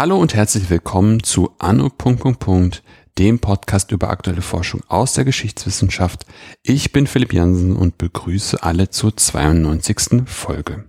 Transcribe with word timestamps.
Hallo 0.00 0.16
und 0.16 0.32
herzlich 0.34 0.70
willkommen 0.70 1.22
zu 1.22 1.50
Anno. 1.58 1.90
dem 3.18 3.38
Podcast 3.38 3.92
über 3.92 4.08
aktuelle 4.08 4.40
Forschung 4.40 4.80
aus 4.88 5.12
der 5.12 5.24
Geschichtswissenschaft. 5.26 6.24
Ich 6.62 6.92
bin 6.92 7.06
Philipp 7.06 7.34
Jansen 7.34 7.76
und 7.76 7.98
begrüße 7.98 8.62
alle 8.62 8.88
zur 8.88 9.14
92. 9.14 10.22
Folge. 10.24 10.86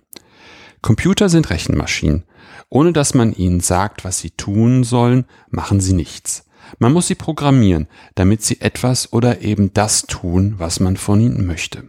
Computer 0.81 1.27
sind 1.27 1.49
Rechenmaschinen. 1.49 2.23
Ohne 2.69 2.93
dass 2.93 3.13
man 3.13 3.33
ihnen 3.33 3.59
sagt, 3.59 4.05
was 4.05 4.19
sie 4.19 4.29
tun 4.29 4.85
sollen, 4.85 5.25
machen 5.49 5.81
sie 5.81 5.93
nichts. 5.93 6.45
Man 6.79 6.93
muss 6.93 7.07
sie 7.07 7.15
programmieren, 7.15 7.87
damit 8.15 8.43
sie 8.43 8.61
etwas 8.61 9.11
oder 9.13 9.41
eben 9.41 9.73
das 9.73 10.03
tun, 10.03 10.55
was 10.57 10.79
man 10.79 10.97
von 10.97 11.19
ihnen 11.19 11.45
möchte. 11.45 11.83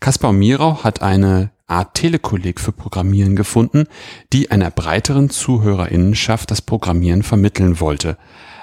Kaspar 0.00 0.32
Mirau 0.32 0.82
hat 0.82 1.02
eine 1.02 1.50
Art 1.66 1.94
Telekolleg 1.94 2.58
für 2.58 2.72
Programmieren 2.72 3.36
gefunden, 3.36 3.84
die 4.32 4.50
einer 4.50 4.70
breiteren 4.70 5.30
Zuhörerinnenschaft 5.30 6.50
das 6.50 6.62
Programmieren 6.62 7.22
vermitteln 7.22 7.80
wollte, 7.80 8.16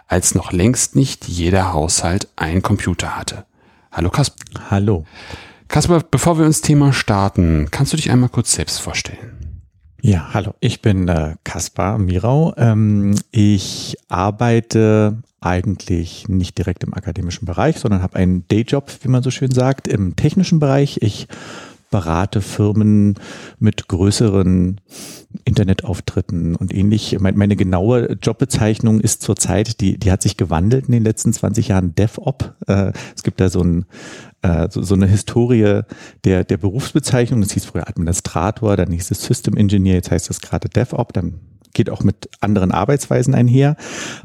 als 0.08 0.36
noch 0.36 0.52
längst 0.52 0.96
nicht 0.96 1.28
jeder 1.28 1.74
Haushalt 1.74 2.28
einen 2.36 2.62
Computer 2.62 3.16
hatte. 3.16 3.46
Hallo 3.92 4.10
Kaspar. 4.10 4.70
Hallo. 4.70 5.06
Kaspar, 5.68 6.04
bevor 6.10 6.38
wir 6.38 6.46
ins 6.46 6.62
Thema 6.62 6.94
starten, 6.94 7.70
kannst 7.72 7.94
du 7.94 7.98
dich 7.98 8.12
einmal 8.12 8.30
kurz 8.30 8.54
selbst 8.54 8.80
vorstellen? 8.80 9.62
Ja, 10.02 10.30
hallo. 10.34 10.54
Ich 10.60 10.82
bin 10.82 11.08
äh, 11.08 11.36
Kaspar 11.44 11.98
Mirau. 11.98 12.54
Ähm, 12.58 13.16
ich 13.32 13.98
arbeite 14.08 15.22
eigentlich 15.40 16.28
nicht 16.28 16.58
direkt 16.58 16.84
im 16.84 16.94
akademischen 16.94 17.46
Bereich, 17.46 17.78
sondern 17.78 18.02
habe 18.02 18.16
einen 18.18 18.48
Dayjob, 18.48 18.92
wie 19.02 19.10
man 19.10 19.24
so 19.24 19.32
schön 19.32 19.52
sagt, 19.52 19.88
im 19.88 20.16
technischen 20.16 20.60
Bereich. 20.60 20.98
Ich 21.02 21.28
berate 21.90 22.42
Firmen 22.42 23.16
mit 23.60 23.88
größeren 23.88 24.82
Internetauftritten 25.46 26.56
und 26.56 26.74
ähnlich. 26.74 27.18
Meine 27.20 27.56
genaue 27.56 28.18
Jobbezeichnung 28.22 29.00
ist 29.00 29.22
zurzeit, 29.22 29.80
die, 29.80 29.98
die 29.98 30.12
hat 30.12 30.22
sich 30.22 30.38
gewandelt 30.38 30.88
in 30.88 30.92
den 30.92 31.04
letzten 31.04 31.32
20 31.32 31.70
Jahren, 31.70 31.96
DevOp. 31.96 32.56
Äh, 32.68 32.92
es 33.16 33.24
gibt 33.24 33.40
da 33.40 33.50
so, 33.50 33.62
ein, 33.62 33.86
äh, 34.42 34.68
so, 34.70 34.96
eine 34.96 35.08
Historie 35.08 35.82
der, 36.26 36.44
der 36.44 36.58
Berufsbezeichnung. 36.58 37.42
Das 37.42 37.52
hieß 37.52 37.66
früher 37.66 37.88
Administrator, 37.88 38.76
dann 38.76 38.92
hieß 38.92 39.12
es 39.12 39.24
System 39.24 39.56
Engineer, 39.56 39.96
jetzt 39.96 40.12
heißt 40.12 40.30
es 40.30 40.42
gerade 40.42 40.68
DevOp. 40.68 41.14
Dann 41.14 41.36
geht 41.74 41.90
auch 41.90 42.04
mit 42.04 42.30
anderen 42.40 42.72
Arbeitsweisen 42.72 43.36
einher. 43.36 43.76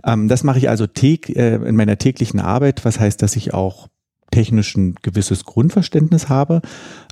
Ähm, 0.04 0.28
das 0.28 0.44
mache 0.44 0.58
ich 0.58 0.68
also 0.68 0.84
äh, 0.84 1.54
in 1.56 1.76
meiner 1.76 1.98
täglichen 1.98 2.40
Arbeit, 2.40 2.84
was 2.84 3.00
heißt, 3.00 3.22
dass 3.22 3.36
ich 3.36 3.54
auch 3.54 3.88
technisch 4.30 4.76
ein 4.76 4.96
gewisses 5.02 5.44
Grundverständnis 5.44 6.28
habe, 6.28 6.62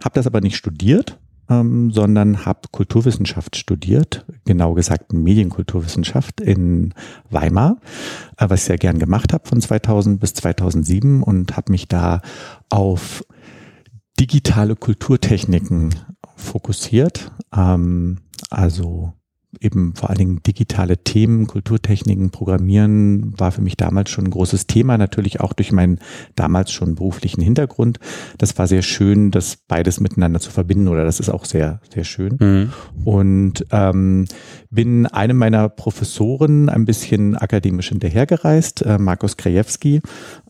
habe 0.03 0.15
das 0.15 0.27
aber 0.27 0.41
nicht 0.41 0.57
studiert, 0.57 1.19
ähm, 1.51 1.91
sondern 1.91 2.47
habe 2.47 2.61
Kulturwissenschaft 2.71 3.57
studiert, 3.57 4.25
genau 4.45 4.75
gesagt 4.75 5.13
Medienkulturwissenschaft 5.13 6.41
in 6.41 6.95
Weimar, 7.29 7.77
äh, 8.39 8.49
was 8.49 8.61
ich 8.61 8.67
sehr 8.67 8.79
gern 8.79 8.99
gemacht 8.99 9.33
habe 9.33 9.49
von 9.49 9.61
2000 9.61 10.21
bis 10.21 10.35
2007 10.35 11.23
und 11.23 11.57
habe 11.57 11.73
mich 11.73 11.89
da 11.89 12.23
auf 12.69 13.25
digitale 14.19 14.77
Kulturtechniken 14.77 15.95
fokussiert. 16.37 17.33
Ähm, 17.55 18.21
also 18.51 19.13
eben 19.61 19.95
vor 19.95 20.11
allen 20.11 20.19
Dingen 20.19 20.43
digitale 20.47 20.99
Themen, 20.99 21.47
Kulturtechniken, 21.47 22.31
Programmieren 22.31 23.39
war 23.39 23.51
für 23.51 23.63
mich 23.63 23.77
damals 23.77 24.11
schon 24.11 24.27
ein 24.27 24.31
großes 24.31 24.67
Thema, 24.67 24.97
natürlich 24.97 25.41
auch 25.41 25.53
durch 25.53 25.73
meinen 25.73 25.99
damals 26.37 26.71
schon 26.71 26.95
beruflichen 26.95 27.43
Hintergrund. 27.43 27.99
Das 28.39 28.57
war 28.59 28.67
sehr 28.67 28.83
schön, 28.83 29.31
das 29.31 29.57
beides 29.57 30.01
miteinander 30.01 30.41
zu 30.41 30.51
verbinden 30.51 30.89
oder 30.89 31.05
das 31.05 31.19
ist 31.19 31.31
auch 31.31 31.45
sehr, 31.45 31.81
sehr 31.93 32.05
schön. 32.05 32.37
Mhm. 32.39 32.73
Und 33.05 33.67
ähm, 33.73 34.27
bin 34.71 35.07
einem 35.07 35.37
meiner 35.37 35.69
Professoren 35.69 36.69
ein 36.69 36.85
bisschen 36.85 37.37
akademisch 37.37 37.89
hinterhergereist, 37.89 38.83
äh, 38.83 38.99
Markus 38.99 39.37
Krajewski, 39.37 40.01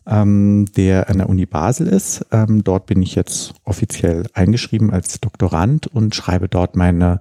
ähm, 0.05 0.65
der 0.75 1.09
an 1.09 1.17
der 1.17 1.29
Uni 1.29 1.45
Basel 1.45 1.87
ist. 1.87 2.25
Ähm, 2.31 2.63
dort 2.63 2.85
bin 2.85 3.01
ich 3.01 3.15
jetzt 3.15 3.53
offiziell 3.63 4.25
eingeschrieben 4.33 4.91
als 4.91 5.19
Doktorand 5.19 5.87
und 5.87 6.15
schreibe 6.15 6.47
dort 6.47 6.75
meine 6.75 7.19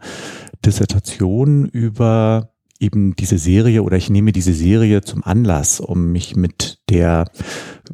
Dissertation 0.64 1.66
über 1.66 2.52
eben 2.80 3.14
diese 3.14 3.38
Serie 3.38 3.82
oder 3.82 3.98
ich 3.98 4.08
nehme 4.08 4.32
diese 4.32 4.54
Serie 4.54 5.02
zum 5.02 5.22
Anlass, 5.22 5.80
um 5.80 6.12
mich 6.12 6.34
mit 6.34 6.78
der, 6.88 7.30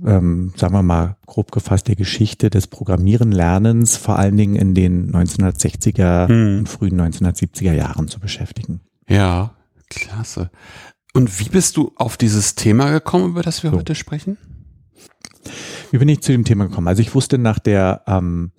ähm, 0.04 0.52
sagen 0.56 0.74
wir 0.74 0.82
mal, 0.82 1.16
grob 1.26 1.50
gefasst 1.50 1.88
der 1.88 1.96
Geschichte 1.96 2.50
des 2.50 2.68
Programmierenlernens 2.68 3.96
vor 3.96 4.16
allen 4.16 4.36
Dingen 4.36 4.54
in 4.54 4.74
den 4.74 5.12
1960er 5.12 6.28
hm. 6.28 6.58
und 6.58 6.68
frühen 6.68 7.00
1970er 7.00 7.72
Jahren 7.72 8.06
zu 8.06 8.20
beschäftigen. 8.20 8.80
Ja, 9.08 9.54
klasse. 9.90 10.50
Und 11.12 11.40
wie 11.40 11.48
bist 11.48 11.76
du 11.76 11.92
auf 11.96 12.16
dieses 12.16 12.54
Thema 12.54 12.90
gekommen, 12.90 13.30
über 13.30 13.42
das 13.42 13.64
wir 13.64 13.70
so. 13.70 13.78
heute 13.78 13.96
sprechen? 13.96 14.38
Wie 15.90 15.98
bin 15.98 16.08
ich 16.08 16.20
zu 16.20 16.32
dem 16.32 16.44
Thema 16.44 16.68
gekommen? 16.68 16.88
Also 16.88 17.02
ich 17.02 17.14
wusste 17.14 17.38
nach 17.38 17.58
der 17.58 18.02
ähm, 18.06 18.52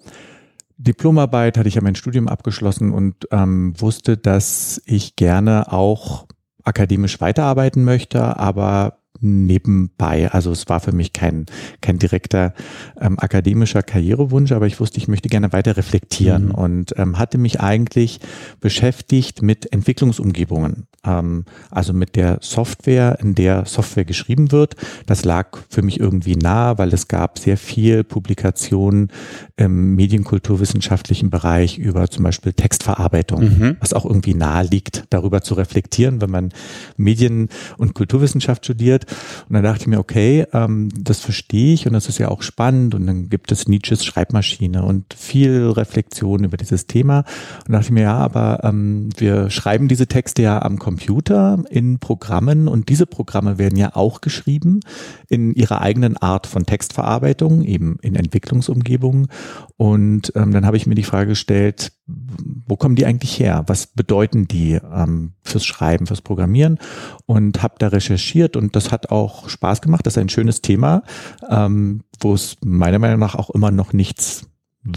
Diplomarbeit 0.77 1.57
hatte 1.57 1.67
ich 1.67 1.75
ja 1.75 1.81
mein 1.81 1.95
Studium 1.95 2.27
abgeschlossen 2.27 2.91
und 2.91 3.27
ähm, 3.31 3.73
wusste, 3.79 4.17
dass 4.17 4.81
ich 4.85 5.15
gerne 5.15 5.71
auch 5.71 6.27
akademisch 6.63 7.19
weiterarbeiten 7.19 7.83
möchte, 7.83 8.37
aber 8.37 8.99
nebenbei. 9.19 10.31
Also 10.31 10.51
es 10.51 10.69
war 10.69 10.79
für 10.79 10.91
mich 10.91 11.13
kein, 11.13 11.45
kein 11.81 11.97
direkter 11.97 12.53
ähm, 12.99 13.17
akademischer 13.19 13.83
Karrierewunsch, 13.83 14.51
aber 14.51 14.67
ich 14.67 14.79
wusste, 14.79 14.97
ich 14.97 15.07
möchte 15.07 15.29
gerne 15.29 15.53
weiter 15.53 15.77
reflektieren 15.77 16.47
mhm. 16.47 16.51
und 16.51 16.93
ähm, 16.97 17.17
hatte 17.17 17.37
mich 17.37 17.59
eigentlich 17.59 18.19
beschäftigt 18.59 19.41
mit 19.41 19.71
Entwicklungsumgebungen. 19.71 20.86
Ähm, 21.05 21.45
also 21.69 21.93
mit 21.93 22.15
der 22.15 22.39
Software, 22.41 23.17
in 23.21 23.35
der 23.35 23.65
Software 23.65 24.05
geschrieben 24.05 24.51
wird. 24.51 24.75
Das 25.05 25.25
lag 25.25 25.57
für 25.69 25.81
mich 25.81 25.99
irgendwie 25.99 26.35
nah, 26.35 26.77
weil 26.77 26.93
es 26.93 27.07
gab 27.07 27.39
sehr 27.39 27.57
viel 27.57 28.03
Publikationen 28.03 29.11
im 29.55 29.95
medienkulturwissenschaftlichen 29.95 31.29
Bereich 31.29 31.77
über 31.77 32.09
zum 32.09 32.23
Beispiel 32.23 32.53
Textverarbeitung, 32.53 33.41
mhm. 33.41 33.77
was 33.79 33.93
auch 33.93 34.05
irgendwie 34.05 34.33
nahe 34.33 34.65
liegt, 34.65 35.05
darüber 35.09 35.41
zu 35.41 35.55
reflektieren, 35.55 36.21
wenn 36.21 36.29
man 36.29 36.49
Medien- 36.95 37.49
und 37.77 37.93
Kulturwissenschaft 37.93 38.65
studiert. 38.65 39.05
Und 39.47 39.53
dann 39.53 39.63
dachte 39.63 39.81
ich 39.81 39.87
mir, 39.87 39.99
okay, 39.99 40.45
ähm, 40.53 40.89
das 40.97 41.19
verstehe 41.19 41.73
ich 41.73 41.87
und 41.87 41.93
das 41.93 42.09
ist 42.09 42.17
ja 42.17 42.29
auch 42.29 42.41
spannend. 42.41 42.95
Und 42.95 43.07
dann 43.07 43.29
gibt 43.29 43.51
es 43.51 43.67
Nietzsches 43.67 44.05
Schreibmaschine 44.05 44.83
und 44.83 45.13
viel 45.13 45.67
Reflexion 45.69 46.43
über 46.43 46.57
dieses 46.57 46.87
Thema. 46.87 47.23
Und 47.65 47.73
dachte 47.73 47.85
ich 47.85 47.91
mir, 47.91 48.03
ja, 48.03 48.17
aber 48.17 48.61
ähm, 48.63 49.09
wir 49.17 49.49
schreiben 49.49 49.87
diese 49.87 50.07
Texte 50.07 50.41
ja 50.43 50.61
am 50.61 50.79
Computer 50.87 51.61
in 51.69 51.99
Programmen 51.99 52.69
und 52.69 52.87
diese 52.87 53.05
Programme 53.05 53.57
werden 53.57 53.77
ja 53.77 53.93
auch 53.97 54.21
geschrieben 54.21 54.79
in 55.27 55.53
ihrer 55.53 55.81
eigenen 55.81 56.15
Art 56.15 56.47
von 56.47 56.65
Textverarbeitung, 56.65 57.61
eben 57.65 57.97
in 58.01 58.15
Entwicklungsumgebungen. 58.15 59.27
Und 59.75 60.31
ähm, 60.33 60.53
dann 60.53 60.65
habe 60.65 60.77
ich 60.77 60.87
mir 60.87 60.95
die 60.95 61.03
Frage 61.03 61.31
gestellt, 61.31 61.91
wo 62.05 62.77
kommen 62.77 62.95
die 62.95 63.05
eigentlich 63.05 63.37
her? 63.37 63.65
Was 63.67 63.87
bedeuten 63.87 64.47
die 64.47 64.75
ähm, 64.75 65.33
fürs 65.43 65.65
Schreiben, 65.65 66.07
fürs 66.07 66.21
Programmieren? 66.21 66.79
Und 67.25 67.61
habe 67.63 67.75
da 67.79 67.89
recherchiert 67.89 68.55
und 68.55 68.77
das 68.77 68.89
hat 68.89 69.11
auch 69.11 69.49
Spaß 69.49 69.81
gemacht. 69.81 70.05
Das 70.05 70.13
ist 70.13 70.21
ein 70.21 70.29
schönes 70.29 70.61
Thema, 70.61 71.03
ähm, 71.49 72.05
wo 72.21 72.33
es 72.33 72.55
meiner 72.63 72.99
Meinung 72.99 73.19
nach 73.19 73.35
auch 73.35 73.49
immer 73.49 73.71
noch 73.71 73.91
nichts 73.91 74.47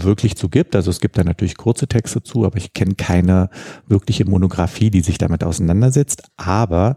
wirklich 0.01 0.35
zu 0.35 0.49
gibt. 0.49 0.75
Also 0.75 0.89
es 0.89 0.99
gibt 0.99 1.17
da 1.17 1.23
natürlich 1.23 1.57
kurze 1.57 1.87
Texte 1.87 2.23
zu, 2.23 2.45
aber 2.45 2.57
ich 2.57 2.73
kenne 2.73 2.95
keine 2.95 3.49
wirkliche 3.87 4.25
Monographie, 4.25 4.89
die 4.89 5.01
sich 5.01 5.17
damit 5.17 5.43
auseinandersetzt. 5.43 6.23
Aber 6.37 6.95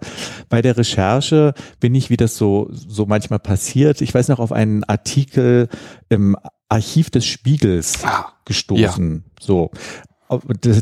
bei 0.48 0.62
der 0.62 0.76
Recherche 0.76 1.54
bin 1.80 1.94
ich, 1.94 2.10
wie 2.10 2.16
das 2.16 2.36
so, 2.36 2.68
so 2.70 3.06
manchmal 3.06 3.38
passiert, 3.38 4.00
ich 4.00 4.14
weiß 4.14 4.28
noch 4.28 4.38
auf 4.38 4.52
einen 4.52 4.84
Artikel 4.84 5.68
im 6.08 6.36
Archiv 6.68 7.10
des 7.10 7.26
Spiegels 7.26 8.04
ah, 8.04 8.32
gestoßen. 8.44 9.24
Ja. 9.24 9.32
So 9.40 9.70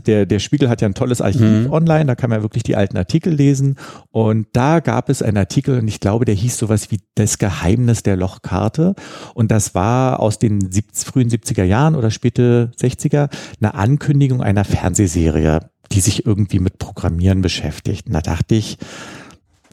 der, 0.06 0.26
der 0.26 0.38
Spiegel 0.38 0.68
hat 0.68 0.80
ja 0.80 0.88
ein 0.88 0.94
tolles 0.94 1.20
Archiv 1.20 1.40
mhm. 1.40 1.72
online, 1.72 2.06
da 2.06 2.14
kann 2.14 2.30
man 2.30 2.42
wirklich 2.42 2.62
die 2.62 2.76
alten 2.76 2.96
Artikel 2.96 3.32
lesen. 3.32 3.76
Und 4.10 4.46
da 4.52 4.80
gab 4.80 5.08
es 5.08 5.22
einen 5.22 5.36
Artikel, 5.36 5.78
und 5.80 5.88
ich 5.88 6.00
glaube, 6.00 6.24
der 6.24 6.34
hieß 6.34 6.56
sowas 6.56 6.90
wie 6.90 7.00
Das 7.14 7.38
Geheimnis 7.38 8.02
der 8.02 8.16
Lochkarte. 8.16 8.94
Und 9.34 9.50
das 9.50 9.74
war 9.74 10.20
aus 10.20 10.38
den 10.38 10.70
frühen 10.94 11.28
70er 11.28 11.64
Jahren 11.64 11.94
oder 11.94 12.10
späte 12.10 12.70
60er 12.80 13.28
eine 13.60 13.74
Ankündigung 13.74 14.42
einer 14.42 14.64
Fernsehserie, 14.64 15.70
die 15.90 16.00
sich 16.00 16.24
irgendwie 16.24 16.60
mit 16.60 16.78
Programmieren 16.78 17.42
beschäftigt. 17.42 18.06
Und 18.06 18.14
da 18.14 18.20
dachte 18.20 18.54
ich, 18.54 18.78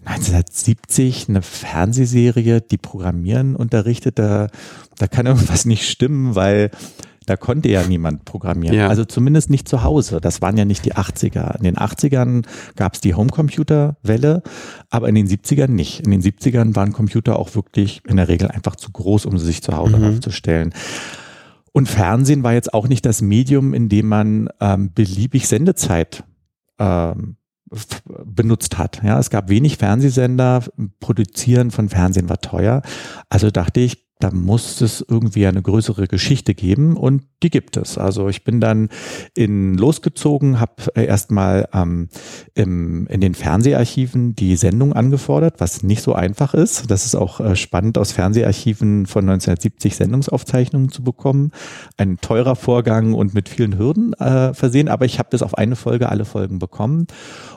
1970 0.06 1.30
eine 1.30 1.42
Fernsehserie, 1.42 2.62
die 2.62 2.77
Programmieren 2.77 3.56
unterrichtet, 3.56 4.18
da, 4.18 4.48
da 4.98 5.07
kann 5.07 5.27
irgendwas 5.27 5.65
nicht 5.65 5.88
stimmen, 5.88 6.36
weil 6.36 6.72
Da 7.29 7.37
konnte 7.37 7.69
ja 7.69 7.83
niemand 7.83 8.25
programmieren. 8.25 8.75
Ja. 8.75 8.87
Also 8.87 9.05
zumindest 9.05 9.51
nicht 9.51 9.67
zu 9.67 9.83
Hause. 9.83 10.19
Das 10.19 10.41
waren 10.41 10.57
ja 10.57 10.65
nicht 10.65 10.83
die 10.83 10.95
80er. 10.95 11.55
In 11.57 11.63
den 11.63 11.75
80ern 11.77 12.43
gab 12.75 12.95
es 12.95 13.01
die 13.01 13.13
Homecomputer-Welle, 13.13 14.41
aber 14.89 15.07
in 15.09 15.13
den 15.13 15.27
70ern 15.27 15.67
nicht. 15.67 15.99
In 16.01 16.09
den 16.09 16.23
70ern 16.23 16.75
waren 16.75 16.91
Computer 16.91 17.37
auch 17.37 17.53
wirklich 17.53 18.01
in 18.07 18.17
der 18.17 18.27
Regel 18.29 18.47
einfach 18.49 18.75
zu 18.75 18.91
groß, 18.91 19.27
um 19.27 19.37
sie 19.37 19.45
sich 19.45 19.61
zu 19.61 19.77
Hause 19.77 19.97
Mhm. 19.97 20.05
aufzustellen. 20.15 20.73
Und 21.71 21.87
Fernsehen 21.87 22.41
war 22.41 22.53
jetzt 22.53 22.73
auch 22.73 22.87
nicht 22.87 23.05
das 23.05 23.21
Medium, 23.21 23.75
in 23.75 23.89
dem 23.89 24.07
man 24.07 24.49
ähm, 24.59 24.91
beliebig 24.93 25.47
Sendezeit 25.47 26.23
ähm, 26.79 27.35
benutzt 28.25 28.79
hat. 28.79 29.01
Ja, 29.03 29.19
es 29.19 29.29
gab 29.29 29.49
wenig 29.49 29.77
Fernsehsender, 29.77 30.63
Produzieren 30.99 31.69
von 31.69 31.89
Fernsehen 31.89 32.27
war 32.27 32.41
teuer. 32.41 32.81
Also 33.29 33.51
dachte 33.51 33.81
ich, 33.81 34.08
da 34.19 34.31
muss 34.31 34.81
es 34.81 35.04
irgendwie 35.07 35.48
eine 35.48 35.62
größere 35.62 36.07
Geschichte 36.07 36.54
geben 36.54 36.98
und 36.98 37.24
die 37.42 37.50
gibt 37.50 37.77
es. 37.77 37.98
Also 37.98 38.27
ich 38.27 38.44
bin 38.44 38.60
dann 38.60 38.89
in 39.33 39.77
losgezogen, 39.77 40.60
habe 40.60 40.74
erstmal 40.94 41.69
ähm, 41.74 42.10
im, 42.54 43.07
in 43.07 43.21
den 43.21 43.33
Fernseharchiven 43.33 44.36
die 44.36 44.57
Sendung 44.57 44.92
angefordert, 44.92 45.56
was 45.60 45.83
nicht 45.83 46.01
so 46.04 46.13
einfach 46.13 46.54
ist. 46.54 46.92
Das 46.92 47.06
ist 47.06 47.16
auch 47.16 47.39
äh, 47.39 47.56
spannend, 47.56 47.98
aus 47.98 48.12
Fernseharchiven 48.12 49.06
von 49.06 49.21
1970 49.21 49.95
Sendungsaufzeichnungen 49.95 50.89
zu 50.89 51.01
bekommen. 51.01 51.51
Ein 51.95 52.18
teurer 52.18 52.57
Vorgang 52.57 53.13
und 53.13 53.33
mit 53.33 53.48
vielen 53.48 53.77
Hürden 53.77 54.12
äh, 54.15 54.54
versehen, 54.54 54.89
aber 54.89 55.06
ich 55.06 55.18
habe 55.19 55.30
das 55.31 55.42
auf 55.42 55.57
eine 55.57 55.77
Folge 55.77 56.10
alle 56.10 56.25
Folgen 56.25 56.60
bekommen 56.60 57.07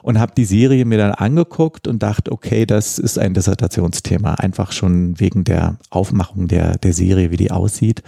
und 0.04 0.20
habe 0.20 0.32
die 0.36 0.44
Serie 0.44 0.84
mir 0.84 0.98
dann 0.98 1.12
angeguckt 1.12 1.88
und 1.88 2.04
dachte, 2.04 2.30
okay, 2.30 2.66
das 2.66 3.00
ist 3.00 3.18
ein 3.18 3.34
Dissertationsthema, 3.34 4.34
einfach 4.34 4.70
schon 4.70 5.18
wegen 5.18 5.42
der 5.42 5.78
Aufmachung 5.90 6.46
der, 6.52 6.78
der 6.78 6.92
Serie, 6.92 7.30
wie 7.30 7.36
die 7.36 7.50
aussieht. 7.50 8.02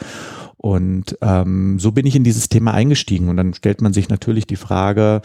Und 0.56 1.19
ähm, 1.20 1.79
so 1.79 1.93
bin 1.93 2.06
ich 2.06 2.17
in 2.17 2.25
dieses 2.25 2.49
Thema 2.49 2.73
eingestiegen. 2.73 3.29
Und 3.29 3.37
dann 3.37 3.55
stellt 3.55 3.81
man 3.82 3.93
sich 3.93 4.08
natürlich 4.08 4.46
die 4.46 4.56
Frage, 4.56 5.20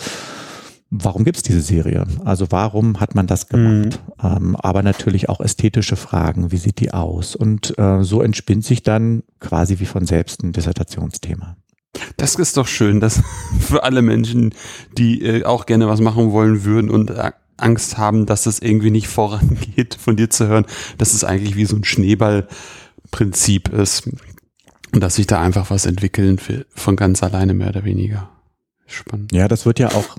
warum 0.89 1.23
gibt 1.23 1.37
es 1.37 1.43
diese 1.43 1.61
Serie? 1.61 2.05
Also 2.25 2.47
warum 2.49 2.99
hat 2.99 3.15
man 3.15 3.27
das 3.27 3.47
gemacht? 3.47 4.01
Ähm, 4.21 4.55
aber 4.55 4.83
natürlich 4.83 5.29
auch 5.29 5.39
ästhetische 5.39 5.95
Fragen, 5.95 6.51
wie 6.51 6.57
sieht 6.57 6.79
die 6.79 6.93
aus? 6.93 7.35
Und 7.35 7.77
äh, 7.77 8.03
so 8.03 8.21
entspinnt 8.21 8.65
sich 8.65 8.83
dann 8.83 9.23
quasi 9.39 9.79
wie 9.79 9.85
von 9.85 10.05
selbst 10.05 10.43
ein 10.43 10.51
Dissertationsthema. 10.51 11.55
Das 12.17 12.35
ist 12.35 12.57
doch 12.57 12.67
schön, 12.67 12.99
dass 12.99 13.21
für 13.59 13.83
alle 13.83 14.01
Menschen, 14.01 14.53
die 14.97 15.21
äh, 15.21 15.43
auch 15.45 15.65
gerne 15.65 15.87
was 15.87 16.01
machen 16.01 16.31
wollen 16.31 16.63
würden 16.63 16.89
und 16.89 17.11
äh, 17.11 17.31
Angst 17.57 17.97
haben, 17.97 18.25
dass 18.25 18.43
das 18.43 18.59
irgendwie 18.59 18.91
nicht 18.91 19.07
vorangeht, 19.07 19.95
von 19.95 20.15
dir 20.15 20.29
zu 20.29 20.47
hören, 20.47 20.65
dass 20.97 21.13
es 21.13 21.23
eigentlich 21.23 21.55
wie 21.55 21.65
so 21.65 21.75
ein 21.75 21.83
Schneeballprinzip 23.09 23.69
ist 23.69 24.07
und 24.93 25.01
dass 25.01 25.15
sich 25.15 25.27
da 25.27 25.41
einfach 25.41 25.69
was 25.69 25.85
entwickeln 25.85 26.39
will, 26.47 26.65
von 26.73 26.95
ganz 26.95 27.21
alleine 27.23 27.53
mehr 27.53 27.69
oder 27.69 27.83
weniger. 27.83 28.29
Spannend. 28.87 29.31
Ja, 29.33 29.47
das 29.47 29.65
wird 29.67 29.77
ja 29.77 29.89
auch, 29.89 30.17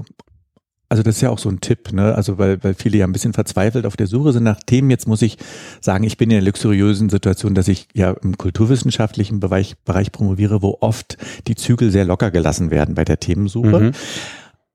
also 0.88 1.02
das 1.02 1.16
ist 1.16 1.22
ja 1.22 1.30
auch 1.30 1.40
so 1.40 1.48
ein 1.48 1.60
Tipp, 1.60 1.92
ne? 1.92 2.14
Also 2.14 2.38
weil, 2.38 2.62
weil 2.62 2.74
viele 2.74 2.98
ja 2.98 3.06
ein 3.06 3.12
bisschen 3.12 3.32
verzweifelt 3.32 3.84
auf 3.84 3.96
der 3.96 4.06
Suche 4.06 4.32
sind 4.32 4.44
nach 4.44 4.60
Themen. 4.64 4.90
Jetzt 4.90 5.08
muss 5.08 5.22
ich 5.22 5.38
sagen, 5.80 6.04
ich 6.04 6.16
bin 6.16 6.30
in 6.30 6.36
der 6.36 6.44
luxuriösen 6.44 7.10
Situation, 7.10 7.54
dass 7.54 7.66
ich 7.66 7.88
ja 7.94 8.12
im 8.22 8.38
kulturwissenschaftlichen 8.38 9.40
Bereich, 9.40 9.76
Bereich 9.84 10.12
promoviere, 10.12 10.62
wo 10.62 10.78
oft 10.80 11.16
die 11.48 11.56
Zügel 11.56 11.90
sehr 11.90 12.04
locker 12.04 12.30
gelassen 12.30 12.70
werden 12.70 12.94
bei 12.94 13.04
der 13.04 13.18
Themensuche. 13.18 13.80
Mhm. 13.80 13.92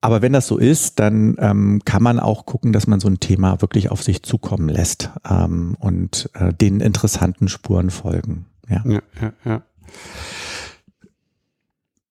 Aber 0.00 0.22
wenn 0.22 0.32
das 0.32 0.46
so 0.46 0.58
ist, 0.58 0.98
dann 0.98 1.36
ähm, 1.38 1.80
kann 1.84 2.02
man 2.02 2.20
auch 2.20 2.46
gucken, 2.46 2.72
dass 2.72 2.86
man 2.86 3.00
so 3.00 3.08
ein 3.08 3.18
Thema 3.18 3.60
wirklich 3.60 3.90
auf 3.90 4.02
sich 4.02 4.22
zukommen 4.22 4.68
lässt 4.68 5.10
ähm, 5.28 5.76
und 5.80 6.30
äh, 6.34 6.52
den 6.52 6.80
interessanten 6.80 7.48
Spuren 7.48 7.90
folgen. 7.90 8.46
Ja. 8.68 8.82
Ja, 8.86 9.02
ja, 9.20 9.32
ja. 9.44 9.62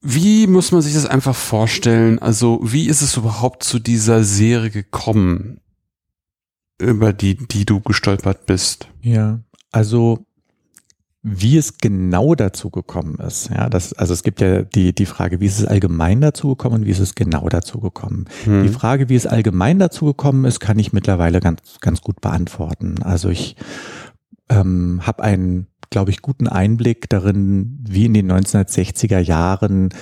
Wie 0.01 0.45
muss 0.45 0.71
man 0.71 0.81
sich 0.81 0.93
das 0.93 1.05
einfach 1.07 1.35
vorstellen? 1.35 2.19
Also, 2.19 2.59
wie 2.63 2.87
ist 2.87 3.01
es 3.01 3.17
überhaupt 3.17 3.63
zu 3.63 3.79
dieser 3.79 4.23
Serie 4.23 4.69
gekommen, 4.69 5.61
über 6.79 7.11
die, 7.11 7.35
die 7.35 7.65
du 7.65 7.79
gestolpert 7.79 8.45
bist? 8.45 8.87
Ja, 9.01 9.39
also 9.71 10.25
wie 11.27 11.57
es 11.57 11.79
genau 11.79 12.35
dazu 12.35 12.69
gekommen 12.69 13.15
ist. 13.15 13.49
Ja, 13.49 13.67
das, 13.67 13.93
also 13.93 14.13
es 14.13 14.21
gibt 14.21 14.41
ja 14.41 14.61
die, 14.61 14.93
die 14.93 15.07
Frage, 15.07 15.39
wie 15.39 15.47
ist 15.47 15.57
es 15.57 15.65
allgemein 15.65 16.21
dazu 16.21 16.49
gekommen 16.49 16.75
und 16.75 16.85
wie 16.85 16.91
ist 16.91 16.99
es 16.99 17.15
genau 17.15 17.49
dazu 17.49 17.79
gekommen. 17.79 18.25
Hm. 18.43 18.61
Die 18.61 18.69
Frage, 18.69 19.09
wie 19.09 19.15
es 19.15 19.25
allgemein 19.25 19.79
dazu 19.79 20.05
gekommen 20.05 20.45
ist, 20.45 20.59
kann 20.59 20.77
ich 20.77 20.93
mittlerweile 20.93 21.39
ganz, 21.39 21.79
ganz 21.81 22.01
gut 22.01 22.21
beantworten. 22.21 23.01
Also 23.01 23.29
ich 23.29 23.55
ähm, 24.49 25.01
habe 25.03 25.23
einen, 25.23 25.65
glaube 25.95 26.11
ich, 26.11 26.21
guten 26.21 26.49
Einblick 26.49 27.07
darin, 27.07 27.79
wie 27.81 28.03
in 28.03 28.13
den 28.13 28.29
1960er 28.29 29.19
Jahren 29.19 29.93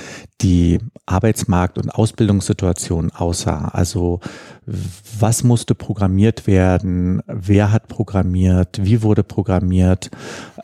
die 0.42 0.80
Arbeitsmarkt- 1.06 1.78
und 1.78 1.92
Ausbildungssituation 1.92 3.12
aussah. 3.12 3.68
Also 3.68 4.19
was 4.66 5.44
musste 5.44 5.75
programmiert 5.75 6.48
werden, 6.48 7.22
wer 7.28 7.72
hat 7.72 7.90
programmiert, 7.90 8.80
wie 8.81 9.04
wurde 9.04 9.24
programmiert? 9.24 10.10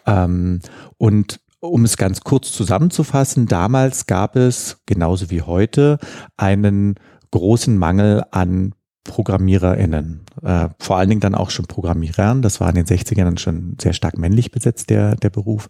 Ähm, 0.08 0.62
und 0.98 1.40
um 1.60 1.86
es 1.86 1.96
ganz 1.96 2.22
kurz 2.22 2.52
zusammenzufassen, 2.52 3.46
damals 3.46 4.08
gab 4.08 4.36
es, 4.36 4.82
genauso 4.88 5.30
wie 5.30 5.44
heute, 5.44 6.00
einen 6.38 6.96
großen 7.30 7.78
Mangel 7.78 8.24
an 8.32 8.74
ProgrammiererInnen. 9.04 10.22
Äh, 10.44 10.70
vor 10.80 10.98
allen 10.98 11.10
Dingen 11.10 11.22
dann 11.22 11.36
auch 11.36 11.50
schon 11.50 11.66
Programmierern. 11.66 12.42
Das 12.42 12.60
war 12.60 12.70
in 12.70 12.76
den 12.76 12.86
60ern 12.86 13.40
schon 13.40 13.76
sehr 13.80 13.94
stark 13.94 14.18
männlich 14.18 14.52
besetzt, 14.52 14.90
der, 14.90 15.16
der 15.16 15.30
Beruf. 15.30 15.70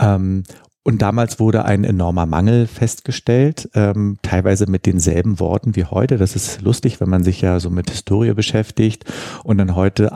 Ähm, 0.00 0.44
und 0.86 1.00
damals 1.00 1.40
wurde 1.40 1.64
ein 1.64 1.82
enormer 1.82 2.26
Mangel 2.26 2.66
festgestellt, 2.66 3.70
ähm, 3.72 4.18
teilweise 4.20 4.66
mit 4.66 4.84
denselben 4.84 5.40
Worten 5.40 5.76
wie 5.76 5.86
heute. 5.86 6.18
Das 6.18 6.36
ist 6.36 6.60
lustig, 6.60 7.00
wenn 7.00 7.08
man 7.08 7.24
sich 7.24 7.40
ja 7.40 7.58
so 7.58 7.70
mit 7.70 7.88
Historie 7.88 8.34
beschäftigt 8.34 9.06
und 9.44 9.56
dann 9.56 9.76
heute 9.76 10.12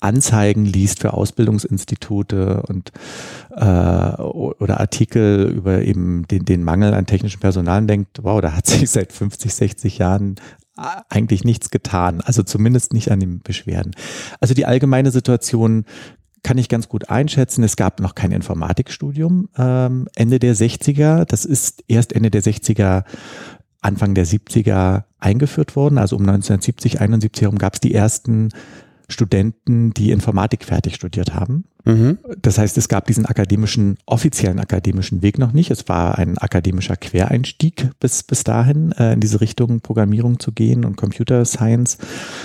Anzeigen 0.00 0.66
liest 0.66 1.00
für 1.00 1.14
Ausbildungsinstitute 1.14 2.62
und 2.68 2.92
äh, 3.56 3.62
oder 4.20 4.78
Artikel 4.78 5.50
über 5.56 5.80
eben 5.80 6.28
den, 6.28 6.44
den 6.44 6.64
Mangel 6.64 6.92
an 6.92 7.06
technischem 7.06 7.40
Personal 7.40 7.80
und 7.80 7.88
denkt, 7.88 8.18
wow, 8.22 8.42
da 8.42 8.52
hat 8.52 8.66
sich 8.66 8.90
seit 8.90 9.14
50, 9.14 9.54
60 9.54 9.96
Jahren 9.96 10.34
eigentlich 11.08 11.44
nichts 11.44 11.70
getan. 11.70 12.20
Also 12.20 12.42
zumindest 12.42 12.92
nicht 12.92 13.10
an 13.10 13.20
den 13.20 13.40
Beschwerden. 13.40 13.92
Also 14.40 14.54
die 14.54 14.66
allgemeine 14.66 15.10
Situation 15.10 15.84
kann 16.42 16.58
ich 16.58 16.68
ganz 16.68 16.88
gut 16.88 17.10
einschätzen. 17.10 17.62
Es 17.62 17.76
gab 17.76 18.00
noch 18.00 18.14
kein 18.14 18.32
Informatikstudium 18.32 19.48
ähm, 19.56 20.08
Ende 20.14 20.38
der 20.38 20.56
60er. 20.56 21.24
Das 21.24 21.44
ist 21.44 21.84
erst 21.88 22.12
Ende 22.12 22.30
der 22.30 22.42
60er, 22.42 23.04
Anfang 23.82 24.14
der 24.14 24.26
70er 24.26 25.04
eingeführt 25.18 25.76
worden. 25.76 25.98
Also 25.98 26.16
um 26.16 26.22
1970, 26.22 27.00
71 27.00 27.42
herum 27.42 27.58
gab 27.58 27.74
es 27.74 27.80
die 27.80 27.94
ersten 27.94 28.50
Studenten, 29.08 29.92
die 29.92 30.12
Informatik 30.12 30.64
fertig 30.64 30.94
studiert 30.94 31.34
haben. 31.34 31.64
Mhm. 31.84 32.18
Das 32.40 32.58
heißt, 32.58 32.76
es 32.78 32.88
gab 32.88 33.06
diesen 33.06 33.26
akademischen, 33.26 33.96
offiziellen 34.06 34.58
akademischen 34.58 35.22
Weg 35.22 35.38
noch 35.38 35.52
nicht. 35.52 35.70
Es 35.70 35.88
war 35.88 36.18
ein 36.18 36.38
akademischer 36.38 36.96
Quereinstieg 36.96 37.90
bis, 38.00 38.22
bis 38.22 38.44
dahin, 38.44 38.92
äh, 38.92 39.14
in 39.14 39.20
diese 39.20 39.40
Richtung 39.40 39.80
Programmierung 39.80 40.38
zu 40.40 40.52
gehen 40.52 40.84
und 40.84 40.96
Computer 40.96 41.44
Science. 41.44 41.98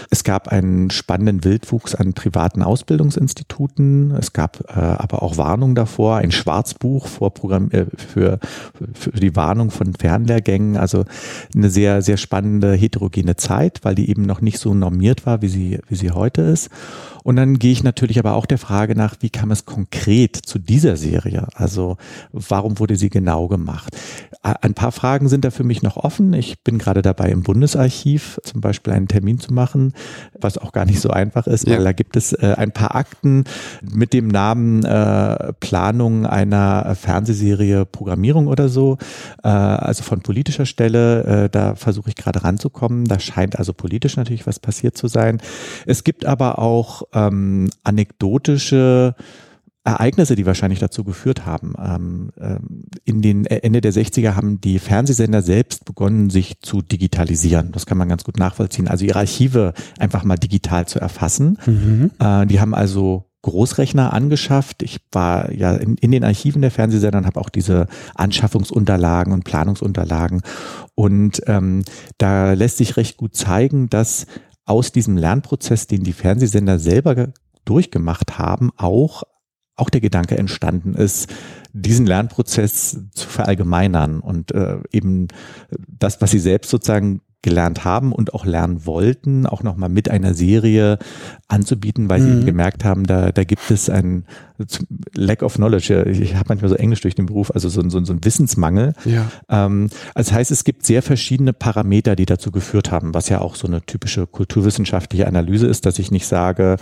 Es 0.10 0.24
gab 0.24 0.48
einen 0.48 0.90
spannenden 0.90 1.44
Wildwuchs 1.44 1.96
an 1.96 2.14
privaten 2.14 2.64
Ausbildungsinstituten. 2.64 4.12
Es 4.12 4.34
gab 4.34 4.62
äh, 4.70 4.80
aber 4.80 5.24
auch 5.24 5.38
Warnungen 5.38 5.76
davor, 5.76 6.18
ein 6.18 6.32
Schwarzbuch 6.32 7.08
vor 7.08 7.34
Programm, 7.34 7.70
äh, 7.72 7.86
für, 7.96 8.40
für 8.94 9.12
die 9.12 9.36
Warnung 9.36 9.72
von 9.72 9.94
Fernlehrgängen. 9.94 10.78
Also 10.78 11.06
eine 11.54 11.70
sehr, 11.70 12.02
sehr 12.02 12.18
spannende 12.18 12.74
heterogene 12.74 13.36
Zeit, 13.36 13.80
weil 13.84 13.96
die 13.96 14.10
eben 14.10 14.24
noch 14.24 14.42
nicht 14.42 14.60
so 14.60 14.74
normiert 14.74 15.26
war, 15.26 15.42
wie 15.42 15.50
sie, 15.50 15.80
wie 15.88 15.96
sie 15.96 16.12
heute 16.12 16.42
ist. 16.42 16.70
Und 17.26 17.38
dann 17.38 17.58
gehe 17.58 17.72
ich 17.72 17.84
natürlich 17.84 18.20
aber 18.20 18.36
auch 18.36 18.46
der 18.46 18.60
Frage 18.60 18.96
nach, 18.96 19.16
wie 19.22 19.32
kam 19.32 19.50
es 19.50 19.66
konkret 19.66 20.36
zu 20.36 20.60
dieser 20.60 20.96
Serie? 20.96 21.48
Also 21.56 21.98
warum 22.32 22.78
wurde 22.78 22.98
sie 22.98 23.10
genau 23.10 23.48
gemacht? 23.48 23.98
Ein 24.44 24.76
paar 24.76 24.92
Fragen 24.92 25.28
sind 25.28 25.44
da 25.44 25.50
für 25.50 25.64
mich 25.64 25.82
noch 25.82 25.98
offen. 25.98 26.34
Ich 26.34 26.62
bin 26.64 26.78
gerade 26.78 27.02
dabei, 27.02 27.32
im 27.32 27.42
Bundesarchiv 27.42 28.40
zum 28.44 28.62
Beispiel 28.62 28.94
einen 28.94 29.08
Termin 29.08 29.40
zu 29.40 29.52
machen, 29.54 29.94
was 30.40 30.60
auch 30.60 30.72
gar 30.72 30.86
nicht 30.86 31.02
so 31.02 31.10
einfach 31.10 31.48
ist, 31.48 31.68
Ja. 31.68 31.78
weil 31.78 31.84
da 31.86 31.94
gibt 31.94 32.16
es 32.16 32.32
äh, 32.32 32.54
ein 32.58 32.72
paar 32.72 32.94
Akten 32.96 33.46
mit 33.82 34.14
dem 34.14 34.28
Namen 34.28 34.84
äh, 34.86 35.52
Planung 35.54 36.28
einer 36.28 36.94
Fernsehserie 36.94 37.88
Programmierung 37.88 38.46
oder 38.46 38.70
so, 38.70 39.00
äh, 39.44 39.48
also 39.48 40.04
von 40.04 40.22
politischer 40.22 40.68
Stelle. 40.68 41.46
Äh, 41.46 41.50
da 41.50 41.74
versuche 41.74 42.10
ich 42.10 42.16
gerade 42.16 42.44
ranzukommen. 42.44 43.06
Da 43.06 43.20
scheint 43.20 43.58
also 43.58 43.74
politisch 43.74 44.16
natürlich 44.16 44.46
was 44.46 44.60
passiert 44.60 44.96
zu 44.96 45.08
sein. 45.08 45.42
Es 45.88 46.04
gibt 46.04 46.24
aber 46.28 46.60
auch 46.60 47.02
ähm, 47.16 47.70
anekdotische 47.84 49.16
Ereignisse, 49.86 50.36
die 50.36 50.48
wahrscheinlich 50.48 50.80
dazu 50.80 51.04
geführt 51.04 51.46
haben. 51.46 51.74
Ähm, 51.80 52.32
ähm, 52.40 52.86
in 53.04 53.22
den 53.22 53.46
Ende 53.46 53.82
der 53.82 53.94
60er 53.94 54.36
haben 54.36 54.60
die 54.60 54.80
Fernsehsender 54.80 55.44
selbst 55.44 55.86
begonnen, 55.86 56.32
sich 56.32 56.60
zu 56.62 56.82
digitalisieren. 56.82 57.72
Das 57.72 57.86
kann 57.86 57.98
man 57.98 58.10
ganz 58.10 58.24
gut 58.24 58.38
nachvollziehen. 58.38 58.88
Also 58.88 59.06
ihre 59.06 59.20
Archive 59.20 59.74
einfach 60.00 60.24
mal 60.24 60.38
digital 60.38 60.88
zu 60.88 61.00
erfassen. 61.00 61.60
Mhm. 61.68 62.12
Äh, 62.20 62.48
die 62.48 62.60
haben 62.60 62.74
also 62.74 63.26
Großrechner 63.44 64.12
angeschafft. 64.12 64.82
Ich 64.82 64.98
war 65.12 65.52
ja 65.52 65.76
in, 65.76 65.98
in 65.98 66.10
den 66.10 66.24
Archiven 66.24 66.64
der 66.64 66.72
Fernsehsender 66.72 67.20
und 67.20 67.28
habe 67.28 67.40
auch 67.40 67.50
diese 67.50 67.86
Anschaffungsunterlagen 68.16 69.32
und 69.34 69.44
Planungsunterlagen. 69.44 70.42
Und 70.96 71.44
ähm, 71.46 71.84
da 72.18 72.54
lässt 72.54 72.78
sich 72.78 72.98
recht 72.98 73.18
gut 73.18 73.36
zeigen, 73.36 73.88
dass 73.88 74.26
aus 74.66 74.92
diesem 74.92 75.18
Lernprozess, 75.18 75.88
den 75.88 76.04
die 76.04 76.14
Fernsehsender 76.14 76.80
selber 76.80 77.34
durchgemacht 77.66 78.38
haben, 78.38 78.72
auch 78.78 79.24
auch 79.78 79.90
der 79.90 80.02
Gedanke 80.02 80.38
entstanden 80.38 80.94
ist, 80.94 81.34
diesen 81.74 82.06
Lernprozess 82.06 82.98
zu 83.12 83.28
verallgemeinern 83.28 84.22
und 84.22 84.54
äh, 84.54 84.80
eben 84.92 85.28
das, 85.88 86.22
was 86.22 86.32
sie 86.32 86.40
selbst 86.40 86.70
sozusagen 86.70 87.22
gelernt 87.46 87.86
haben 87.86 88.12
und 88.12 88.34
auch 88.34 88.44
lernen 88.44 88.88
wollten, 88.88 89.46
auch 89.46 89.62
nochmal 89.62 89.88
mit 89.88 90.10
einer 90.10 90.34
Serie 90.34 90.98
anzubieten, 91.48 92.10
weil 92.10 92.20
mhm. 92.20 92.40
sie 92.40 92.46
gemerkt 92.46 92.84
haben, 92.84 93.06
da, 93.06 93.32
da 93.32 93.44
gibt 93.44 93.70
es 93.70 93.88
ein 93.88 94.26
Lack 95.14 95.44
of 95.44 95.56
Knowledge. 95.56 96.06
Ich 96.06 96.36
habe 96.36 96.46
manchmal 96.50 96.70
so 96.70 96.76
Englisch 96.76 97.02
durch 97.02 97.14
den 97.14 97.28
Beruf, 97.28 97.52
also 97.52 97.70
so, 97.70 97.88
so, 97.90 98.04
so 98.04 98.14
ein 98.14 98.24
Wissensmangel. 98.24 98.94
Ja. 99.06 99.30
Ähm, 99.50 99.90
das 100.16 100.32
heißt, 100.32 100.50
es 100.50 100.64
gibt 100.64 100.86
sehr 100.86 101.04
verschiedene 101.04 101.54
Parameter, 101.54 102.16
die 102.16 102.26
dazu 102.26 102.52
geführt 102.52 102.90
haben, 102.90 103.14
was 103.14 103.30
ja 103.30 103.42
auch 103.42 103.56
so 103.56 103.68
eine 103.68 103.86
typische 103.86 104.26
kulturwissenschaftliche 104.26 105.28
Analyse 105.28 105.68
ist, 105.68 105.86
dass 105.86 106.00
ich 106.00 106.10
nicht 106.10 106.26
sage, 106.26 106.78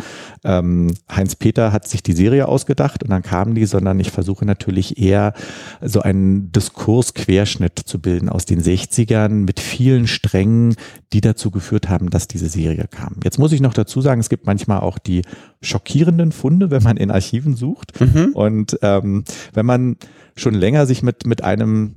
ähm, 0.46 0.94
Heinz 1.14 1.36
Peter 1.36 1.74
hat 1.74 1.88
sich 1.88 2.04
die 2.04 2.14
Serie 2.14 2.48
ausgedacht 2.48 3.04
und 3.04 3.10
dann 3.10 3.22
kamen 3.22 3.56
die, 3.56 3.66
sondern 3.66 4.00
ich 4.00 4.12
versuche 4.12 4.46
natürlich 4.46 4.98
eher 4.98 5.34
so 5.82 6.02
einen 6.02 6.52
Diskursquerschnitt 6.52 7.80
zu 7.80 8.00
bilden 8.00 8.30
aus 8.30 8.46
den 8.46 8.62
60ern 8.62 9.30
mit 9.30 9.60
vielen 9.60 10.08
Strängen, 10.54 10.76
die 11.12 11.22
dazu 11.22 11.52
geführt 11.52 11.90
haben, 11.90 12.10
dass 12.10 12.28
diese 12.28 12.50
Serie 12.50 12.88
kam. 12.90 13.18
Jetzt 13.24 13.40
muss 13.40 13.52
ich 13.52 13.62
noch 13.62 13.74
dazu 13.74 14.02
sagen, 14.02 14.20
es 14.20 14.30
gibt 14.30 14.46
manchmal 14.46 14.80
auch 14.80 14.98
die 14.98 15.22
schockierenden 15.62 16.32
Funde, 16.32 16.72
wenn 16.72 16.84
man 16.84 16.98
in 16.98 17.12
Archiven 17.12 17.56
sucht. 17.56 18.00
Mhm. 18.00 18.32
Und 18.34 18.78
ähm, 18.82 19.24
wenn 19.54 19.66
man 19.66 19.98
schon 20.36 20.54
länger 20.54 20.86
sich 20.86 21.04
mit, 21.04 21.26
mit 21.26 21.44
einem 21.44 21.96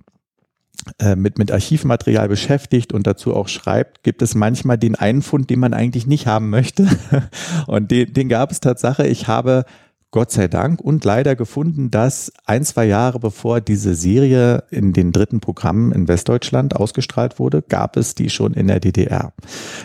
äh, 0.98 1.16
mit, 1.16 1.38
mit 1.38 1.50
Archivmaterial 1.50 2.28
beschäftigt 2.28 2.92
und 2.92 3.06
dazu 3.06 3.34
auch 3.34 3.48
schreibt, 3.48 4.02
gibt 4.02 4.20
es 4.20 4.34
manchmal 4.34 4.76
den 4.76 4.94
einen 4.94 5.22
Fund, 5.22 5.48
den 5.48 5.58
man 5.58 5.72
eigentlich 5.72 6.06
nicht 6.06 6.26
haben 6.26 6.50
möchte. 6.50 6.86
Und 7.66 7.90
den, 7.90 8.12
den 8.12 8.28
gab 8.28 8.52
es 8.52 8.60
Tatsache. 8.60 9.06
Ich 9.06 9.26
habe 9.26 9.64
Gott 10.16 10.32
sei 10.32 10.48
Dank 10.48 10.80
und 10.80 11.04
leider 11.04 11.36
gefunden, 11.36 11.90
dass 11.90 12.32
ein, 12.46 12.64
zwei 12.64 12.86
Jahre 12.86 13.20
bevor 13.20 13.60
diese 13.60 13.94
Serie 13.94 14.64
in 14.70 14.94
den 14.94 15.12
dritten 15.12 15.40
Programmen 15.40 15.92
in 15.92 16.08
Westdeutschland 16.08 16.74
ausgestrahlt 16.74 17.38
wurde, 17.38 17.60
gab 17.60 17.98
es 17.98 18.14
die 18.14 18.30
schon 18.30 18.54
in 18.54 18.66
der 18.66 18.80
DDR. 18.80 19.34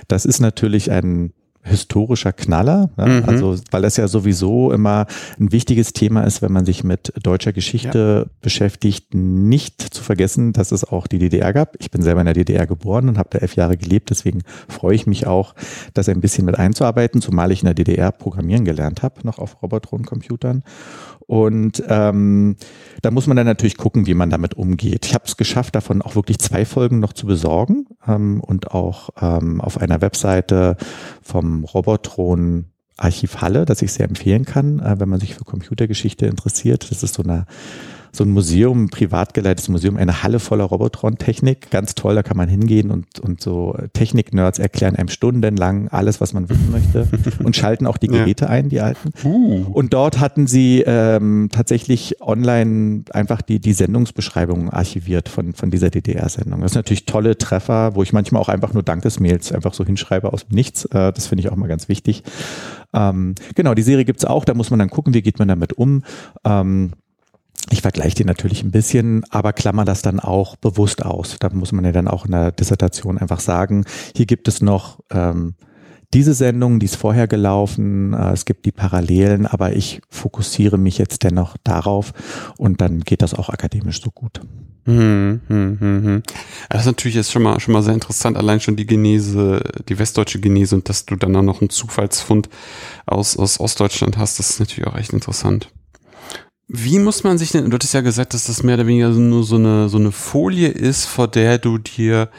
Das 0.08 0.24
ist 0.24 0.40
natürlich 0.40 0.90
ein 0.90 1.34
historischer 1.64 2.34
Knaller, 2.34 2.90
ja, 2.98 3.06
mhm. 3.06 3.24
also 3.28 3.56
weil 3.70 3.84
das 3.84 3.98
ja 3.98 4.08
sowieso 4.08 4.72
immer 4.72 5.06
ein 5.40 5.52
wichtiges 5.52 5.94
Thema 5.94 6.24
ist, 6.24 6.42
wenn 6.42 6.52
man 6.52 6.66
sich 6.66 6.84
mit 6.84 7.14
deutscher 7.22 7.54
Geschichte 7.54 8.26
ja. 8.26 8.32
beschäftigt, 8.42 9.14
nicht 9.14 9.82
zu 9.82 10.04
vergessen, 10.04 10.54
dass 10.54 10.72
es 10.72 10.84
auch 10.84 11.08
die 11.08 11.20
DDR 11.20 11.54
gab. 11.54 11.76
Ich 11.80 11.92
bin 11.92 12.02
selber 12.02 12.22
in 12.22 12.26
der 12.26 12.34
DDR 12.34 12.66
geboren 12.66 13.10
und 13.10 13.18
habe 13.18 13.30
da 13.32 13.40
elf 13.40 13.56
Jahre 13.56 13.78
gelebt, 13.78 14.10
deswegen 14.10 14.42
freue 14.68 14.96
ich 14.96 15.06
mich 15.06 15.28
auch, 15.28 15.54
das 15.94 16.10
ein 16.10 16.22
bisschen 16.22 16.46
mit 16.46 16.58
einzuarbeiten, 16.58 17.22
zumal 17.22 17.52
ich 17.52 17.62
in 17.62 17.66
der 17.66 17.76
DDR 17.76 18.12
programmieren 18.12 18.66
gelernt 18.66 19.04
habe, 19.04 19.22
noch 19.24 19.38
auf 19.38 19.62
Robotron-Computern. 19.62 20.64
Und 21.28 21.84
ähm, 21.88 22.56
da 23.02 23.12
muss 23.12 23.28
man 23.28 23.38
dann 23.38 23.46
natürlich 23.46 23.78
gucken, 23.78 24.06
wie 24.06 24.14
man 24.14 24.30
damit 24.30 24.56
umgeht. 24.56 25.06
Ich 25.06 25.14
habe 25.14 25.26
es 25.26 25.38
geschafft, 25.38 25.76
davon 25.76 26.02
auch 26.02 26.16
wirklich 26.16 26.40
zwei 26.40 26.66
Folgen 26.66 27.00
noch 27.00 27.14
zu 27.14 27.26
besorgen 27.26 27.88
ähm, 28.08 28.42
und 28.42 28.72
auch 28.72 29.10
ähm, 29.22 29.62
auf 29.62 29.80
einer 29.80 30.02
Webseite 30.02 30.78
vom 31.22 31.64
Robotron 31.64 32.66
Archiv 32.98 33.42
Halle, 33.42 33.66
das 33.66 33.82
ich 33.82 33.94
sehr 33.94 34.08
empfehlen 34.08 34.46
kann, 34.46 34.80
äh, 34.80 35.00
wenn 35.00 35.10
man 35.10 35.20
sich 35.20 35.36
für 35.36 35.44
Computergeschichte 35.44 36.26
interessiert. 36.26 36.90
Das 36.92 37.04
ist 37.04 37.16
so 37.16 37.24
eine 37.24 37.46
so 38.12 38.24
ein 38.24 38.32
Museum, 38.32 38.86
ein 38.86 38.90
privat 38.90 39.34
geleitetes 39.34 39.70
Museum, 39.70 39.98
eine 39.98 40.24
Halle 40.24 40.40
voller 40.40 40.66
Robotron-Technik. 40.66 41.72
Ganz 41.72 41.96
toll, 41.96 42.16
da 42.16 42.24
kann 42.24 42.38
man 42.38 42.50
hingehen 42.50 42.92
und, 42.92 43.20
und 43.20 43.42
so 43.42 43.78
Technik-Nerds 43.94 44.60
erklären 44.60 44.96
einem 44.96 45.08
stundenlang 45.08 45.88
alles, 45.88 46.20
was 46.20 46.34
man 46.34 46.50
wissen 46.50 46.72
möchte 46.72 47.08
und 47.44 47.56
schalten 47.56 47.88
auch 47.88 47.98
die 47.98 48.08
Geräte 48.08 48.46
ja. 48.46 48.52
ein, 48.52 48.70
die 48.70 48.82
alten. 48.82 49.12
Uh. 49.24 49.66
Und 49.72 49.94
dort 49.94 50.20
hatten 50.20 50.48
sie 50.48 50.84
ähm, 50.86 51.50
tatsächlich 51.52 52.22
online 52.22 53.06
einfach 53.12 53.42
die, 53.42 53.60
die 53.60 53.74
Sendungsbeschreibungen 53.74 54.70
archiviert 54.70 55.30
von, 55.30 55.54
von 55.54 55.72
dieser 55.72 55.90
DDR-Sendung. 55.90 56.62
Das 56.62 56.74
sind 56.74 56.80
natürlich 56.80 57.06
tolle 57.06 57.38
Treffer, 57.38 57.96
wo 57.96 58.04
ich 58.04 58.12
manchmal 58.12 58.42
auch 58.42 58.50
einfach 58.50 58.74
nur 58.74 58.84
Dankesmails 58.84 59.52
einfach 59.52 59.74
so 59.74 59.86
hinschreibe 59.86 60.34
aus 60.34 60.48
dem 60.48 60.56
Nichts. 60.56 60.86
Äh, 60.86 61.14
das 61.14 61.28
finde 61.28 61.44
ich 61.44 61.50
auch 61.50 61.56
mal 61.56 61.68
ganz 61.68 61.88
wichtig. 61.88 62.24
Ähm, 62.94 63.36
genau, 63.56 63.74
die 63.74 63.82
Serie 63.82 64.06
gibt's 64.06 64.26
auch, 64.26 64.44
da 64.44 64.54
muss 64.54 64.70
man 64.70 64.80
dann 64.80 64.90
gucken, 64.90 65.14
wie 65.14 65.22
geht 65.22 65.40
man 65.40 65.48
damit 65.48 65.74
um. 65.74 66.04
Ähm, 66.44 66.92
ich 67.70 67.82
vergleiche 67.82 68.16
die 68.16 68.26
natürlich 68.26 68.64
ein 68.64 68.72
bisschen, 68.72 69.24
aber 69.30 69.54
klammer 69.54 69.86
das 69.86 70.02
dann 70.02 70.20
auch 70.20 70.56
bewusst 70.56 71.06
aus. 71.06 71.38
Da 71.40 71.50
muss 71.50 71.72
man 71.72 71.86
ja 71.86 71.92
dann 71.92 72.08
auch 72.08 72.26
in 72.26 72.32
der 72.32 72.52
Dissertation 72.52 73.18
einfach 73.18 73.40
sagen, 73.40 73.86
hier 74.16 74.26
gibt 74.26 74.48
es 74.48 74.62
noch 74.62 75.00
ähm, 75.12 75.56
diese 76.14 76.34
Sendung, 76.34 76.80
die 76.80 76.86
ist 76.86 76.98
vorher 76.98 77.28
gelaufen, 77.28 78.14
äh, 78.14 78.32
es 78.32 78.46
gibt 78.46 78.66
die 78.66 78.72
Parallelen, 78.72 79.46
aber 79.46 79.74
ich 79.76 80.02
fokussiere 80.10 80.78
mich 80.78 80.98
jetzt 80.98 81.24
dennoch 81.24 81.56
darauf 81.64 82.14
und 82.58 82.82
dann 82.82 83.02
geht 83.02 83.22
das 83.22 83.34
auch 83.34 83.50
akademisch 83.50 84.02
so 84.02 84.12
gut. 84.12 84.42
Hm, 84.86 85.42
hm, 85.48 85.78
hm, 85.80 86.04
hm. 86.04 86.24
Das 86.70 86.82
ist 86.82 86.88
natürlich 86.88 87.16
jetzt 87.16 87.32
schon 87.32 87.44
mal, 87.44 87.60
schon 87.60 87.72
mal 87.74 87.84
sehr 87.84 87.94
interessant, 87.94 88.36
allein 88.36 88.60
schon 88.60 88.76
die 88.76 88.88
Genese, 88.88 89.62
die 89.88 90.00
westdeutsche 90.00 90.40
Genese 90.40 90.76
und 90.76 90.90
dass 90.90 91.06
du 91.06 91.16
dann 91.16 91.32
noch 91.32 91.62
einen 91.62 91.70
Zufallsfund 91.70 92.50
aus, 93.06 93.38
aus 93.38 93.60
Ostdeutschland 93.60 94.18
hast, 94.18 94.40
das 94.40 94.50
ist 94.50 94.60
natürlich 94.60 94.88
auch 94.88 94.98
echt 94.98 95.14
interessant. 95.14 95.70
Wie 96.74 97.00
muss 97.00 97.26
man 97.26 97.38
sich 97.38 97.52
denn, 97.52 97.70
du 97.70 97.76
hattest 97.76 97.94
ja 97.94 98.00
gesagt, 98.00 98.34
dass 98.34 98.46
das 98.46 98.64
mehr 98.64 98.76
oder 98.76 98.88
weniger 98.88 99.10
nur 99.10 99.44
so 99.44 99.58
eine, 99.58 99.90
so 99.90 99.98
eine 99.98 100.14
Folie 100.14 100.70
ist, 100.70 101.06
vor 101.06 101.28
der 101.28 101.58
du 101.58 101.78
dir, 101.78 102.30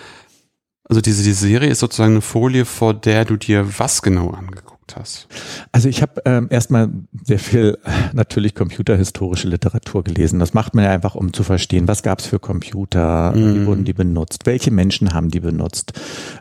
also 0.89 1.03
diese, 1.03 1.23
diese 1.23 1.47
Serie 1.47 1.69
ist 1.69 1.81
sozusagen 1.81 2.13
eine 2.13 2.23
Folie, 2.23 2.65
vor 2.65 2.95
der 2.95 3.27
du 3.27 3.37
dir 3.37 3.79
was 3.79 4.01
genau 4.01 4.31
angeguckt 4.31 4.97
hast? 4.97 5.29
Also 5.71 5.91
ich 5.91 6.01
habe 6.01 6.23
ähm, 6.25 6.47
erstmal 6.49 6.89
sehr 7.23 7.39
viel 7.39 7.77
natürlich 8.15 8.55
computerhistorische 8.55 9.49
Literatur 9.49 10.03
gelesen. 10.03 10.39
Das 10.39 10.55
macht 10.55 10.75
man 10.75 10.85
ja 10.85 10.93
einfach, 10.93 11.15
um 11.15 11.35
zu 11.35 11.43
verstehen, 11.43 11.87
was 11.87 12.03
gab 12.03 12.21
es 12.21 12.27
für 12.27 12.39
Computer, 12.39 13.33
mm. 13.33 13.37
wie 13.37 13.59
mhm. 13.59 13.67
wurden 13.67 13.85
die 13.85 13.93
benutzt, 13.93 14.47
welche 14.47 14.71
Menschen 14.71 15.13
haben 15.13 15.29
die 15.29 15.41
benutzt. 15.41 15.93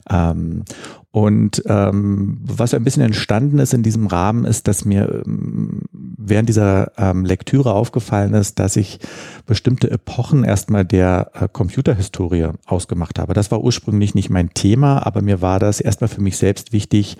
Ähm, 0.10 0.63
und 1.12 1.62
ähm, 1.65 2.38
was 2.41 2.74
ein 2.74 2.86
bisschen 2.86 3.03
entstanden 3.03 3.60
ist 3.60 3.74
in 3.74 3.84
diesem 3.84 4.08
Rahmen, 4.08 4.46
ist, 4.46 4.70
dass 4.70 4.86
mir 4.86 5.24
ähm, 5.25 5.82
während 5.91 6.48
dieser 6.48 6.94
ähm, 6.98 7.25
Lektüre 7.25 7.74
aufgefallen 7.74 8.34
ist, 8.34 8.60
dass 8.60 8.77
ich 8.77 9.00
bestimmte 9.46 9.91
Epochen 9.91 10.46
erstmal 10.46 10.86
der 10.86 11.32
äh, 11.34 11.50
Computerhistorie 11.51 12.48
ausgemacht 12.65 13.20
habe. 13.20 13.34
Das 13.34 13.51
war 13.51 13.62
ursprünglich 13.62 14.15
nicht 14.15 14.30
mein 14.30 14.53
Thema, 14.53 15.06
aber 15.06 15.22
mir 15.22 15.41
war 15.41 15.60
das 15.60 15.82
erstmal 15.82 16.08
für 16.08 16.22
mich 16.22 16.38
selbst 16.38 16.72
wichtig, 16.72 17.18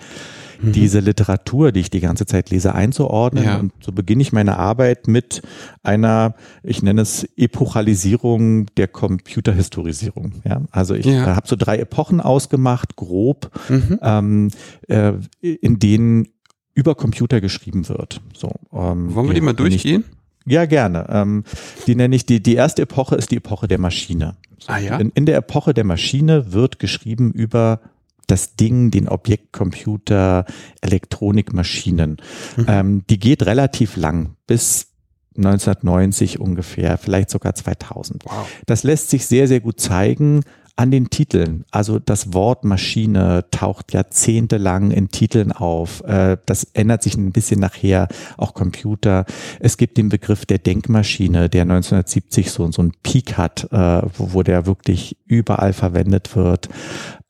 mhm. 0.62 0.72
diese 0.72 1.00
Literatur, 1.00 1.72
die 1.72 1.80
ich 1.80 1.90
die 1.90 2.00
ganze 2.00 2.26
Zeit 2.26 2.50
lese, 2.50 2.74
einzuordnen. 2.74 3.44
Ja. 3.44 3.58
Und 3.58 3.72
so 3.80 3.92
beginne 3.92 4.22
ich 4.22 4.32
meine 4.32 4.58
Arbeit 4.58 5.08
mit 5.08 5.42
einer, 5.82 6.34
ich 6.62 6.82
nenne 6.82 7.02
es 7.02 7.24
Epochalisierung 7.36 8.66
der 8.76 8.88
Computerhistorisierung. 8.88 10.42
Ja, 10.44 10.62
also 10.70 10.94
ich 10.94 11.06
ja. 11.06 11.36
habe 11.36 11.46
so 11.46 11.56
drei 11.56 11.78
Epochen 11.78 12.20
ausgemacht, 12.20 12.96
grob, 12.96 13.50
mhm. 13.68 13.98
ähm, 14.02 14.48
äh, 14.88 15.12
in 15.40 15.78
denen 15.78 16.28
über 16.74 16.94
Computer 16.94 17.40
geschrieben 17.40 17.88
wird. 17.88 18.20
So, 18.34 18.50
ähm, 18.72 19.14
Wollen 19.14 19.26
wir 19.28 19.34
die 19.34 19.40
mal 19.40 19.52
durchgehen? 19.52 20.04
Ja, 20.44 20.64
gerne. 20.64 21.06
Ähm, 21.08 21.44
die 21.86 21.94
nenne 21.94 22.16
ich 22.16 22.26
die, 22.26 22.42
die 22.42 22.54
erste 22.54 22.82
Epoche 22.82 23.14
ist 23.16 23.30
die 23.30 23.36
Epoche 23.36 23.68
der 23.68 23.78
Maschine. 23.78 24.36
Ah, 24.66 24.78
ja? 24.78 24.96
in, 24.98 25.10
in 25.10 25.26
der 25.26 25.36
Epoche 25.36 25.74
der 25.74 25.84
Maschine 25.84 26.52
wird 26.52 26.78
geschrieben 26.78 27.32
über 27.32 27.80
das 28.26 28.56
Ding, 28.56 28.90
den 28.90 29.08
Objektcomputer, 29.08 30.44
Elektronikmaschinen. 30.80 32.18
Mhm. 32.56 32.66
Ähm, 32.68 33.02
die 33.08 33.18
geht 33.18 33.44
relativ 33.44 33.96
lang, 33.96 34.36
bis 34.46 34.88
1990 35.36 36.40
ungefähr, 36.40 36.98
vielleicht 36.98 37.30
sogar 37.30 37.54
2000. 37.54 38.24
Wow. 38.24 38.46
Das 38.66 38.82
lässt 38.82 39.10
sich 39.10 39.26
sehr, 39.26 39.48
sehr 39.48 39.60
gut 39.60 39.80
zeigen 39.80 40.42
an 40.76 40.90
den 40.90 41.10
Titeln. 41.10 41.64
Also 41.70 41.98
das 41.98 42.32
Wort 42.32 42.64
Maschine 42.64 43.44
taucht 43.50 43.92
jahrzehntelang 43.92 44.90
in 44.90 45.08
Titeln 45.08 45.52
auf. 45.52 46.02
Äh, 46.04 46.38
das 46.46 46.64
ändert 46.72 47.02
sich 47.02 47.16
ein 47.16 47.32
bisschen 47.32 47.60
nachher, 47.60 48.08
auch 48.38 48.54
Computer. 48.54 49.26
Es 49.60 49.76
gibt 49.76 49.98
den 49.98 50.08
Begriff 50.08 50.46
der 50.46 50.58
Denkmaschine, 50.58 51.48
der 51.48 51.62
1970 51.62 52.50
so, 52.50 52.70
so 52.72 52.82
ein 52.82 52.92
Peak 53.02 53.36
hat, 53.36 53.68
äh, 53.70 54.02
wo, 54.16 54.32
wo 54.32 54.42
der 54.42 54.66
wirklich 54.66 55.18
überall 55.26 55.72
verwendet 55.72 56.34
wird. 56.36 56.68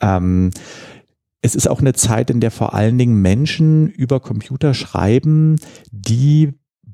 Ähm, 0.01 0.51
es 1.43 1.57
ist 1.57 1.69
auch 1.69 1.81
eine 1.81 1.93
Zeit, 1.93 2.31
in 2.31 2.41
der 2.41 2.53
vor 2.53 2.73
allen 2.75 2.99
Dingen 2.99 3.21
Menschen 3.21 3.89
über 3.89 4.21
Computer 4.21 4.75
schreiben, 4.75 5.57
die 5.91 6.53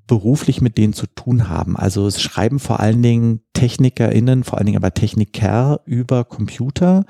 beruflich 0.09 0.61
mit 0.61 0.77
denen 0.77 0.93
zu 0.93 1.07
tun 1.07 1.49
haben. 1.49 1.77
Also 1.77 2.09
es 2.09 2.21
schreiben 2.21 2.59
vor 2.59 2.81
allen 2.81 3.01
Dingen 3.03 3.41
TechnikerInnen, 3.53 4.43
vor 4.43 4.59
allen 4.59 4.67
Dingen 4.67 4.79
aber 4.79 4.93
Techniker 4.93 5.81
über 5.85 6.25
Computer 6.25 7.05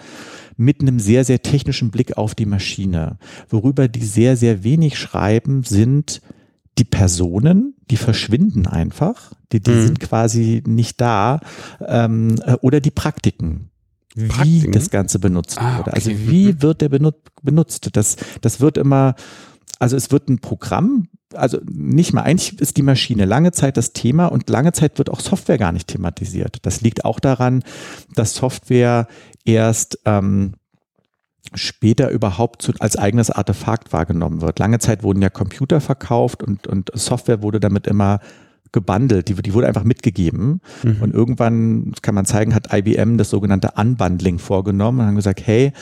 mit 0.59 0.83
einem 0.83 1.01
sehr, 1.01 1.25
sehr 1.25 1.41
technischen 1.41 1.91
Blick 1.91 2.19
auf 2.19 2.35
die 2.35 2.45
Maschine. 2.45 3.19
Worüber 3.49 3.89
die 3.89 4.05
sehr, 4.05 4.37
sehr 4.37 4.65
wenig 4.65 4.99
schreiben, 4.99 5.63
sind 5.63 6.21
die 6.77 6.85
Personen, 6.85 7.75
die 7.91 7.97
verschwinden 7.97 8.67
einfach, 8.67 9.33
die, 9.53 9.61
die 9.61 9.71
mhm. 9.71 9.87
sind 9.87 10.01
quasi 10.01 10.63
nicht 10.67 11.01
da, 11.01 11.41
ähm, 11.87 12.37
äh, 12.45 12.55
oder 12.61 12.81
die 12.81 12.91
Praktiken 12.91 13.71
wie 14.19 14.29
Praktiken? 14.29 14.73
das 14.73 14.91
Ganze 14.91 15.19
benutzt 15.19 15.59
ah, 15.61 15.79
wurde. 15.79 15.93
Also 15.93 16.11
wie 16.11 16.53
mhm. 16.53 16.63
wird 16.63 16.81
der 16.81 16.89
benutzt? 16.89 17.91
Das, 17.93 18.17
das 18.41 18.61
wird 18.61 18.77
immer, 18.77 19.15
also 19.79 19.97
es 19.97 20.11
wird 20.11 20.29
ein 20.29 20.41
Programm, 20.41 21.09
also 21.35 21.59
nicht 21.71 22.13
mal, 22.13 22.23
eigentlich 22.23 22.61
ist 22.61 22.77
die 22.77 22.83
Maschine 22.83 23.25
lange 23.25 23.53
Zeit 23.53 23.77
das 23.77 23.93
Thema 23.93 24.27
und 24.27 24.49
lange 24.49 24.73
Zeit 24.73 24.99
wird 24.99 25.11
auch 25.11 25.21
Software 25.21 25.59
gar 25.59 25.73
nicht 25.73 25.89
thematisiert. 25.89 26.59
Das 26.63 26.81
liegt 26.81 27.05
auch 27.05 27.21
daran, 27.21 27.63
dass 28.15 28.35
Software 28.35 29.07
erst 29.45 30.01
ähm, 30.05 30.55
später 31.55 32.11
überhaupt 32.11 32.63
zu, 32.63 32.73
als 32.81 32.97
eigenes 32.97 33.31
Artefakt 33.31 33.93
wahrgenommen 33.93 34.41
wird. 34.41 34.59
Lange 34.59 34.79
Zeit 34.79 35.03
wurden 35.03 35.23
ja 35.23 35.31
Computer 35.31 35.81
verkauft 35.81 36.43
und, 36.43 36.67
und 36.67 36.91
Software 36.95 37.43
wurde 37.43 37.61
damit 37.61 37.87
immer 37.87 38.21
gebundelt, 38.73 39.29
die, 39.29 39.35
die 39.35 39.55
wurde 39.55 39.67
einfach 39.67 39.85
mitgegeben. 39.85 40.61
Mhm. 40.83 41.01
Und 41.01 41.15
irgendwann, 41.15 41.93
kann 42.03 42.15
man 42.15 42.27
zeigen, 42.27 42.55
hat 42.55 42.73
IBM 42.73 43.17
das 43.17 43.31
sogenannte 43.31 43.73
Unbundling 43.77 44.39
vorgenommen 44.39 45.01
und 45.01 45.07
haben 45.07 45.17
gesagt, 45.17 45.47
hey, 45.47 45.73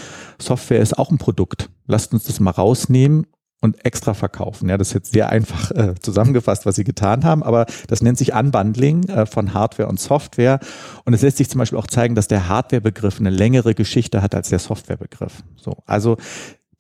Software 0.41 0.81
ist 0.81 0.97
auch 0.97 1.11
ein 1.11 1.19
Produkt. 1.19 1.71
Lasst 1.87 2.13
uns 2.13 2.25
das 2.25 2.39
mal 2.39 2.51
rausnehmen 2.51 3.27
und 3.67 3.85
extra 3.85 4.15
verkaufen. 4.15 4.69
Ja, 4.69 4.79
das 4.79 4.89
ist 4.89 4.95
jetzt 4.95 5.13
sehr 5.13 5.29
einfach 5.29 5.71
äh, 5.73 5.95
zusammengefasst, 6.01 6.65
was 6.65 6.77
sie 6.77 6.85
getan 6.85 7.25
haben, 7.25 7.43
aber 7.43 7.67
das 7.89 8.03
nennt 8.03 8.17
sich 8.17 8.33
Unbundling 8.33 9.09
äh, 9.09 9.27
von 9.27 9.53
Hardware 9.53 9.89
und 9.89 10.01
Software. 10.01 10.61
Und 11.05 11.13
es 11.13 11.23
lässt 11.23 11.37
sich 11.37 11.51
zum 11.51 11.59
Beispiel 11.59 11.79
auch 11.79 11.87
zeigen, 11.87 12.15
dass 12.15 12.29
der 12.29 12.49
Hardware-Begriff 12.49 13.21
eine 13.21 13.31
längere 13.31 13.75
Geschichte 13.75 14.23
hat 14.23 14.35
als 14.35 14.49
der 14.49 14.59
Software-Begriff. 14.59 15.43
So, 15.57 15.77
also 15.87 16.17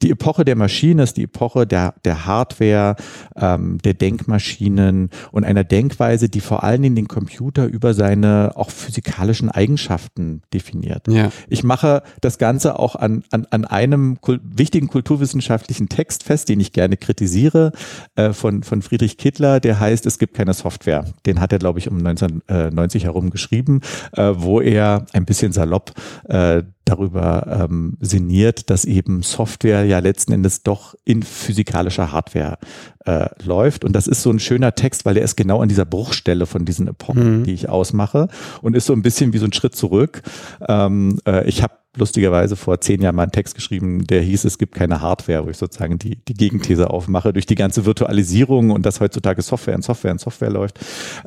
die 0.03 0.11
Epoche 0.11 0.45
der 0.45 0.57
Maschine 0.57 1.03
ist 1.03 1.17
die 1.17 1.25
Epoche 1.25 1.67
der, 1.67 1.95
der 2.05 2.26
Hardware, 2.26 2.97
ähm, 3.35 3.79
der 3.79 3.95
Denkmaschinen 3.95 5.11
und 5.33 5.45
einer 5.45 5.65
Denkweise, 5.65 6.29
die 6.29 6.41
vor 6.41 6.65
allen 6.65 6.83
Dingen 6.83 6.97
den 6.97 7.09
Computer 7.09 7.67
über 7.67 7.95
seine 7.95 8.53
auch 8.57 8.71
physikalischen 8.71 9.50
Eigenschaften 9.50 10.43
definiert. 10.53 11.09
Ja. 11.09 11.31
Ich 11.49 11.65
mache 11.65 12.03
das 12.21 12.38
Ganze 12.38 12.79
auch 12.79 12.95
an, 12.95 13.25
an, 13.31 13.47
an 13.50 13.65
einem 13.65 14.21
kul 14.21 14.41
wichtigen 14.43 14.88
kulturwissenschaftlichen 14.88 15.88
Text 15.88 16.25
fest, 16.25 16.49
den 16.49 16.61
ich 16.61 16.73
gerne 16.73 16.97
kritisiere, 16.97 17.73
äh, 18.17 18.33
von, 18.33 18.62
von 18.62 18.83
Friedrich 18.83 19.17
Kittler, 19.17 19.61
der 19.61 19.81
heißt, 19.81 20.05
es 20.05 20.19
gibt 20.19 20.35
keine 20.35 20.53
Software. 20.53 21.07
Den 21.25 21.41
hat 21.41 21.53
er, 21.53 21.59
glaube 21.59 21.79
ich, 21.79 21.88
um 21.88 21.99
1990 21.99 23.05
herum 23.05 23.31
geschrieben, 23.31 23.81
äh, 24.12 24.33
wo 24.35 24.61
er 24.61 25.07
ein 25.12 25.25
bisschen 25.25 25.53
salopp 25.53 25.93
äh, 26.29 26.62
darüber 26.87 27.66
ähm, 27.69 27.99
sinniert, 28.00 28.71
dass 28.71 28.85
eben 28.85 29.23
Software 29.23 29.85
ja 29.85 29.99
letzten 29.99 30.33
Endes 30.33 30.62
doch 30.62 30.95
in 31.05 31.23
physikalischer 31.23 32.12
Hardware 32.12 32.59
äh, 33.05 33.28
läuft. 33.45 33.85
Und 33.85 33.93
das 33.93 34.07
ist 34.07 34.23
so 34.23 34.31
ein 34.31 34.38
schöner 34.38 34.75
Text, 34.75 35.05
weil 35.05 35.14
der 35.14 35.25
ist 35.25 35.37
genau 35.37 35.61
an 35.61 35.69
dieser 35.69 35.85
Bruchstelle 35.85 36.47
von 36.47 36.64
diesen 36.64 36.88
Epochen, 36.88 37.40
mhm. 37.40 37.45
die 37.45 37.52
ich 37.52 37.69
ausmache 37.69 38.28
und 38.62 38.76
ist 38.76 38.87
so 38.87 38.93
ein 38.93 39.02
bisschen 39.02 39.33
wie 39.33 39.38
so 39.38 39.47
ein 39.47 39.52
Schritt 39.52 39.75
zurück. 39.75 40.23
Ähm, 40.66 41.19
äh, 41.26 41.47
ich 41.49 41.62
habe 41.62 41.75
lustigerweise 41.97 42.57
vor 42.57 42.81
zehn 42.81 43.03
Jahren 43.03 43.17
mal 43.17 43.25
einen 43.25 43.33
Text 43.33 43.55
geschrieben, 43.55 44.07
der 44.07 44.23
hieß, 44.23 44.45
es 44.45 44.59
gibt 44.59 44.75
keine 44.75 45.00
Hardware, 45.00 45.45
wo 45.45 45.50
ich 45.50 45.57
sozusagen 45.57 45.99
die, 45.99 46.17
die 46.17 46.35
Gegenthese 46.35 46.91
aufmache 46.91 47.33
durch 47.33 47.47
die 47.47 47.55
ganze 47.55 47.85
Virtualisierung 47.85 48.71
und 48.71 48.87
dass 48.87 49.00
heutzutage 49.00 49.43
Software 49.43 49.75
in 49.75 49.83
Software 49.83 50.12
in 50.12 50.19
Software 50.19 50.50
läuft. 50.50 50.79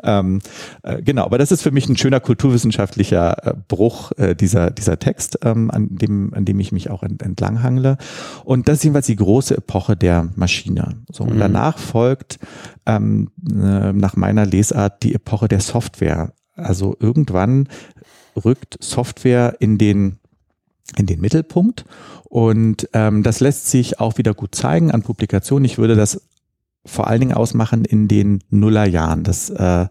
Ähm, 0.03 0.41
äh, 0.83 1.01
genau, 1.01 1.25
aber 1.25 1.37
das 1.37 1.51
ist 1.51 1.61
für 1.61 1.71
mich 1.71 1.89
ein 1.89 1.97
schöner 1.97 2.19
kulturwissenschaftlicher 2.19 3.47
äh, 3.47 3.53
Bruch, 3.67 4.11
äh, 4.17 4.35
dieser, 4.35 4.71
dieser 4.71 4.99
Text, 4.99 5.39
ähm, 5.43 5.71
an, 5.71 5.87
dem, 5.89 6.33
an 6.33 6.45
dem 6.45 6.59
ich 6.59 6.71
mich 6.71 6.89
auch 6.89 7.03
ent, 7.03 7.21
entlanghangle. 7.21 7.97
Und 8.45 8.67
das 8.67 8.77
ist 8.77 8.83
jedenfalls 8.83 9.07
die 9.07 9.15
große 9.15 9.57
Epoche 9.57 9.97
der 9.97 10.29
Maschine. 10.35 10.97
So, 11.11 11.23
und 11.23 11.35
mhm. 11.35 11.39
danach 11.39 11.77
folgt 11.77 12.39
ähm, 12.85 13.31
äh, 13.49 13.93
nach 13.93 14.15
meiner 14.15 14.45
Lesart 14.45 15.03
die 15.03 15.15
Epoche 15.15 15.47
der 15.47 15.59
Software. 15.59 16.33
Also 16.55 16.95
irgendwann 16.99 17.67
rückt 18.35 18.77
Software 18.81 19.55
in 19.59 19.77
den 19.77 20.19
in 20.97 21.05
den 21.05 21.21
Mittelpunkt. 21.21 21.85
Und 22.23 22.89
ähm, 22.93 23.23
das 23.23 23.39
lässt 23.39 23.69
sich 23.69 23.99
auch 23.99 24.17
wieder 24.17 24.33
gut 24.33 24.55
zeigen 24.55 24.91
an 24.91 25.01
Publikationen. 25.01 25.65
Ich 25.65 25.77
würde 25.77 25.95
das 25.95 26.21
vor 26.85 27.07
allen 27.07 27.19
Dingen 27.19 27.33
ausmachen 27.33 27.85
in 27.85 28.07
den 28.07 28.39
Nullerjahren 28.49 29.23
des, 29.23 29.49
äh, 29.49 29.87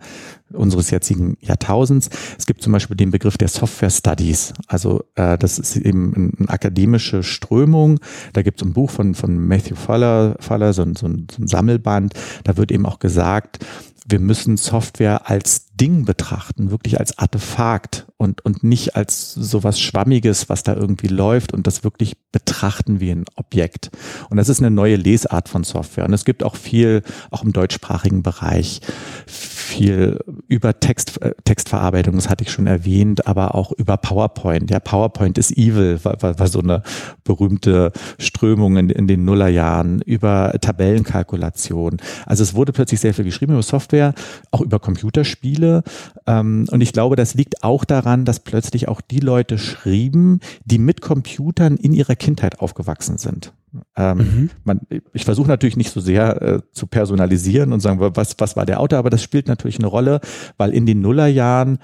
unseres 0.53 0.91
jetzigen 0.91 1.37
Jahrtausends. 1.41 2.09
Es 2.39 2.47
gibt 2.47 2.63
zum 2.63 2.73
Beispiel 2.73 2.97
den 2.97 3.11
Begriff 3.11 3.37
der 3.37 3.49
Software 3.49 3.91
Studies. 3.91 4.55
Also 4.67 5.05
äh, 5.15 5.37
das 5.37 5.59
ist 5.59 5.77
eben 5.77 6.35
eine 6.39 6.49
akademische 6.49 7.23
Strömung. 7.23 8.01
Da 8.33 8.43
gibt 8.43 8.61
es 8.61 8.67
ein 8.67 8.73
Buch 8.73 8.91
von, 8.91 9.15
von 9.15 9.39
Matthew 9.39 9.77
Fuller, 9.77 10.37
Fuller 10.41 10.73
so, 10.73 10.83
ein, 10.83 10.97
so, 10.97 11.07
ein, 11.07 11.27
so 11.31 11.43
ein 11.43 11.47
Sammelband. 11.47 12.15
Da 12.45 12.57
wird 12.57 12.73
eben 12.73 12.87
auch 12.87 12.99
gesagt, 12.99 13.65
wir 14.09 14.21
müssen 14.21 14.57
Software 14.57 15.29
als 15.29 15.67
Ding 15.75 16.07
betrachten, 16.07 16.71
wirklich 16.71 16.99
als 16.99 17.19
Artefakt 17.19 18.07
und, 18.19 18.45
und 18.45 18.65
nicht 18.65 18.97
als 18.97 19.33
sowas 19.33 19.79
Schwammiges, 19.79 20.49
was 20.49 20.65
da 20.65 20.75
irgendwie 20.75 21.07
läuft 21.07 21.55
und 21.55 21.69
das 21.69 21.85
wirklich 21.85 22.17
betrachten 22.33 22.99
wie 22.99 23.13
ein 23.13 23.25
Objekt. 23.37 23.91
Und 24.29 24.37
das 24.37 24.49
ist 24.49 24.59
eine 24.59 24.73
neue 24.73 24.97
Lesart 24.97 25.49
von 25.49 25.63
Software. 25.63 26.05
Und 26.05 26.13
es 26.13 26.25
gibt 26.25 26.43
auch 26.43 26.57
viel, 26.57 27.03
auch 27.31 27.45
im 27.45 27.53
deutschsprachigen 27.53 28.25
Bereich, 28.25 28.81
viel 29.27 30.19
über 30.49 30.81
Text, 30.81 31.23
äh, 31.23 31.35
Textverarbeitung, 31.45 32.17
das 32.17 32.29
hatte 32.29 32.43
ich 32.43 32.51
schon 32.51 32.67
erwähnt, 32.67 33.27
aber 33.29 33.55
auch 33.55 33.71
über 33.71 33.97
PowerPoint. 33.97 34.69
Ja, 34.71 34.81
PowerPoint 34.81 35.39
ist 35.39 35.57
evil, 35.57 36.01
war, 36.03 36.21
war, 36.21 36.39
war 36.41 36.49
so 36.49 36.59
eine 36.59 36.83
berühmte 37.23 37.93
Strömung 38.19 38.79
in, 38.79 38.91
in 38.91 39.07
den 39.07 39.25
Nullerjahren, 39.25 40.03
über 40.03 40.55
Tabellenkalkulation. 40.61 41.99
Also 42.27 42.43
es 42.43 42.55
wurde 42.55 42.73
plötzlich 42.73 42.99
sehr 42.99 43.15
viel 43.15 43.25
geschrieben 43.25 43.53
über 43.53 43.63
Software, 43.63 44.13
auch 44.51 44.61
über 44.61 44.81
Computerspiele. 44.81 45.85
Ähm, 46.27 46.67
und 46.71 46.81
ich 46.81 46.93
glaube, 46.93 47.15
das 47.15 47.35
liegt 47.35 47.63
auch 47.63 47.85
daran, 47.85 48.08
dass 48.17 48.41
plötzlich 48.41 48.89
auch 48.89 49.01
die 49.01 49.21
Leute 49.21 49.59
schrieben, 49.59 50.41
die 50.65 50.79
mit 50.79 51.01
Computern 51.01 51.77
in 51.77 51.93
ihrer 51.93 52.17
Kindheit 52.17 52.61
aufgewachsen 52.61 53.19
sind. 53.19 53.53
Ähm, 53.97 54.19
mhm. 54.19 54.51
man, 54.65 54.81
ich 55.13 55.25
versuche 55.25 55.49
natürlich 55.49 55.77
nicht 55.77 55.93
so 55.93 56.01
sehr 56.01 56.43
äh, 56.43 56.61
zu 56.73 56.87
personalisieren 56.87 57.73
und 57.73 57.81
sagen, 57.81 57.99
was, 58.01 58.35
was 58.39 58.57
war 58.57 58.67
der 58.67 58.81
Autor, 58.81 58.99
aber 58.99 59.11
das 59.11 59.23
spielt 59.23 59.49
natürlich 59.49 59.79
eine 59.79 59.89
Rolle, 59.89 60.21
weil 60.57 60.73
in 60.73 60.87
den 60.87 61.01
Nullerjahren 61.01 61.79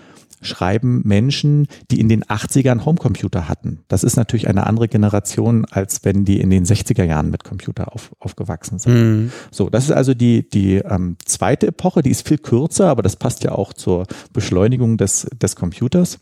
schreiben 0.45 1.03
Menschen, 1.05 1.67
die 1.91 2.01
in 2.01 2.09
den 2.09 2.25
80ern 2.25 2.85
Homecomputer 2.85 3.49
hatten. 3.49 3.81
Das 3.89 4.05
ist 4.05 4.17
natürlich 4.17 4.49
eine 4.49 4.67
andere 4.67 4.89
Generation, 4.89 5.65
als 5.71 6.05
wenn 6.05 6.25
die 6.25 6.41
in 6.41 6.51
den 6.51 6.65
60er 6.65 7.05
Jahren 7.05 7.31
mit 7.31 7.45
Computer 7.45 7.93
auf, 7.93 8.13
aufgewachsen 8.19 8.79
sind. 8.79 8.95
Mhm. 8.95 9.33
So, 9.51 9.71
das 9.71 9.85
ist 9.85 9.93
also 9.93 10.15
die, 10.15 10.49
die 10.49 10.77
ähm, 10.77 11.17
zweite 11.25 11.69
Epoche, 11.69 12.03
die 12.03 12.11
ist 12.11 12.27
viel 12.27 12.39
kürzer, 12.39 12.89
aber 12.89 13.03
das 13.03 13.17
passt 13.17 13.45
ja 13.45 13.53
auch 13.53 13.73
zur 13.73 14.07
Beschleunigung 14.33 14.97
des, 14.97 15.27
des 15.41 15.57
Computers. 15.57 16.19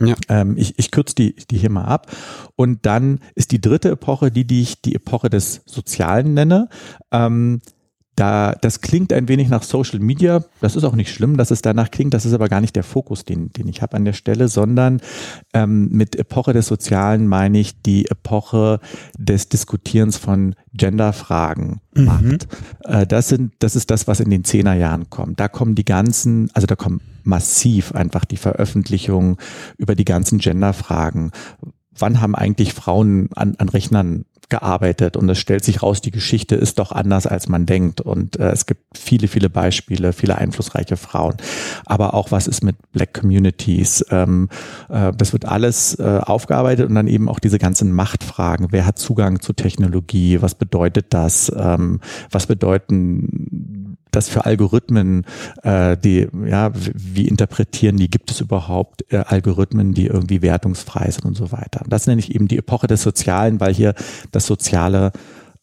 Ja. 0.00 0.14
Ähm, 0.28 0.56
ich 0.56 0.78
ich 0.78 0.90
kürze 0.90 1.14
die, 1.14 1.34
die 1.50 1.58
hier 1.58 1.70
mal 1.70 1.84
ab. 1.84 2.10
Und 2.56 2.86
dann 2.86 3.20
ist 3.34 3.52
die 3.52 3.60
dritte 3.60 3.90
Epoche, 3.90 4.30
die, 4.30 4.46
die 4.46 4.62
ich 4.62 4.82
die 4.82 4.94
Epoche 4.94 5.30
des 5.30 5.62
Sozialen 5.66 6.34
nenne. 6.34 6.68
Ähm, 7.12 7.60
da, 8.16 8.52
das 8.60 8.80
klingt 8.80 9.12
ein 9.12 9.28
wenig 9.28 9.48
nach 9.48 9.62
Social 9.62 9.98
Media. 9.98 10.44
Das 10.60 10.76
ist 10.76 10.84
auch 10.84 10.94
nicht 10.94 11.12
schlimm, 11.12 11.36
dass 11.36 11.50
es 11.50 11.62
danach 11.62 11.90
klingt. 11.90 12.14
Das 12.14 12.24
ist 12.24 12.32
aber 12.32 12.48
gar 12.48 12.60
nicht 12.60 12.76
der 12.76 12.84
Fokus, 12.84 13.24
den, 13.24 13.52
den 13.52 13.66
ich 13.68 13.82
habe 13.82 13.96
an 13.96 14.04
der 14.04 14.12
Stelle, 14.12 14.48
sondern 14.48 15.00
ähm, 15.52 15.88
mit 15.90 16.16
Epoche 16.16 16.52
des 16.52 16.66
Sozialen 16.66 17.26
meine 17.26 17.58
ich 17.58 17.82
die 17.82 18.06
Epoche 18.06 18.80
des 19.18 19.48
Diskutierens 19.48 20.16
von 20.16 20.54
Genderfragen 20.72 21.80
mhm. 21.94 22.04
macht. 22.04 22.48
Äh, 22.84 23.06
das 23.06 23.28
sind, 23.28 23.52
das 23.58 23.74
ist 23.74 23.90
das, 23.90 24.06
was 24.06 24.20
in 24.20 24.30
den 24.30 24.44
Zehnerjahren 24.44 25.10
kommt. 25.10 25.40
Da 25.40 25.48
kommen 25.48 25.74
die 25.74 25.84
ganzen, 25.84 26.50
also 26.54 26.66
da 26.66 26.76
kommen 26.76 27.00
massiv 27.24 27.92
einfach 27.92 28.24
die 28.24 28.36
Veröffentlichungen 28.36 29.38
über 29.76 29.94
die 29.94 30.04
ganzen 30.04 30.38
Genderfragen. 30.38 31.32
Wann 31.96 32.20
haben 32.20 32.34
eigentlich 32.34 32.74
Frauen 32.74 33.28
an, 33.34 33.54
an 33.58 33.68
Rechnern 33.68 34.24
gearbeitet 34.48 35.16
und 35.16 35.28
es 35.28 35.38
stellt 35.38 35.64
sich 35.64 35.82
raus, 35.82 36.00
die 36.00 36.10
Geschichte 36.10 36.54
ist 36.54 36.78
doch 36.78 36.92
anders, 36.92 37.26
als 37.26 37.48
man 37.48 37.66
denkt. 37.66 38.00
Und 38.00 38.38
äh, 38.38 38.50
es 38.50 38.66
gibt 38.66 38.98
viele, 38.98 39.28
viele 39.28 39.50
Beispiele, 39.50 40.12
viele 40.12 40.36
einflussreiche 40.38 40.96
Frauen. 40.96 41.36
Aber 41.86 42.14
auch 42.14 42.30
was 42.30 42.46
ist 42.46 42.62
mit 42.62 42.76
Black 42.92 43.14
Communities? 43.14 44.04
Ähm, 44.10 44.48
äh, 44.88 45.12
das 45.12 45.32
wird 45.32 45.44
alles 45.44 45.98
äh, 45.98 46.20
aufgearbeitet 46.22 46.88
und 46.88 46.94
dann 46.94 47.08
eben 47.08 47.28
auch 47.28 47.38
diese 47.38 47.58
ganzen 47.58 47.92
Machtfragen. 47.92 48.68
Wer 48.70 48.86
hat 48.86 48.98
Zugang 48.98 49.40
zu 49.40 49.52
Technologie? 49.52 50.42
Was 50.42 50.54
bedeutet 50.54 51.06
das? 51.10 51.52
Ähm, 51.56 52.00
was 52.30 52.46
bedeuten 52.46 53.93
das 54.14 54.28
für 54.28 54.44
Algorithmen, 54.44 55.24
äh, 55.62 55.96
die, 55.96 56.28
ja, 56.46 56.72
wie 56.74 57.28
interpretieren 57.28 57.96
die, 57.96 58.10
gibt 58.10 58.30
es 58.30 58.40
überhaupt 58.40 59.12
äh, 59.12 59.18
Algorithmen, 59.18 59.94
die 59.94 60.06
irgendwie 60.06 60.42
wertungsfrei 60.42 61.10
sind 61.10 61.24
und 61.24 61.36
so 61.36 61.52
weiter. 61.52 61.84
Das 61.88 62.06
nenne 62.06 62.20
ich 62.20 62.34
eben 62.34 62.48
die 62.48 62.58
Epoche 62.58 62.86
des 62.86 63.02
Sozialen, 63.02 63.60
weil 63.60 63.74
hier 63.74 63.94
das 64.32 64.46
Soziale 64.46 65.12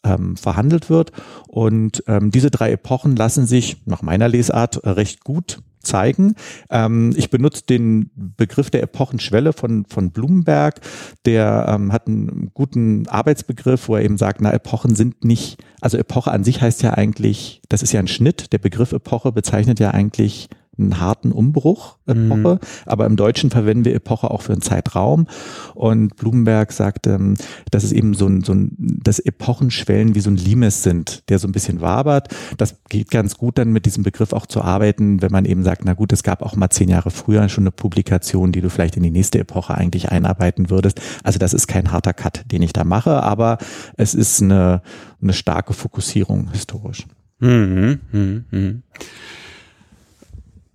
ähm, 0.04 0.36
verhandelt 0.36 0.90
wird. 0.90 1.12
Und 1.48 2.04
ähm, 2.06 2.30
diese 2.30 2.50
drei 2.50 2.72
Epochen 2.72 3.16
lassen 3.16 3.46
sich 3.46 3.82
nach 3.86 4.02
meiner 4.02 4.28
Lesart 4.28 4.84
recht 4.84 5.24
gut 5.24 5.58
zeigen. 5.82 6.34
Ähm, 6.70 7.12
ich 7.16 7.30
benutze 7.30 7.64
den 7.64 8.10
Begriff 8.14 8.70
der 8.70 8.82
Epochenschwelle 8.82 9.52
von, 9.52 9.84
von 9.86 10.10
Blumenberg. 10.10 10.80
Der 11.24 11.66
ähm, 11.68 11.92
hat 11.92 12.06
einen 12.06 12.50
guten 12.54 13.06
Arbeitsbegriff, 13.08 13.88
wo 13.88 13.96
er 13.96 14.02
eben 14.02 14.18
sagt, 14.18 14.40
na, 14.40 14.52
Epochen 14.52 14.94
sind 14.94 15.24
nicht, 15.24 15.62
also 15.80 15.98
Epoche 15.98 16.30
an 16.30 16.44
sich 16.44 16.60
heißt 16.60 16.82
ja 16.82 16.94
eigentlich, 16.94 17.62
das 17.68 17.82
ist 17.82 17.92
ja 17.92 18.00
ein 18.00 18.08
Schnitt. 18.08 18.52
Der 18.52 18.58
Begriff 18.58 18.92
Epoche 18.92 19.32
bezeichnet 19.32 19.80
ja 19.80 19.90
eigentlich 19.90 20.48
einen 20.78 21.00
harten 21.00 21.32
Umbruch, 21.32 21.98
Epoche, 22.06 22.54
mhm. 22.54 22.58
aber 22.86 23.06
im 23.06 23.16
Deutschen 23.16 23.50
verwenden 23.50 23.84
wir 23.84 23.94
Epoche 23.94 24.30
auch 24.30 24.42
für 24.42 24.52
einen 24.52 24.62
Zeitraum. 24.62 25.26
Und 25.74 26.16
Blumenberg 26.16 26.72
sagt, 26.72 27.06
ähm, 27.06 27.36
dass 27.70 27.84
es 27.84 27.92
eben 27.92 28.14
so 28.14 28.26
ein, 28.26 28.42
so 28.42 28.52
ein, 28.52 28.74
dass 28.78 29.18
Epochenschwellen 29.18 30.14
wie 30.14 30.20
so 30.20 30.30
ein 30.30 30.36
Limes 30.36 30.82
sind, 30.82 31.28
der 31.28 31.38
so 31.38 31.46
ein 31.46 31.52
bisschen 31.52 31.80
wabert. 31.80 32.34
Das 32.56 32.76
geht 32.88 33.10
ganz 33.10 33.36
gut 33.36 33.58
dann 33.58 33.70
mit 33.70 33.84
diesem 33.84 34.02
Begriff 34.02 34.32
auch 34.32 34.46
zu 34.46 34.62
arbeiten, 34.62 35.20
wenn 35.20 35.30
man 35.30 35.44
eben 35.44 35.62
sagt, 35.62 35.84
na 35.84 35.92
gut, 35.92 36.12
es 36.12 36.22
gab 36.22 36.42
auch 36.42 36.56
mal 36.56 36.70
zehn 36.70 36.88
Jahre 36.88 37.10
früher 37.10 37.48
schon 37.48 37.64
eine 37.64 37.72
Publikation, 37.72 38.52
die 38.52 38.62
du 38.62 38.70
vielleicht 38.70 38.96
in 38.96 39.02
die 39.02 39.10
nächste 39.10 39.38
Epoche 39.38 39.74
eigentlich 39.74 40.10
einarbeiten 40.10 40.70
würdest. 40.70 41.00
Also 41.22 41.38
das 41.38 41.52
ist 41.52 41.66
kein 41.66 41.92
harter 41.92 42.14
Cut, 42.14 42.44
den 42.50 42.62
ich 42.62 42.72
da 42.72 42.84
mache, 42.84 43.22
aber 43.22 43.58
es 43.96 44.14
ist 44.14 44.42
eine, 44.42 44.82
eine 45.20 45.32
starke 45.32 45.74
Fokussierung 45.74 46.50
historisch. 46.50 47.06
Mhm, 47.40 48.00
mh, 48.12 48.42
mh. 48.50 48.74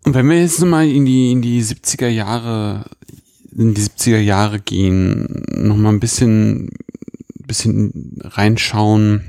Und 0.07 0.13
wenn 0.13 0.29
wir 0.29 0.39
jetzt 0.39 0.61
nochmal 0.61 0.87
in 0.87 1.03
die, 1.03 1.33
in 1.33 1.41
die 1.41 1.61
70er 1.61 2.07
Jahre, 2.07 2.85
in 3.53 3.73
die 3.73 3.81
70er 3.81 4.19
Jahre 4.19 4.61
gehen, 4.61 5.43
nochmal 5.49 5.91
ein 5.91 5.99
bisschen, 5.99 6.69
bisschen 7.45 8.17
reinschauen, 8.21 9.25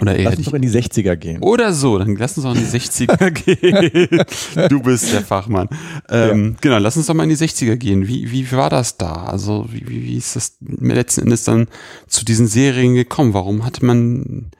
oder 0.00 0.16
eher 0.16 0.30
lass 0.30 0.38
uns 0.38 0.46
doch 0.46 0.54
in 0.54 0.62
die 0.62 0.70
60er 0.70 1.16
gehen. 1.16 1.42
Oder 1.42 1.74
so, 1.74 1.98
dann 1.98 2.16
lass 2.16 2.38
uns 2.38 2.46
auch 2.46 2.54
in 2.54 2.60
die 2.60 2.78
60er 2.78 3.30
gehen. 4.54 4.68
Du 4.70 4.80
bist 4.80 5.12
der 5.12 5.20
Fachmann. 5.20 5.68
Ähm, 6.08 6.52
ja. 6.52 6.58
Genau, 6.62 6.78
lass 6.78 6.96
uns 6.96 7.04
doch 7.04 7.14
mal 7.14 7.24
in 7.24 7.28
die 7.28 7.36
60er 7.36 7.76
gehen. 7.76 8.08
Wie, 8.08 8.32
wie 8.32 8.50
war 8.52 8.70
das 8.70 8.96
da? 8.96 9.24
Also 9.24 9.66
wie, 9.70 9.86
wie, 9.86 10.04
wie 10.04 10.16
ist 10.16 10.36
das 10.36 10.56
letzten 10.62 11.24
Endes 11.24 11.44
dann 11.44 11.68
zu 12.06 12.24
diesen 12.24 12.46
Serien 12.46 12.94
gekommen? 12.94 13.34
Warum 13.34 13.66
hatte 13.66 13.84
man, 13.84 14.52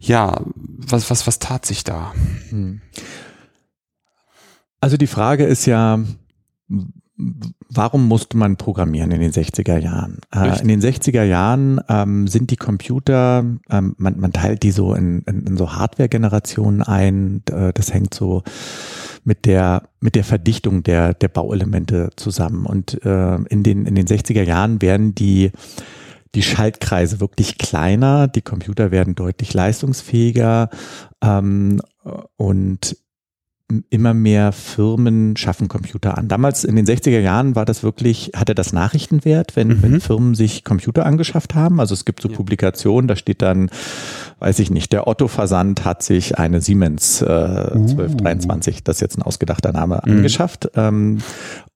ja, 0.00 0.40
was, 0.54 1.10
was, 1.10 1.26
was 1.26 1.38
tat 1.38 1.66
sich 1.66 1.84
da? 1.84 2.14
Hm. 2.48 2.80
Also 4.84 4.98
die 4.98 5.06
Frage 5.06 5.44
ist 5.44 5.64
ja, 5.64 5.98
warum 7.70 8.06
musste 8.06 8.36
man 8.36 8.56
programmieren 8.56 9.12
in 9.12 9.20
den 9.22 9.32
60er 9.32 9.78
Jahren? 9.78 10.18
Äh, 10.30 10.60
in 10.60 10.68
den 10.68 10.82
60er 10.82 11.22
Jahren 11.22 11.80
ähm, 11.88 12.28
sind 12.28 12.50
die 12.50 12.56
Computer, 12.56 13.46
ähm, 13.70 13.94
man, 13.96 14.20
man 14.20 14.34
teilt 14.34 14.62
die 14.62 14.72
so 14.72 14.92
in, 14.92 15.22
in, 15.22 15.46
in 15.46 15.56
so 15.56 15.72
Hardware-Generationen 15.72 16.82
ein. 16.82 17.40
Äh, 17.50 17.72
das 17.72 17.94
hängt 17.94 18.12
so 18.12 18.42
mit 19.24 19.46
der 19.46 19.84
mit 20.00 20.16
der 20.16 20.24
Verdichtung 20.24 20.82
der 20.82 21.14
der 21.14 21.28
Bauelemente 21.28 22.10
zusammen. 22.16 22.66
Und 22.66 23.02
äh, 23.06 23.36
in 23.36 23.62
den 23.62 23.86
in 23.86 23.94
den 23.94 24.06
60er 24.06 24.42
Jahren 24.42 24.82
werden 24.82 25.14
die 25.14 25.50
die 26.34 26.42
Schaltkreise 26.42 27.20
wirklich 27.20 27.56
kleiner, 27.56 28.28
die 28.28 28.42
Computer 28.42 28.90
werden 28.90 29.14
deutlich 29.14 29.54
leistungsfähiger 29.54 30.68
ähm, 31.22 31.80
und 32.36 32.98
immer 33.88 34.12
mehr 34.12 34.52
Firmen 34.52 35.38
schaffen 35.38 35.68
Computer 35.68 36.18
an. 36.18 36.28
Damals 36.28 36.64
in 36.64 36.76
den 36.76 36.86
60er 36.86 37.18
Jahren 37.20 37.56
war 37.56 37.64
das 37.64 37.82
wirklich, 37.82 38.30
hatte 38.36 38.54
das 38.54 38.74
Nachrichtenwert, 38.74 39.56
wenn, 39.56 39.68
mhm. 39.68 39.82
wenn 39.82 40.00
Firmen 40.00 40.34
sich 40.34 40.64
Computer 40.64 41.06
angeschafft 41.06 41.54
haben. 41.54 41.80
Also 41.80 41.94
es 41.94 42.04
gibt 42.04 42.20
so 42.20 42.28
ja. 42.28 42.36
Publikationen, 42.36 43.08
da 43.08 43.16
steht 43.16 43.40
dann, 43.40 43.70
weiß 44.38 44.58
ich 44.58 44.70
nicht, 44.70 44.92
der 44.92 45.08
Otto-Versand 45.08 45.84
hat 45.86 46.02
sich 46.02 46.38
eine 46.38 46.60
Siemens 46.60 47.22
äh, 47.22 47.24
uh. 47.24 47.28
1223, 47.28 48.84
das 48.84 48.96
ist 48.96 49.00
jetzt 49.00 49.18
ein 49.18 49.22
ausgedachter 49.22 49.72
Name, 49.72 50.02
mhm. 50.04 50.12
angeschafft. 50.12 50.70
Ähm, 50.74 51.18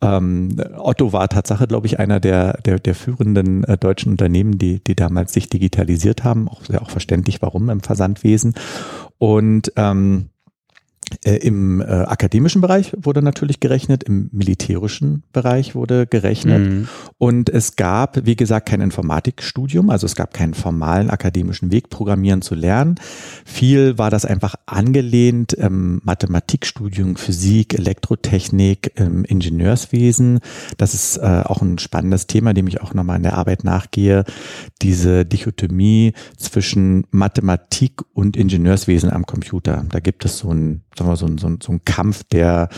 ähm, 0.03 0.57
Otto 0.77 1.15
war 1.15 1.29
Tatsache, 1.29 1.67
glaube 1.67 1.87
ich, 1.87 1.99
einer 1.99 2.21
der, 2.21 2.61
der, 2.67 2.79
der 2.79 2.95
führenden 2.95 3.65
äh, 3.65 3.79
deutschen 3.79 4.13
Unternehmen, 4.13 4.59
die, 4.59 4.85
die 4.85 4.95
damals 4.95 5.33
sich 5.33 5.49
digitalisiert 5.49 6.23
haben. 6.23 6.49
Auch 6.49 6.67
sehr 6.67 6.83
auch 6.83 6.91
verständlich, 6.91 7.41
warum 7.41 7.71
im 7.71 7.81
Versandwesen. 7.81 8.55
Und 9.17 9.73
ähm, 9.77 10.27
äh, 10.27 10.38
Im 11.25 11.81
äh, 11.81 11.85
akademischen 11.85 12.61
Bereich 12.61 12.93
wurde 12.97 13.23
natürlich 13.23 13.61
gerechnet, 13.61 14.05
im 14.05 14.29
militärischen 14.33 15.23
Bereich 15.33 15.75
wurde 15.75 16.07
gerechnet. 16.07 16.69
Mhm. 16.69 16.89
Und 17.19 17.49
es 17.49 17.77
gab, 17.77 18.25
wie 18.27 18.37
gesagt, 18.37 18.69
kein 18.69 18.81
Informatikstudium, 18.81 19.91
also 19.91 20.07
es 20.07 20.15
gab 20.15 20.35
keinen 20.35 20.55
formalen 20.55 21.11
akademischen 21.11 21.73
Weg, 21.73 21.91
Programmieren 21.91 22.43
zu 22.43 22.55
lernen. 22.55 22.97
Viel 23.45 23.99
war 23.99 24.11
das 24.11 24.25
einfach 24.25 24.55
angelehnt, 24.67 25.57
ähm, 25.59 26.01
Mathematikstudium, 26.05 27.17
Physik, 27.17 27.75
Elektrotechnik, 27.75 28.93
ähm, 28.97 29.25
Ingenieurswesen. 29.25 30.41
Das 30.77 30.95
ist 30.95 31.17
äh, 31.17 31.43
auch 31.45 31.63
ein 31.63 31.79
spannendes 31.79 32.27
Thema, 32.27 32.55
dem 32.55 32.67
ich 32.67 32.81
auch 32.81 32.95
nochmal 32.95 33.17
in 33.17 33.23
der 33.23 33.37
Arbeit 33.37 33.65
nachgehe. 33.65 34.25
Diese 34.83 35.25
Dichotomie 35.25 36.13
zwischen 36.37 37.05
Mathematik 37.11 38.03
und 38.13 38.37
Ingenieurswesen 38.37 39.11
am 39.11 39.27
Computer. 39.27 39.85
Da 39.91 40.01
gibt 40.01 40.25
es 40.25 40.39
so 40.39 40.53
ein 40.53 40.83
sagen 40.99 41.11
wir, 41.11 41.17
so, 41.17 41.27
ein, 41.27 41.39
so, 41.39 41.49
so 41.63 41.73
ein 41.73 41.85
Kampf 41.85 42.25
der 42.25 42.69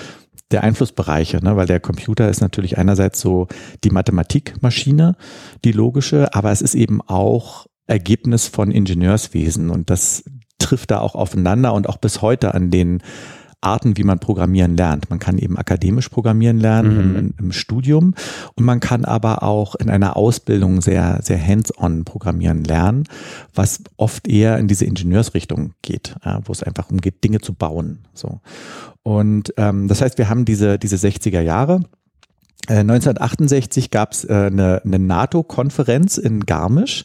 der 0.50 0.64
Einflussbereiche, 0.64 1.42
ne? 1.44 1.56
weil 1.56 1.66
der 1.66 1.80
Computer 1.80 2.28
ist 2.28 2.40
natürlich 2.40 2.76
einerseits 2.76 3.20
so 3.20 3.46
die 3.84 3.90
Mathematikmaschine, 3.90 5.16
die 5.64 5.72
logische, 5.72 6.34
aber 6.34 6.50
es 6.50 6.60
ist 6.60 6.74
eben 6.74 7.00
auch 7.02 7.66
Ergebnis 7.86 8.48
von 8.48 8.70
Ingenieurswesen 8.70 9.70
und 9.70 9.90
das 9.90 10.24
trifft 10.58 10.90
da 10.90 11.00
auch 11.00 11.14
aufeinander 11.14 11.72
und 11.72 11.88
auch 11.88 11.96
bis 11.96 12.22
heute 12.22 12.54
an 12.54 12.70
den 12.70 13.02
Arten, 13.60 13.96
wie 13.96 14.04
man 14.04 14.18
programmieren 14.18 14.76
lernt. 14.76 15.10
Man 15.10 15.18
kann 15.18 15.38
eben 15.38 15.58
akademisch 15.58 16.08
programmieren 16.08 16.58
lernen 16.58 16.94
mhm. 16.94 17.16
im, 17.16 17.34
im, 17.38 17.52
Studium 17.52 18.14
und 18.54 18.64
man 18.64 18.80
kann 18.80 19.04
aber 19.04 19.42
auch 19.42 19.74
in 19.74 19.90
einer 19.90 20.16
Ausbildung 20.16 20.80
sehr, 20.80 21.20
sehr 21.22 21.44
hands-on 21.44 22.04
programmieren 22.04 22.64
lernen, 22.64 23.04
was 23.54 23.82
oft 23.96 24.28
eher 24.28 24.58
in 24.58 24.68
diese 24.68 24.84
Ingenieursrichtung 24.84 25.74
geht, 25.82 26.16
ja, 26.24 26.40
wo 26.44 26.52
es 26.52 26.62
einfach 26.62 26.90
um 26.90 26.98
geht, 26.98 27.22
Dinge 27.22 27.40
zu 27.40 27.54
bauen. 27.54 27.98
So. 28.14 28.40
Und 29.02 29.52
ähm, 29.56 29.88
das 29.88 30.00
heißt, 30.00 30.18
wir 30.18 30.28
haben 30.28 30.44
diese, 30.44 30.78
diese 30.78 30.96
60er 30.96 31.40
Jahre. 31.40 31.80
1968 32.68 33.90
gab 33.90 34.12
es 34.12 34.24
äh, 34.24 34.32
eine, 34.32 34.82
eine 34.84 34.98
NATO-Konferenz 34.98 36.18
in 36.18 36.40
Garmisch, 36.40 37.04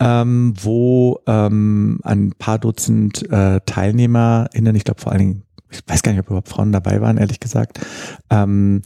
ähm, 0.00 0.54
wo 0.60 1.20
ähm, 1.26 2.00
ein 2.02 2.32
paar 2.38 2.58
Dutzend 2.58 3.30
äh, 3.30 3.60
TeilnehmerInnen, 3.64 4.74
ich 4.74 4.84
glaube 4.84 5.00
vor 5.00 5.12
allen 5.12 5.20
Dingen 5.20 5.45
ich 5.70 5.80
weiß 5.86 6.02
gar 6.02 6.12
nicht, 6.12 6.20
ob 6.20 6.26
überhaupt 6.26 6.48
Frauen 6.48 6.72
dabei 6.72 7.00
waren, 7.00 7.18
ehrlich 7.18 7.40
gesagt, 7.40 7.80
ähm, 8.30 8.82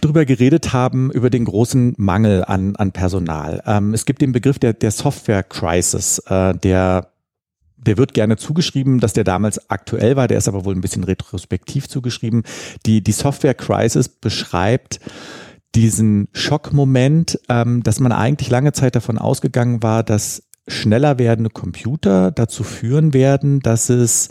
drüber 0.00 0.24
geredet 0.24 0.72
haben, 0.72 1.10
über 1.12 1.30
den 1.30 1.44
großen 1.44 1.94
Mangel 1.96 2.44
an, 2.44 2.76
an 2.76 2.92
Personal. 2.92 3.62
Ähm, 3.66 3.94
es 3.94 4.04
gibt 4.04 4.20
den 4.20 4.32
Begriff 4.32 4.58
der, 4.58 4.72
der 4.72 4.90
Software 4.90 5.42
Crisis, 5.42 6.18
äh, 6.28 6.54
der 6.54 7.08
der 7.78 7.98
wird 7.98 8.14
gerne 8.14 8.36
zugeschrieben, 8.36 8.98
dass 9.00 9.12
der 9.12 9.22
damals 9.22 9.70
aktuell 9.70 10.16
war, 10.16 10.26
der 10.26 10.38
ist 10.38 10.48
aber 10.48 10.64
wohl 10.64 10.74
ein 10.74 10.80
bisschen 10.80 11.04
retrospektiv 11.04 11.88
zugeschrieben. 11.88 12.42
Die, 12.84 13.00
die 13.00 13.12
Software 13.12 13.54
Crisis 13.54 14.08
beschreibt 14.08 14.98
diesen 15.74 16.28
Schockmoment, 16.32 17.38
ähm, 17.48 17.82
dass 17.82 18.00
man 18.00 18.12
eigentlich 18.12 18.50
lange 18.50 18.72
Zeit 18.72 18.96
davon 18.96 19.18
ausgegangen 19.18 19.82
war, 19.82 20.02
dass 20.02 20.42
schneller 20.66 21.18
werdende 21.18 21.50
Computer 21.50 22.32
dazu 22.32 22.64
führen 22.64 23.14
werden, 23.14 23.60
dass 23.60 23.88
es 23.88 24.30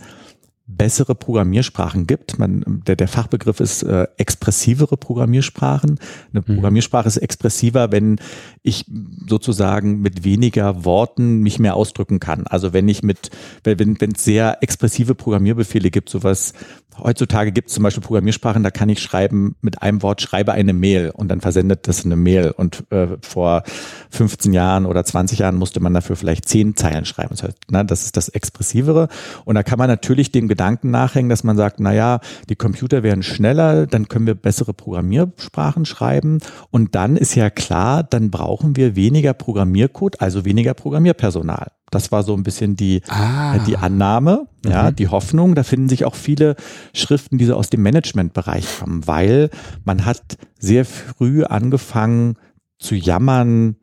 bessere 0.68 1.14
Programmiersprachen 1.14 2.08
gibt. 2.08 2.40
Man, 2.40 2.82
der, 2.88 2.96
der 2.96 3.08
Fachbegriff 3.08 3.60
ist 3.60 3.84
äh, 3.84 4.08
expressivere 4.18 4.98
Programmiersprachen. 4.98 6.00
Eine 6.32 6.42
mhm. 6.42 6.56
Programmiersprache 6.56 7.08
ist 7.08 7.18
expressiver, 7.18 7.92
wenn 7.92 8.20
ich 8.64 8.86
sozusagen 9.28 10.02
mit 10.02 10.24
weniger 10.24 10.84
Worten 10.84 11.42
mich 11.42 11.60
mehr 11.60 11.76
ausdrücken 11.76 12.20
kann. 12.20 12.48
Also 12.48 12.74
wenn 12.74 12.88
ich 12.90 13.04
mit, 13.04 13.30
wenn 13.64 14.02
wenn 14.02 14.12
es 14.14 14.24
sehr 14.24 14.64
expressive 14.64 15.14
Programmierbefehle 15.14 15.92
gibt, 15.92 16.10
sowas 16.10 16.54
Heutzutage 16.98 17.52
gibt 17.52 17.70
es 17.70 17.76
zum 17.76 17.84
Beispiel 17.84 18.04
Programmiersprachen, 18.04 18.64
da 18.64 18.72
kann 18.72 18.90
ich 18.90 19.02
schreiben 19.02 19.56
mit 19.62 19.82
einem 19.82 20.02
Wort, 20.02 20.22
schreibe 20.22 20.54
eine 20.54 20.74
Mail 20.74 21.12
und 21.14 21.28
dann 21.30 21.42
versendet 21.42 21.88
das 21.88 22.06
eine 22.06 22.16
Mail. 22.16 22.52
Und 22.52 22.90
äh, 22.92 23.18
vor 23.22 23.64
15 24.12 24.54
Jahren 24.54 24.86
oder 24.86 25.04
20 25.04 25.40
Jahren 25.40 25.56
musste 25.56 25.80
man 25.80 25.94
dafür 25.94 26.16
vielleicht 26.16 26.48
zehn 26.48 26.76
Zeilen 26.76 27.06
schreiben. 27.06 27.36
Na, 27.70 27.84
das 27.84 28.06
ist 28.06 28.18
das 28.18 28.30
Expressivere. 28.30 29.10
Und 29.44 29.56
da 29.56 29.64
kann 29.64 29.78
man 29.78 29.88
natürlich 29.88 30.32
dem 30.32 30.48
Gedanken 30.48 30.92
nachhängen, 30.92 31.30
dass 31.30 31.44
man 31.44 31.58
sagt, 31.58 31.80
na 31.80 31.94
ja, 31.94 32.20
die 32.50 32.56
Computer 32.56 33.04
werden 33.04 33.24
schneller, 33.24 33.88
dann 33.88 34.08
können 34.08 34.28
wir 34.28 34.36
bessere 34.36 34.74
Programmiersprachen 34.74 35.86
schreiben. 35.86 36.40
Und 36.72 36.96
dann 36.96 37.18
ist 37.18 37.36
ja 37.36 37.50
klar, 37.50 38.04
dann 38.04 38.32
brauchen 38.32 38.76
wir 38.76 38.96
weniger 38.96 39.34
Programmiercode, 39.34 40.22
also 40.22 40.46
weniger 40.46 40.74
Programmierpersonal. 40.74 41.72
Das 41.96 42.12
war 42.12 42.24
so 42.24 42.36
ein 42.36 42.44
bisschen 42.44 42.76
die, 42.76 43.02
ah. 43.08 43.58
die 43.60 43.78
Annahme, 43.78 44.48
ja, 44.66 44.92
mhm. 44.92 44.96
die 44.96 45.08
Hoffnung. 45.08 45.56
Da 45.56 45.64
finden 45.64 45.90
sich 45.90 46.06
auch 46.06 46.16
viele 46.16 46.56
Schriften, 46.94 47.38
die 47.38 47.46
so 47.46 47.56
aus 47.56 47.70
dem 47.70 47.82
Managementbereich 47.82 48.80
kommen, 48.80 49.08
weil 49.08 49.50
man 49.86 50.06
hat 50.06 50.38
sehr 50.60 50.86
früh 50.86 51.44
angefangen 51.44 52.36
zu 52.78 52.96
jammern 52.96 53.78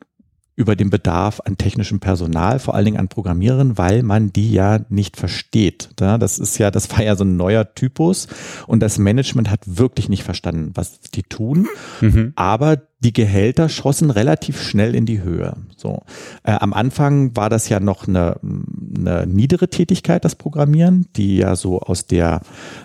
über 0.54 0.76
den 0.76 0.90
Bedarf 0.90 1.40
an 1.44 1.56
technischem 1.56 1.98
Personal, 1.98 2.58
vor 2.58 2.74
allen 2.74 2.84
Dingen 2.84 2.98
an 2.98 3.08
Programmierern, 3.08 3.78
weil 3.78 4.02
man 4.02 4.32
die 4.32 4.52
ja 4.52 4.80
nicht 4.90 5.16
versteht. 5.16 5.90
Das 5.96 6.38
ist 6.38 6.58
ja, 6.58 6.70
das 6.70 6.90
war 6.90 7.02
ja 7.02 7.16
so 7.16 7.24
ein 7.24 7.36
neuer 7.36 7.74
Typus 7.74 8.28
und 8.66 8.80
das 8.80 8.98
Management 8.98 9.50
hat 9.50 9.60
wirklich 9.64 10.08
nicht 10.10 10.24
verstanden, 10.24 10.72
was 10.74 11.00
die 11.00 11.22
tun. 11.22 11.68
Mhm. 12.02 12.32
Aber 12.36 12.82
die 13.02 13.12
Gehälter 13.12 13.68
schossen 13.68 14.10
relativ 14.10 14.62
schnell 14.62 14.94
in 14.94 15.06
die 15.06 15.22
Höhe. 15.22 15.54
So 15.76 16.02
äh, 16.44 16.52
am 16.52 16.72
Anfang 16.72 17.36
war 17.36 17.50
das 17.50 17.68
ja 17.68 17.80
noch 17.80 18.06
eine, 18.06 18.38
eine 18.42 19.26
niedere 19.26 19.68
Tätigkeit, 19.68 20.24
das 20.24 20.36
Programmieren, 20.36 21.06
die 21.16 21.38
ja 21.38 21.56
so 21.56 21.80
aus 21.80 22.06
der, 22.06 22.40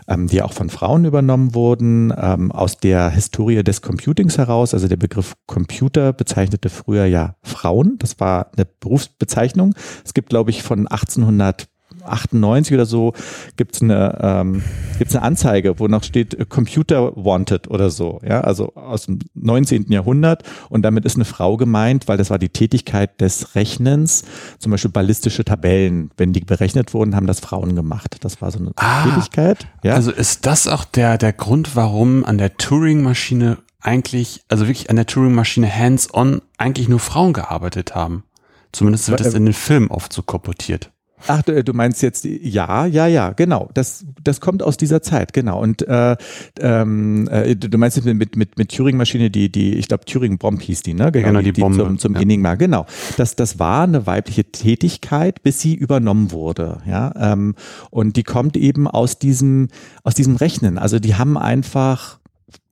ähm, 0.08 0.27
die 0.27 0.41
auch 0.41 0.53
von 0.53 0.69
Frauen 0.69 1.06
übernommen 1.06 1.53
wurden, 1.53 2.12
ähm, 2.17 2.51
aus 2.51 2.77
der 2.77 3.12
Historie 3.12 3.63
des 3.63 3.82
Computings 3.82 4.38
heraus. 4.38 4.73
Also 4.73 4.88
der 4.88 4.97
Begriff 4.97 5.36
Computer 5.45 6.13
bezeichnete 6.13 6.69
früher 6.69 7.06
ja 7.06 7.36
Frauen. 7.43 7.97
Das 7.99 8.19
war 8.19 8.51
eine 8.56 8.65
Berufsbezeichnung. 8.65 9.75
Es 10.03 10.15
gibt, 10.15 10.30
glaube 10.30 10.49
ich, 10.49 10.63
von 10.63 10.88
1800 10.88 11.67
98 12.08 12.74
oder 12.74 12.86
so 12.86 13.13
gibt 13.56 13.76
es 13.76 13.82
eine, 13.82 14.17
ähm, 14.22 14.63
gibt's 14.98 15.15
eine 15.15 15.24
Anzeige, 15.24 15.80
wo 15.80 15.88
noch 15.88 16.04
steht 16.04 16.34
äh, 16.34 16.46
Computer 16.46 17.15
Wanted 17.15 17.70
oder 17.70 17.89
so, 17.89 18.20
ja, 18.28 18.41
also 18.41 18.74
aus 18.76 19.06
dem 19.06 19.20
19. 19.36 19.91
Jahrhundert 19.91 20.43
und 20.70 20.84
damit 20.84 21.06
ist 21.06 21.15
eine 21.15 21.26
Frau 21.26 21.58
gemeint, 21.58 22.08
weil 22.08 22.17
das 22.17 22.30
war 22.30 22.39
die 22.39 22.50
Tätigkeit 22.50 23.20
des 23.22 23.56
Rechnens, 23.56 24.24
zum 24.60 24.72
Beispiel 24.72 24.91
ballistische 24.91 25.46
Tabellen, 25.46 26.12
wenn 26.17 26.34
die 26.34 26.41
berechnet 26.41 26.93
wurden, 26.93 27.15
haben 27.15 27.28
das 27.28 27.39
Frauen 27.39 27.76
gemacht. 27.76 28.17
Das 28.22 28.41
war 28.41 28.52
so 28.52 28.60
eine 28.60 28.72
ah, 28.76 29.04
Tätigkeit. 29.04 29.67
Ja. 29.84 29.93
Also 29.93 30.12
ist 30.12 30.46
das 30.46 30.67
auch 30.67 30.86
der, 30.86 31.17
der 31.17 31.34
Grund, 31.34 31.76
warum 31.76 32.26
an 32.26 32.38
der 32.38 32.58
Turing-Maschine 32.58 33.58
eigentlich, 33.82 34.43
also 34.50 34.67
wirklich 34.67 34.89
an 34.89 34.96
der 34.96 35.06
Turing-Maschine 35.06 35.74
hands-on 35.74 36.41
eigentlich 36.58 36.89
nur 36.89 37.00
Frauen 37.00 37.34
gearbeitet 37.34 37.96
haben? 37.96 38.24
Zumindest 38.72 39.10
wird 39.10 39.22
es 39.22 39.34
in 39.34 39.46
den 39.46 39.54
Filmen 39.54 39.89
oft 39.89 40.12
so 40.12 40.22
korportiert. 40.22 40.91
Ach, 41.25 41.41
du 41.41 41.73
meinst 41.73 42.03
jetzt, 42.03 42.25
ja, 42.25 42.86
ja, 42.86 43.08
ja, 43.08 43.32
genau. 43.32 43.69
Das, 43.73 44.06
das 44.23 44.39
kommt 44.39 44.62
aus 44.62 44.77
dieser 44.77 45.01
Zeit, 45.01 45.34
genau. 45.34 45.60
Und 45.60 45.88
äh, 45.88 46.15
ähm, 46.60 47.27
äh, 47.30 47.56
du 47.56 47.77
meinst 47.77 47.97
jetzt 47.97 48.06
mit, 48.06 48.36
mit, 48.36 48.58
mit 48.58 48.75
Turing-Maschine, 48.75 49.32
die, 49.32 49.51
die, 49.51 49.75
ich 49.75 49.88
glaube, 49.88 50.06
Turing-Bomb 50.06 50.62
hieß 50.62 50.84
die, 50.84 50.93
ne? 50.93 51.12
Genau, 51.12 51.27
genau 51.27 51.41
die, 51.41 51.53
die 51.53 51.62
Bombe. 51.62 51.84
Zum, 51.84 51.97
zum 51.97 52.15
ja. 52.15 52.21
Enigma, 52.21 52.56
genau. 52.56 52.86
Das, 53.17 53.36
das 53.36 53.58
war 53.58 53.84
eine 53.84 54.06
weibliche 54.06 54.45
Tätigkeit, 54.45 55.41
bis 55.41 55.60
sie 55.60 55.73
übernommen 55.73 56.32
wurde, 56.32 56.82
ja. 56.86 57.12
Ähm, 57.17 57.56
und 57.89 58.15
die 58.15 58.23
kommt 58.23 58.56
eben 58.56 58.88
aus 58.88 59.17
diesem, 59.17 59.69
aus 60.03 60.13
diesem 60.13 60.36
Rechnen. 60.36 60.77
Also 60.77 60.99
die 60.99 61.15
haben 61.15 61.38
einfach 61.38 62.19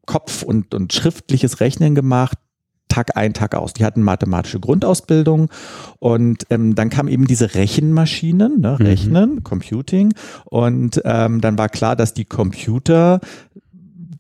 Kopf 0.05 0.43
und, 0.43 0.73
und 0.75 0.93
schriftliches 0.93 1.59
Rechnen 1.59 1.95
gemacht, 1.95 2.37
Tag 2.87 3.17
ein, 3.17 3.33
Tag 3.33 3.55
aus. 3.55 3.73
Die 3.73 3.85
hatten 3.85 4.01
mathematische 4.01 4.59
Grundausbildung 4.59 5.49
und 5.99 6.45
ähm, 6.49 6.75
dann 6.75 6.89
kam 6.89 7.07
eben 7.07 7.25
diese 7.25 7.55
Rechenmaschinen, 7.55 8.61
ne, 8.61 8.77
mhm. 8.79 8.85
Rechnen, 8.85 9.35
mhm. 9.35 9.43
Computing 9.43 10.13
und 10.45 11.01
ähm, 11.03 11.41
dann 11.41 11.57
war 11.57 11.69
klar, 11.69 11.95
dass 11.95 12.13
die 12.13 12.25
Computer 12.25 13.19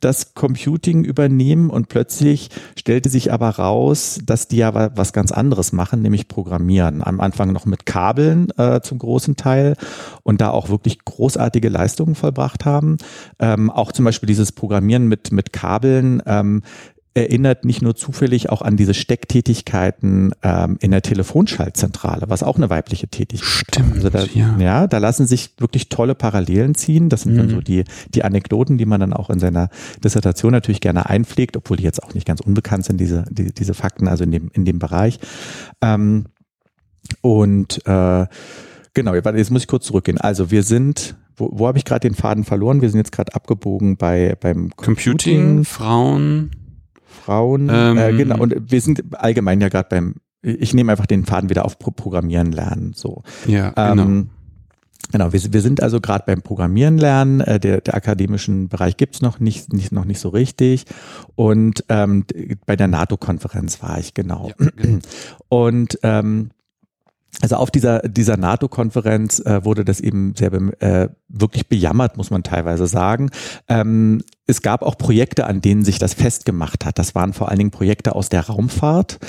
das 0.05 0.35
Computing 0.35 1.03
übernehmen 1.03 1.69
und 1.69 1.89
plötzlich 1.89 2.49
stellte 2.77 3.09
sich 3.09 3.33
aber 3.33 3.49
raus, 3.49 4.19
dass 4.23 4.47
die 4.47 4.57
ja 4.57 4.91
was 4.95 5.13
ganz 5.13 5.31
anderes 5.31 5.71
machen, 5.71 6.01
nämlich 6.01 6.27
Programmieren. 6.27 7.01
Am 7.03 7.19
Anfang 7.19 7.51
noch 7.51 7.65
mit 7.65 7.85
Kabeln 7.85 8.49
äh, 8.57 8.81
zum 8.81 8.99
großen 8.99 9.35
Teil 9.35 9.75
und 10.23 10.41
da 10.41 10.51
auch 10.51 10.69
wirklich 10.69 11.03
großartige 11.03 11.69
Leistungen 11.69 12.13
vollbracht 12.13 12.65
haben. 12.65 12.97
Ähm, 13.39 13.71
auch 13.71 13.91
zum 13.91 14.05
Beispiel 14.05 14.27
dieses 14.27 14.51
Programmieren 14.51 15.07
mit, 15.07 15.31
mit 15.31 15.53
Kabeln 15.53 16.21
ähm, 16.27 16.61
erinnert 17.15 17.63
nicht 17.63 17.81
nur 17.81 17.95
zufällig 17.95 18.49
auch 18.49 18.61
an 18.61 18.75
diese 18.75 18.93
Stecktätigkeiten 18.93 20.33
ähm, 20.43 20.77
in 20.81 20.91
der 20.91 21.01
Telefonschaltzentrale, 21.01 22.25
was 22.27 22.43
auch 22.43 22.57
eine 22.57 22.69
weibliche 22.69 23.07
Tätigkeit 23.07 23.49
ist. 23.49 23.49
Stimmt, 23.49 23.95
also 23.95 24.09
da, 24.09 24.25
ja. 24.25 24.57
ja, 24.59 24.87
da 24.87 24.97
lassen 24.97 25.25
sich 25.25 25.53
wirklich 25.57 25.87
tolle 25.87 26.13
Parallelen 26.13 26.75
ziehen. 26.75 27.07
Das 27.07 27.21
sind 27.21 27.33
mhm. 27.33 27.37
dann 27.37 27.49
so 27.49 27.61
die, 27.61 27.85
die 28.13 28.25
Anekdoten, 28.25 28.77
die 28.77 28.85
man 28.85 28.99
dann 28.99 29.13
auch 29.13 29.29
in 29.29 29.39
seiner 29.39 29.69
Dissertation 30.03 30.51
natürlich 30.51 30.81
gerne 30.81 31.09
einpflegt, 31.09 31.55
obwohl 31.55 31.77
die 31.77 31.83
jetzt 31.83 32.03
auch 32.03 32.13
nicht 32.13 32.27
ganz 32.27 32.41
unbekannt 32.41 32.83
sind, 32.83 32.99
diese, 32.99 33.23
die, 33.29 33.53
diese 33.53 33.73
Fakten, 33.73 34.09
also 34.09 34.25
in 34.25 34.31
dem, 34.31 34.51
in 34.53 34.65
dem 34.65 34.79
Bereich. 34.79 35.19
Ähm, 35.81 36.25
und 37.21 37.79
äh, 37.87 38.25
genau, 38.93 39.15
jetzt 39.15 39.51
muss 39.51 39.61
ich 39.61 39.67
kurz 39.67 39.85
zurückgehen. 39.85 40.19
Also 40.19 40.51
wir 40.51 40.63
sind 40.63 41.15
wo, 41.37 41.49
wo 41.51 41.67
habe 41.67 41.77
ich 41.77 41.83
gerade 41.85 42.07
den 42.07 42.15
Faden 42.15 42.45
verloren? 42.45 42.81
Wir 42.81 42.89
sind 42.89 42.99
jetzt 42.99 43.11
gerade 43.11 43.35
abgebogen 43.35 43.97
bei 43.97 44.37
beim 44.39 44.69
Computing, 44.75 45.05
Computing 45.05 45.65
Frauen. 45.65 46.51
Frauen. 47.25 47.69
Ähm, 47.71 47.97
äh, 47.97 48.13
genau, 48.13 48.39
und 48.39 48.55
wir 48.71 48.81
sind 48.81 49.03
allgemein 49.15 49.59
ja 49.61 49.69
gerade 49.69 49.89
beim, 49.89 50.15
ich 50.41 50.73
nehme 50.73 50.91
einfach 50.91 51.07
den 51.07 51.25
Faden 51.25 51.49
wieder 51.49 51.65
auf 51.65 51.79
Programmieren 51.79 52.51
lernen. 52.51 52.93
So. 52.95 53.23
Ja, 53.47 53.69
genau. 53.69 54.03
Ähm, 54.03 54.29
Genau, 55.11 55.31
wir, 55.31 55.53
wir 55.53 55.61
sind 55.61 55.83
also 55.83 56.01
gerade 56.01 56.23
beim 56.25 56.41
Programmieren 56.41 56.97
lernen. 56.97 57.39
Äh, 57.39 57.59
der, 57.59 57.81
der 57.81 57.95
akademischen 57.95 58.69
Bereich 58.69 58.97
gibt's 58.97 59.21
noch 59.21 59.39
nicht, 59.39 59.71
nicht, 59.71 59.91
noch 59.91 60.05
nicht 60.05 60.19
so 60.19 60.29
richtig. 60.29 60.85
Und 61.35 61.85
ähm, 61.89 62.25
bei 62.65 62.75
der 62.75 62.87
NATO-Konferenz 62.87 63.81
war 63.81 63.99
ich 63.99 64.13
genau. 64.13 64.51
Ja, 64.59 64.67
genau. 64.75 64.99
Und 65.47 65.99
ähm, 66.03 66.49
also 67.41 67.57
auf 67.57 67.71
dieser, 67.71 67.99
dieser 67.99 68.37
NATO-Konferenz 68.37 69.39
äh, 69.39 69.63
wurde 69.63 69.83
das 69.83 69.99
eben 69.99 70.33
sehr 70.35 70.53
äh, 70.53 71.09
wirklich 71.27 71.67
bejammert, 71.67 72.17
muss 72.17 72.31
man 72.31 72.43
teilweise 72.43 72.87
sagen. 72.87 73.29
Ähm, 73.67 74.23
es 74.47 74.61
gab 74.61 74.83
auch 74.83 74.97
Projekte, 74.97 75.45
an 75.47 75.59
denen 75.59 75.83
sich 75.83 75.97
das 75.97 76.13
festgemacht 76.13 76.85
hat. 76.85 76.99
Das 76.99 77.15
waren 77.15 77.33
vor 77.33 77.49
allen 77.49 77.57
Dingen 77.57 77.71
Projekte 77.71 78.15
aus 78.15 78.29
der 78.29 78.41
Raumfahrt. 78.41 79.19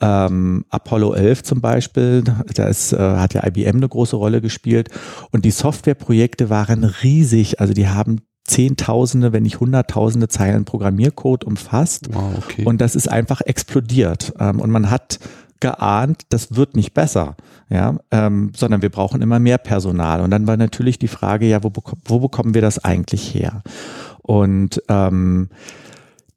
Ähm, 0.00 0.64
Apollo 0.68 1.14
11 1.14 1.42
zum 1.42 1.60
Beispiel, 1.60 2.22
da 2.54 2.66
ist, 2.66 2.92
äh, 2.92 2.98
hat 2.98 3.34
ja 3.34 3.46
IBM 3.46 3.76
eine 3.76 3.88
große 3.88 4.16
Rolle 4.16 4.40
gespielt. 4.40 4.90
Und 5.32 5.44
die 5.44 5.50
Softwareprojekte 5.50 6.50
waren 6.50 6.84
riesig. 6.84 7.60
Also 7.60 7.72
die 7.72 7.88
haben 7.88 8.20
Zehntausende, 8.44 9.32
wenn 9.32 9.42
nicht 9.42 9.58
Hunderttausende 9.58 10.28
Zeilen 10.28 10.64
Programmiercode 10.64 11.44
umfasst. 11.44 12.08
Wow, 12.12 12.32
okay. 12.38 12.64
Und 12.64 12.80
das 12.80 12.94
ist 12.94 13.10
einfach 13.10 13.40
explodiert. 13.40 14.34
Ähm, 14.38 14.60
und 14.60 14.70
man 14.70 14.90
hat 14.90 15.18
geahnt, 15.60 16.22
das 16.28 16.54
wird 16.54 16.76
nicht 16.76 16.94
besser, 16.94 17.36
ja, 17.68 17.96
ähm, 18.10 18.52
sondern 18.54 18.82
wir 18.82 18.90
brauchen 18.90 19.22
immer 19.22 19.38
mehr 19.38 19.58
Personal. 19.58 20.20
Und 20.20 20.30
dann 20.30 20.46
war 20.46 20.56
natürlich 20.56 20.98
die 20.98 21.08
Frage, 21.08 21.46
ja, 21.46 21.62
wo, 21.62 21.72
wo 22.04 22.20
bekommen 22.20 22.54
wir 22.54 22.62
das 22.62 22.84
eigentlich 22.84 23.34
her? 23.34 23.62
Und 24.22 24.82
ähm, 24.88 25.48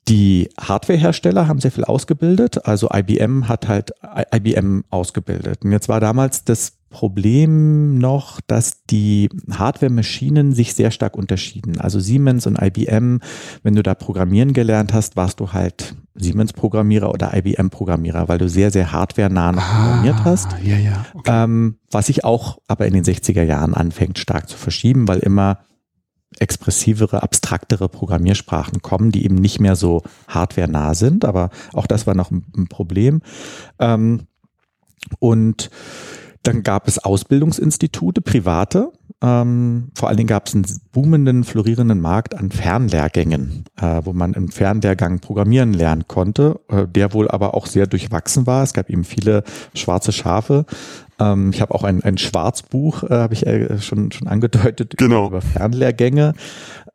die 0.07 0.49
Hardwarehersteller 0.59 1.47
haben 1.47 1.59
sehr 1.59 1.71
viel 1.71 1.83
ausgebildet, 1.83 2.65
also 2.65 2.89
IBM 2.91 3.47
hat 3.47 3.67
halt 3.67 3.91
IBM 4.33 4.83
ausgebildet. 4.89 5.63
Und 5.63 5.71
jetzt 5.71 5.87
war 5.87 5.99
damals 5.99 6.43
das 6.43 6.78
Problem 6.89 7.97
noch, 7.97 8.41
dass 8.47 8.83
die 8.85 9.29
Hardware-Maschinen 9.51 10.53
sich 10.53 10.73
sehr 10.73 10.91
stark 10.91 11.15
unterschieden. 11.15 11.79
Also 11.79 11.99
Siemens 11.99 12.47
und 12.47 12.59
IBM, 12.61 13.19
wenn 13.63 13.75
du 13.75 13.83
da 13.83 13.95
programmieren 13.95 14.53
gelernt 14.53 14.93
hast, 14.93 15.15
warst 15.15 15.39
du 15.39 15.53
halt 15.53 15.95
Siemens-Programmierer 16.15 17.11
oder 17.11 17.33
IBM-Programmierer, 17.35 18.27
weil 18.27 18.37
du 18.37 18.49
sehr, 18.49 18.71
sehr 18.71 18.91
hardware-nah 18.91 19.49
ah, 19.49 19.61
programmiert 19.61 20.25
hast. 20.25 20.55
Ja, 20.63 20.77
ja. 20.77 21.05
Okay. 21.13 21.43
Ähm, 21.43 21.77
was 21.91 22.07
sich 22.07 22.25
auch 22.25 22.59
aber 22.67 22.87
in 22.87 22.93
den 22.93 23.03
60er 23.03 23.43
Jahren 23.43 23.73
anfängt 23.73 24.19
stark 24.19 24.49
zu 24.49 24.57
verschieben, 24.57 25.07
weil 25.07 25.19
immer 25.19 25.59
expressivere, 26.37 27.23
abstraktere 27.23 27.89
Programmiersprachen 27.89 28.81
kommen, 28.81 29.11
die 29.11 29.25
eben 29.25 29.35
nicht 29.35 29.59
mehr 29.59 29.75
so 29.75 30.03
hardware-nah 30.27 30.93
sind. 30.93 31.25
Aber 31.25 31.49
auch 31.73 31.87
das 31.87 32.05
war 32.05 32.15
noch 32.15 32.31
ein, 32.31 32.67
Problem. 32.69 33.21
Ähm, 33.79 34.27
und 35.19 35.69
dann 36.43 36.63
gab 36.63 36.87
es 36.87 36.99
Ausbildungsinstitute, 36.99 38.21
private. 38.21 38.91
Ähm, 39.21 39.89
vor 39.95 40.07
allen 40.07 40.17
Dingen 40.17 40.27
gab 40.27 40.47
es 40.47 40.55
einen 40.55 40.65
boomenden, 40.93 41.43
florierenden 41.43 41.99
Markt 41.99 42.35
an 42.35 42.51
Fernlehrgängen, 42.51 43.65
äh, 43.75 44.01
wo 44.03 44.13
man 44.13 44.33
im 44.33 44.49
Fernlehrgang 44.49 45.19
programmieren 45.19 45.73
lernen 45.73 46.07
konnte, 46.07 46.61
äh, 46.69 46.87
der 46.87 47.13
wohl 47.13 47.29
aber 47.29 47.53
auch 47.53 47.65
sehr 47.65 47.85
durchwachsen 47.85 48.47
war. 48.47 48.63
Es 48.63 48.73
gab 48.73 48.89
eben 48.89 49.03
viele 49.03 49.43
schwarze 49.73 50.13
Schafe. 50.13 50.65
Ähm, 51.19 51.51
ich 51.53 51.59
habe 51.59 51.75
auch 51.75 51.83
ein, 51.83 52.01
ein 52.01 52.17
Schwarzbuch, 52.17 53.03
äh, 53.03 53.09
habe 53.09 53.33
ich 53.33 53.45
äh, 53.45 53.79
schon, 53.79 54.11
schon 54.13 54.29
angedeutet, 54.29 54.95
genau. 54.97 55.27
über 55.27 55.41
Fernlehrgänge. 55.41 56.33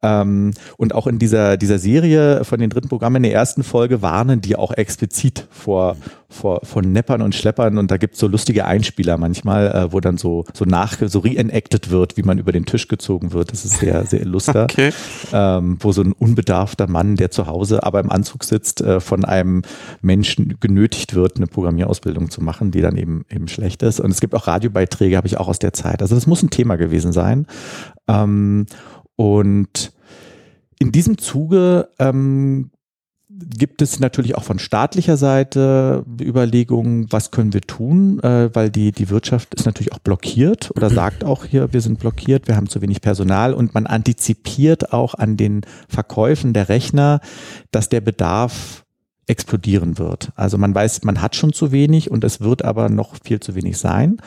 Ähm, 0.04 0.50
und 0.76 0.94
auch 0.94 1.06
in 1.06 1.18
dieser, 1.18 1.56
dieser 1.56 1.78
Serie 1.78 2.44
von 2.44 2.60
den 2.60 2.68
dritten 2.68 2.88
Programmen 2.88 3.16
in 3.16 3.22
der 3.22 3.32
ersten 3.32 3.62
Folge 3.62 4.02
warnen 4.02 4.42
die 4.42 4.54
auch 4.54 4.72
explizit 4.72 5.46
vor, 5.50 5.96
vor, 6.28 6.60
vor 6.62 6.82
Neppern 6.82 7.22
und 7.22 7.34
Schleppern 7.34 7.78
und 7.78 7.90
da 7.90 7.96
gibt's 7.96 8.18
so 8.18 8.26
lustige 8.26 8.66
Einspieler 8.66 9.16
manchmal, 9.16 9.68
äh, 9.68 9.92
wo 9.92 10.00
dann 10.00 10.18
so, 10.18 10.44
so 10.52 10.66
nach, 10.66 10.98
so 11.06 11.20
reenacted 11.20 11.90
wird, 11.90 12.18
wie 12.18 12.22
man 12.22 12.38
über 12.38 12.52
den 12.52 12.66
Tisch 12.66 12.86
gezogen 12.86 13.32
wird. 13.32 13.50
Das 13.50 13.64
ist 13.64 13.78
sehr, 13.78 14.04
sehr 14.04 14.20
illuster. 14.20 14.64
okay. 14.70 14.92
ähm, 15.32 15.78
wo 15.80 15.92
so 15.92 16.02
ein 16.02 16.12
unbedarfter 16.12 16.86
Mann, 16.86 17.16
der 17.16 17.30
zu 17.30 17.46
Hause 17.46 17.82
aber 17.82 18.00
im 18.00 18.10
Anzug 18.10 18.44
sitzt, 18.44 18.82
äh, 18.82 19.00
von 19.00 19.24
einem 19.24 19.62
Menschen 20.02 20.58
genötigt 20.60 21.14
wird, 21.14 21.38
eine 21.38 21.46
Programmierausbildung 21.46 22.28
zu 22.28 22.42
machen, 22.42 22.72
die 22.72 22.82
dann 22.82 22.98
eben, 22.98 23.24
eben 23.30 23.48
schlecht 23.48 23.82
ist. 23.82 24.00
Und 24.00 24.10
es 24.10 24.20
gibt 24.20 24.34
auch 24.34 24.46
Radiobeiträge, 24.46 25.16
habe 25.16 25.26
ich 25.26 25.38
auch 25.38 25.48
aus 25.48 25.60
der 25.60 25.72
Zeit. 25.72 26.02
Also 26.02 26.14
das 26.14 26.26
muss 26.26 26.42
ein 26.42 26.50
Thema 26.50 26.76
gewesen 26.76 27.12
sein. 27.12 27.46
Ähm, 28.06 28.66
und 29.16 29.92
in 30.78 30.92
diesem 30.92 31.18
Zuge 31.18 31.88
ähm, 31.98 32.70
gibt 33.28 33.82
es 33.82 34.00
natürlich 34.00 34.36
auch 34.36 34.44
von 34.44 34.58
staatlicher 34.58 35.16
Seite 35.16 36.04
Überlegungen, 36.20 37.10
was 37.10 37.30
können 37.30 37.52
wir 37.52 37.60
tun, 37.62 38.20
äh, 38.20 38.54
weil 38.54 38.70
die, 38.70 38.92
die 38.92 39.10
Wirtschaft 39.10 39.54
ist 39.54 39.66
natürlich 39.66 39.92
auch 39.92 39.98
blockiert 39.98 40.70
oder 40.76 40.90
sagt 40.90 41.24
auch 41.24 41.44
hier, 41.44 41.72
wir 41.72 41.80
sind 41.80 41.98
blockiert, 41.98 42.48
wir 42.48 42.56
haben 42.56 42.68
zu 42.68 42.80
wenig 42.82 43.00
Personal. 43.00 43.54
Und 43.54 43.74
man 43.74 43.86
antizipiert 43.86 44.92
auch 44.92 45.14
an 45.14 45.36
den 45.36 45.62
Verkäufen 45.88 46.52
der 46.52 46.68
Rechner, 46.68 47.20
dass 47.70 47.88
der 47.88 48.00
Bedarf 48.00 48.83
explodieren 49.26 49.98
wird. 49.98 50.32
Also 50.36 50.58
man 50.58 50.74
weiß, 50.74 51.04
man 51.04 51.22
hat 51.22 51.36
schon 51.36 51.52
zu 51.52 51.72
wenig 51.72 52.10
und 52.10 52.24
es 52.24 52.40
wird 52.40 52.64
aber 52.64 52.88
noch 52.88 53.14
viel 53.22 53.40
zu 53.40 53.54
wenig 53.54 53.78
sein. 53.78 54.18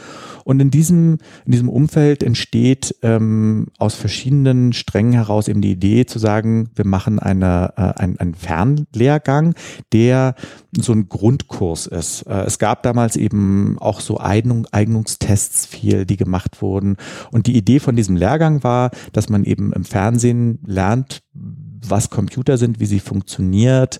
Und 0.43 0.60
in 0.60 0.71
diesem, 0.71 1.17
in 1.45 1.51
diesem 1.51 1.69
Umfeld 1.69 2.23
entsteht 2.23 2.95
ähm, 3.03 3.67
aus 3.77 3.95
verschiedenen 3.95 4.73
Strängen 4.73 5.13
heraus 5.13 5.47
eben 5.47 5.62
die 5.62 5.71
Idee 5.71 6.05
zu 6.05 6.19
sagen, 6.19 6.69
wir 6.75 6.86
machen 6.86 7.19
eine, 7.19 7.73
äh, 7.75 8.01
ein, 8.01 8.17
einen 8.19 8.33
Fernlehrgang, 8.33 9.55
der 9.93 10.36
so 10.75 10.93
ein 10.93 11.10
Grundkurs 11.10 11.86
ist. 11.86 12.23
Äh, 12.23 12.43
es 12.45 12.60
gab 12.60 12.83
damals 12.83 13.15
eben 13.15 13.77
auch 13.79 13.99
so 13.99 14.19
Eignung, 14.19 14.67
Eignungstests 14.71 15.65
viel, 15.65 16.05
die 16.05 16.17
gemacht 16.17 16.62
wurden. 16.62 16.97
Und 17.31 17.47
die 17.47 17.57
Idee 17.57 17.79
von 17.79 17.95
diesem 17.95 18.15
Lehrgang 18.15 18.63
war, 18.63 18.91
dass 19.13 19.29
man 19.29 19.43
eben 19.43 19.73
im 19.73 19.83
Fernsehen 19.83 20.60
lernt, 20.65 21.21
was 21.33 22.10
Computer 22.10 22.57
sind, 22.57 22.79
wie 22.79 22.86
sie 22.86 22.99
funktioniert, 22.99 23.99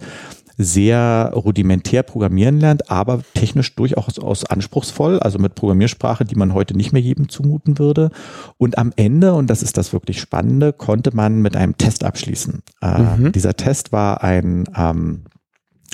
sehr 0.58 1.32
rudimentär 1.36 2.04
programmieren 2.04 2.60
lernt, 2.60 2.90
aber 2.90 3.22
technisch 3.36 3.76
durchaus 3.76 4.18
aus 4.18 4.44
anspruchsvoll, 4.46 5.20
also 5.20 5.38
mit 5.38 5.56
Programmiersprache, 5.56 6.26
die 6.26 6.36
man 6.36 6.54
heute 6.54 6.76
nicht 6.76 6.94
mehr 6.94 7.02
jedem 7.02 7.30
zumuten 7.30 7.78
würde. 7.78 8.10
Und 8.58 8.78
am 8.78 8.92
Ende, 8.96 9.36
und 9.36 9.48
das 9.48 9.62
ist 9.62 9.78
das 9.78 9.94
wirklich 9.94 10.20
Spannende, 10.20 10.74
konnte 10.74 11.16
man 11.16 11.42
mit 11.42 11.56
einem 11.56 11.78
Test 11.78 12.04
abschließen. 12.04 12.64
Äh, 12.82 13.02
mhm. 13.02 13.32
Dieser 13.32 13.56
Test 13.56 13.92
war 13.92 14.24
ein 14.24 14.66
ähm, 14.76 15.26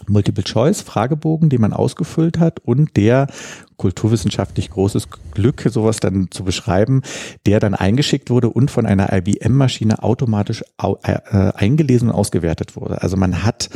Multiple-Choice-Fragebogen, 0.07 1.49
den 1.49 1.61
man 1.61 1.73
ausgefüllt 1.73 2.39
hat 2.39 2.59
und 2.59 2.97
der 2.97 3.27
kulturwissenschaftlich 3.77 4.69
großes 4.69 5.07
Glück, 5.33 5.61
sowas 5.69 5.99
dann 5.99 6.29
zu 6.31 6.43
beschreiben, 6.43 7.01
der 7.45 7.59
dann 7.59 7.73
eingeschickt 7.73 8.29
wurde 8.29 8.49
und 8.49 8.71
von 8.71 8.85
einer 8.85 9.11
IBM-Maschine 9.13 10.03
automatisch 10.03 10.63
äh, 10.81 11.13
eingelesen 11.53 12.09
und 12.09 12.15
ausgewertet 12.15 12.75
wurde. 12.75 13.01
Also 13.01 13.17
man 13.17 13.43
hat 13.43 13.69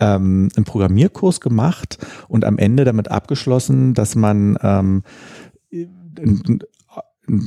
ähm, 0.00 0.48
einen 0.56 0.64
Programmierkurs 0.64 1.40
gemacht 1.40 1.98
und 2.28 2.44
am 2.44 2.58
Ende 2.58 2.84
damit 2.84 3.10
abgeschlossen, 3.10 3.94
dass 3.94 4.14
man 4.14 4.58
ähm, 4.62 5.02
einen, 5.72 6.60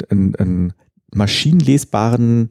einen, 0.10 0.36
einen 0.36 0.74
maschinenlesbaren 1.14 2.50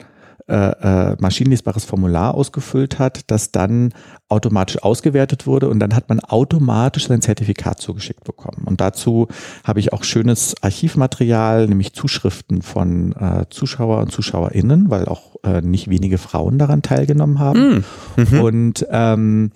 äh, 0.52 1.12
äh, 1.12 1.16
maschinenlesbares 1.18 1.86
Formular 1.86 2.34
ausgefüllt 2.34 2.98
hat, 2.98 3.22
das 3.28 3.52
dann 3.52 3.94
automatisch 4.28 4.82
ausgewertet 4.82 5.46
wurde 5.46 5.70
und 5.70 5.80
dann 5.80 5.94
hat 5.94 6.10
man 6.10 6.20
automatisch 6.20 7.08
sein 7.08 7.22
Zertifikat 7.22 7.80
zugeschickt 7.80 8.24
bekommen. 8.24 8.64
Und 8.66 8.82
dazu 8.82 9.28
habe 9.64 9.80
ich 9.80 9.94
auch 9.94 10.04
schönes 10.04 10.54
Archivmaterial, 10.62 11.68
nämlich 11.68 11.94
Zuschriften 11.94 12.60
von 12.60 13.12
äh, 13.12 13.46
Zuschauer 13.48 14.00
und 14.00 14.12
Zuschauerinnen, 14.12 14.90
weil 14.90 15.06
auch 15.06 15.36
äh, 15.42 15.62
nicht 15.62 15.88
wenige 15.88 16.18
Frauen 16.18 16.58
daran 16.58 16.82
teilgenommen 16.82 17.38
haben. 17.38 17.84
Mm. 18.16 18.20
Mhm. 18.20 18.40
Und 18.40 18.86
ähm, 18.90 19.52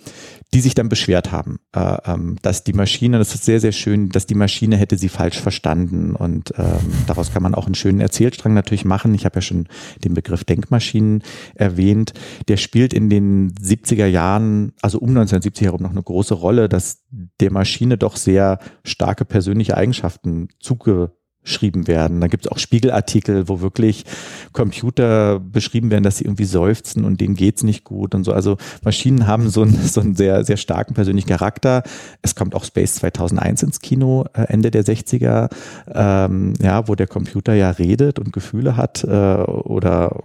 die 0.53 0.61
sich 0.61 0.75
dann 0.75 0.87
beschwert 0.87 1.31
haben, 1.31 1.59
äh, 1.75 1.97
ähm, 2.05 2.37
dass 2.41 2.63
die 2.63 2.73
Maschine, 2.73 3.17
das 3.17 3.35
ist 3.35 3.43
sehr, 3.43 3.59
sehr 3.59 3.73
schön, 3.73 4.09
dass 4.09 4.25
die 4.25 4.35
Maschine 4.35 4.77
hätte 4.77 4.97
sie 4.97 5.09
falsch 5.09 5.39
verstanden 5.39 6.15
und 6.15 6.53
ähm, 6.57 6.79
daraus 7.05 7.33
kann 7.33 7.43
man 7.43 7.53
auch 7.53 7.65
einen 7.65 7.75
schönen 7.75 7.99
Erzählstrang 7.99 8.53
natürlich 8.53 8.85
machen. 8.85 9.13
Ich 9.13 9.25
habe 9.25 9.35
ja 9.35 9.41
schon 9.41 9.67
den 10.03 10.13
Begriff 10.13 10.45
Denkmaschinen 10.45 11.21
erwähnt. 11.55 12.13
Der 12.47 12.57
spielt 12.57 12.93
in 12.93 13.09
den 13.09 13.53
70er 13.55 14.05
Jahren, 14.05 14.71
also 14.81 14.99
um 14.99 15.09
1970 15.09 15.65
herum 15.65 15.81
noch 15.81 15.91
eine 15.91 16.03
große 16.03 16.33
Rolle, 16.33 16.69
dass 16.69 17.03
der 17.41 17.51
Maschine 17.51 17.97
doch 17.97 18.15
sehr 18.15 18.59
starke 18.85 19.25
persönliche 19.25 19.75
Eigenschaften 19.75 20.47
zuge 20.59 21.11
beschrieben 21.47 21.87
werden. 21.87 22.19
Da 22.19 22.27
gibt 22.27 22.45
es 22.45 22.51
auch 22.51 22.57
Spiegelartikel, 22.57 23.47
wo 23.47 23.61
wirklich 23.61 24.03
Computer 24.51 25.39
beschrieben 25.39 25.89
werden, 25.89 26.03
dass 26.03 26.17
sie 26.17 26.25
irgendwie 26.25 26.43
seufzen 26.43 27.05
und 27.05 27.21
denen 27.21 27.35
geht's 27.35 27.63
nicht 27.63 27.85
gut 27.85 28.13
und 28.13 28.25
so. 28.25 28.33
Also 28.33 28.57
Maschinen 28.83 29.27
haben 29.27 29.49
so 29.49 29.61
einen, 29.61 29.81
so 29.87 30.01
einen 30.01 30.13
sehr, 30.13 30.43
sehr 30.43 30.57
starken 30.57 30.93
persönlichen 30.93 31.29
Charakter. 31.29 31.83
Es 32.21 32.35
kommt 32.35 32.53
auch 32.53 32.65
Space 32.65 32.95
2001 32.95 33.63
ins 33.63 33.79
Kino, 33.79 34.25
äh, 34.33 34.41
Ende 34.41 34.71
der 34.71 34.83
60er, 34.83 35.49
ähm, 35.93 36.53
ja, 36.61 36.85
wo 36.89 36.95
der 36.95 37.07
Computer 37.07 37.53
ja 37.53 37.69
redet 37.71 38.19
und 38.19 38.33
Gefühle 38.33 38.75
hat 38.75 39.05
äh, 39.05 39.07
oder 39.07 40.19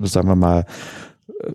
sagen 0.00 0.28
wir 0.28 0.36
mal 0.36 0.64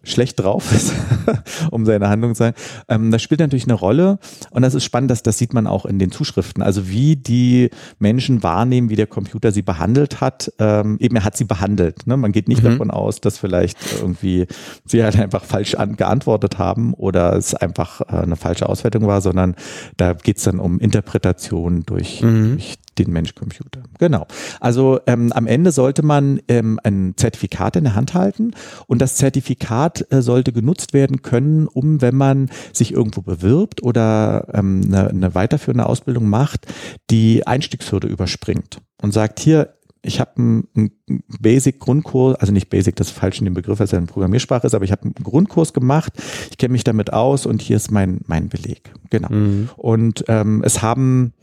schlecht 0.04 0.40
drauf 0.40 0.72
ist, 0.72 0.94
um 1.72 1.86
seine 1.86 2.10
Handlung 2.10 2.34
zu 2.34 2.40
sagen. 2.40 2.56
Ähm, 2.88 3.12
das 3.12 3.22
spielt 3.22 3.40
natürlich 3.40 3.66
eine 3.66 3.74
Rolle 3.74 4.20
und 4.52 4.62
das 4.62 4.74
ist 4.74 4.84
spannend, 4.84 5.12
dass 5.12 5.24
das 5.24 5.38
sieht 5.38 5.54
man 5.54 5.68
auch 5.68 5.86
in 5.86 6.00
den 6.00 6.12
Zuschriften. 6.12 6.64
Also 6.64 6.90
wie 6.90 7.16
die 7.16 7.70
Menschen 8.00 8.44
wahrnehmen, 8.44 8.90
wie 8.90 8.96
der 8.96 9.08
Computer 9.08 9.52
sie 9.52 9.62
behandelt 9.62 10.22
hat. 10.22 10.52
Ähm, 10.60 10.98
eben 11.00 11.16
er 11.16 11.24
hat 11.24 11.38
sie 11.38 11.46
behandelt. 11.46 12.08
Ne? 12.08 12.18
Man 12.18 12.32
geht 12.32 12.48
nicht 12.48 12.64
mhm. 12.64 12.72
davon 12.72 12.92
aus, 12.92 13.22
dass 13.22 13.38
vielleicht 13.38 13.78
irgendwie 14.00 14.48
sie 14.86 15.04
halt 15.04 15.18
einfach 15.20 15.44
falsch 15.44 15.76
an, 15.76 15.96
geantwortet 15.96 16.58
haben 16.58 16.94
oder 16.94 17.36
es 17.36 17.54
einfach 17.54 18.02
äh, 18.02 18.18
eine 18.24 18.36
falsche 18.36 18.68
Auswertung 18.70 19.08
war, 19.08 19.22
sondern 19.22 19.56
da 19.98 20.14
geht 20.14 20.38
es 20.38 20.44
dann 20.44 20.60
um 20.60 20.80
Interpretation 20.80 21.84
durch, 21.86 22.22
mhm. 22.22 22.54
durch 22.54 22.78
den 23.06 23.14
Mensch-Computer. 23.14 23.84
Genau. 23.98 24.28
Also 24.60 25.00
ähm, 25.08 25.32
am 25.34 25.48
Ende 25.48 25.72
sollte 25.72 26.04
man 26.04 26.40
ähm, 26.48 26.80
ein 26.84 27.14
Zertifikat 27.16 27.76
in 27.76 27.86
der 27.86 27.96
Hand 27.96 28.14
halten 28.14 28.52
und 28.88 29.02
das 29.02 29.16
Zertifikat 29.16 30.06
äh, 30.12 30.22
sollte 30.22 30.52
genutzt 30.54 30.94
werden 30.94 31.22
können, 31.22 31.68
um, 31.68 32.02
wenn 32.02 32.16
man 32.16 32.50
sich 32.74 32.94
irgendwo 32.94 33.22
bewirbt 33.22 33.84
oder 33.84 34.48
ähm, 34.54 34.82
eine, 34.86 35.10
eine 35.10 35.36
weiterführende 35.36 35.86
Ausbildung 35.86 36.30
macht, 36.30 36.68
die 37.10 37.46
Einstiegshürde 37.48 38.08
überspringt 38.08 38.82
und 39.02 39.14
sagt, 39.14 39.40
hier, 39.40 39.74
ich 40.02 40.20
habe 40.20 40.32
einen 40.38 40.92
Basic-Grundkurs, 41.40 42.36
also 42.36 42.54
nicht 42.54 42.70
Basic, 42.70 42.96
das 42.96 43.08
ist 43.08 43.18
falsch 43.18 43.40
in 43.40 43.46
dem 43.46 43.54
Begriff, 43.54 43.80
weil 43.80 43.86
es 43.86 43.92
ja 43.92 43.98
eine 43.98 44.08
Programmiersprache 44.08 44.66
ist, 44.66 44.74
aber 44.74 44.86
ich 44.86 44.92
habe 44.92 45.04
einen 45.04 45.14
Grundkurs 45.24 45.74
gemacht, 45.74 46.14
ich 46.50 46.58
kenne 46.58 46.72
mich 46.72 46.84
damit 46.84 47.12
aus 47.12 47.46
und 47.46 47.62
hier 47.62 47.76
ist 47.76 47.92
mein, 47.92 48.22
mein 48.26 48.48
Beleg. 48.50 48.94
Genau. 49.10 49.30
Mhm. 49.30 49.70
Und 49.76 50.24
ähm, 50.28 50.62
es 50.64 50.82
haben 50.82 51.34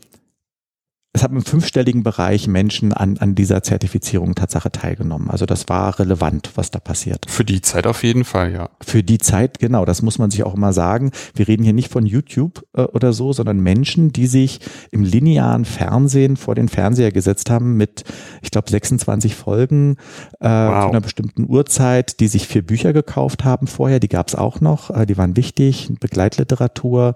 es 1.17 1.23
haben 1.23 1.35
im 1.35 1.43
fünfstelligen 1.43 2.03
Bereich 2.03 2.47
Menschen 2.47 2.93
an, 2.93 3.17
an 3.17 3.33
dieser 3.33 3.63
Zertifizierung 3.63 4.35
Tatsache 4.35 4.71
teilgenommen. 4.71 5.29
Also 5.29 5.45
das 5.45 5.67
war 5.67 5.97
relevant, 5.99 6.51
was 6.55 6.69
da 6.69 6.79
passiert. 6.79 7.25
Für 7.27 7.43
die 7.43 7.61
Zeit 7.61 7.87
auf 7.87 8.03
jeden 8.03 8.23
Fall, 8.23 8.53
ja. 8.53 8.69
Für 8.81 9.01
die 9.03 9.17
Zeit, 9.17 9.57
genau, 9.59 9.83
das 9.83 10.03
muss 10.03 10.19
man 10.19 10.29
sich 10.29 10.43
auch 10.43 10.53
immer 10.53 10.73
sagen. 10.73 11.11
Wir 11.33 11.47
reden 11.47 11.63
hier 11.63 11.73
nicht 11.73 11.91
von 11.91 12.05
YouTube 12.05 12.65
äh, 12.75 12.83
oder 12.83 13.13
so, 13.13 13.33
sondern 13.33 13.59
Menschen, 13.59 14.13
die 14.13 14.27
sich 14.27 14.59
im 14.91 15.03
linearen 15.03 15.65
Fernsehen 15.65 16.37
vor 16.37 16.53
den 16.53 16.69
Fernseher 16.69 17.11
gesetzt 17.11 17.49
haben 17.49 17.77
mit, 17.77 18.03
ich 18.43 18.51
glaube, 18.51 18.69
26 18.69 19.33
Folgen 19.33 19.97
äh, 20.39 20.47
wow. 20.47 20.83
zu 20.83 20.89
einer 20.89 21.01
bestimmten 21.01 21.49
Uhrzeit, 21.49 22.19
die 22.19 22.27
sich 22.27 22.47
vier 22.47 22.61
Bücher 22.61 22.93
gekauft 22.93 23.43
haben 23.43 23.65
vorher, 23.65 23.99
die 23.99 24.07
gab 24.07 24.27
es 24.27 24.35
auch 24.35 24.61
noch, 24.61 24.91
äh, 24.91 25.07
die 25.07 25.17
waren 25.17 25.35
wichtig, 25.35 25.89
Begleitliteratur 25.99 27.15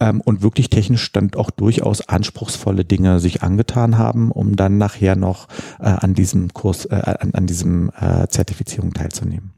ähm, 0.00 0.20
und 0.20 0.42
wirklich 0.42 0.68
technisch 0.68 1.04
stand 1.04 1.36
auch 1.36 1.50
durchaus 1.50 2.08
anspruchsvolle 2.08 2.84
Dinge 2.84 3.20
sich 3.20 3.35
angetan 3.42 3.98
haben, 3.98 4.30
um 4.30 4.56
dann 4.56 4.78
nachher 4.78 5.16
noch 5.16 5.48
äh, 5.78 5.84
an 5.84 6.14
diesem 6.14 6.52
Kurs, 6.52 6.84
äh, 6.86 7.16
an, 7.20 7.34
an 7.34 7.46
diesem 7.46 7.90
äh, 7.98 8.26
Zertifizierung 8.28 8.92
teilzunehmen. 8.94 9.52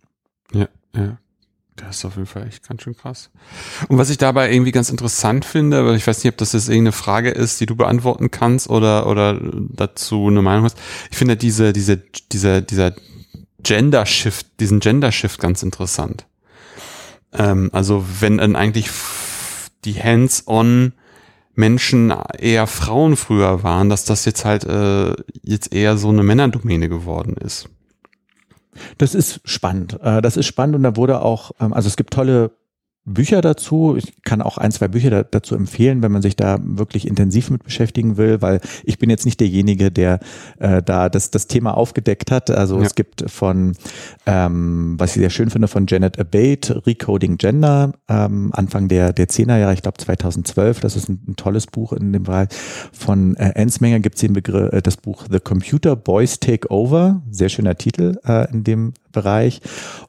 Ja, 0.53 0.69
ja. 0.95 1.19
Das 1.77 1.99
ist 1.99 2.05
auf 2.05 2.17
jeden 2.17 2.27
Fall 2.27 2.47
echt 2.47 2.67
ganz 2.67 2.83
schön 2.83 2.97
krass. 2.97 3.31
Und 3.89 3.99
was 3.99 4.11
ich 4.11 4.19
dabei 4.19 4.53
irgendwie 4.53 4.73
ganz 4.73 4.91
interessant 4.91 5.45
finde, 5.45 5.87
weil 5.87 5.97
ich 5.97 6.07
weiß 6.07 6.25
nicht, 6.25 6.33
ob 6.33 6.39
das 6.39 6.53
jetzt 6.53 6.69
irgendeine 6.69 6.93
Frage 6.93 7.31
ist, 7.31 7.61
die 7.61 7.67
du 7.67 7.77
beantworten 7.77 8.31
kannst 8.31 8.69
oder, 8.69 9.07
oder 9.07 9.39
dazu 9.41 10.27
eine 10.27 10.43
Meinung 10.43 10.65
hast. 10.65 10.77
Ich 11.11 11.17
finde 11.17 11.37
diese, 11.37 11.73
diese, 11.73 12.03
dieser, 12.33 12.61
dieser 12.63 12.95
Gender 13.63 14.07
Shift, 14.07 14.47
diesen 14.61 14.81
Gender 14.81 15.13
Shift 15.13 15.41
ganz 15.41 15.63
interessant. 15.63 16.27
Ähm, 17.33 17.71
also 17.73 18.05
wenn 18.21 18.39
dann 18.39 18.57
eigentlich 18.57 18.91
die 19.85 20.03
Hands-on 20.03 20.93
Menschen 21.59 22.15
eher 22.39 22.67
Frauen 22.69 23.17
früher 23.17 23.63
waren, 23.65 23.89
dass 23.89 24.05
das 24.05 24.25
jetzt 24.25 24.45
halt 24.45 24.65
äh, 24.65 25.15
jetzt 25.43 25.75
eher 25.75 25.99
so 25.99 26.09
eine 26.09 26.23
Männerdomäne 26.23 26.89
geworden 26.89 27.35
ist. 27.37 27.69
Das 28.97 29.15
ist 29.17 29.41
spannend. 29.45 29.99
Äh, 30.01 30.23
das 30.23 30.37
ist 30.37 30.47
spannend 30.47 30.77
und 30.77 30.85
da 30.85 30.97
wurde 30.97 31.21
auch, 31.21 31.51
ähm, 31.61 31.73
also 31.73 31.89
es 31.89 31.97
gibt 31.97 32.13
tolle 32.15 32.53
Bücher 33.09 33.41
dazu. 33.41 33.97
Ich 33.97 34.23
kann 34.23 34.43
auch 34.43 34.59
ein, 34.59 34.71
zwei 34.71 34.89
Bücher 34.89 35.11
da, 35.11 35.23
dazu 35.23 35.55
empfehlen, 35.55 36.03
wenn 36.03 36.13
man 36.13 36.23
sich 36.23 36.37
da 36.37 36.59
wirklich 36.63 37.07
intensiv 37.07 37.51
mit 37.51 37.65
beschäftigen 37.65 38.17
will, 38.17 38.41
weil 38.43 38.61
ich 38.85 38.99
bin 38.99 39.11
jetzt 39.11 39.25
nicht 39.25 39.41
derjenige, 39.41 39.91
der 39.91 40.21
äh, 40.59 40.83
da 40.83 41.09
das, 41.09 41.31
das 41.31 41.47
Thema 41.47 41.77
aufgedeckt 41.77 42.31
hat. 42.31 42.51
Also 42.51 42.79
ja. 42.79 42.87
es 42.87 42.95
gibt 42.95 43.31
von, 43.31 43.75
ähm, 44.27 44.95
was 44.99 45.17
ich 45.17 45.21
sehr 45.21 45.31
schön 45.31 45.51
finde, 45.51 45.69
von 45.69 45.87
Janet 45.89 46.19
Abate, 46.19 46.87
Recoding 46.87 47.39
Gender, 47.39 47.93
ähm, 48.09 48.51
Anfang 48.53 48.89
der, 48.89 49.13
der 49.13 49.27
10er 49.29 49.59
Jahre, 49.59 49.75
ich 49.75 49.83
glaube 49.83 49.99
2012, 49.99 50.81
das 50.81 50.97
ist 50.97 51.09
ein, 51.09 51.21
ein, 51.29 51.37
tolles 51.37 51.67
Buch 51.67 51.93
in 51.93 52.13
dem 52.13 52.25
Bereich. 52.25 52.49
Von 52.93 53.37
äh, 53.37 53.51
Ensmenger 53.55 54.01
gibt 54.01 54.17
es 54.17 54.21
den 54.21 54.33
Begriff, 54.33 54.73
äh, 54.73 54.83
das 54.83 54.97
Buch 54.97 55.25
The 55.31 55.41
Computer 55.41 55.97
Boys 55.97 56.41
Take 56.41 56.71
Over, 56.71 57.23
sehr 57.31 57.49
schöner 57.49 57.77
Titel 57.77 58.19
äh, 58.25 58.51
in 58.53 58.65
dem 58.65 58.93
Bereich. 59.13 59.61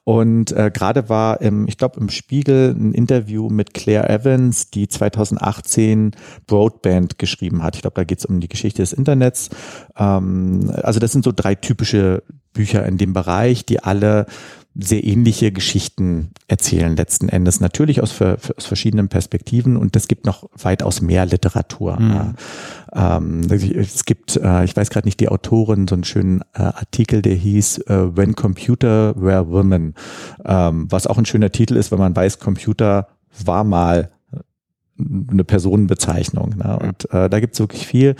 Und 0.04 0.52
äh, 0.52 0.70
gerade 0.72 1.08
war 1.08 1.40
im, 1.40 1.66
ich 1.68 1.78
glaube, 1.78 2.00
im 2.00 2.08
Spiegel 2.08 2.74
ein 2.78 2.92
Interview 2.92 3.48
mit 3.48 3.74
Claire 3.74 4.08
Evans, 4.08 4.70
die 4.70 4.88
2018 4.88 6.12
Broadband 6.46 7.18
geschrieben 7.18 7.62
hat. 7.62 7.76
Ich 7.76 7.82
glaube, 7.82 7.94
da 7.94 8.04
geht 8.04 8.18
es 8.18 8.24
um 8.24 8.40
die 8.40 8.48
Geschichte 8.48 8.82
des 8.82 8.92
Internets. 8.92 9.50
Ähm, 9.96 10.70
also 10.82 11.00
das 11.00 11.12
sind 11.12 11.24
so 11.24 11.32
drei 11.32 11.54
typische 11.54 12.22
Bücher 12.52 12.84
in 12.86 12.98
dem 12.98 13.12
Bereich, 13.12 13.64
die 13.64 13.82
alle 13.82 14.26
sehr 14.74 15.02
ähnliche 15.04 15.50
Geschichten 15.50 16.30
erzählen 16.46 16.96
letzten 16.96 17.28
Endes. 17.28 17.60
Natürlich 17.60 18.00
aus, 18.00 18.20
aus 18.22 18.64
verschiedenen 18.64 19.08
Perspektiven 19.08 19.76
und 19.76 19.96
es 19.96 20.06
gibt 20.06 20.26
noch 20.26 20.48
weitaus 20.56 21.00
mehr 21.00 21.26
Literatur. 21.26 21.98
Mhm. 21.98 22.34
Ähm, 22.92 23.40
es 23.50 24.04
gibt, 24.04 24.36
äh, 24.36 24.64
ich 24.64 24.76
weiß 24.76 24.90
gerade 24.90 25.08
nicht 25.08 25.18
die 25.18 25.28
Autorin, 25.28 25.88
so 25.88 25.94
einen 25.94 26.04
schönen 26.04 26.42
äh, 26.54 26.62
Artikel, 26.62 27.20
der 27.20 27.34
hieß 27.34 27.78
äh, 27.78 28.16
When 28.16 28.36
Computer 28.36 29.20
Were 29.20 29.50
Women, 29.50 29.94
ähm, 30.44 30.86
was 30.88 31.06
auch 31.08 31.18
ein 31.18 31.26
schöner 31.26 31.50
Titel 31.50 31.76
ist, 31.76 31.90
wenn 31.90 31.98
man 31.98 32.14
weiß, 32.14 32.38
Computer 32.38 33.08
war 33.44 33.64
mal 33.64 34.10
eine 35.30 35.44
Personenbezeichnung. 35.44 36.56
Ne? 36.56 36.78
Und 36.78 37.12
äh, 37.12 37.28
da 37.28 37.40
gibt's 37.40 37.58
wirklich 37.58 37.86
viel. 37.86 38.16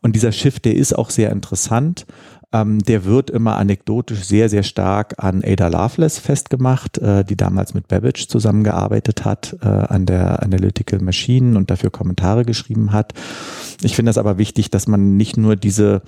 Und 0.00 0.16
dieser 0.16 0.32
Shift, 0.32 0.64
der 0.64 0.74
ist 0.74 0.92
auch 0.92 1.10
sehr 1.10 1.30
interessant. 1.30 2.06
Ähm, 2.54 2.78
der 2.78 3.04
wird 3.04 3.30
immer 3.30 3.56
anekdotisch 3.56 4.22
sehr, 4.22 4.48
sehr 4.48 4.62
stark 4.62 5.14
an 5.18 5.42
Ada 5.44 5.66
Lovelace 5.66 6.20
festgemacht, 6.20 6.98
äh, 6.98 7.24
die 7.24 7.36
damals 7.36 7.74
mit 7.74 7.88
Babbage 7.88 8.28
zusammengearbeitet 8.28 9.24
hat, 9.24 9.56
äh, 9.60 9.66
an 9.66 10.06
der 10.06 10.40
Analytical 10.40 11.00
Machine 11.00 11.58
und 11.58 11.72
dafür 11.72 11.90
Kommentare 11.90 12.44
geschrieben 12.44 12.92
hat. 12.92 13.12
Ich 13.82 13.96
finde 13.96 14.10
es 14.10 14.18
aber 14.18 14.38
wichtig, 14.38 14.70
dass 14.70 14.86
man 14.86 15.16
nicht 15.16 15.36
nur 15.36 15.56
diese 15.56 16.02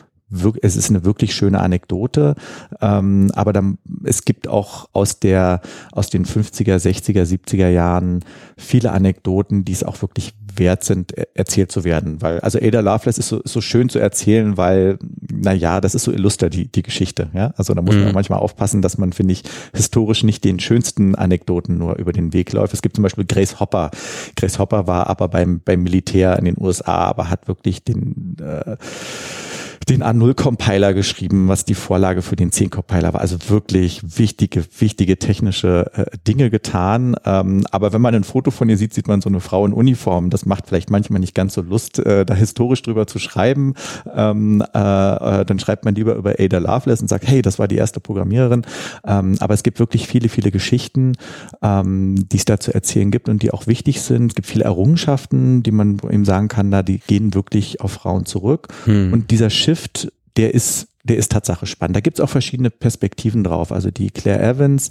es 0.61 0.75
ist 0.75 0.91
eine 0.91 1.05
wirklich 1.05 1.37
schöne 1.37 1.61
Anekdote, 1.61 2.35
ähm, 2.81 3.31
aber 3.35 3.53
dann, 3.53 3.79
es 4.03 4.25
gibt 4.25 4.49
auch 4.49 4.89
aus 4.93 5.21
der 5.21 5.61
aus 5.93 6.11
den 6.11 6.25
50er, 6.25 6.79
60er, 6.79 7.23
70er 7.23 7.69
Jahren 7.69 8.25
viele 8.57 8.91
Anekdoten, 8.91 9.65
die 9.65 9.71
es 9.71 9.85
auch 9.85 10.03
wirklich 10.03 10.35
wert 10.59 10.85
sind, 10.85 11.13
erzählt 11.35 11.73
zu 11.73 11.85
werden. 11.85 12.23
Weil, 12.23 12.41
also 12.41 12.59
Ada 12.59 12.81
Lovelace 12.81 13.19
ist 13.19 13.29
so, 13.29 13.41
so 13.45 13.61
schön 13.61 13.89
zu 13.89 13.99
erzählen, 13.99 14.57
weil, 14.57 14.99
na 15.33 15.53
ja, 15.53 15.81
das 15.81 15.95
ist 15.95 16.05
so 16.05 16.13
illuster, 16.13 16.51
die, 16.51 16.69
die 16.69 16.83
Geschichte. 16.83 17.29
Ja? 17.35 17.53
Also 17.57 17.75
da 17.75 17.83
muss 17.83 17.95
mhm. 17.95 18.05
man 18.05 18.15
manchmal 18.15 18.39
aufpassen, 18.39 18.83
dass 18.83 18.99
man, 18.99 19.13
finde 19.13 19.33
ich, 19.33 19.43
historisch 19.75 20.25
nicht 20.25 20.45
den 20.45 20.59
schönsten 20.61 21.15
Anekdoten 21.15 21.79
nur 21.79 21.97
über 21.97 22.13
den 22.13 22.33
Weg 22.33 22.53
läuft. 22.53 22.75
Es 22.75 22.83
gibt 22.83 22.97
zum 22.97 23.03
Beispiel 23.03 23.25
Grace 23.25 23.61
Hopper. 23.61 23.91
Grace 24.37 24.59
Hopper 24.59 24.87
war 24.87 25.09
aber 25.09 25.29
beim, 25.29 25.61
beim 25.65 25.83
Militär 25.83 26.39
in 26.39 26.45
den 26.45 26.57
USA, 26.59 27.07
aber 27.07 27.31
hat 27.31 27.49
wirklich 27.49 27.85
den 27.85 28.37
äh, 28.41 28.77
den 29.89 30.03
A0-Compiler 30.03 30.95
geschrieben, 30.95 31.47
was 31.47 31.65
die 31.65 31.75
Vorlage 31.75 32.21
für 32.21 32.35
den 32.35 32.51
10-Compiler 32.51 33.13
war. 33.13 33.21
Also 33.21 33.37
wirklich 33.49 34.19
wichtige, 34.19 34.65
wichtige 34.81 35.17
technische 35.17 35.93
äh, 35.95 36.07
Dinge 36.27 36.51
getan. 36.51 37.15
Ähm, 37.25 37.65
aber 37.71 37.93
wenn 37.93 38.01
man 38.01 38.13
ein 38.13 38.25
Foto 38.25 38.51
von 38.51 38.69
ihr 38.69 38.77
sieht, 38.79 38.95
sieht 38.95 39.07
man 39.07 39.21
so 39.21 39.29
eine 39.29 39.39
Frau 39.39 39.65
in 39.65 39.73
Uniform. 39.73 40.31
Das 40.31 40.45
macht 40.45 40.67
vielleicht 40.67 40.91
manchmal 40.91 41.21
nicht 41.21 41.37
ganz 41.37 41.55
so 41.55 41.63
Lust, 41.63 42.01
äh, 42.01 42.27
da 42.27 42.35
historisch 42.35 42.83
drüber 42.83 43.07
zu 43.07 43.21
schreiben. 43.21 43.75
Ähm, 44.13 44.61
äh, 44.75 44.79
äh 44.79 45.45
dann 45.45 45.61
schreibt 45.61 45.85
man 45.85 45.95
lieber 45.95 46.17
über 46.17 46.35
Ada 46.39 46.59
Lovelace 46.59 47.03
und 47.03 47.09
sagt, 47.09 47.29
hey, 47.29 47.41
das 47.41 47.61
war 47.61 47.69
die 47.69 47.77
erste 47.77 48.01
Programmiererin. 48.01 48.63
Ähm, 49.07 49.37
aber 49.39 49.55
es 49.55 49.63
gibt 49.63 49.79
wirklich 49.79 50.09
viele, 50.09 50.29
viele 50.29 50.51
Geschichten, 50.51 51.13
ähm, 51.63 52.29
die 52.29 52.39
es 52.39 52.45
da 52.45 52.59
zu 52.59 52.75
erzählen 52.75 53.13
gibt 53.13 53.29
und 53.29 53.41
die 53.43 53.53
auch 53.53 53.69
wichtig 53.69 54.01
sind. 54.01 54.33
Es 54.33 54.35
gibt 54.35 54.49
viele 54.49 54.65
Errungenschaften, 54.65 55.63
die 55.63 55.71
man 55.71 55.99
eben 56.11 56.25
sagen 56.25 56.49
kann, 56.49 56.73
da 56.73 56.83
die 56.83 56.99
gehen 56.99 57.35
wirklich 57.35 57.81
auf 57.81 57.93
Frauen 57.93 58.27
zurück. 58.27 58.67
Hm. 58.85 59.13
Und 59.13 59.31
dieser 59.31 59.49
Schiff 59.51 59.76
Shift, 59.77 60.13
der 60.37 60.55
ist, 60.55 60.89
der 61.05 61.17
ist 61.17 61.33
Tatsache 61.33 61.67
spannend. 61.67 61.97
Da 61.97 62.01
gibt 62.01 62.19
es 62.19 62.25
auch 62.25 62.29
verschiedene 62.31 62.71
Perspektiven 62.71 63.45
drauf. 63.45 63.73
Also 63.73 63.91
die 63.91 64.11
Claire 64.11 64.43
Evans, 64.43 64.91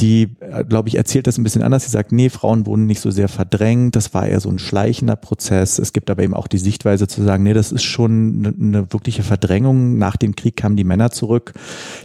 die, 0.00 0.36
äh, 0.40 0.64
glaube 0.64 0.88
ich, 0.88 0.94
erzählt 0.94 1.26
das 1.26 1.38
ein 1.38 1.42
bisschen 1.42 1.62
anders. 1.62 1.84
Sie 1.84 1.90
sagt, 1.90 2.12
nee, 2.12 2.28
Frauen 2.28 2.66
wurden 2.66 2.86
nicht 2.86 3.00
so 3.00 3.10
sehr 3.10 3.28
verdrängt. 3.28 3.96
Das 3.96 4.14
war 4.14 4.26
eher 4.26 4.38
so 4.38 4.48
ein 4.48 4.60
schleichender 4.60 5.16
Prozess. 5.16 5.78
Es 5.78 5.92
gibt 5.92 6.08
aber 6.10 6.22
eben 6.22 6.34
auch 6.34 6.46
die 6.46 6.58
Sichtweise 6.58 7.08
zu 7.08 7.22
sagen, 7.22 7.42
nee, 7.42 7.52
das 7.52 7.72
ist 7.72 7.82
schon 7.82 8.46
eine, 8.46 8.54
eine 8.60 8.92
wirkliche 8.92 9.24
Verdrängung. 9.24 9.98
Nach 9.98 10.16
dem 10.16 10.36
Krieg 10.36 10.56
kamen 10.56 10.76
die 10.76 10.84
Männer 10.84 11.10
zurück, 11.10 11.52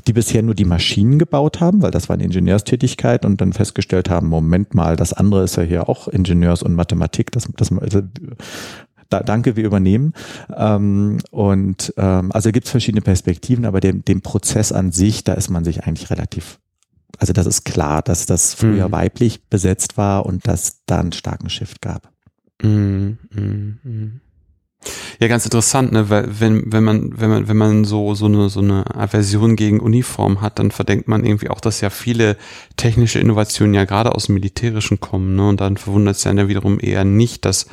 die 0.07 0.13
bisher 0.13 0.41
nur 0.41 0.55
die 0.55 0.65
Maschinen 0.65 1.19
gebaut 1.19 1.59
haben, 1.59 1.83
weil 1.83 1.91
das 1.91 2.09
war 2.09 2.15
eine 2.15 2.23
Ingenieurstätigkeit 2.23 3.25
und 3.25 3.41
dann 3.41 3.53
festgestellt 3.53 4.09
haben, 4.09 4.27
Moment 4.27 4.73
mal, 4.73 4.95
das 4.95 5.13
andere 5.13 5.43
ist 5.43 5.57
ja 5.57 5.63
hier 5.63 5.87
auch 5.87 6.07
Ingenieurs- 6.07 6.63
und 6.63 6.73
Mathematik. 6.73 7.31
Das, 7.31 7.47
das, 7.55 7.71
also 7.71 8.01
da, 9.14 9.24
danke, 9.24 9.55
wir 9.55 9.64
übernehmen. 9.64 10.14
Ähm, 10.55 11.20
und 11.32 11.93
ähm, 11.97 12.32
also 12.32 12.51
gibt 12.51 12.66
es 12.66 12.72
verschiedene 12.72 13.01
Perspektiven, 13.01 13.66
aber 13.66 13.80
dem, 13.80 14.03
dem 14.03 14.22
Prozess 14.22 14.72
an 14.72 14.91
sich, 14.91 15.24
da 15.24 15.34
ist 15.34 15.49
man 15.49 15.64
sich 15.64 15.84
eigentlich 15.84 16.09
relativ 16.09 16.59
also 17.20 17.32
das 17.32 17.45
ist 17.45 17.64
klar, 17.64 18.01
dass 18.01 18.26
das 18.26 18.55
früher 18.55 18.88
mhm. 18.88 18.91
weiblich 18.91 19.47
besetzt 19.47 19.97
war 19.97 20.26
und 20.26 20.47
dass 20.47 20.84
da 20.88 20.99
einen 20.99 21.11
starken 21.11 21.49
Shift 21.49 21.80
gab. 21.80 22.11
Mhm. 22.61 23.20
Mhm. 23.32 24.22
Ja, 25.19 25.27
ganz 25.27 25.45
interessant, 25.45 25.91
ne? 25.91 26.09
Weil 26.09 26.39
wenn, 26.39 26.71
wenn 26.71 26.84
man, 26.84 27.19
wenn 27.19 27.29
man, 27.29 27.47
wenn 27.47 27.57
man 27.57 27.86
so, 27.86 28.15
so 28.15 28.25
eine, 28.25 28.49
so 28.49 28.59
eine 28.59 28.95
Aversion 28.95 29.55
gegen 29.55 29.79
Uniform 29.79 30.41
hat, 30.41 30.59
dann 30.59 30.71
verdenkt 30.71 31.07
man 31.07 31.23
irgendwie 31.23 31.49
auch, 31.49 31.61
dass 31.61 31.81
ja 31.81 31.89
viele 31.89 32.38
technische 32.77 33.19
Innovationen 33.19 33.73
ja 33.73 33.86
gerade 33.86 34.13
aus 34.13 34.25
dem 34.25 34.36
Militärischen 34.36 34.99
kommen, 34.99 35.36
ne? 35.36 35.47
Und 35.49 35.61
dann 35.61 35.77
verwundert 35.77 36.15
es 36.15 36.23
ja 36.23 36.47
wiederum 36.47 36.79
eher 36.79 37.05
nicht, 37.05 37.45
dass 37.45 37.67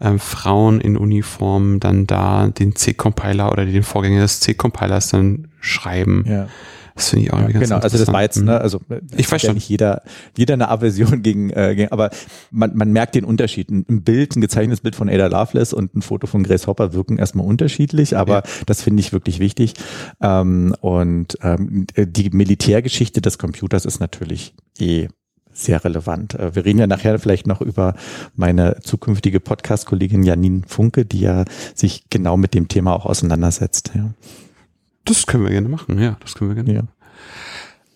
ähm, 0.00 0.18
Frauen 0.18 0.80
in 0.80 0.96
Uniform 0.96 1.80
dann 1.80 2.06
da 2.06 2.48
den 2.48 2.76
C-Compiler 2.76 3.52
oder 3.52 3.64
den 3.64 3.82
Vorgänger 3.82 4.20
des 4.20 4.40
C-Compilers 4.40 5.10
dann 5.10 5.48
schreiben. 5.60 6.24
Ja. 6.28 6.48
Das 6.94 7.10
finde 7.10 7.26
ich 7.26 7.32
auch 7.32 7.40
ja, 7.40 7.48
ganz 7.48 7.68
Genau, 7.68 7.80
also 7.80 7.98
das 7.98 8.08
war 8.08 8.22
jetzt, 8.22 8.42
ne, 8.42 8.60
also 8.60 8.80
ich 9.16 9.30
weiß 9.30 9.42
ja 9.42 9.52
nicht 9.52 9.68
jeder, 9.68 10.02
jeder 10.36 10.54
eine 10.54 10.68
Aversion 10.68 11.22
gegen, 11.22 11.50
äh, 11.50 11.74
gegen 11.74 11.92
aber 11.92 12.10
man, 12.50 12.76
man 12.76 12.92
merkt 12.92 13.14
den 13.14 13.24
Unterschied. 13.24 13.70
Ein 13.70 14.02
Bild, 14.02 14.36
ein 14.36 14.40
gezeichnetes 14.40 14.80
Bild 14.80 14.96
von 14.96 15.08
Ada 15.08 15.26
Lovelace 15.26 15.72
und 15.72 15.94
ein 15.94 16.02
Foto 16.02 16.26
von 16.26 16.42
Grace 16.42 16.66
Hopper 16.66 16.92
wirken 16.92 17.18
erstmal 17.18 17.46
unterschiedlich, 17.46 18.16
aber 18.16 18.34
ja. 18.36 18.42
das 18.66 18.82
finde 18.82 19.00
ich 19.00 19.12
wirklich 19.12 19.38
wichtig. 19.38 19.74
Ähm, 20.20 20.74
und 20.80 21.38
ähm, 21.42 21.86
die 21.96 22.30
Militärgeschichte 22.30 23.20
des 23.20 23.38
Computers 23.38 23.84
ist 23.84 24.00
natürlich 24.00 24.54
eh 24.78 25.08
sehr 25.52 25.84
relevant. 25.84 26.34
Äh, 26.34 26.54
wir 26.54 26.64
reden 26.64 26.78
ja 26.78 26.86
nachher 26.86 27.18
vielleicht 27.18 27.46
noch 27.46 27.60
über 27.60 27.94
meine 28.34 28.80
zukünftige 28.80 29.40
Podcast-Kollegin 29.40 30.22
Janine 30.22 30.62
Funke, 30.66 31.04
die 31.04 31.20
ja 31.20 31.44
sich 31.74 32.04
genau 32.10 32.36
mit 32.36 32.54
dem 32.54 32.68
Thema 32.68 32.94
auch 32.94 33.06
auseinandersetzt. 33.06 33.92
Ja. 33.94 34.10
Das 35.04 35.26
können 35.26 35.44
wir 35.44 35.50
gerne 35.50 35.68
machen, 35.68 35.98
ja, 36.00 36.16
das 36.20 36.34
können 36.34 36.54
wir 36.54 36.62
gerne. 36.62 36.74
Ja. 36.80 36.88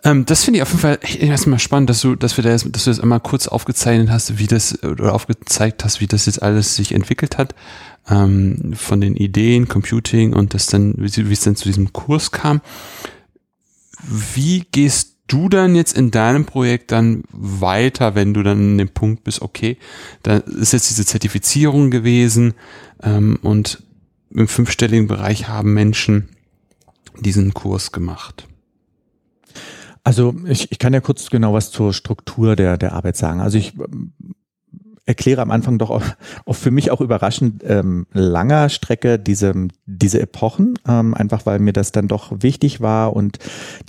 Ähm, 0.06 0.24
das 0.24 0.44
finde 0.44 0.58
ich 0.58 0.62
auf 0.62 0.70
jeden 0.70 0.80
Fall 0.80 0.98
erstmal 1.20 1.58
spannend, 1.58 1.90
dass 1.90 2.00
du, 2.00 2.14
dass 2.14 2.36
wir 2.36 2.44
das, 2.44 2.64
dass 2.70 2.84
du 2.84 2.90
das 2.90 3.00
einmal 3.00 3.20
kurz 3.20 3.48
aufgezeichnet 3.48 4.10
hast, 4.10 4.38
wie 4.38 4.46
das 4.46 4.82
oder 4.84 5.12
aufgezeigt 5.12 5.84
hast, 5.84 6.00
wie 6.00 6.06
das 6.06 6.26
jetzt 6.26 6.42
alles 6.42 6.76
sich 6.76 6.92
entwickelt 6.92 7.38
hat 7.38 7.54
ähm, 8.08 8.74
von 8.74 9.00
den 9.00 9.16
Ideen, 9.16 9.68
Computing 9.68 10.32
und 10.32 10.54
das 10.54 10.66
dann, 10.66 10.94
wie, 10.96 11.28
wie 11.28 11.32
es 11.32 11.40
dann 11.40 11.56
zu 11.56 11.64
diesem 11.64 11.92
Kurs 11.92 12.30
kam. 12.30 12.60
Wie 14.34 14.64
gehst 14.70 15.16
du 15.26 15.48
dann 15.48 15.74
jetzt 15.74 15.96
in 15.96 16.12
deinem 16.12 16.44
Projekt 16.44 16.92
dann 16.92 17.24
weiter, 17.32 18.14
wenn 18.14 18.32
du 18.32 18.44
dann 18.44 18.60
in 18.60 18.78
dem 18.78 18.90
Punkt 18.90 19.24
bist, 19.24 19.42
okay, 19.42 19.76
da 20.22 20.36
ist 20.36 20.72
jetzt 20.72 20.88
diese 20.88 21.04
Zertifizierung 21.04 21.90
gewesen 21.90 22.54
ähm, 23.02 23.38
und 23.42 23.82
im 24.30 24.46
fünfstelligen 24.46 25.08
Bereich 25.08 25.48
haben 25.48 25.74
Menschen 25.74 26.28
diesen 27.20 27.54
Kurs 27.54 27.92
gemacht? 27.92 28.46
Also 30.04 30.34
ich, 30.46 30.70
ich 30.70 30.78
kann 30.78 30.94
ja 30.94 31.00
kurz 31.00 31.30
genau 31.30 31.52
was 31.52 31.72
zur 31.72 31.92
Struktur 31.92 32.54
der, 32.54 32.78
der 32.78 32.92
Arbeit 32.92 33.16
sagen. 33.16 33.40
Also 33.40 33.58
ich 33.58 33.74
erkläre 35.06 35.40
am 35.40 35.52
Anfang 35.52 35.78
doch 35.78 35.90
auf, 35.90 36.16
für 36.50 36.72
mich 36.72 36.90
auch 36.90 37.00
überraschend 37.00 37.62
ähm, 37.64 38.06
langer 38.12 38.68
Strecke 38.68 39.18
diese, 39.20 39.54
diese 39.86 40.20
Epochen, 40.20 40.78
ähm, 40.86 41.14
einfach 41.14 41.46
weil 41.46 41.60
mir 41.60 41.72
das 41.72 41.92
dann 41.92 42.08
doch 42.08 42.32
wichtig 42.42 42.80
war 42.80 43.14
und 43.14 43.38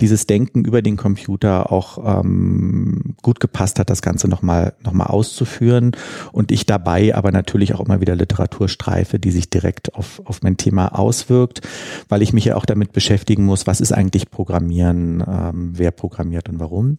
dieses 0.00 0.26
Denken 0.26 0.64
über 0.64 0.80
den 0.80 0.96
Computer 0.96 1.72
auch 1.72 2.20
ähm, 2.22 3.16
gut 3.20 3.40
gepasst 3.40 3.80
hat, 3.80 3.90
das 3.90 4.00
Ganze 4.00 4.28
nochmal 4.28 4.74
noch 4.84 4.92
mal 4.92 5.06
auszuführen 5.06 5.92
und 6.30 6.52
ich 6.52 6.66
dabei 6.66 7.14
aber 7.14 7.32
natürlich 7.32 7.74
auch 7.74 7.80
immer 7.80 8.00
wieder 8.00 8.14
Literatur 8.14 8.68
streife, 8.68 9.18
die 9.18 9.32
sich 9.32 9.50
direkt 9.50 9.96
auf, 9.96 10.22
auf 10.24 10.42
mein 10.42 10.56
Thema 10.56 10.96
auswirkt, 10.96 11.62
weil 12.08 12.22
ich 12.22 12.32
mich 12.32 12.44
ja 12.44 12.54
auch 12.54 12.64
damit 12.64 12.92
beschäftigen 12.92 13.44
muss, 13.44 13.66
was 13.66 13.80
ist 13.80 13.92
eigentlich 13.92 14.30
Programmieren, 14.30 15.24
ähm, 15.26 15.72
wer 15.74 15.90
programmiert 15.90 16.48
und 16.48 16.60
warum. 16.60 16.96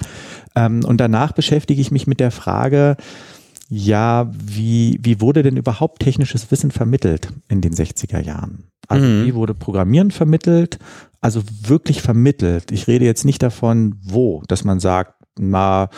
Ähm, 0.58 0.84
und 0.84 1.00
danach 1.00 1.32
beschäftige 1.32 1.80
ich 1.80 1.92
mich 1.92 2.06
mit 2.06 2.20
der 2.20 2.32
Frage, 2.32 2.98
ja, 3.70 4.32
wie, 4.34 5.00
wie 5.02 5.22
wurde 5.22 5.44
denn 5.44 5.56
überhaupt 5.56 6.02
technisches 6.02 6.50
Wissen 6.52 6.72
vermittelt 6.72 7.32
in 7.48 7.62
den 7.62 7.74
60er 7.74 8.20
Jahren? 8.20 8.66
Also 8.88 9.06
mhm. 9.06 9.26
wie 9.26 9.36
wurde 9.36 9.54
Programmieren 9.54 10.10
vermittelt? 10.10 10.80
Also 11.22 11.44
wirklich 11.62 12.02
vermittelt. 12.02 12.72
Ich 12.72 12.88
rede 12.88 13.06
jetzt 13.06 13.26
nicht 13.26 13.44
davon, 13.44 13.96
wo, 14.02 14.42
dass 14.48 14.64
man 14.64 14.80
sagt, 14.80 15.14
na, 15.38 15.90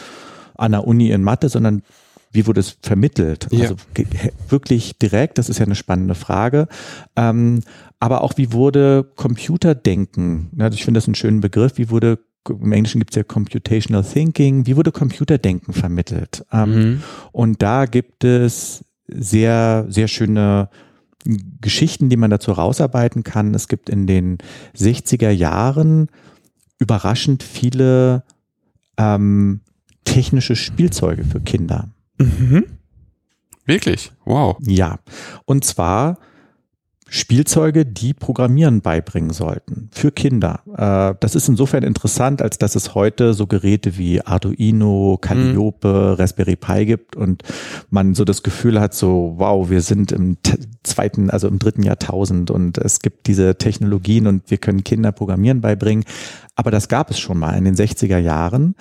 an 0.55 0.71
der 0.73 0.85
Uni 0.85 1.11
in 1.11 1.23
Mathe, 1.23 1.47
sondern 1.47 1.81
wie 2.33 2.45
wurde 2.45 2.59
es 2.59 2.77
vermittelt? 2.81 3.47
Ja. 3.51 3.61
Also 3.61 3.75
wirklich 4.49 4.97
direkt, 4.99 5.37
das 5.37 5.47
ist 5.47 5.59
ja 5.59 5.65
eine 5.65 5.75
spannende 5.75 6.15
Frage. 6.15 6.67
Ähm, 7.15 7.61
aber 7.99 8.21
auch 8.21 8.33
wie 8.35 8.51
wurde 8.51 9.09
Computerdenken, 9.15 10.51
also 10.57 10.75
ich 10.75 10.83
finde 10.83 10.97
das 10.97 11.07
einen 11.07 11.15
schönen 11.15 11.39
Begriff, 11.39 11.77
wie 11.77 11.89
wurde 11.89 12.19
im 12.49 12.71
Englischen 12.71 12.99
gibt 12.99 13.11
es 13.11 13.15
ja 13.15 13.23
Computational 13.23 14.03
Thinking, 14.03 14.65
wie 14.65 14.75
wurde 14.75 14.91
Computerdenken 14.91 15.73
vermittelt? 15.73 16.45
Ähm, 16.51 16.73
mhm. 16.73 17.03
Und 17.31 17.61
da 17.61 17.85
gibt 17.85 18.23
es 18.23 18.83
sehr, 19.07 19.85
sehr 19.89 20.07
schöne 20.07 20.69
Geschichten, 21.61 22.09
die 22.09 22.17
man 22.17 22.31
dazu 22.31 22.51
rausarbeiten 22.51 23.23
kann. 23.23 23.53
Es 23.53 23.67
gibt 23.67 23.89
in 23.89 24.07
den 24.07 24.39
60er 24.75 25.29
Jahren 25.29 26.07
überraschend 26.79 27.43
viele 27.43 28.23
ähm, 28.97 29.61
technische 30.03 30.55
Spielzeuge 30.55 31.23
für 31.23 31.39
Kinder. 31.39 31.89
Mhm. 32.17 32.65
Wirklich? 33.65 34.11
Wow. 34.25 34.57
Ja. 34.65 34.99
Und 35.45 35.63
zwar 35.63 36.17
Spielzeuge, 37.13 37.85
die 37.85 38.13
Programmieren 38.13 38.79
beibringen 38.79 39.31
sollten 39.31 39.89
für 39.91 40.13
Kinder. 40.13 40.61
Äh, 40.77 41.13
das 41.19 41.35
ist 41.35 41.49
insofern 41.49 41.83
interessant, 41.83 42.41
als 42.41 42.57
dass 42.57 42.75
es 42.75 42.95
heute 42.95 43.33
so 43.33 43.47
Geräte 43.47 43.97
wie 43.97 44.21
Arduino, 44.21 45.17
Calliope, 45.19 45.89
mhm. 45.89 46.13
Raspberry 46.13 46.55
Pi 46.55 46.85
gibt 46.85 47.17
und 47.17 47.43
man 47.89 48.15
so 48.15 48.23
das 48.23 48.43
Gefühl 48.43 48.79
hat, 48.79 48.93
so 48.93 49.33
wow, 49.35 49.69
wir 49.69 49.81
sind 49.81 50.13
im 50.13 50.37
zweiten, 50.83 51.29
also 51.29 51.49
im 51.49 51.59
dritten 51.59 51.83
Jahrtausend 51.83 52.49
und 52.49 52.77
es 52.77 53.01
gibt 53.01 53.27
diese 53.27 53.57
Technologien 53.57 54.25
und 54.25 54.49
wir 54.49 54.57
können 54.57 54.85
Kinder 54.85 55.11
Programmieren 55.11 55.59
beibringen. 55.59 56.05
Aber 56.55 56.71
das 56.71 56.87
gab 56.87 57.11
es 57.11 57.19
schon 57.19 57.37
mal 57.37 57.57
in 57.57 57.65
den 57.65 57.75
60er 57.75 58.19
Jahren. 58.19 58.75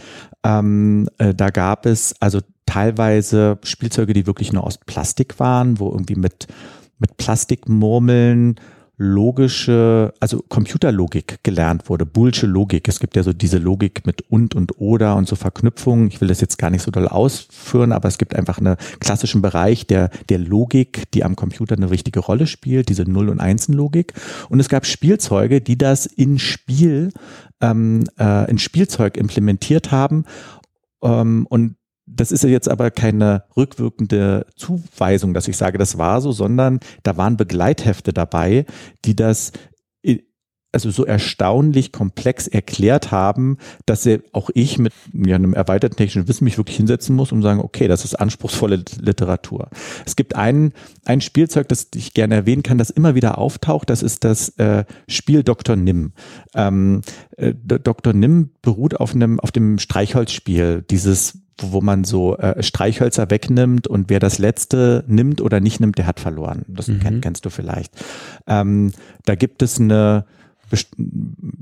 Ähm, 0.44 1.08
äh, 1.18 1.34
da 1.34 1.50
gab 1.50 1.84
es 1.84 2.14
also 2.20 2.38
teilweise 2.64 3.58
Spielzeuge, 3.64 4.12
die 4.12 4.28
wirklich 4.28 4.52
nur 4.52 4.62
aus 4.62 4.78
Plastik 4.78 5.40
waren, 5.40 5.80
wo 5.80 5.90
irgendwie 5.90 6.14
mit 6.14 6.46
mit 7.00 7.16
Plastikmurmeln 7.16 8.56
logische, 9.02 10.12
also 10.20 10.44
Computerlogik 10.50 11.38
gelernt 11.42 11.88
wurde, 11.88 12.04
Bullsche 12.04 12.46
Logik. 12.46 12.86
Es 12.86 13.00
gibt 13.00 13.16
ja 13.16 13.22
so 13.22 13.32
diese 13.32 13.56
Logik 13.56 14.04
mit 14.04 14.20
und 14.30 14.54
und 14.54 14.78
oder 14.78 15.16
und 15.16 15.26
so 15.26 15.36
Verknüpfungen. 15.36 16.08
Ich 16.08 16.20
will 16.20 16.28
das 16.28 16.42
jetzt 16.42 16.58
gar 16.58 16.68
nicht 16.68 16.82
so 16.82 16.90
doll 16.90 17.08
ausführen, 17.08 17.92
aber 17.92 18.08
es 18.08 18.18
gibt 18.18 18.36
einfach 18.36 18.58
einen 18.58 18.76
klassischen 19.00 19.40
Bereich 19.40 19.86
der, 19.86 20.10
der 20.28 20.38
Logik, 20.38 21.10
die 21.12 21.24
am 21.24 21.34
Computer 21.34 21.76
eine 21.76 21.90
wichtige 21.90 22.20
Rolle 22.20 22.46
spielt, 22.46 22.90
diese 22.90 23.04
Null- 23.10 23.30
und 23.30 23.40
Einsen-Logik. 23.40 24.12
Und 24.50 24.60
es 24.60 24.68
gab 24.68 24.84
Spielzeuge, 24.84 25.62
die 25.62 25.78
das 25.78 26.04
in 26.04 26.38
Spiel, 26.38 27.10
ähm, 27.62 28.04
äh, 28.18 28.50
in 28.50 28.58
Spielzeug 28.58 29.16
implementiert 29.16 29.90
haben. 29.90 30.26
Ähm, 31.02 31.46
und 31.48 31.76
das 32.16 32.32
ist 32.32 32.44
ja 32.44 32.50
jetzt 32.50 32.68
aber 32.68 32.90
keine 32.90 33.44
rückwirkende 33.56 34.46
Zuweisung, 34.56 35.34
dass 35.34 35.48
ich 35.48 35.56
sage, 35.56 35.78
das 35.78 35.98
war 35.98 36.20
so, 36.20 36.32
sondern 36.32 36.80
da 37.02 37.16
waren 37.16 37.36
Begleithefte 37.36 38.12
dabei, 38.12 38.66
die 39.04 39.16
das 39.16 39.52
also 40.72 40.90
so 40.90 41.04
erstaunlich 41.04 41.92
komplex 41.92 42.46
erklärt 42.46 43.10
haben, 43.10 43.58
dass 43.86 44.08
auch 44.32 44.50
ich 44.54 44.78
mit 44.78 44.92
ja, 45.12 45.36
einem 45.36 45.52
erweiterten 45.52 45.96
technischen 45.96 46.28
Wissen 46.28 46.44
mich 46.44 46.58
wirklich 46.58 46.76
hinsetzen 46.76 47.16
muss 47.16 47.32
und 47.32 47.42
sagen, 47.42 47.60
okay, 47.60 47.88
das 47.88 48.04
ist 48.04 48.14
anspruchsvolle 48.14 48.84
Literatur. 49.00 49.68
Es 50.06 50.16
gibt 50.16 50.36
ein, 50.36 50.72
ein 51.04 51.20
Spielzeug, 51.20 51.68
das 51.68 51.88
ich 51.94 52.14
gerne 52.14 52.34
erwähnen 52.34 52.62
kann, 52.62 52.78
das 52.78 52.90
immer 52.90 53.14
wieder 53.14 53.38
auftaucht, 53.38 53.90
das 53.90 54.02
ist 54.02 54.24
das 54.24 54.50
äh, 54.58 54.84
Spiel 55.08 55.42
Dr. 55.42 55.76
Nim. 55.76 56.12
Ähm, 56.54 57.02
äh, 57.36 57.54
Dr. 57.54 58.12
Nim 58.12 58.50
beruht 58.62 58.98
auf 58.98 59.14
einem, 59.14 59.40
auf 59.40 59.50
dem 59.50 59.78
Streichholzspiel, 59.78 60.84
dieses 60.88 61.38
wo 61.62 61.82
man 61.82 62.04
so 62.04 62.38
äh, 62.38 62.62
Streichhölzer 62.62 63.30
wegnimmt 63.30 63.86
und 63.86 64.08
wer 64.08 64.18
das 64.18 64.38
letzte 64.38 65.04
nimmt 65.06 65.42
oder 65.42 65.60
nicht 65.60 65.78
nimmt, 65.78 65.98
der 65.98 66.06
hat 66.06 66.18
verloren. 66.18 66.64
Das 66.68 66.88
mhm. 66.88 67.00
kenn, 67.00 67.20
kennst 67.20 67.44
du 67.44 67.50
vielleicht. 67.50 67.92
Ähm, 68.46 68.92
da 69.26 69.34
gibt 69.34 69.60
es 69.60 69.78
eine 69.78 70.24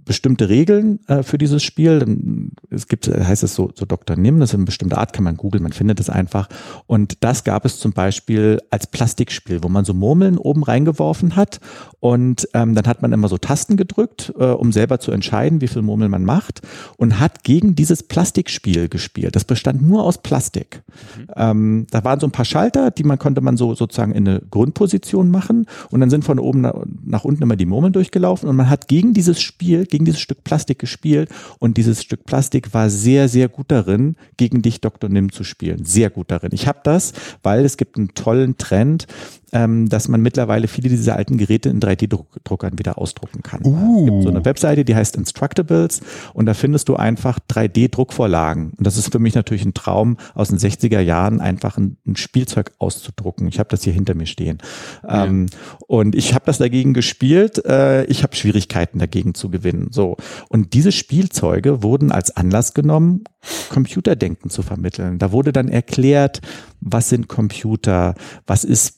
bestimmte 0.04 0.48
Regeln 0.48 1.00
äh, 1.06 1.22
für 1.22 1.38
dieses 1.38 1.62
Spiel. 1.62 2.50
Es 2.70 2.88
gibt, 2.88 3.08
heißt 3.08 3.42
es 3.42 3.54
so, 3.54 3.70
so 3.74 3.84
Dr. 3.84 4.16
Nim, 4.16 4.40
das 4.40 4.50
ist 4.50 4.54
eine 4.54 4.64
bestimmte 4.64 4.98
Art, 4.98 5.12
kann 5.12 5.24
man 5.24 5.36
googeln, 5.36 5.62
man 5.62 5.72
findet 5.72 6.00
es 6.00 6.10
einfach. 6.10 6.48
Und 6.86 7.18
das 7.20 7.44
gab 7.44 7.64
es 7.64 7.78
zum 7.78 7.92
Beispiel 7.92 8.60
als 8.70 8.86
Plastikspiel, 8.86 9.62
wo 9.62 9.68
man 9.68 9.84
so 9.84 9.94
Murmeln 9.94 10.38
oben 10.38 10.62
reingeworfen 10.62 11.36
hat 11.36 11.60
und 12.00 12.48
ähm, 12.54 12.74
dann 12.74 12.86
hat 12.86 13.02
man 13.02 13.12
immer 13.12 13.28
so 13.28 13.38
Tasten 13.38 13.76
gedrückt, 13.76 14.32
äh, 14.38 14.44
um 14.44 14.72
selber 14.72 15.00
zu 15.00 15.10
entscheiden, 15.10 15.60
wie 15.60 15.68
viel 15.68 15.82
Murmel 15.82 16.08
man 16.08 16.24
macht 16.24 16.62
und 16.96 17.18
hat 17.18 17.44
gegen 17.44 17.74
dieses 17.74 18.02
Plastikspiel 18.02 18.88
gespielt. 18.88 19.34
Das 19.34 19.44
bestand 19.44 19.82
nur 19.82 20.04
aus 20.04 20.18
Plastik. 20.18 20.82
Mhm. 21.16 21.26
Ähm, 21.36 21.86
da 21.90 22.04
waren 22.04 22.20
so 22.20 22.26
ein 22.26 22.32
paar 22.32 22.44
Schalter, 22.44 22.90
die 22.90 23.04
man 23.04 23.18
konnte 23.18 23.40
man 23.40 23.56
so 23.56 23.74
sozusagen 23.74 24.12
in 24.12 24.28
eine 24.28 24.40
Grundposition 24.50 25.30
machen 25.30 25.66
und 25.90 26.00
dann 26.00 26.10
sind 26.10 26.24
von 26.24 26.38
oben 26.38 26.60
nach, 26.60 26.74
nach 27.04 27.24
unten 27.24 27.42
immer 27.42 27.56
die 27.56 27.66
Murmeln 27.66 27.92
durchgelaufen 27.92 28.48
und 28.48 28.56
man 28.56 28.70
hat 28.70 28.88
gegen 28.88 28.97
dieses 29.14 29.40
Spiel, 29.40 29.86
gegen 29.86 30.04
dieses 30.04 30.20
Stück 30.20 30.44
Plastik 30.44 30.78
gespielt 30.78 31.30
und 31.58 31.76
dieses 31.76 32.02
Stück 32.02 32.24
Plastik 32.24 32.74
war 32.74 32.90
sehr, 32.90 33.28
sehr 33.28 33.48
gut 33.48 33.66
darin, 33.68 34.16
gegen 34.36 34.62
dich 34.62 34.80
Dr. 34.80 35.08
Nim 35.08 35.32
zu 35.32 35.44
spielen. 35.44 35.84
Sehr 35.84 36.10
gut 36.10 36.30
darin. 36.30 36.50
Ich 36.52 36.66
habe 36.66 36.80
das, 36.82 37.12
weil 37.42 37.64
es 37.64 37.76
gibt 37.76 37.96
einen 37.96 38.14
tollen 38.14 38.58
Trend, 38.58 39.06
ähm, 39.52 39.88
dass 39.88 40.08
man 40.08 40.20
mittlerweile 40.20 40.68
viele 40.68 40.88
dieser 40.88 41.16
alten 41.16 41.38
Geräte 41.38 41.68
in 41.68 41.80
3D-Druckern 41.80 42.78
wieder 42.78 42.98
ausdrucken 42.98 43.42
kann. 43.42 43.64
Uh. 43.64 44.00
Es 44.00 44.04
gibt 44.06 44.22
so 44.22 44.28
eine 44.28 44.44
Webseite, 44.44 44.84
die 44.84 44.94
heißt 44.94 45.16
Instructables 45.16 46.00
und 46.34 46.46
da 46.46 46.54
findest 46.54 46.88
du 46.88 46.96
einfach 46.96 47.38
3D-Druckvorlagen. 47.50 48.72
Und 48.76 48.86
das 48.86 48.96
ist 48.96 49.12
für 49.12 49.18
mich 49.18 49.34
natürlich 49.34 49.64
ein 49.64 49.74
Traum 49.74 50.16
aus 50.34 50.48
den 50.48 50.58
60er 50.58 51.00
Jahren, 51.00 51.40
einfach 51.40 51.78
ein, 51.78 51.96
ein 52.06 52.16
Spielzeug 52.16 52.72
auszudrucken. 52.78 53.48
Ich 53.48 53.58
habe 53.58 53.68
das 53.70 53.82
hier 53.82 53.92
hinter 53.92 54.14
mir 54.14 54.26
stehen. 54.26 54.58
Ja. 55.02 55.24
Ähm, 55.24 55.46
und 55.86 56.14
ich 56.14 56.34
habe 56.34 56.44
das 56.46 56.58
dagegen 56.58 56.94
gespielt. 56.94 57.64
Äh, 57.64 58.04
ich 58.04 58.22
habe 58.22 58.36
Schwierigkeiten 58.36 58.98
dagegen 58.98 59.34
zu 59.34 59.50
gewinnen. 59.50 59.88
So. 59.90 60.16
Und 60.48 60.74
diese 60.74 60.92
Spielzeuge 60.92 61.82
wurden 61.82 62.12
als 62.12 62.36
Anlass 62.36 62.74
genommen, 62.74 63.24
Computerdenken 63.70 64.50
zu 64.50 64.62
vermitteln. 64.62 65.18
Da 65.18 65.32
wurde 65.32 65.52
dann 65.52 65.68
erklärt, 65.68 66.40
was 66.80 67.08
sind 67.08 67.28
Computer, 67.28 68.14
was 68.46 68.64
ist 68.64 68.97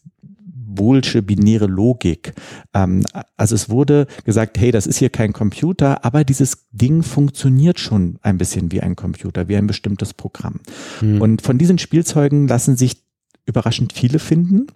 Boolsche 0.81 1.21
binäre 1.21 1.67
Logik. 1.67 2.33
Ähm, 2.73 3.05
also 3.37 3.55
es 3.55 3.69
wurde 3.69 4.07
gesagt, 4.25 4.59
hey, 4.59 4.71
das 4.71 4.87
ist 4.87 4.97
hier 4.97 5.11
kein 5.11 5.35
Computer, 5.35 6.07
aber 6.07 6.25
dieses 6.25 6.69
Ding 6.73 7.03
funktioniert 7.03 7.79
schon 7.79 8.19
ein 8.23 8.39
bisschen 8.39 8.73
wie 8.73 8.81
ein 8.81 8.97
Computer, 8.97 9.47
wie 9.47 9.57
ein 9.57 9.67
bestimmtes 9.67 10.15
Programm. 10.15 10.61
Mhm. 11.03 11.21
Und 11.21 11.43
von 11.43 11.59
diesen 11.59 11.77
Spielzeugen 11.77 12.49
lassen 12.49 12.79
sich 12.79 13.05
überraschend 13.45 13.93
viele 13.93 14.19
finden, 14.19 14.69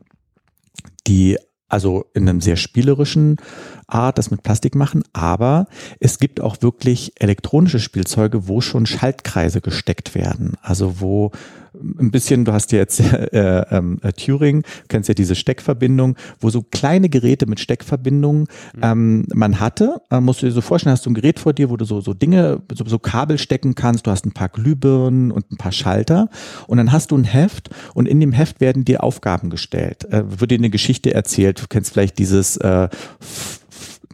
die 1.07 1.39
also 1.69 2.05
in 2.13 2.29
einem 2.29 2.43
sehr 2.43 2.57
spielerischen 2.57 3.39
Art 3.87 4.19
das 4.19 4.31
mit 4.31 4.43
Plastik 4.43 4.75
machen, 4.75 5.05
aber 5.13 5.67
es 6.01 6.19
gibt 6.19 6.41
auch 6.41 6.57
wirklich 6.61 7.13
elektronische 7.21 7.81
Spielzeuge, 7.81 8.49
wo 8.49 8.61
schon 8.61 8.87
Schaltkreise 8.87 9.61
gesteckt 9.61 10.15
werden, 10.15 10.55
also 10.63 11.01
wo 11.01 11.33
ein 11.75 12.11
bisschen, 12.11 12.45
du 12.45 12.53
hast 12.53 12.73
ja 12.73 12.79
jetzt 12.79 13.01
äh, 13.33 13.61
äh, 13.61 14.13
Turing, 14.13 14.63
kennst 14.89 15.09
ja 15.09 15.15
diese 15.15 15.35
Steckverbindung, 15.35 16.17
wo 16.41 16.51
so 16.51 16.63
kleine 16.63 17.09
Geräte 17.09 17.47
mit 17.47 17.61
Steckverbindungen 17.61 18.43
mhm. 18.75 18.83
ähm, 18.83 19.27
man 19.35 19.61
hatte. 19.61 20.01
Äh, 20.11 20.21
musst 20.21 20.43
du 20.43 20.47
dir 20.47 20.53
so 20.53 20.61
vorstellen, 20.61 20.93
hast 20.93 21.07
du 21.07 21.11
ein 21.11 21.15
Gerät 21.15 21.39
vor 21.39 21.53
dir, 21.53 21.71
wo 21.71 21.77
du 21.77 21.85
so, 21.85 22.01
so 22.01 22.15
Dinge, 22.15 22.63
so, 22.73 22.85
so 22.87 22.99
Kabel 22.99 23.39
stecken 23.39 23.75
kannst, 23.75 24.07
du 24.07 24.11
hast 24.11 24.27
ein 24.27 24.33
paar 24.33 24.49
Glühbirnen 24.49 25.31
und 25.31 25.51
ein 25.51 25.57
paar 25.57 25.73
Schalter 25.73 26.29
und 26.67 26.79
dann 26.79 26.93
hast 26.93 27.11
du 27.11 27.17
ein 27.17 27.25
Heft 27.25 27.71
und 27.95 28.07
in 28.07 28.21
dem 28.21 28.33
Heft 28.33 28.61
werden 28.61 28.85
dir 28.85 29.03
Aufgaben 29.03 29.51
gestellt. 29.51 30.05
Äh, 30.13 30.41
wird 30.41 30.51
dir 30.51 30.59
eine 30.59 30.71
Geschichte 30.71 31.13
erzählt, 31.13 31.63
du 31.63 31.67
kennst 31.69 31.93
vielleicht 31.93 32.19
dieses 32.19 32.57
äh, 32.59 32.89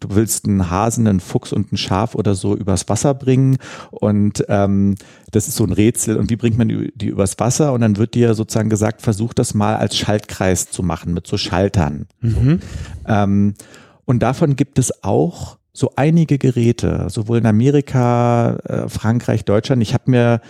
du 0.01 0.09
willst 0.11 0.47
einen 0.47 0.71
Hasen, 0.71 1.07
einen 1.07 1.21
Fuchs 1.21 1.53
und 1.53 1.73
ein 1.73 1.77
Schaf 1.77 2.15
oder 2.15 2.35
so 2.35 2.57
übers 2.57 2.89
Wasser 2.89 3.15
bringen 3.15 3.59
und 3.91 4.45
ähm, 4.49 4.97
das 5.31 5.49
ist 5.49 5.57
so 5.57 5.65
ein 5.65 5.73
Rätsel 5.73 6.17
und 6.17 6.31
wie 6.31 6.37
bringt 6.37 6.59
man 6.59 6.69
die, 6.69 6.93
die 6.95 7.09
übers 7.09 7.39
Wasser 7.39 7.73
und 7.73 7.83
dann 7.83 7.97
wird 7.97 8.15
dir 8.15 8.35
sozusagen 8.35 8.71
gesagt, 8.71 9.03
versuch 9.03 9.33
das 9.35 9.55
mal 9.55 9.77
als 9.77 9.97
Schaltkreis 9.97 10.71
zu 10.71 10.83
machen 10.83 11.15
mit 11.15 11.27
so 11.27 11.37
Schaltern. 11.37 12.07
Mhm. 12.21 12.61
Ähm, 13.07 13.55
und 14.05 14.21
davon 14.21 14.57
gibt 14.57 14.79
es 14.79 15.05
auch 15.05 15.59
so 15.73 15.93
einige 15.97 16.39
Geräte, 16.39 17.07
sowohl 17.09 17.39
in 17.39 17.47
Amerika, 17.47 18.57
äh, 18.65 18.89
Frankreich, 18.89 19.45
Deutschland. 19.45 19.83
Ich 19.83 19.95
habe 19.95 20.11
mir 20.11 20.41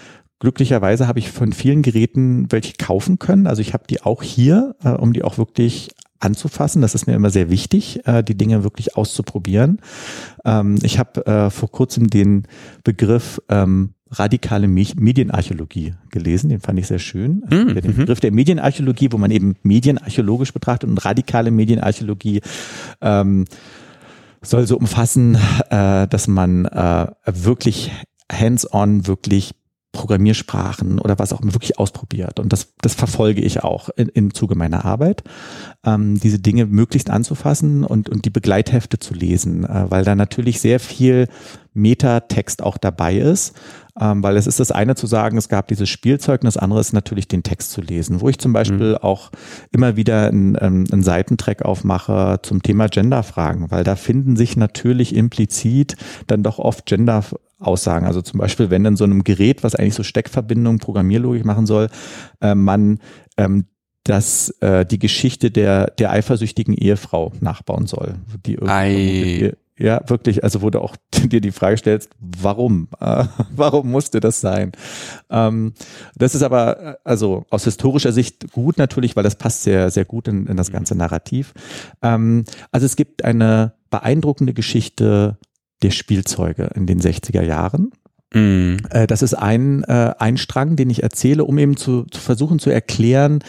glücklicherweise 0.41 1.07
habe 1.07 1.19
ich 1.19 1.31
von 1.31 1.53
vielen 1.53 1.83
Geräten 1.83 2.51
welche 2.51 2.73
kaufen 2.79 3.19
können. 3.19 3.47
Also 3.47 3.61
ich 3.61 3.75
habe 3.75 3.85
die 3.89 4.03
auch 4.03 4.23
hier, 4.23 4.75
äh, 4.83 4.89
um 4.89 5.13
die 5.13 5.23
auch 5.23 5.39
wirklich 5.39 5.91
anzufassen. 6.21 6.83
Das 6.83 6.95
ist 6.95 7.07
mir 7.07 7.15
immer 7.15 7.31
sehr 7.31 7.51
wichtig, 7.51 8.07
äh, 8.07 8.23
die 8.23 8.37
Dinge 8.37 8.63
wirklich 8.63 8.97
auszuprobieren. 8.97 9.81
Ähm, 10.45 10.79
ich 10.83 10.99
habe 10.99 11.27
äh, 11.27 11.51
vor 11.51 11.71
kurzem 11.71 12.09
den 12.09 12.47
Begriff 12.85 13.41
ähm, 13.49 13.95
radikale 14.13 14.67
Medienarchäologie 14.69 15.95
gelesen, 16.11 16.51
den 16.51 16.61
fand 16.61 16.79
ich 16.79 16.89
sehr 16.89 16.99
schön. 16.99 17.43
Also 17.49 17.65
mm, 17.65 17.75
den 17.75 17.93
mhm. 17.93 17.97
Begriff 17.97 18.21
der 18.21 18.33
Medienarchäologie, 18.33 19.13
wo 19.13 19.19
man 19.19 19.31
eben 19.31 19.55
medienarchäologisch 19.63 20.53
betrachtet 20.53 20.91
und 20.91 20.99
radikale 21.05 21.51
Medienarchäologie 21.51 22.41
ähm, 23.01 23.45
soll 24.43 24.67
so 24.67 24.77
umfassen, 24.77 25.39
äh, 25.71 26.09
dass 26.09 26.27
man 26.27 26.65
äh, 26.65 27.07
wirklich 27.27 27.93
hands-on 28.31 29.07
wirklich 29.07 29.53
Programmiersprachen 29.93 31.01
oder 31.01 31.19
was 31.19 31.33
auch 31.33 31.41
immer 31.41 31.55
wirklich 31.55 31.79
ausprobiert. 31.79 32.39
Und 32.39 32.53
das, 32.53 32.75
das 32.81 32.95
verfolge 32.95 33.41
ich 33.41 33.65
auch 33.65 33.89
in, 33.97 34.09
im 34.09 34.35
Zuge 34.35 34.55
meiner 34.55 34.85
Arbeit, 34.85 35.25
ähm, 35.85 36.19
diese 36.21 36.39
Dinge 36.39 36.67
möglichst 36.67 37.11
anzufassen 37.11 37.85
und, 37.85 38.09
und 38.09 38.25
die 38.25 38.31
Begleithefte 38.31 39.01
zu 39.01 39.15
lesen, 39.15 39.65
äh, 39.65 39.91
weil 39.91 40.05
da 40.05 40.15
natürlich 40.15 40.61
sehr 40.61 40.79
viel 40.79 41.27
Metatext 41.75 42.63
auch 42.63 42.79
dabei 42.79 43.17
ist, 43.17 43.57
ähm, 44.01 44.23
weil 44.23 44.37
es 44.37 44.47
ist 44.47 44.61
das 44.61 44.71
eine 44.71 44.95
zu 44.95 45.07
sagen, 45.07 45.37
es 45.37 45.49
gab 45.49 45.69
dieses 45.69 45.89
Spielzeug 45.89 46.43
und 46.43 46.47
das 46.47 46.57
andere 46.57 46.81
ist 46.81 46.93
natürlich 46.93 47.27
den 47.27 47.43
Text 47.43 47.73
zu 47.73 47.81
lesen, 47.81 48.21
wo 48.21 48.29
ich 48.29 48.39
zum 48.39 48.53
Beispiel 48.53 48.93
mhm. 48.93 48.99
auch 48.99 49.31
immer 49.73 49.97
wieder 49.97 50.29
einen, 50.29 50.57
ähm, 50.61 50.87
einen 50.91 51.03
Seitentrack 51.03 51.63
aufmache 51.63 52.39
zum 52.43 52.63
Thema 52.63 52.89
Genderfragen, 52.89 53.71
weil 53.71 53.83
da 53.83 53.97
finden 53.97 54.37
sich 54.37 54.57
natürlich 54.57 55.15
implizit 55.15 55.97
dann 56.29 56.43
doch 56.43 56.59
oft 56.59 56.87
Gender 56.87 57.25
Aussagen. 57.61 58.07
Also 58.07 58.23
zum 58.23 58.41
Beispiel, 58.41 58.71
wenn 58.71 58.85
in 58.85 58.97
so 58.97 59.05
einem 59.05 59.23
Gerät, 59.25 59.63
was 59.63 59.75
eigentlich 59.75 59.95
so 59.95 60.03
Steckverbindungen, 60.03 60.81
Programmierlogik 60.81 61.45
machen 61.45 61.67
soll, 61.67 61.89
äh, 62.41 62.55
man 62.55 62.99
ähm, 63.37 63.67
dass 64.05 64.49
äh, 64.61 64.87
die 64.87 64.99
Geschichte 64.99 65.51
der 65.51 65.91
der 65.91 66.11
eifersüchtigen 66.11 66.75
Ehefrau 66.75 67.33
nachbauen 67.41 67.87
soll, 67.87 68.15
die 68.47 68.55
irgendwie 68.55 69.53
ja, 69.81 70.03
wirklich, 70.09 70.45
also 70.45 70.61
wo 70.61 70.69
du 70.69 70.79
auch 70.81 70.95
dir 71.15 71.41
die 71.41 71.53
Frage 71.53 71.79
stellst, 71.79 72.11
warum? 72.21 72.89
Äh, 73.01 73.25
warum 73.57 73.91
musste 73.91 74.21
das 74.21 74.41
sein? 74.41 74.73
Ähm, 75.31 75.73
das 76.15 76.35
ist 76.35 76.43
aber, 76.43 76.81
äh, 76.81 76.95
also 77.03 77.47
aus 77.49 77.65
historischer 77.65 78.13
Sicht 78.13 78.53
gut 78.53 78.77
natürlich, 78.77 79.17
weil 79.17 79.25
das 79.25 79.37
passt 79.37 79.63
sehr, 79.63 79.91
sehr 79.91 80.05
gut 80.05 80.29
in, 80.29 80.47
in 80.47 80.59
das 80.59 80.71
ganze 80.71 80.95
Narrativ. 80.95 81.55
Ähm, 82.03 82.45
also 82.71 82.85
es 82.85 82.95
gibt 82.95 83.25
eine 83.25 83.73
beeindruckende 83.89 84.53
Geschichte 84.53 85.39
der 85.83 85.91
Spielzeuge 85.91 86.71
in 86.75 86.87
den 86.87 87.01
60er 87.01 87.43
Jahren. 87.43 87.93
Mm. 88.33 88.77
Das 89.09 89.23
ist 89.23 89.35
ein, 89.35 89.83
äh, 89.85 90.15
ein 90.19 90.37
Strang, 90.37 90.77
den 90.77 90.91
ich 90.91 91.03
erzähle, 91.03 91.45
um 91.45 91.59
eben 91.59 91.77
zu, 91.77 92.05
zu 92.05 92.21
versuchen 92.21 92.59
zu 92.59 92.71
erklären, 92.71 93.41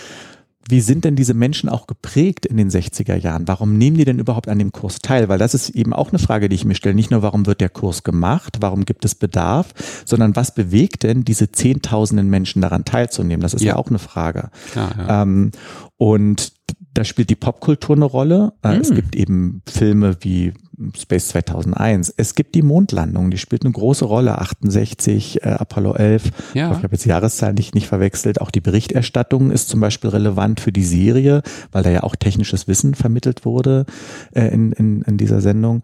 wie 0.69 0.81
sind 0.81 1.05
denn 1.05 1.15
diese 1.15 1.33
Menschen 1.33 1.69
auch 1.69 1.87
geprägt 1.87 2.45
in 2.45 2.57
den 2.57 2.69
60er 2.69 3.15
Jahren? 3.15 3.47
Warum 3.47 3.77
nehmen 3.77 3.97
die 3.97 4.05
denn 4.05 4.19
überhaupt 4.19 4.47
an 4.47 4.59
dem 4.59 4.71
Kurs 4.71 4.99
teil? 4.99 5.27
Weil 5.27 5.39
das 5.39 5.53
ist 5.53 5.69
eben 5.71 5.91
auch 5.91 6.09
eine 6.09 6.19
Frage, 6.19 6.49
die 6.49 6.55
ich 6.55 6.65
mir 6.65 6.75
stelle. 6.75 6.95
Nicht 6.95 7.11
nur, 7.11 7.21
warum 7.23 7.45
wird 7.45 7.61
der 7.61 7.69
Kurs 7.69 8.03
gemacht, 8.03 8.57
warum 8.61 8.85
gibt 8.85 9.03
es 9.03 9.15
Bedarf, 9.15 9.73
sondern 10.05 10.35
was 10.35 10.53
bewegt 10.53 11.03
denn 11.03 11.25
diese 11.25 11.51
Zehntausenden 11.51 12.29
Menschen 12.29 12.61
daran 12.61 12.85
teilzunehmen? 12.85 13.41
Das 13.41 13.53
ist 13.53 13.63
ja, 13.63 13.73
ja 13.73 13.75
auch 13.75 13.87
eine 13.87 13.99
Frage. 13.99 14.49
Klar, 14.71 14.95
ja. 14.97 15.23
ähm, 15.23 15.51
und 15.97 16.53
da 16.93 17.03
spielt 17.03 17.29
die 17.29 17.35
Popkultur 17.35 17.95
eine 17.95 18.05
Rolle. 18.05 18.53
Äh, 18.63 18.75
mhm. 18.75 18.81
Es 18.81 18.89
hm. 18.89 18.95
gibt 18.95 19.15
eben 19.15 19.61
Filme 19.67 20.17
wie 20.21 20.53
Space 20.97 21.29
2001. 21.29 22.13
Es 22.17 22.35
gibt 22.35 22.55
die 22.55 22.61
Mondlandung, 22.61 23.31
die 23.31 23.37
spielt 23.37 23.63
eine 23.63 23.71
große 23.71 24.05
Rolle. 24.05 24.39
68, 24.39 25.43
äh, 25.43 25.49
Apollo 25.49 25.95
11. 25.95 26.23
Ja. 26.53 26.71
Ich 26.71 26.77
habe 26.77 26.89
jetzt 26.91 27.05
die 27.05 27.09
Jahreszahlen 27.09 27.55
nicht, 27.55 27.75
nicht 27.75 27.87
verwechselt. 27.87 28.41
Auch 28.41 28.51
die 28.51 28.61
Berichterstattung 28.61 29.51
ist 29.51 29.69
zum 29.69 29.79
Beispiel 29.79 30.09
relevant 30.09 30.59
für 30.59 30.71
die 30.71 30.83
Serie, 30.83 31.41
weil 31.71 31.83
da 31.83 31.89
ja 31.89 32.03
auch 32.03 32.15
technisches 32.15 32.67
Wissen 32.67 32.95
vermittelt 32.95 33.45
wurde 33.45 33.85
äh, 34.33 34.47
in, 34.47 34.71
in, 34.71 35.01
in 35.01 35.17
dieser 35.17 35.41
Sendung. 35.41 35.83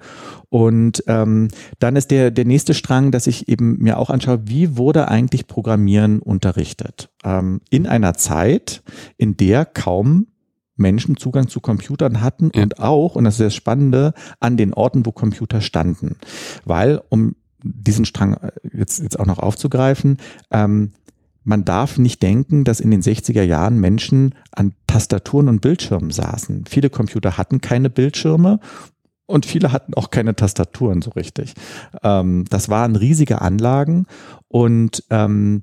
Und 0.49 1.03
ähm, 1.07 1.49
dann 1.79 1.95
ist 1.95 2.11
der, 2.11 2.31
der 2.31 2.45
nächste 2.45 2.73
Strang, 2.73 3.11
dass 3.11 3.27
ich 3.27 3.49
eben 3.49 3.77
mir 3.79 3.97
auch 3.97 4.09
anschaue, 4.09 4.41
wie 4.45 4.77
wurde 4.77 5.09
eigentlich 5.09 5.47
Programmieren 5.47 6.19
unterrichtet? 6.19 7.09
Ähm, 7.23 7.61
in 7.69 7.87
einer 7.87 8.13
Zeit, 8.13 8.81
in 9.17 9.35
der 9.35 9.65
kaum 9.65 10.27
Menschen 10.77 11.17
Zugang 11.17 11.47
zu 11.47 11.59
Computern 11.59 12.21
hatten 12.21 12.51
ja. 12.55 12.63
und 12.63 12.79
auch, 12.79 13.15
und 13.15 13.23
das 13.23 13.35
ist 13.35 13.45
das 13.45 13.55
Spannende, 13.55 14.13
an 14.39 14.57
den 14.57 14.73
Orten, 14.73 15.05
wo 15.05 15.11
Computer 15.11 15.61
standen. 15.61 16.15
Weil, 16.65 17.01
um 17.09 17.35
diesen 17.63 18.05
Strang 18.05 18.35
äh, 18.35 18.51
jetzt, 18.71 18.99
jetzt 19.01 19.19
auch 19.19 19.25
noch 19.25 19.39
aufzugreifen, 19.39 20.17
ähm, 20.51 20.91
man 21.43 21.63
darf 21.63 21.97
nicht 21.97 22.21
denken, 22.21 22.65
dass 22.65 22.81
in 22.81 22.91
den 22.91 23.01
60er 23.01 23.41
Jahren 23.41 23.79
Menschen 23.79 24.35
an 24.51 24.73
Tastaturen 24.85 25.47
und 25.47 25.61
Bildschirmen 25.61 26.11
saßen. 26.11 26.65
Viele 26.67 26.89
Computer 26.89 27.37
hatten 27.37 27.61
keine 27.61 27.89
Bildschirme 27.89 28.59
und 29.27 29.45
viele 29.45 29.71
hatten 29.71 29.93
auch 29.93 30.09
keine 30.09 30.35
Tastaturen 30.35 31.01
so 31.01 31.11
richtig. 31.11 31.53
Ähm, 32.03 32.45
das 32.49 32.67
waren 32.67 32.97
riesige 32.97 33.41
Anlagen 33.41 34.07
und 34.49 35.03
ähm, 35.09 35.61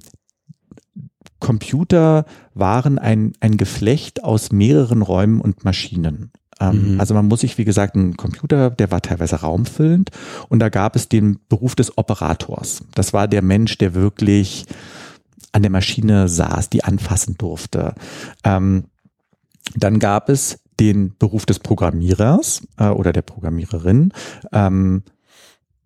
Computer 1.45 2.25
waren 2.55 2.99
ein, 2.99 3.35
ein 3.41 3.59
Geflecht 3.59 4.25
aus 4.25 4.51
mehreren 4.51 5.03
Räumen 5.03 5.43
und 5.43 5.63
Maschinen. 5.63 6.33
Ähm, 6.59 6.95
mhm. 6.95 7.01
Also 7.01 7.13
man 7.13 7.27
muss 7.27 7.41
sich, 7.41 7.59
wie 7.59 7.67
gesagt, 7.67 7.97
ein 7.97 8.17
Computer, 8.17 8.71
der 8.71 8.91
war 8.91 9.03
teilweise 9.03 9.37
raumfüllend 9.37 10.11
und 10.49 10.59
da 10.61 10.71
gab 10.71 10.97
es 10.97 11.11
den 11.11 11.39
Beruf 11.51 11.75
des 11.75 11.99
Operators. 11.99 12.81
Das 12.95 13.13
war 13.13 13.29
der 13.29 13.43
Mensch, 13.43 13.77
der 13.77 13.93
wirklich 13.93 14.65
an 15.53 15.61
der 15.61 15.71
Maschine 15.71 16.29
saß, 16.29 16.71
die 16.71 16.83
anfassen 16.83 17.37
durfte. 17.37 17.95
Ähm, 18.43 18.85
dann 19.77 19.99
gab 19.99 20.31
es 20.31 20.61
den 20.81 21.15
Beruf 21.19 21.45
des 21.45 21.59
Programmierers 21.59 22.63
äh, 22.79 22.89
oder 22.89 23.13
der 23.13 23.23
Programmiererin. 23.23 24.13
Ähm, 24.51 25.03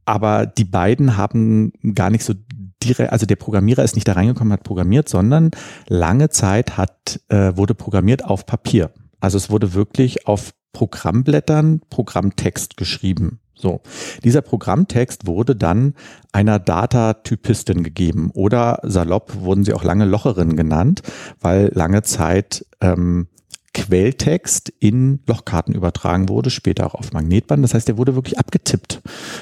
aber 0.04 0.46
die 0.46 0.64
beiden 0.64 1.16
haben 1.16 1.72
gar 1.94 2.10
nicht 2.10 2.22
so 2.22 2.34
direkt, 2.82 3.12
also 3.12 3.26
der 3.26 3.36
Programmierer 3.36 3.84
ist 3.84 3.94
nicht 3.94 4.08
da 4.08 4.12
reingekommen, 4.12 4.52
hat 4.52 4.64
programmiert, 4.64 5.08
sondern 5.08 5.50
lange 5.88 6.28
Zeit 6.30 6.76
hat, 6.76 7.20
äh, 7.28 7.56
wurde 7.56 7.74
programmiert 7.74 8.24
auf 8.24 8.46
Papier. 8.46 8.90
Also 9.20 9.36
es 9.36 9.50
wurde 9.50 9.74
wirklich 9.74 10.26
auf 10.26 10.52
Programmblättern 10.72 11.80
Programmtext 11.90 12.76
geschrieben. 12.76 13.40
So. 13.54 13.80
Dieser 14.22 14.42
Programmtext 14.42 15.26
wurde 15.26 15.56
dann 15.56 15.94
einer 16.32 16.60
Datatypistin 16.60 17.82
gegeben 17.82 18.30
oder 18.32 18.78
salopp 18.84 19.34
wurden 19.40 19.64
sie 19.64 19.74
auch 19.74 19.82
lange 19.82 20.04
Locherin 20.04 20.56
genannt, 20.56 21.02
weil 21.40 21.72
lange 21.74 22.02
Zeit 22.02 22.64
ähm, 22.80 23.26
Quelltext 23.78 24.72
in 24.80 25.20
Lochkarten 25.26 25.72
übertragen 25.72 26.28
wurde, 26.28 26.50
später 26.50 26.86
auch 26.86 26.94
auf 26.94 27.12
Magnetband. 27.12 27.62
Das 27.62 27.74
heißt, 27.74 27.86
der 27.86 27.96
wurde 27.96 28.16
wirklich 28.16 28.36
abgetippt 28.36 29.00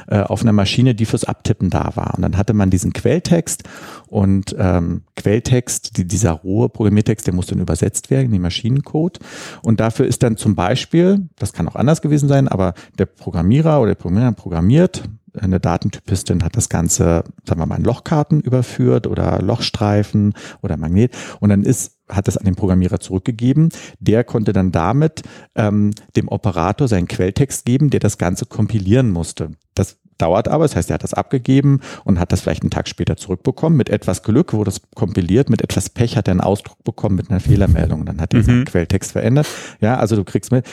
äh, 0.09 0.21
auf 0.21 0.43
einer 0.43 0.53
Maschine, 0.53 0.95
die 0.95 1.07
fürs 1.07 1.25
Abtippen 1.25 1.71
da 1.71 1.93
war. 1.95 2.15
Und 2.15 2.23
dann 2.23 2.37
hatte 2.37 2.53
man 2.53 2.69
diesen 2.69 2.93
Quelltext 2.93 3.63
und 4.09 4.55
ähm, 4.59 5.05
Quelltext, 5.17 5.97
die, 5.97 6.07
dieser 6.07 6.33
rohe 6.33 6.69
Programmiertext, 6.69 7.27
der 7.27 7.33
muss 7.33 7.47
dann 7.47 7.61
übersetzt 7.61 8.11
werden 8.11 8.27
in 8.27 8.33
den 8.33 8.43
Maschinencode. 8.43 9.21
Und 9.63 9.81
dafür 9.81 10.07
ist 10.07 10.23
dann 10.23 10.37
zum 10.37 10.55
Beispiel, 10.55 11.29
das 11.39 11.55
kann 11.55 11.67
auch 11.67 11.77
anders 11.77 12.03
gewesen 12.03 12.29
sein, 12.29 12.47
aber 12.47 12.75
der 12.99 13.07
Programmierer 13.07 13.81
oder 13.81 13.93
der 13.93 14.01
Programmierer 14.03 14.33
programmiert, 14.33 15.05
eine 15.41 15.61
Datentypistin 15.61 16.43
hat 16.43 16.57
das 16.57 16.69
Ganze, 16.69 17.25
sagen 17.45 17.61
wir 17.61 17.67
mal, 17.67 17.79
in 17.79 17.85
Lochkarten 17.85 18.41
überführt 18.41 19.07
oder 19.07 19.41
Lochstreifen 19.43 20.35
oder 20.63 20.77
Magnet. 20.77 21.15
Und 21.41 21.51
dann 21.51 21.63
ist 21.63 21.97
hat 22.09 22.29
das 22.29 22.37
an 22.37 22.45
den 22.45 22.55
Programmierer 22.55 23.01
zurückgegeben. 23.01 23.71
Der 23.99 24.23
konnte 24.25 24.53
dann 24.53 24.71
damit 24.71 25.23
ähm, 25.57 25.93
dem 26.15 26.29
Operator 26.29 26.87
seinen 26.87 27.09
Quelltext 27.09 27.65
geben, 27.65 27.91
der 27.91 28.01
das 28.01 28.17
Ganze 28.17 28.47
kompilieren 28.47 29.11
musste. 29.11 29.51
Das 29.75 29.99
dauert 30.19 30.49
aber, 30.49 30.65
das 30.65 30.77
heißt, 30.77 30.91
er 30.91 30.95
hat 30.95 31.03
das 31.03 31.15
abgegeben 31.15 31.81
und 32.05 32.19
hat 32.19 32.33
das 32.33 32.41
vielleicht 32.41 32.63
einen 32.63 32.71
Tag 32.71 32.89
später 32.89 33.17
zurückbekommen. 33.17 33.77
Mit 33.77 33.91
etwas 33.91 34.23
Glück 34.23 34.53
wurde 34.53 34.71
das 34.71 34.81
kompiliert, 34.95 35.51
mit 35.51 35.63
etwas 35.63 35.91
Pech 35.91 36.17
hat 36.17 36.29
er 36.29 36.33
einen 36.33 36.41
Ausdruck 36.41 36.83
bekommen 36.85 37.17
mit 37.17 37.31
einer 37.31 37.41
Fehlermeldung. 37.41 38.07
Dann 38.07 38.21
hat 38.21 38.33
er 38.33 38.41
mhm. 38.41 38.45
seinen 38.45 38.65
Quelltext 38.65 39.13
verändert. 39.13 39.47
Ja, 39.81 39.99
also 39.99 40.17
du 40.17 40.25
kriegst 40.25 40.53
mit, 40.53 40.65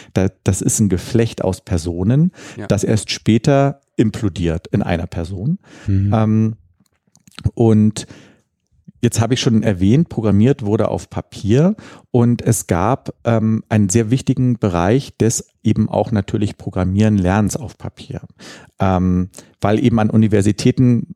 das 0.43 0.61
ist 0.61 0.79
ein 0.79 0.89
Geflecht 0.89 1.43
aus 1.43 1.61
Personen, 1.61 2.31
ja. 2.55 2.67
das 2.67 2.83
erst 2.83 3.11
später 3.11 3.81
implodiert 3.95 4.67
in 4.67 4.81
einer 4.81 5.07
Person. 5.07 5.59
Mhm. 5.87 6.13
Ähm, 6.13 6.55
und 7.53 8.07
Jetzt 9.03 9.19
habe 9.19 9.33
ich 9.33 9.41
schon 9.41 9.63
erwähnt, 9.63 10.07
programmiert 10.07 10.63
wurde 10.63 10.87
auf 10.87 11.09
Papier 11.09 11.75
und 12.11 12.41
es 12.41 12.67
gab 12.67 13.13
ähm, 13.25 13.61
einen 13.67 13.89
sehr 13.89 14.11
wichtigen 14.11 14.59
Bereich 14.59 15.17
des 15.17 15.49
eben 15.61 15.89
auch 15.89 16.13
natürlich 16.13 16.55
Programmieren 16.55 17.17
Lernens 17.17 17.57
auf 17.57 17.77
Papier, 17.77 18.21
ähm, 18.79 19.29
weil 19.59 19.83
eben 19.83 19.99
an 19.99 20.09
Universitäten 20.09 21.15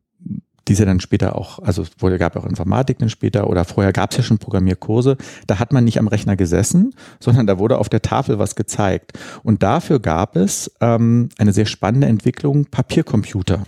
diese 0.68 0.86
dann 0.86 1.00
später 1.00 1.36
auch, 1.36 1.60
also 1.60 1.84
es 1.84 1.92
wurde, 2.00 2.18
gab 2.18 2.36
auch 2.36 2.46
Informatik 2.46 3.00
dann 3.00 3.10
später 3.10 3.50
oder 3.50 3.66
vorher 3.66 3.94
gab 3.94 4.12
es 4.12 4.18
ja 4.18 4.24
schon 4.24 4.38
Programmierkurse, 4.38 5.18
da 5.48 5.60
hat 5.60 5.74
man 5.74 5.84
nicht 5.84 6.00
am 6.00 6.08
Rechner 6.08 6.36
gesessen, 6.36 6.94
sondern 7.20 7.48
da 7.48 7.60
wurde 7.60 7.78
auf 7.78 7.90
der 7.90 8.02
Tafel 8.02 8.40
was 8.40 8.56
gezeigt. 8.56 9.14
Und 9.44 9.64
dafür 9.64 10.00
gab 10.00 10.36
es 10.36 10.72
ähm, 10.82 11.30
eine 11.38 11.54
sehr 11.54 11.66
spannende 11.66 12.08
Entwicklung, 12.08 12.66
Papiercomputer. 12.66 13.64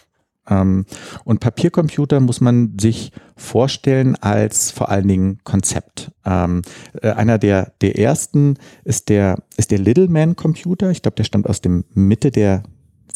Ähm, 0.49 0.85
und 1.23 1.39
Papiercomputer 1.39 2.19
muss 2.19 2.41
man 2.41 2.77
sich 2.79 3.11
vorstellen 3.35 4.15
als 4.15 4.71
vor 4.71 4.89
allen 4.89 5.07
Dingen 5.07 5.39
Konzept. 5.43 6.11
Ähm, 6.25 6.63
äh, 7.01 7.11
einer 7.11 7.37
der, 7.37 7.73
der 7.81 7.97
ersten 7.97 8.55
ist 8.83 9.09
der, 9.09 9.37
ist 9.57 9.71
der 9.71 9.79
Littleman 9.79 10.35
Computer. 10.35 10.89
Ich 10.91 11.01
glaube, 11.01 11.15
der 11.15 11.23
stammt 11.23 11.47
aus 11.47 11.61
dem 11.61 11.85
Mitte 11.93 12.31
der 12.31 12.63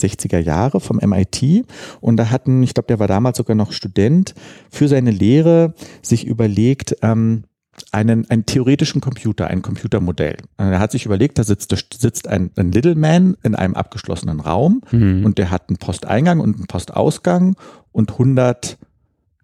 60er 0.03 0.39
Jahre 0.39 0.79
vom 0.79 0.97
MIT 0.97 1.65
und 2.01 2.17
da 2.17 2.29
hatten, 2.29 2.63
ich 2.63 2.73
glaube, 2.73 2.87
der 2.87 2.99
war 2.99 3.07
damals 3.07 3.37
sogar 3.37 3.55
noch 3.55 3.71
Student, 3.71 4.33
für 4.69 4.87
seine 4.87 5.11
Lehre 5.11 5.73
sich 6.01 6.25
überlegt, 6.25 6.95
ähm, 7.01 7.43
einen, 7.91 8.29
einen 8.29 8.45
theoretischen 8.45 9.01
Computer, 9.01 9.47
ein 9.47 9.61
Computermodell. 9.61 10.37
Er 10.57 10.79
hat 10.79 10.91
sich 10.91 11.05
überlegt, 11.05 11.39
da 11.39 11.43
sitzt, 11.43 11.71
da 11.71 11.77
sitzt 11.97 12.27
ein, 12.27 12.51
ein 12.55 12.71
Little 12.71 12.95
Man 12.95 13.35
in 13.43 13.55
einem 13.55 13.73
abgeschlossenen 13.73 14.39
Raum 14.39 14.81
mhm. 14.91 15.25
und 15.25 15.37
der 15.37 15.49
hat 15.49 15.69
einen 15.69 15.77
Posteingang 15.77 16.39
und 16.39 16.55
einen 16.55 16.67
Postausgang 16.67 17.55
und 17.91 18.11
100 18.11 18.77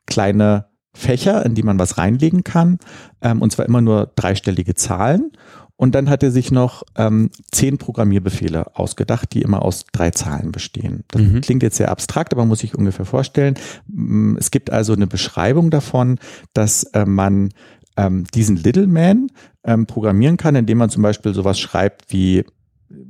kleine 0.06 0.66
Fächer, 0.94 1.46
in 1.46 1.56
die 1.56 1.64
man 1.64 1.80
was 1.80 1.98
reinlegen 1.98 2.44
kann, 2.44 2.80
ähm, 3.22 3.42
und 3.42 3.52
zwar 3.52 3.66
immer 3.66 3.82
nur 3.82 4.12
dreistellige 4.16 4.76
Zahlen. 4.76 5.32
Und 5.80 5.96
dann 5.96 6.10
hat 6.10 6.24
er 6.24 6.32
sich 6.32 6.52
noch 6.52 6.84
ähm, 6.98 7.30
zehn 7.54 7.78
Programmierbefehle 7.78 8.76
ausgedacht, 8.76 9.34
die 9.34 9.42
immer 9.42 9.62
aus 9.64 9.86
drei 9.94 10.12
Zahlen 10.12 10.52
bestehen. 10.52 11.06
Das 11.08 11.22
mhm. 11.22 11.40
klingt 11.40 11.64
jetzt 11.64 11.78
sehr 11.78 11.90
abstrakt, 11.90 12.34
aber 12.34 12.44
muss 12.44 12.66
ich 12.66 12.76
ungefähr 12.76 13.06
vorstellen. 13.06 13.56
Mm, 13.88 14.36
es 14.36 14.52
gibt 14.52 14.72
also 14.72 14.92
eine 14.92 15.08
Beschreibung 15.08 15.70
davon, 15.70 16.20
dass 16.52 16.84
äh, 16.84 17.06
man 17.06 17.52
ähm, 17.96 18.26
diesen 18.36 18.58
Little 18.58 18.88
Man 18.88 19.28
ähm, 19.64 19.86
programmieren 19.86 20.36
kann, 20.36 20.56
indem 20.56 20.80
man 20.80 20.90
zum 20.90 21.02
Beispiel 21.02 21.34
sowas 21.34 21.58
schreibt 21.58 22.12
wie 22.12 22.44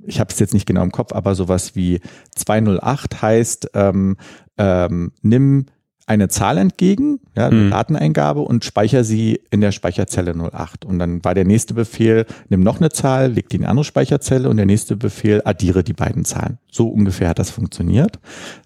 ich 0.05 0.19
habe 0.19 0.29
es 0.31 0.37
jetzt 0.37 0.53
nicht 0.53 0.67
genau 0.67 0.83
im 0.83 0.91
Kopf, 0.91 1.13
aber 1.13 1.35
sowas 1.35 1.75
wie 1.75 2.01
208 2.35 3.21
heißt, 3.21 3.71
ähm, 3.73 4.17
ähm, 4.57 5.13
nimm 5.21 5.67
eine 6.09 6.27
Zahl 6.27 6.57
entgegen, 6.57 7.19
ja, 7.37 7.47
eine 7.47 7.55
mhm. 7.55 7.69
Dateneingabe 7.69 8.41
und 8.41 8.65
speicher 8.65 9.03
sie 9.03 9.39
in 9.51 9.61
der 9.61 9.71
Speicherzelle 9.71 10.33
08. 10.33 10.83
Und 10.83 10.97
dann 10.97 11.23
war 11.23 11.35
der 11.35 11.45
nächste 11.45 11.75
Befehl, 11.75 12.25
nimm 12.49 12.61
noch 12.61 12.79
eine 12.79 12.89
Zahl, 12.89 13.31
leg 13.31 13.47
die 13.49 13.57
in 13.57 13.63
eine 13.63 13.69
andere 13.69 13.83
Speicherzelle 13.83 14.49
und 14.49 14.57
der 14.57 14.65
nächste 14.65 14.95
Befehl, 14.95 15.43
addiere 15.45 15.83
die 15.83 15.93
beiden 15.93 16.25
Zahlen. 16.25 16.57
So 16.71 16.87
ungefähr 16.87 17.29
hat 17.29 17.37
das 17.37 17.51
funktioniert. 17.51 18.19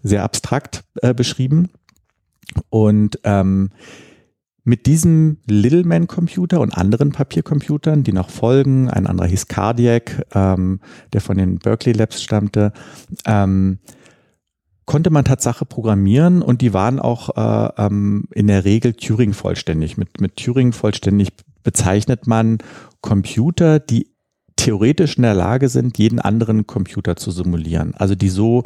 Sehr 0.03 0.23
abstrakt 0.23 0.85
äh, 1.01 1.13
beschrieben. 1.13 1.69
Und 2.69 3.19
ähm, 3.25 3.71
mit 4.63 4.85
diesem 4.85 5.39
Littleman-Computer 5.45 6.61
und 6.61 6.71
anderen 6.71 7.11
Papiercomputern, 7.11 8.03
die 8.03 8.13
noch 8.13 8.29
folgen, 8.29 8.89
ein 8.89 9.05
anderer 9.05 9.27
hieß 9.27 9.49
Cardiac, 9.49 10.25
ähm, 10.33 10.79
der 11.11 11.19
von 11.19 11.37
den 11.37 11.57
Berkeley 11.57 11.93
Labs 11.93 12.23
stammte, 12.23 12.71
ähm, 13.25 13.79
konnte 14.85 15.09
man 15.09 15.25
Tatsache 15.25 15.65
programmieren 15.65 16.41
und 16.41 16.61
die 16.61 16.73
waren 16.73 16.99
auch 16.99 17.35
äh, 17.37 17.85
ähm, 17.85 18.25
in 18.31 18.47
der 18.47 18.65
Regel 18.65 18.93
Turing 18.93 19.33
vollständig. 19.33 19.97
Mit, 19.97 20.19
mit 20.19 20.37
Turing 20.37 20.73
vollständig 20.73 21.29
bezeichnet 21.63 22.27
man 22.27 22.57
Computer, 23.01 23.79
die 23.79 24.13
theoretisch 24.55 25.17
in 25.17 25.23
der 25.23 25.33
Lage 25.33 25.67
sind, 25.67 25.97
jeden 25.97 26.19
anderen 26.19 26.67
Computer 26.67 27.15
zu 27.15 27.31
simulieren. 27.31 27.95
Also 27.95 28.15
die 28.15 28.29
so 28.29 28.63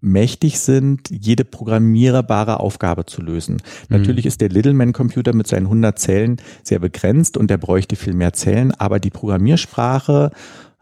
mächtig 0.00 0.58
sind, 0.58 1.10
jede 1.10 1.44
programmierbare 1.44 2.58
Aufgabe 2.60 3.06
zu 3.06 3.22
lösen. 3.22 3.54
Mhm. 3.54 3.98
Natürlich 3.98 4.26
ist 4.26 4.40
der 4.40 4.48
Littleman-Computer 4.48 5.34
mit 5.34 5.46
seinen 5.46 5.66
100 5.66 5.98
Zellen 5.98 6.36
sehr 6.62 6.78
begrenzt 6.78 7.36
und 7.36 7.50
der 7.50 7.58
bräuchte 7.58 7.94
viel 7.94 8.14
mehr 8.14 8.32
Zellen, 8.32 8.72
aber 8.72 8.98
die 8.98 9.10
Programmiersprache 9.10 10.30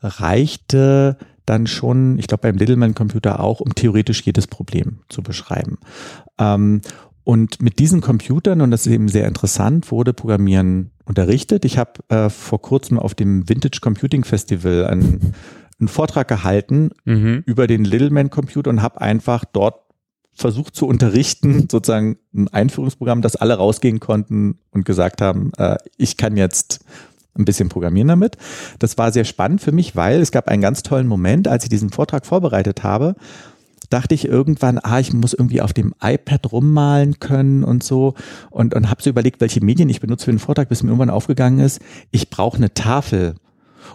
reichte 0.02 1.18
dann 1.50 1.66
schon, 1.66 2.16
ich 2.18 2.28
glaube 2.28 2.42
beim 2.42 2.56
Littleman-Computer 2.56 3.40
auch, 3.40 3.60
um 3.60 3.74
theoretisch 3.74 4.22
jedes 4.22 4.46
Problem 4.46 5.00
zu 5.08 5.20
beschreiben. 5.20 5.78
Ähm, 6.38 6.80
und 7.24 7.60
mit 7.60 7.80
diesen 7.80 8.00
Computern, 8.00 8.60
und 8.60 8.70
das 8.70 8.86
ist 8.86 8.92
eben 8.92 9.08
sehr 9.08 9.26
interessant, 9.26 9.90
wurde 9.90 10.12
Programmieren 10.12 10.92
unterrichtet. 11.04 11.64
Ich 11.64 11.76
habe 11.76 11.92
äh, 12.08 12.30
vor 12.30 12.62
kurzem 12.62 12.98
auf 13.00 13.14
dem 13.14 13.48
Vintage 13.48 13.80
Computing 13.80 14.24
Festival 14.24 14.86
einen, 14.86 15.34
einen 15.80 15.88
Vortrag 15.88 16.28
gehalten 16.28 16.90
mhm. 17.04 17.42
über 17.46 17.66
den 17.66 17.84
Littleman 17.84 18.30
Computer 18.30 18.70
und 18.70 18.80
habe 18.80 19.00
einfach 19.00 19.44
dort 19.44 19.80
versucht 20.32 20.76
zu 20.76 20.86
unterrichten, 20.86 21.66
sozusagen 21.70 22.16
ein 22.32 22.46
Einführungsprogramm, 22.46 23.22
dass 23.22 23.34
alle 23.34 23.54
rausgehen 23.54 23.98
konnten 23.98 24.60
und 24.70 24.84
gesagt 24.84 25.20
haben, 25.20 25.50
äh, 25.58 25.76
ich 25.96 26.16
kann 26.16 26.36
jetzt 26.36 26.84
ein 27.38 27.44
bisschen 27.44 27.68
programmieren 27.68 28.08
damit. 28.08 28.36
Das 28.78 28.98
war 28.98 29.12
sehr 29.12 29.24
spannend 29.24 29.60
für 29.60 29.72
mich, 29.72 29.96
weil 29.96 30.20
es 30.20 30.32
gab 30.32 30.48
einen 30.48 30.62
ganz 30.62 30.82
tollen 30.82 31.06
Moment, 31.06 31.48
als 31.48 31.64
ich 31.64 31.70
diesen 31.70 31.90
Vortrag 31.90 32.26
vorbereitet 32.26 32.82
habe, 32.82 33.14
dachte 33.88 34.14
ich 34.14 34.26
irgendwann, 34.26 34.78
ah, 34.78 35.00
ich 35.00 35.12
muss 35.12 35.34
irgendwie 35.34 35.60
auf 35.60 35.72
dem 35.72 35.94
iPad 36.00 36.52
rummalen 36.52 37.18
können 37.18 37.64
und 37.64 37.82
so 37.82 38.14
und, 38.50 38.74
und 38.74 38.88
habe 38.88 39.02
so 39.02 39.10
überlegt, 39.10 39.40
welche 39.40 39.64
Medien 39.64 39.88
ich 39.88 40.00
benutze 40.00 40.26
für 40.26 40.32
den 40.32 40.38
Vortrag, 40.38 40.68
bis 40.68 40.82
mir 40.82 40.90
irgendwann 40.90 41.10
aufgegangen 41.10 41.58
ist, 41.58 41.80
ich 42.10 42.30
brauche 42.30 42.56
eine 42.56 42.72
Tafel. 42.72 43.34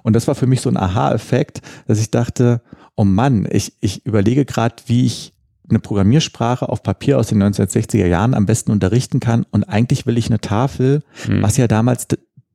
Und 0.04 0.14
das 0.14 0.28
war 0.28 0.36
für 0.36 0.48
mich 0.48 0.62
so 0.62 0.70
ein 0.70 0.78
Aha-Effekt, 0.78 1.62
dass 1.88 2.00
ich 2.00 2.12
dachte, 2.12 2.62
oh 2.96 3.06
Mann, 3.06 3.48
ich, 3.50 3.74
ich 3.80 4.06
überlege 4.06 4.46
gerade, 4.46 4.76
wie 4.88 5.06
ich 5.06 5.34
eine 5.70 5.80
Programmiersprache 5.80 6.70
auf 6.70 6.84
Papier 6.84 7.18
aus 7.18 7.28
den 7.28 7.42
1960er 7.42 8.06
Jahren 8.06 8.34
am 8.34 8.46
besten 8.46 8.72
unterrichten 8.72 9.20
kann 9.20 9.46
und 9.50 9.64
eigentlich 9.64 10.06
will 10.06 10.18
ich 10.18 10.28
eine 10.28 10.40
Tafel, 10.40 11.02
mhm. 11.28 11.42
was 11.42 11.58
ja 11.58 11.68
damals 11.68 12.08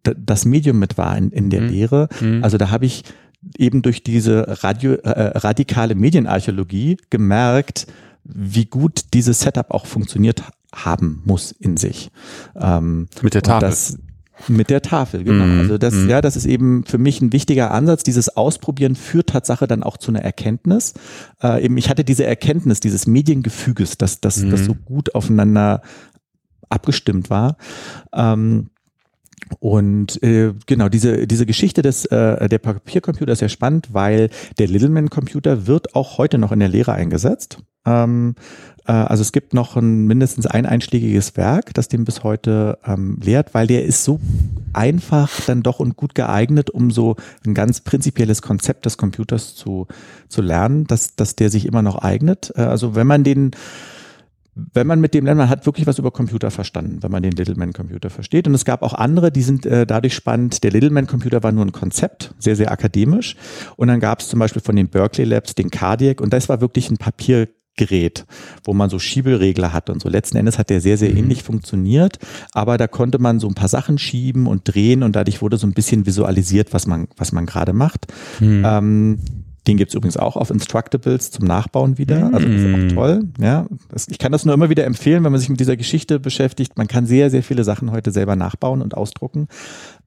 das 0.03 0.45
Medium 0.45 0.79
mit 0.79 0.99
war 0.99 1.17
in, 1.17 1.31
in 1.31 1.51
der 1.51 1.63
mhm. 1.63 1.69
Lehre. 1.69 2.09
Mhm. 2.21 2.43
Also 2.43 2.59
da 2.59 2.71
habe 2.71 2.87
ich 2.87 3.05
eben 3.57 3.83
durch 3.83 4.03
diese 4.03 4.63
Radio, 4.63 4.95
äh, 4.95 5.39
radikale 5.39 5.95
Medienarchäologie 5.95 6.99
gemerkt, 7.11 7.87
wie 8.25 8.67
gut 8.67 9.15
dieses 9.15 9.41
Setup 9.41 9.71
auch 9.71 9.87
funktioniert 9.87 10.43
haben 10.75 11.23
muss 11.25 11.53
in 11.53 11.77
sich. 11.77 12.11
Ähm, 12.55 13.09
mit 13.23 13.35
der 13.35 13.43
Tafel. 13.43 13.69
Das, 13.69 13.99
mit 14.49 14.71
der 14.71 14.83
Tafel, 14.83 15.25
genau. 15.25 15.45
Mm, 15.45 15.61
also 15.61 15.79
das, 15.79 15.95
mm. 15.95 16.09
ja, 16.09 16.21
das 16.21 16.37
ist 16.37 16.47
eben 16.47 16.85
für 16.85 16.99
mich 16.99 17.21
ein 17.21 17.33
wichtiger 17.33 17.73
Ansatz. 17.73 18.03
Dieses 18.03 18.37
Ausprobieren 18.37 18.95
führt 18.95 19.31
Tatsache 19.31 19.67
dann 19.67 19.83
auch 19.83 19.97
zu 19.97 20.11
einer 20.11 20.23
Erkenntnis. 20.23 20.95
Äh, 21.43 21.65
eben, 21.65 21.77
ich 21.77 21.91
hatte 21.91 22.05
diese 22.05 22.25
Erkenntnis 22.25 22.81
dieses 22.81 23.07
Mediengefüges, 23.07 23.99
dass 23.99 24.21
das, 24.21 24.39
mm. 24.39 24.51
das 24.51 24.65
so 24.65 24.75
gut 24.75 25.15
aufeinander 25.15 25.83
abgestimmt 26.69 27.31
war. 27.31 27.57
Ähm, 28.15 28.71
und 29.59 30.23
äh, 30.23 30.55
genau, 30.67 30.89
diese, 30.89 31.27
diese 31.27 31.47
Geschichte 31.47 31.83
des, 31.83 32.05
äh, 32.07 32.49
der 32.49 32.59
Papiercomputer 32.59 33.33
ist 33.33 33.41
sehr 33.41 33.49
spannend, 33.49 33.89
weil 33.93 34.31
der 34.59 34.69
Littleman-Computer 34.69 35.67
wird 35.67 35.95
auch 35.95 36.19
heute 36.19 36.39
noch 36.39 36.53
in 36.53 36.61
der 36.61 36.69
Lehre 36.69 36.93
eingesetzt. 36.93 37.59
Ähm, 37.87 38.35
äh, 38.87 38.93
also 38.93 39.23
es 39.23 39.33
gibt 39.33 39.55
noch 39.55 39.77
ein, 39.77 40.07
mindestens 40.07 40.47
ein 40.47 40.67
einschlägiges 40.67 41.37
Werk, 41.37 41.75
das 41.75 41.89
den 41.89 42.05
bis 42.05 42.23
heute 42.23 42.79
ähm, 42.85 43.19
lehrt, 43.23 43.55
weil 43.55 43.67
der 43.67 43.85
ist 43.85 44.05
so 44.05 44.21
einfach 44.73 45.31
dann 45.47 45.63
doch 45.63 45.81
und 45.81 45.97
gut 45.97 46.15
geeignet, 46.15 46.71
um 46.71 46.91
so 46.91 47.17
ein 47.47 47.55
ganz 47.55 47.81
prinzipielles 47.81 48.43
Konzept 48.43 48.87
des 48.87 48.97
Computers 48.97 49.55
zu, 49.55 49.87
zu 50.29 50.43
lernen, 50.43 50.87
dass, 50.87 51.17
dass 51.17 51.37
der 51.37 51.51
sich 51.51 51.67
immer 51.67 51.83
noch 51.83 51.97
eignet. 51.97 52.53
Äh, 52.57 52.63
also 52.63 52.95
wenn 52.95 53.07
man 53.07 53.25
den 53.25 53.53
wenn 54.55 54.87
man 54.87 55.01
mit 55.01 55.15
dem 55.15 55.25
lernt, 55.25 55.39
man 55.39 55.49
hat 55.49 55.67
wirklich 55.67 55.87
was 55.87 55.99
über 55.99 56.11
Computer 56.11 56.51
verstanden, 56.51 57.03
wenn 57.03 57.11
man 57.11 57.23
den 57.23 57.33
Littleman-Computer 57.33 58.11
versteht. 58.11 58.47
Und 58.49 58.55
es 58.55 58.65
gab 58.65 58.83
auch 58.83 58.95
andere, 58.95 59.31
die 59.31 59.43
sind 59.43 59.65
äh, 59.65 59.87
dadurch 59.87 60.15
spannend. 60.15 60.63
Der 60.65 60.71
Littleman-Computer 60.73 61.43
war 61.43 61.53
nur 61.53 61.65
ein 61.65 61.73
Konzept, 61.73 62.35
sehr, 62.39 62.57
sehr 62.57 62.73
akademisch. 62.73 63.37
Und 63.77 63.89
dann 63.89 64.01
gab 64.01 64.21
es 64.21 64.29
zum 64.29 64.41
Beispiel 64.41 64.63
von 64.63 64.77
den 64.77 64.89
Berkeley 64.89 65.27
Labs 65.27 65.55
den 65.55 65.71
Cardiac 65.71 66.21
und 66.21 66.33
das 66.33 66.49
war 66.49 66.61
wirklich 66.61 66.91
ein 66.91 66.97
Papiergerät, 66.97 68.27
wo 68.65 68.75
man 68.75 68.91
so 68.91 68.99
Schieberegler 68.99 69.73
hat 69.73 69.89
und 69.89 70.03
so. 70.03 70.09
Letzten 70.09 70.37
Endes 70.37 70.59
hat 70.59 70.69
der 70.69 70.81
sehr, 70.81 70.99
sehr 70.99 71.11
mhm. 71.11 71.19
ähnlich 71.19 71.43
funktioniert, 71.43 72.19
aber 72.53 72.77
da 72.77 72.89
konnte 72.89 73.19
man 73.19 73.39
so 73.39 73.49
ein 73.49 73.55
paar 73.55 73.69
Sachen 73.69 73.99
schieben 73.99 74.47
und 74.47 74.63
drehen 74.65 75.03
und 75.03 75.15
dadurch 75.15 75.43
wurde 75.43 75.59
so 75.59 75.67
ein 75.67 75.75
bisschen 75.75 76.07
visualisiert, 76.07 76.73
was 76.73 76.87
man, 76.87 77.09
was 77.17 77.33
man 77.33 77.47
gerade 77.47 77.73
macht. 77.73 78.09
Mhm. 78.41 78.65
Ähm, 78.67 79.19
den 79.71 79.77
gibt's 79.77 79.95
übrigens 79.95 80.17
auch 80.17 80.37
auf 80.37 80.51
Instructables 80.51 81.31
zum 81.31 81.47
Nachbauen 81.47 81.97
wieder. 81.97 82.31
Also 82.33 82.47
das 82.49 82.63
ist 82.63 82.75
auch 82.75 82.79
mm. 82.79 82.89
toll. 82.89 83.29
Ja, 83.41 83.67
das, 83.89 84.09
ich 84.09 84.19
kann 84.19 84.33
das 84.33 84.45
nur 84.45 84.55
immer 84.55 84.69
wieder 84.69 84.85
empfehlen, 84.85 85.25
wenn 85.25 85.33
man 85.33 85.41
sich 85.41 85.49
mit 85.49 85.61
dieser 85.61 85.77
Geschichte 85.77 86.19
beschäftigt. 86.19 86.77
Man 86.77 86.89
kann 86.89 87.07
sehr, 87.07 87.31
sehr 87.31 87.43
viele 87.43 87.65
Sachen 87.65 87.93
heute 87.93 88.11
selber 88.11 88.37
nachbauen 88.37 88.83
und 88.83 88.97
ausdrucken. 88.97 89.49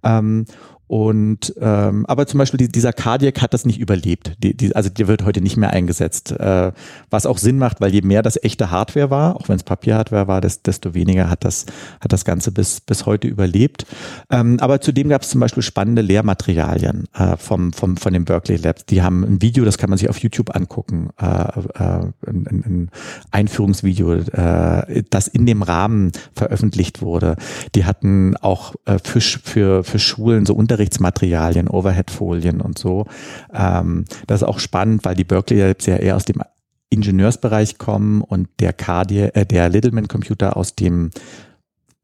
Ähm, 0.03 0.45
und 0.93 1.55
ähm, 1.59 2.05
aber 2.05 2.27
zum 2.27 2.37
Beispiel 2.37 2.59
die, 2.59 2.71
dieser 2.71 2.93
Cardiac 2.93 3.41
hat 3.41 3.55
das 3.55 3.65
nicht 3.65 3.79
überlebt. 3.79 4.33
Die, 4.43 4.55
die, 4.55 4.75
also 4.75 4.91
der 4.91 5.07
wird 5.07 5.25
heute 5.25 5.41
nicht 5.41 5.57
mehr 5.57 5.71
eingesetzt, 5.71 6.33
äh, 6.33 6.71
was 7.09 7.25
auch 7.25 7.39
Sinn 7.39 7.57
macht, 7.57 7.81
weil 7.81 7.91
je 7.91 8.03
mehr 8.03 8.21
das 8.21 8.37
echte 8.43 8.69
Hardware 8.69 9.09
war, 9.09 9.35
auch 9.35 9.49
wenn 9.49 9.55
es 9.55 9.63
Papierhardware 9.63 10.27
war, 10.27 10.39
desto 10.39 10.93
weniger 10.93 11.31
hat 11.31 11.45
das 11.45 11.65
hat 11.99 12.13
das 12.13 12.25
Ganze 12.25 12.51
bis 12.51 12.79
bis 12.79 13.07
heute 13.07 13.27
überlebt. 13.27 13.87
Ähm, 14.29 14.59
aber 14.59 14.81
zudem 14.81 15.09
gab 15.09 15.23
es 15.23 15.29
zum 15.29 15.39
Beispiel 15.41 15.63
spannende 15.63 16.03
Lehrmaterialien 16.03 17.05
äh, 17.15 17.37
vom 17.37 17.73
vom 17.73 17.97
von 17.97 18.13
den 18.13 18.23
Berkeley 18.23 18.59
Labs. 18.59 18.85
Die 18.85 19.01
haben 19.01 19.23
ein 19.23 19.41
Video, 19.41 19.65
das 19.65 19.79
kann 19.79 19.89
man 19.89 19.97
sich 19.97 20.11
auf 20.11 20.19
YouTube 20.19 20.55
angucken, 20.55 21.09
äh, 21.19 21.25
äh, 21.25 22.03
ein, 22.27 22.45
ein 22.47 22.91
Einführungsvideo, 23.31 24.13
äh, 24.13 25.03
das 25.09 25.27
in 25.27 25.47
dem 25.47 25.63
Rahmen 25.63 26.11
veröffentlicht 26.35 27.01
wurde. 27.01 27.35
Die 27.73 27.85
hatten 27.85 28.37
auch 28.37 28.75
äh, 28.85 28.99
für 29.03 29.21
für 29.21 29.83
für 29.83 29.97
Schulen 29.97 30.45
so 30.45 30.53
Unterricht 30.53 30.82
Unterrichtsmaterialien, 30.83 31.67
Overhead-Folien 31.67 32.61
und 32.61 32.77
so. 32.77 33.05
Ähm, 33.53 34.05
das 34.27 34.41
ist 34.41 34.47
auch 34.47 34.59
spannend, 34.59 35.05
weil 35.05 35.15
die 35.15 35.23
Berkeley 35.23 35.59
selbst 35.59 35.87
ja 35.87 35.95
eher 35.95 36.15
aus 36.15 36.25
dem 36.25 36.41
Ingenieursbereich 36.89 37.77
kommen 37.77 38.21
und 38.21 38.49
der 38.59 38.73
Cardi 38.73 39.19
äh, 39.19 39.45
der 39.45 39.69
Littleman-Computer 39.69 40.57
aus 40.57 40.75
dem 40.75 41.11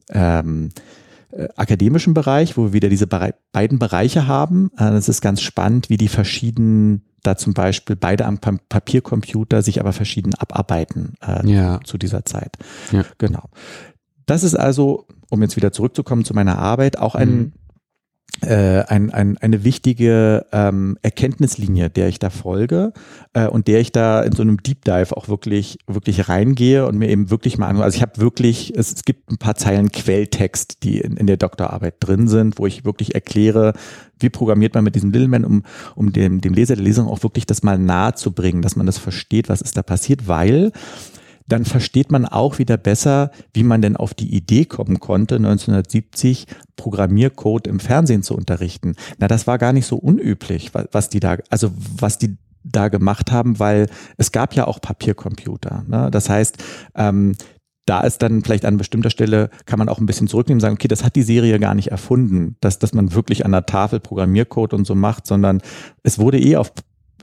ähm, 0.09 0.69
äh, 1.31 1.47
akademischen 1.57 2.13
Bereich, 2.13 2.57
wo 2.57 2.65
wir 2.65 2.73
wieder 2.73 2.89
diese 2.89 3.05
Bere 3.05 3.35
beiden 3.51 3.79
Bereiche 3.79 4.27
haben. 4.27 4.71
Äh, 4.77 4.91
das 4.91 5.09
ist 5.09 5.21
ganz 5.21 5.41
spannend, 5.41 5.89
wie 5.89 5.97
die 5.97 6.07
verschiedenen 6.07 7.03
da 7.21 7.35
zum 7.35 7.53
Beispiel 7.53 7.97
beide 7.97 8.25
am 8.25 8.37
pa 8.37 8.53
Papiercomputer 8.69 9.61
sich 9.61 9.81
aber 9.81 9.91
verschieden 9.91 10.35
abarbeiten 10.35 11.15
äh, 11.21 11.45
ja. 11.51 11.81
zu 11.83 11.97
dieser 11.97 12.23
Zeit. 12.23 12.57
Ja. 12.93 13.03
Genau. 13.17 13.49
Das 14.25 14.43
ist 14.43 14.55
also, 14.55 15.05
um 15.29 15.41
jetzt 15.41 15.57
wieder 15.57 15.73
zurückzukommen 15.73 16.23
zu 16.23 16.33
meiner 16.33 16.57
Arbeit, 16.57 16.97
auch 16.97 17.15
ein 17.15 17.29
mhm 17.29 17.51
äh, 18.41 18.83
ein, 18.83 19.11
ein, 19.11 19.37
eine 19.37 19.63
wichtige 19.63 20.45
ähm, 20.51 20.97
Erkenntnislinie, 21.01 21.89
der 21.89 22.07
ich 22.07 22.19
da 22.19 22.29
folge 22.29 22.93
äh, 23.33 23.47
und 23.47 23.67
der 23.67 23.79
ich 23.81 23.91
da 23.91 24.21
in 24.21 24.31
so 24.31 24.41
einem 24.41 24.63
Deep 24.63 24.85
Dive 24.85 25.15
auch 25.17 25.27
wirklich 25.27 25.77
wirklich 25.87 26.29
reingehe 26.29 26.87
und 26.87 26.97
mir 26.97 27.09
eben 27.09 27.31
wirklich 27.31 27.57
mal 27.57 27.67
an. 27.67 27.81
Also 27.81 27.97
ich 27.97 28.01
habe 28.01 28.19
wirklich, 28.19 28.73
es, 28.77 28.93
es 28.93 29.03
gibt 29.03 29.29
ein 29.29 29.37
paar 29.37 29.55
Zeilen 29.55 29.91
Quelltext, 29.91 30.83
die 30.83 30.99
in, 30.99 31.17
in 31.17 31.27
der 31.27 31.37
Doktorarbeit 31.37 31.95
drin 31.99 32.27
sind, 32.27 32.59
wo 32.59 32.65
ich 32.65 32.85
wirklich 32.85 33.13
erkläre, 33.13 33.73
wie 34.19 34.29
programmiert 34.29 34.73
man 34.73 34.83
mit 34.83 34.95
diesem 34.95 35.11
Littleman, 35.11 35.43
um, 35.43 35.63
um 35.95 36.13
dem, 36.13 36.41
dem 36.41 36.53
Leser, 36.53 36.75
der 36.75 36.83
Leserin 36.85 37.09
auch 37.09 37.23
wirklich 37.23 37.45
das 37.45 37.63
mal 37.63 37.77
nahe 37.77 38.13
zu 38.13 38.31
bringen, 38.31 38.61
dass 38.61 38.75
man 38.75 38.85
das 38.85 38.97
versteht, 38.97 39.49
was 39.49 39.61
ist 39.61 39.75
da 39.75 39.83
passiert, 39.83 40.27
weil 40.27 40.71
dann 41.51 41.65
versteht 41.65 42.11
man 42.11 42.25
auch 42.25 42.59
wieder 42.59 42.77
besser, 42.77 43.31
wie 43.53 43.63
man 43.63 43.81
denn 43.81 43.97
auf 43.97 44.13
die 44.13 44.33
Idee 44.33 44.65
kommen 44.65 44.99
konnte, 44.99 45.35
1970 45.35 46.47
Programmiercode 46.75 47.67
im 47.67 47.79
Fernsehen 47.79 48.23
zu 48.23 48.35
unterrichten. 48.35 48.95
Na, 49.17 49.27
das 49.27 49.47
war 49.47 49.57
gar 49.57 49.73
nicht 49.73 49.85
so 49.85 49.97
unüblich, 49.97 50.71
was 50.73 51.09
die 51.09 51.19
da, 51.19 51.37
also 51.49 51.71
was 51.97 52.17
die 52.17 52.37
da 52.63 52.89
gemacht 52.89 53.31
haben, 53.31 53.59
weil 53.59 53.87
es 54.17 54.31
gab 54.31 54.53
ja 54.53 54.67
auch 54.67 54.81
Papiercomputer. 54.81 55.83
Ne? 55.87 56.09
Das 56.11 56.29
heißt, 56.29 56.57
ähm, 56.95 57.35
da 57.85 58.01
ist 58.01 58.21
dann 58.21 58.43
vielleicht 58.43 58.65
an 58.65 58.77
bestimmter 58.77 59.09
Stelle, 59.09 59.49
kann 59.65 59.79
man 59.79 59.89
auch 59.89 59.97
ein 59.97 60.05
bisschen 60.05 60.27
zurücknehmen 60.27 60.57
und 60.57 60.61
sagen, 60.61 60.75
okay, 60.75 60.87
das 60.87 61.03
hat 61.03 61.15
die 61.15 61.23
Serie 61.23 61.57
gar 61.59 61.73
nicht 61.73 61.89
erfunden, 61.89 62.55
dass, 62.61 62.77
dass 62.77 62.93
man 62.93 63.13
wirklich 63.15 63.45
an 63.45 63.51
der 63.51 63.65
Tafel 63.65 63.99
Programmiercode 63.99 64.75
und 64.75 64.85
so 64.85 64.93
macht, 64.93 65.25
sondern 65.25 65.61
es 66.03 66.19
wurde 66.19 66.39
eh 66.39 66.57
auf 66.57 66.71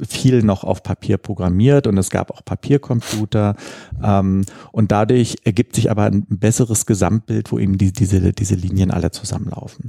viel 0.09 0.43
noch 0.43 0.65
auf 0.65 0.83
Papier 0.83 1.19
programmiert 1.19 1.87
und 1.87 1.97
es 1.99 2.11
gab 2.11 2.31
auch 2.31 2.45
Papiercomputer. 2.45 3.57
Ähm, 4.03 4.45
und 4.73 4.93
dadurch 4.93 5.37
ergibt 5.45 5.77
sich 5.77 5.91
aber 5.91 6.05
ein 6.05 6.27
besseres 6.29 6.87
Gesamtbild, 6.87 7.53
wo 7.53 7.59
eben 7.59 7.79
die, 7.79 7.93
diese, 7.93 8.33
diese 8.33 8.55
Linien 8.55 8.91
alle 8.91 9.11
zusammenlaufen. 9.11 9.89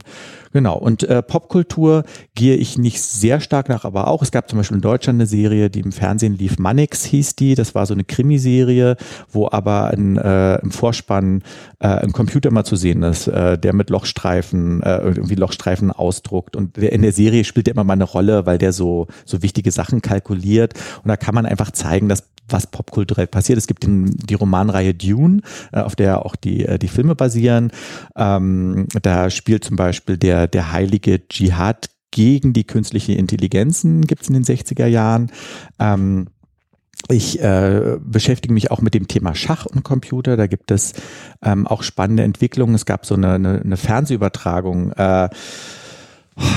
Genau, 0.54 0.78
und 0.78 1.04
äh, 1.04 1.22
Popkultur 1.22 2.04
gehe 2.36 2.56
ich 2.56 2.78
nicht 2.78 3.02
sehr 3.02 3.40
stark 3.40 3.70
nach, 3.70 3.86
aber 3.86 4.08
auch, 4.08 4.22
es 4.22 4.32
gab 4.32 4.50
zum 4.50 4.58
Beispiel 4.58 4.78
in 4.78 4.82
Deutschland 4.82 5.18
eine 5.18 5.28
Serie, 5.28 5.70
die 5.70 5.82
im 5.82 5.92
Fernsehen 5.92 6.38
lief, 6.38 6.58
Mannix 6.58 7.04
hieß 7.04 7.36
die, 7.36 7.56
das 7.56 7.76
war 7.76 7.86
so 7.86 7.94
eine 7.94 8.04
Krimiserie, 8.04 8.96
wo 9.32 9.50
aber 9.52 9.92
ein, 9.92 10.18
äh, 10.18 10.56
im 10.62 10.72
Vorspann 10.72 11.44
äh, 11.80 11.88
ein 11.88 12.12
Computer 12.12 12.52
mal 12.52 12.64
zu 12.64 12.76
sehen 12.76 13.04
ist, 13.04 13.28
äh, 13.28 13.58
der 13.58 13.74
mit 13.74 13.90
Lochstreifen, 13.90 14.82
äh, 14.84 14.98
irgendwie 14.98 15.36
Lochstreifen 15.36 15.92
ausdruckt. 15.92 16.56
Und 16.56 16.78
der, 16.78 16.92
in 16.92 17.02
der 17.02 17.12
Serie 17.12 17.44
spielt 17.44 17.68
der 17.68 17.74
immer 17.74 17.84
mal 17.84 17.94
eine 17.94 18.04
Rolle, 18.04 18.46
weil 18.46 18.58
der 18.58 18.74
so, 18.74 19.08
so 19.26 19.42
wichtige 19.44 19.72
Sachen 19.72 19.97
Sachen 19.98 20.02
kalkuliert 20.02 20.74
und 21.04 21.08
da 21.08 21.18
kann 21.18 21.36
man 21.36 21.46
einfach 21.46 21.72
zeigen, 21.72 22.10
dass 22.10 22.24
was 22.50 22.68
popkulturell 22.68 23.28
passiert. 23.28 23.58
Es 23.58 23.68
gibt 23.68 23.84
den, 23.84 24.16
die 24.16 24.36
Romanreihe 24.36 24.94
Dune, 24.94 25.42
äh, 25.74 25.82
auf 25.82 25.98
der 25.98 26.26
auch 26.26 26.38
die, 26.38 26.66
äh, 26.66 26.80
die 26.80 26.88
Filme 26.88 27.14
basieren. 27.14 27.72
Ähm, 28.16 28.88
da 29.02 29.30
spielt 29.30 29.66
zum 29.66 29.76
Beispiel 29.76 30.18
der, 30.18 30.48
der 30.48 30.72
heilige 30.72 31.28
Dschihad 31.28 31.90
gegen 32.12 32.54
die 32.54 32.64
künstliche 32.64 33.14
Intelligenzen, 33.14 34.08
gibt 34.08 34.22
es 34.22 34.30
in 34.30 34.34
den 34.36 34.46
60er 34.46 34.86
Jahren. 34.86 35.30
Ähm, 35.78 36.28
ich 37.10 37.42
äh, 37.42 37.98
beschäftige 38.00 38.54
mich 38.54 38.72
auch 38.72 38.82
mit 38.82 38.94
dem 38.94 39.10
Thema 39.10 39.36
Schach 39.36 39.66
und 39.66 39.84
Computer. 39.84 40.38
Da 40.38 40.48
gibt 40.48 40.72
es 40.72 40.94
ähm, 41.44 41.68
auch 41.68 41.84
spannende 41.84 42.24
Entwicklungen. 42.24 42.76
Es 42.76 42.86
gab 42.86 43.06
so 43.06 43.16
eine, 43.16 43.34
eine, 43.34 43.62
eine 43.62 43.78
Fernsehübertragung. 43.78 44.94
Äh, 44.94 45.30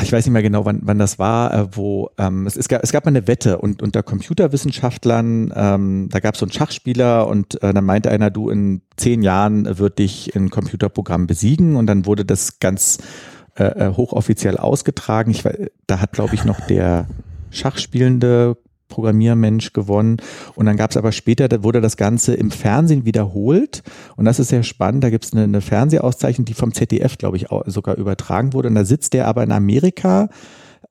ich 0.03 0.13
weiß 0.13 0.27
nicht 0.27 0.33
mehr 0.33 0.43
genau, 0.43 0.65
wann, 0.65 0.81
wann 0.83 0.99
das 0.99 1.19
war, 1.19 1.55
äh, 1.55 1.67
wo 1.73 2.11
ähm, 2.19 2.47
es, 2.47 2.57
es, 2.57 2.69
gab, 2.69 2.83
es 2.83 2.93
gab 2.93 3.05
mal 3.05 3.11
eine 3.11 3.27
Wette 3.27 3.59
und 3.59 3.83
unter 3.83 4.03
Computerwissenschaftlern, 4.03 5.53
ähm, 5.55 6.09
da 6.11 6.21
gab 6.21 6.35
es 6.35 6.41
so 6.41 6.47
einen 6.47 6.53
Schachspieler 6.53 7.27
und 7.27 7.63
äh, 7.63 7.73
dann 7.73 7.85
meinte 7.85 8.11
einer, 8.11 8.31
du 8.31 8.51
in 8.51 8.83
zehn 8.97 9.23
Jahren 9.23 9.79
wird 9.79 9.99
dich 9.99 10.35
ein 10.37 10.51
Computerprogramm 10.51 11.27
besiegen 11.27 11.77
und 11.77 11.87
dann 11.87 12.07
wurde 12.07 12.25
das 12.25 12.61
ganz 12.61 12.99
äh, 13.57 13.65
äh 13.65 13.95
hochoffiziell 13.97 14.59
ausgetragen. 14.59 15.31
Ich, 15.31 15.45
da 15.87 16.01
hat, 16.01 16.13
glaube 16.13 16.35
ich, 16.35 16.45
noch 16.45 16.61
der 16.61 17.07
Schachspielende 17.51 18.57
Programmiermensch 18.91 19.73
gewonnen. 19.73 20.19
Und 20.55 20.67
dann 20.67 20.77
gab 20.77 20.91
es 20.91 20.99
aber 20.99 21.13
später, 21.13 21.49
da 21.49 21.63
wurde 21.63 21.81
das 21.81 21.97
Ganze 21.97 22.35
im 22.35 22.51
Fernsehen 22.51 23.07
wiederholt. 23.07 23.83
Und 24.17 24.27
das 24.27 24.39
ist 24.39 24.49
sehr 24.49 24.63
spannend. 24.63 25.03
Da 25.03 25.09
gibt 25.09 25.25
es 25.25 25.33
eine, 25.33 25.45
eine 25.45 25.63
Fernsehauszeichnung, 25.63 26.45
die 26.45 26.55
vom 26.55 26.75
ZDF, 26.75 27.17
glaube 27.17 27.39
ich, 27.39 27.47
sogar 27.65 27.97
übertragen 27.97 28.53
wurde. 28.53 28.69
Und 28.69 28.75
da 28.75 28.85
sitzt 28.85 29.15
der 29.15 29.27
aber 29.27 29.43
in 29.43 29.53
Amerika. 29.53 30.29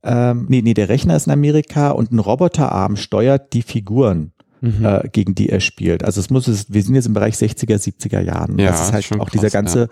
Ähm, 0.01 0.47
nee, 0.49 0.61
nee, 0.63 0.73
der 0.73 0.89
Rechner 0.89 1.15
ist 1.15 1.27
in 1.27 1.33
Amerika 1.33 1.91
und 1.91 2.11
ein 2.11 2.19
Roboterarm 2.19 2.95
steuert 2.95 3.53
die 3.53 3.61
Figuren. 3.61 4.31
Mhm. 4.61 4.83
Äh, 4.83 5.09
gegen 5.13 5.35
die 5.35 5.47
er 5.47 5.61
spielt. 5.61 6.03
Also 6.03 6.19
es 6.19 6.29
muss 6.29 6.47
es, 6.49 6.73
wir 6.73 6.83
sind 6.83 6.95
jetzt 6.95 7.05
im 7.05 7.13
Bereich 7.13 7.35
60er, 7.35 7.77
70er 7.77 8.19
Jahren. 8.19 8.59
Ja, 8.59 8.71
das 8.71 8.87
ist 8.87 8.93
halt 8.93 9.05
auch 9.13 9.25
krass, 9.25 9.31
dieser 9.31 9.49
ganze, 9.49 9.79
ja. 9.79 9.87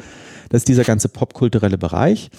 das 0.50 0.62
ist 0.62 0.68
dieser 0.68 0.84
ganze 0.84 1.08
popkulturelle 1.08 1.78
Bereich. 1.78 2.30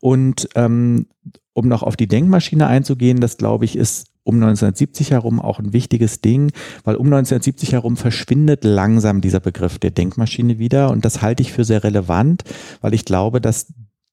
Und 0.00 0.48
ähm, 0.54 1.06
um 1.52 1.68
noch 1.68 1.82
auf 1.82 1.96
die 1.96 2.06
Denkmaschine 2.06 2.66
einzugehen, 2.66 3.20
das 3.20 3.36
glaube 3.36 3.64
ich 3.64 3.76
ist 3.76 4.06
um 4.26 4.34
1970 4.36 5.12
herum 5.12 5.40
auch 5.40 5.58
ein 5.58 5.72
wichtiges 5.72 6.20
Ding, 6.20 6.50
weil 6.84 6.96
um 6.96 7.06
1970 7.06 7.72
herum 7.72 7.96
verschwindet 7.96 8.64
langsam 8.64 9.20
dieser 9.20 9.40
Begriff 9.40 9.78
der 9.78 9.92
Denkmaschine 9.92 10.58
wieder 10.58 10.90
und 10.90 11.04
das 11.04 11.22
halte 11.22 11.42
ich 11.42 11.52
für 11.52 11.64
sehr 11.64 11.84
relevant, 11.84 12.42
weil 12.80 12.92
ich 12.92 13.04
glaube, 13.04 13.40
dass 13.40 13.72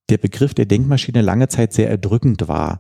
der 0.10 0.18
Begriff 0.18 0.54
der 0.54 0.66
Denkmaschine 0.66 1.22
lange 1.22 1.48
Zeit 1.48 1.74
sehr 1.74 1.90
erdrückend 1.90 2.48
war. 2.48 2.80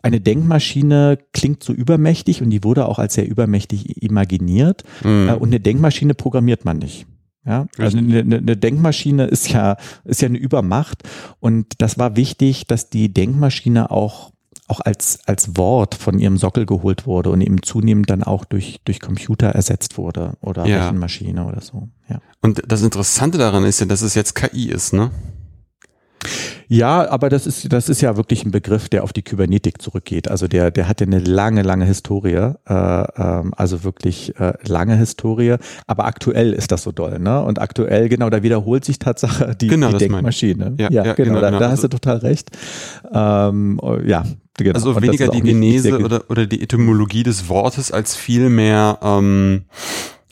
Eine 0.00 0.20
Denkmaschine 0.20 1.18
klingt 1.32 1.62
so 1.62 1.72
übermächtig 1.72 2.42
und 2.42 2.50
die 2.50 2.64
wurde 2.64 2.86
auch 2.86 2.98
als 2.98 3.14
sehr 3.14 3.28
übermächtig 3.28 4.02
imaginiert. 4.02 4.82
Mhm. 5.04 5.28
Und 5.38 5.48
eine 5.48 5.60
Denkmaschine 5.60 6.14
programmiert 6.14 6.64
man 6.64 6.78
nicht. 6.78 7.06
Ja, 7.44 7.66
also 7.76 7.98
eine, 7.98 8.20
eine 8.20 8.56
Denkmaschine 8.56 9.26
ist 9.26 9.48
ja, 9.48 9.76
ist 10.04 10.22
ja 10.22 10.28
eine 10.28 10.38
Übermacht 10.38 11.02
und 11.40 11.66
das 11.78 11.98
war 11.98 12.14
wichtig, 12.14 12.68
dass 12.68 12.88
die 12.88 13.12
Denkmaschine 13.12 13.90
auch 13.90 14.32
auch 14.72 14.80
als, 14.80 15.18
als 15.26 15.58
Wort 15.58 15.94
von 15.94 16.18
ihrem 16.18 16.38
Sockel 16.38 16.64
geholt 16.64 17.06
wurde 17.06 17.28
und 17.28 17.42
eben 17.42 17.62
zunehmend 17.62 18.08
dann 18.08 18.22
auch 18.22 18.46
durch, 18.46 18.80
durch 18.84 19.00
Computer 19.00 19.48
ersetzt 19.48 19.98
wurde 19.98 20.32
oder 20.40 20.64
ja. 20.64 20.84
Rechenmaschine 20.84 21.44
oder 21.44 21.60
so. 21.60 21.88
Ja. 22.08 22.20
Und 22.40 22.62
das 22.66 22.80
Interessante 22.80 23.36
daran 23.36 23.64
ist 23.64 23.80
ja, 23.80 23.86
dass 23.86 24.00
es 24.00 24.14
jetzt 24.14 24.34
KI 24.34 24.70
ist, 24.70 24.94
ne? 24.94 25.10
Ja, 26.68 27.10
aber 27.10 27.28
das 27.28 27.46
ist, 27.46 27.70
das 27.70 27.90
ist 27.90 28.00
ja 28.00 28.16
wirklich 28.16 28.46
ein 28.46 28.50
Begriff, 28.50 28.88
der 28.88 29.04
auf 29.04 29.12
die 29.12 29.20
Kybernetik 29.20 29.82
zurückgeht. 29.82 30.30
Also 30.30 30.48
der, 30.48 30.70
der 30.70 30.88
hat 30.88 31.00
ja 31.02 31.06
eine 31.06 31.18
lange, 31.18 31.60
lange 31.60 31.84
Historie, 31.84 32.32
äh, 32.32 32.54
ähm, 32.66 33.52
also 33.54 33.84
wirklich 33.84 34.38
äh, 34.40 34.54
lange 34.66 34.96
Historie. 34.96 35.56
Aber 35.86 36.06
aktuell 36.06 36.54
ist 36.54 36.72
das 36.72 36.82
so 36.82 36.92
doll, 36.92 37.18
ne? 37.18 37.42
Und 37.42 37.60
aktuell, 37.60 38.08
genau, 38.08 38.30
da 38.30 38.42
wiederholt 38.42 38.86
sich 38.86 38.98
Tatsache 38.98 39.54
die, 39.54 39.66
genau, 39.66 39.90
die 39.90 39.98
Denkmaschine. 39.98 40.74
Ja, 40.78 40.88
ja, 40.90 41.04
ja, 41.04 41.12
genau, 41.12 41.28
genau, 41.28 41.40
da, 41.42 41.46
genau. 41.48 41.60
da 41.60 41.70
hast 41.70 41.84
du 41.84 41.88
total 41.88 42.16
recht. 42.18 42.50
Ähm, 43.12 43.78
ja, 44.06 44.24
Genau. 44.58 44.74
Also 44.74 45.00
weniger 45.00 45.28
die 45.28 45.40
Genese 45.40 45.98
oder, 45.98 46.24
oder 46.28 46.46
die 46.46 46.62
Etymologie 46.62 47.22
des 47.22 47.48
Wortes 47.48 47.90
als 47.90 48.14
vielmehr 48.14 48.98
ähm, 49.02 49.62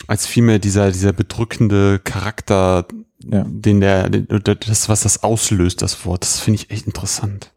als 0.07 0.27
vielmehr 0.27 0.59
dieser 0.59 0.93
dieser 0.93 1.13
bedrückende 1.13 2.01
Charakter 2.05 2.87
ja. 3.25 3.45
den 3.47 3.81
der, 3.81 4.09
das, 4.09 4.89
was 4.89 5.03
das 5.03 5.23
auslöst, 5.23 5.83
das 5.83 6.05
Wort. 6.05 6.23
Das 6.23 6.41
finde 6.41 6.61
ich 6.61 6.71
echt 6.71 6.87
interessant. 6.87 7.53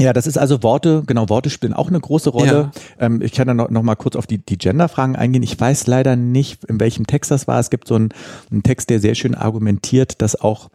Ja, 0.00 0.12
das 0.12 0.28
ist 0.28 0.38
also 0.38 0.62
Worte, 0.62 1.02
genau, 1.06 1.28
Worte 1.28 1.50
spielen 1.50 1.74
auch 1.74 1.88
eine 1.88 1.98
große 1.98 2.30
Rolle. 2.30 2.70
Ja. 3.00 3.06
Ähm, 3.06 3.20
ich 3.20 3.32
kann 3.32 3.48
da 3.48 3.54
noch, 3.54 3.68
noch 3.68 3.82
mal 3.82 3.96
kurz 3.96 4.14
auf 4.14 4.28
die, 4.28 4.38
die 4.38 4.56
Gender-Fragen 4.56 5.16
eingehen. 5.16 5.42
Ich 5.42 5.58
weiß 5.58 5.88
leider 5.88 6.14
nicht, 6.14 6.64
in 6.64 6.78
welchem 6.78 7.08
Text 7.08 7.32
das 7.32 7.48
war. 7.48 7.58
Es 7.58 7.68
gibt 7.68 7.88
so 7.88 7.96
einen, 7.96 8.10
einen 8.50 8.62
Text, 8.62 8.90
der 8.90 9.00
sehr 9.00 9.16
schön 9.16 9.34
argumentiert, 9.34 10.22
dass 10.22 10.40
auch 10.40 10.70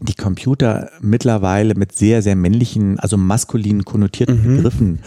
die 0.00 0.14
Computer 0.14 0.90
mittlerweile 1.00 1.74
mit 1.74 1.92
sehr, 1.92 2.22
sehr 2.22 2.36
männlichen, 2.36 2.98
also 2.98 3.16
maskulinen 3.16 3.84
konnotierten 3.84 4.42
mhm. 4.42 4.56
Begriffen 4.56 4.98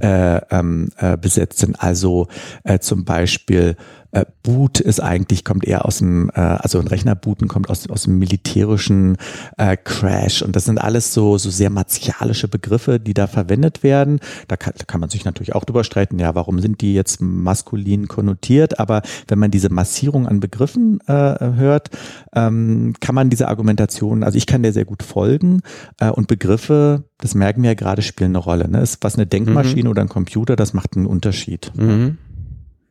äh, 0.00 0.40
ähm, 0.50 0.88
äh, 0.96 1.16
besetzt 1.16 1.58
sind. 1.58 1.80
Also 1.80 2.28
äh, 2.64 2.78
zum 2.78 3.04
Beispiel 3.04 3.76
äh, 4.12 4.24
Boot 4.42 4.80
ist 4.80 5.00
eigentlich, 5.00 5.44
kommt 5.44 5.64
eher 5.64 5.84
aus 5.84 5.98
dem, 5.98 6.30
äh, 6.34 6.40
also 6.40 6.78
ein 6.78 6.86
Rechnerbooten 6.86 7.46
kommt 7.48 7.68
aus, 7.68 7.88
aus 7.90 8.04
dem 8.04 8.18
militärischen 8.18 9.16
äh, 9.58 9.76
Crash 9.76 10.42
und 10.42 10.56
das 10.56 10.64
sind 10.64 10.78
alles 10.78 11.12
so, 11.12 11.36
so 11.36 11.50
sehr 11.50 11.70
martialische 11.70 12.48
Begriffe, 12.48 13.00
die 13.00 13.14
da 13.14 13.26
verwendet 13.26 13.82
werden. 13.82 14.20
Da 14.48 14.56
kann, 14.56 14.72
da 14.76 14.84
kann 14.84 15.00
man 15.00 15.10
sich 15.10 15.24
natürlich 15.24 15.54
auch 15.54 15.64
drüber 15.64 15.84
streiten, 15.84 16.18
ja, 16.18 16.34
warum 16.34 16.60
sind 16.60 16.80
die 16.80 16.94
jetzt 16.94 17.20
maskulin 17.20 18.08
konnotiert, 18.08 18.80
aber 18.80 19.02
wenn 19.26 19.38
man 19.38 19.50
diese 19.50 19.70
Massierung 19.70 20.26
an 20.26 20.40
Begriffen 20.40 21.00
äh, 21.06 21.12
hört, 21.12 21.90
ähm, 22.34 22.94
kann 23.00 23.14
man 23.14 23.28
diese 23.28 23.48
Argumentation, 23.48 24.22
also 24.22 24.38
ich 24.38 24.46
kann 24.46 24.62
der 24.62 24.72
sehr 24.72 24.86
gut 24.86 25.02
folgen 25.02 25.60
äh, 25.98 26.10
und 26.10 26.28
Begriffe, 26.28 27.04
das 27.18 27.34
merken 27.34 27.62
wir 27.62 27.70
ja 27.70 27.74
gerade, 27.74 28.02
spielen 28.02 28.30
eine 28.30 28.38
Rolle. 28.38 28.68
Ne? 28.68 28.80
Ist 28.80 29.02
was 29.02 29.16
eine 29.16 29.26
Denkmaschine 29.26 29.84
mhm. 29.84 29.90
oder 29.90 30.02
ein 30.02 30.08
Computer, 30.08 30.56
das 30.56 30.72
macht 30.72 30.96
einen 30.96 31.06
Unterschied. 31.06 31.72
Mhm. 31.76 32.18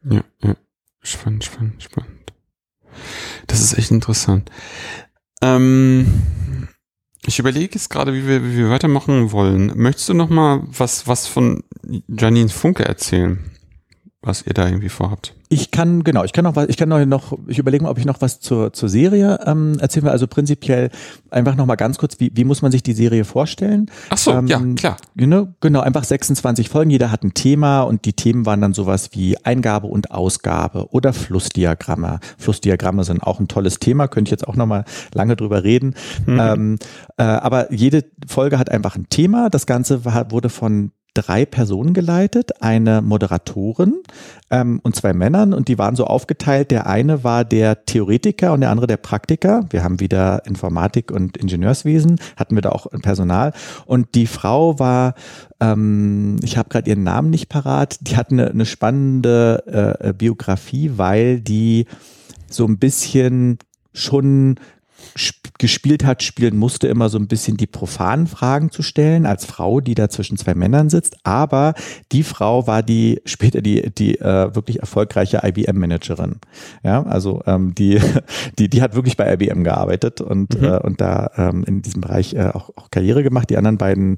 Ja, 0.09 0.21
ja. 0.43 0.55
Spannend, 1.01 1.43
spannend, 1.43 1.83
spannend. 1.83 2.33
Das 3.47 3.61
ist 3.61 3.77
echt 3.77 3.91
interessant. 3.91 4.51
Ähm, 5.41 6.67
ich 7.25 7.39
überlege 7.39 7.75
jetzt 7.75 7.89
gerade, 7.89 8.13
wie 8.13 8.27
wir, 8.27 8.43
wie 8.43 8.57
wir 8.57 8.69
weitermachen 8.69 9.31
wollen. 9.31 9.73
Möchtest 9.75 10.09
du 10.09 10.13
noch 10.13 10.29
mal 10.29 10.61
was, 10.65 11.07
was 11.07 11.27
von 11.27 11.63
Janine 12.07 12.49
Funke 12.49 12.85
erzählen? 12.85 13.56
Was 14.21 14.45
ihr 14.45 14.53
da 14.53 14.65
irgendwie 14.65 14.89
vorhabt. 14.89 15.35
Ich 15.49 15.71
kann, 15.71 16.03
genau, 16.03 16.23
ich 16.25 16.33
kann 16.33 16.43
noch 16.43 16.55
was, 16.57 16.67
ich 16.67 16.75
kann 16.75 16.89
noch, 16.89 17.37
ich 17.47 17.59
überlege 17.59 17.83
mal, 17.83 17.89
ob 17.89 17.99
ich 17.99 18.05
noch 18.05 18.19
was 18.19 18.41
zur, 18.41 18.73
zur 18.73 18.89
Serie 18.89 19.39
ähm, 19.45 19.77
erzählen 19.79 20.05
will. 20.05 20.11
Also 20.11 20.27
prinzipiell 20.27 20.89
einfach 21.29 21.55
noch 21.55 21.65
mal 21.65 21.75
ganz 21.75 21.97
kurz, 21.97 22.19
wie, 22.19 22.31
wie 22.33 22.43
muss 22.43 22.61
man 22.61 22.71
sich 22.71 22.83
die 22.83 22.93
Serie 22.93 23.23
vorstellen? 23.23 23.89
Ach 24.09 24.17
so, 24.17 24.31
ähm, 24.31 24.47
ja, 24.47 24.59
klar. 24.75 24.97
Genau, 25.15 25.47
genau, 25.61 25.79
einfach 25.81 26.03
26 26.03 26.67
Folgen, 26.67 26.89
jeder 26.89 27.11
hat 27.11 27.23
ein 27.23 27.33
Thema 27.33 27.83
und 27.83 28.03
die 28.05 28.13
Themen 28.13 28.45
waren 28.45 28.59
dann 28.59 28.73
sowas 28.73 29.11
wie 29.13 29.37
Eingabe 29.45 29.87
und 29.87 30.11
Ausgabe 30.11 30.89
oder 30.91 31.13
Flussdiagramme. 31.13 32.19
Flussdiagramme 32.37 33.03
sind 33.03 33.23
auch 33.23 33.39
ein 33.39 33.47
tolles 33.47 33.79
Thema, 33.79 34.07
könnte 34.07 34.29
ich 34.29 34.31
jetzt 34.31 34.47
auch 34.47 34.55
noch 34.55 34.65
mal 34.65 34.83
lange 35.13 35.35
drüber 35.35 35.63
reden. 35.63 35.95
Mhm. 36.25 36.39
Ähm, 36.39 36.79
äh, 37.17 37.23
aber 37.23 37.71
jede 37.71 38.03
Folge 38.27 38.59
hat 38.59 38.69
einfach 38.69 38.97
ein 38.97 39.07
Thema. 39.09 39.49
Das 39.49 39.65
Ganze 39.65 40.03
war, 40.03 40.31
wurde 40.31 40.49
von 40.49 40.91
drei 41.17 41.45
Personen 41.45 41.93
geleitet, 41.93 42.61
eine 42.61 43.01
Moderatorin 43.01 43.95
ähm, 44.51 44.79
und 44.83 44.95
zwei 44.95 45.13
Männern. 45.13 45.53
Und 45.53 45.67
die 45.67 45.77
waren 45.77 45.95
so 45.95 46.05
aufgeteilt. 46.05 46.69
Der 46.69 46.87
eine 46.87 47.23
war 47.23 47.43
der 47.43 47.85
Theoretiker 47.85 48.53
und 48.53 48.61
der 48.61 48.69
andere 48.69 48.85
der 48.87 48.97
Praktiker. 48.97 49.65
Wir 49.71 49.83
haben 49.83 49.99
wieder 49.99 50.45
Informatik 50.45 51.11
und 51.11 51.37
Ingenieurswesen, 51.37 52.19
hatten 52.35 52.55
wir 52.55 52.61
da 52.61 52.69
auch 52.69 52.87
Personal. 53.01 53.53
Und 53.85 54.13
die 54.13 54.27
Frau 54.27 54.77
war, 54.77 55.15
ähm, 55.59 56.37
ich 56.43 56.57
habe 56.57 56.69
gerade 56.69 56.89
ihren 56.89 57.03
Namen 57.03 57.31
nicht 57.31 57.49
parat, 57.49 57.97
die 58.01 58.15
hat 58.15 58.31
eine, 58.31 58.51
eine 58.51 58.65
spannende 58.65 59.97
äh, 59.99 60.13
Biografie, 60.13 60.91
weil 60.95 61.41
die 61.41 61.87
so 62.49 62.65
ein 62.65 62.77
bisschen 62.77 63.57
schon 63.93 64.59
gespielt 65.57 66.05
hat, 66.05 66.23
spielen 66.23 66.57
musste, 66.57 66.87
immer 66.87 67.09
so 67.09 67.17
ein 67.17 67.27
bisschen 67.27 67.57
die 67.57 67.67
profanen 67.67 68.27
Fragen 68.27 68.71
zu 68.71 68.81
stellen, 68.81 69.25
als 69.25 69.45
Frau, 69.45 69.81
die 69.81 69.95
da 69.95 70.09
zwischen 70.09 70.37
zwei 70.37 70.55
Männern 70.55 70.89
sitzt. 70.89 71.17
Aber 71.23 71.73
die 72.11 72.23
Frau 72.23 72.67
war 72.67 72.83
die 72.83 73.21
später 73.25 73.61
die, 73.61 73.89
die 73.91 74.19
äh, 74.19 74.55
wirklich 74.55 74.79
erfolgreiche 74.79 75.41
IBM-Managerin. 75.43 76.37
Ja, 76.83 77.03
also 77.03 77.41
ähm, 77.45 77.75
die, 77.75 77.99
die, 78.59 78.69
die 78.69 78.81
hat 78.81 78.95
wirklich 78.95 79.17
bei 79.17 79.33
IBM 79.33 79.63
gearbeitet 79.63 80.21
und, 80.21 80.59
mhm. 80.59 80.65
äh, 80.65 80.79
und 80.79 81.01
da 81.01 81.31
ähm, 81.37 81.63
in 81.65 81.81
diesem 81.81 82.01
Bereich 82.01 82.33
äh, 82.33 82.51
auch, 82.53 82.71
auch 82.75 82.91
Karriere 82.91 83.23
gemacht. 83.23 83.49
Die 83.49 83.57
anderen 83.57 83.77
beiden 83.77 84.17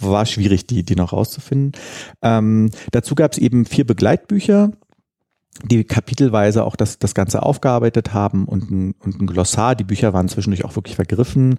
war 0.00 0.26
schwierig, 0.26 0.66
die, 0.66 0.82
die 0.82 0.96
noch 0.96 1.12
rauszufinden. 1.12 1.72
Ähm, 2.22 2.70
dazu 2.90 3.14
gab 3.14 3.32
es 3.32 3.38
eben 3.38 3.64
vier 3.64 3.86
Begleitbücher 3.86 4.72
die 5.64 5.84
kapitelweise 5.84 6.64
auch 6.64 6.76
das, 6.76 6.98
das 6.98 7.14
Ganze 7.14 7.42
aufgearbeitet 7.42 8.14
haben 8.14 8.44
und 8.44 8.70
ein, 8.70 8.94
und 9.00 9.20
ein 9.20 9.26
Glossar. 9.26 9.74
Die 9.74 9.84
Bücher 9.84 10.12
waren 10.12 10.28
zwischendurch 10.28 10.64
auch 10.64 10.76
wirklich 10.76 10.94
vergriffen. 10.94 11.58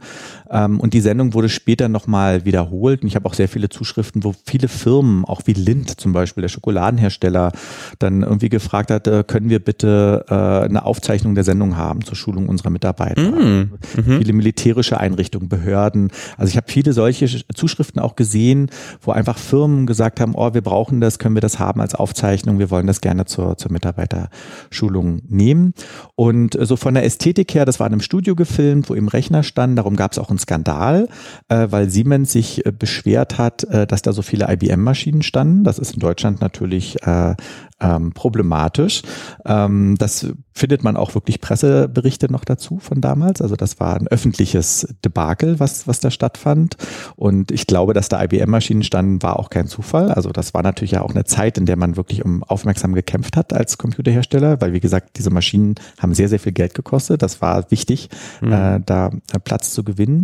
Ähm, 0.50 0.80
und 0.80 0.94
die 0.94 1.02
Sendung 1.02 1.34
wurde 1.34 1.50
später 1.50 1.90
nochmal 1.90 2.46
wiederholt. 2.46 3.02
Und 3.02 3.10
ich 3.10 3.16
habe 3.16 3.26
auch 3.28 3.34
sehr 3.34 3.50
viele 3.50 3.68
Zuschriften, 3.68 4.24
wo 4.24 4.34
viele 4.46 4.68
Firmen, 4.70 5.26
auch 5.26 5.42
wie 5.46 5.54
Lind 5.54 6.00
zum 6.00 6.14
Beispiel, 6.14 6.42
der 6.42 6.50
Schokoladenhersteller, 6.50 7.52
dann 8.00 8.24
irgendwie 8.24 8.50
gefragt 8.50 8.90
hat, 8.90 9.08
äh, 9.08 9.24
können 9.28 9.50
wir 9.50 9.60
bitte 9.60 10.26
äh, 10.30 10.34
eine 10.34 10.86
Aufzeichnung 10.86 11.36
der 11.36 11.44
Sendung 11.44 11.76
haben 11.76 12.04
zur 12.06 12.16
Schulung 12.16 12.48
unserer 12.48 12.70
Mitarbeiter. 12.70 13.22
Mm, 13.22 13.72
mhm. 13.96 14.18
Viele 14.18 14.34
militärische 14.34 14.98
Einrichtungen, 15.00 15.50
Behörden. 15.50 16.12
Also 16.38 16.52
ich 16.52 16.58
habe 16.58 16.72
viele 16.72 16.94
solche 16.94 17.28
Zuschriften 17.54 18.02
auch 18.02 18.16
gesehen, 18.16 18.70
wo 19.02 19.12
einfach 19.12 19.38
Firmen 19.38 19.86
gesagt 19.86 20.22
haben, 20.22 20.36
oh, 20.36 20.54
wir 20.54 20.62
brauchen 20.62 21.02
das, 21.02 21.20
können 21.20 21.36
wir 21.36 21.42
das 21.42 21.60
haben 21.60 21.82
als 21.82 21.96
Aufzeichnung, 21.96 22.60
wir 22.60 22.70
wollen 22.70 22.88
das 22.88 23.02
gerne 23.02 23.26
zur, 23.26 23.58
zur 23.58 23.72
Mitarbeiter 23.72 23.89
Mitarbeiterschulung 23.90 25.22
nehmen. 25.28 25.74
Und 26.16 26.58
so 26.60 26.76
von 26.76 26.94
der 26.94 27.06
Ästhetik 27.06 27.54
her, 27.54 27.66
das 27.66 27.80
war 27.80 27.88
in 27.88 27.94
einem 27.94 28.02
Studio 28.02 28.36
gefilmt, 28.36 28.90
wo 28.90 28.94
im 28.94 29.08
Rechner 29.08 29.44
stand. 29.44 29.78
Darum 29.78 29.96
gab 29.96 30.12
es 30.12 30.20
auch 30.20 30.30
einen 30.30 30.40
Skandal, 30.40 31.08
äh, 31.50 31.68
weil 31.70 31.90
Siemens 31.90 32.32
sich 32.32 32.66
äh, 32.66 32.72
beschwert 32.72 33.38
hat, 33.38 33.64
äh, 33.66 33.88
dass 33.88 34.02
da 34.02 34.14
so 34.14 34.22
viele 34.22 34.52
IBM-Maschinen 34.52 35.22
standen. 35.22 35.64
Das 35.64 35.80
ist 35.80 35.94
in 35.94 36.00
Deutschland 36.00 36.42
natürlich 36.42 37.02
äh, 37.04 37.36
ähm, 37.82 38.11
problematisch. 38.13 39.01
Ähm, 39.45 39.95
das 39.97 40.27
findet 40.53 40.84
man 40.84 40.97
auch 40.97 41.15
wirklich 41.15 41.39
Presseberichte 41.39 42.32
noch 42.32 42.43
dazu 42.43 42.80
von 42.80 43.01
damals. 43.01 43.41
Also 43.41 43.55
das 43.55 43.80
war 43.80 43.95
ein 43.95 44.07
öffentliches 44.07 44.93
Debakel, 45.05 45.59
was, 45.59 45.88
was 45.88 46.01
da 46.01 46.11
stattfand. 46.11 46.75
Und 47.15 47.51
ich 47.51 47.65
glaube, 47.65 47.93
dass 47.93 48.09
da 48.09 48.21
IBM-Maschinen 48.21 48.84
standen, 48.84 49.23
war 49.23 49.39
auch 49.39 49.49
kein 49.49 49.67
Zufall. 49.67 50.11
Also 50.11 50.32
das 50.32 50.53
war 50.53 50.61
natürlich 50.61 50.91
ja 50.91 51.01
auch 51.01 51.11
eine 51.11 51.23
Zeit, 51.23 51.57
in 51.57 51.65
der 51.65 51.77
man 51.77 51.95
wirklich 51.95 52.25
um 52.25 52.43
aufmerksam 52.43 52.93
gekämpft 52.93 53.38
hat 53.38 53.53
als 53.53 53.77
Computerhersteller, 53.77 54.59
weil 54.61 54.73
wie 54.73 54.82
gesagt, 54.82 55.17
diese 55.17 55.30
Maschinen 55.30 55.75
haben 55.99 56.13
sehr, 56.13 56.27
sehr 56.27 56.39
viel 56.39 56.51
Geld 56.51 56.73
gekostet. 56.73 57.21
Das 57.21 57.41
war 57.41 57.71
wichtig, 57.71 58.09
mhm. 58.41 58.51
äh, 58.51 58.80
da 58.86 59.11
Platz 59.45 59.71
zu 59.71 59.84
gewinnen. 59.84 60.23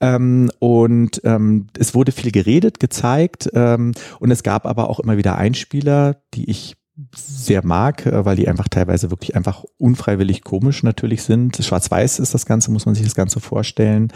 Ähm, 0.00 0.50
und 0.58 1.20
ähm, 1.24 1.68
es 1.78 1.94
wurde 1.94 2.10
viel 2.12 2.32
geredet, 2.32 2.80
gezeigt 2.80 3.50
ähm, 3.54 3.92
und 4.18 4.30
es 4.30 4.42
gab 4.42 4.66
aber 4.66 4.88
auch 4.88 4.98
immer 4.98 5.16
wieder 5.16 5.36
Einspieler, 5.36 6.16
die 6.34 6.50
ich 6.50 6.79
sehr 7.14 7.64
mag, 7.64 8.06
äh, 8.06 8.24
weil 8.24 8.36
die 8.36 8.48
einfach 8.48 8.68
teilweise 8.68 9.10
wirklich 9.10 9.36
einfach 9.36 9.64
unfreiwillig 9.78 10.42
komisch 10.42 10.82
natürlich 10.82 11.22
sind. 11.22 11.56
Schwarz-Weiß 11.56 12.18
ist 12.18 12.34
das 12.34 12.46
Ganze, 12.46 12.70
muss 12.70 12.86
man 12.86 12.94
sich 12.94 13.04
das 13.04 13.14
Ganze 13.14 13.40
vorstellen. 13.40 14.12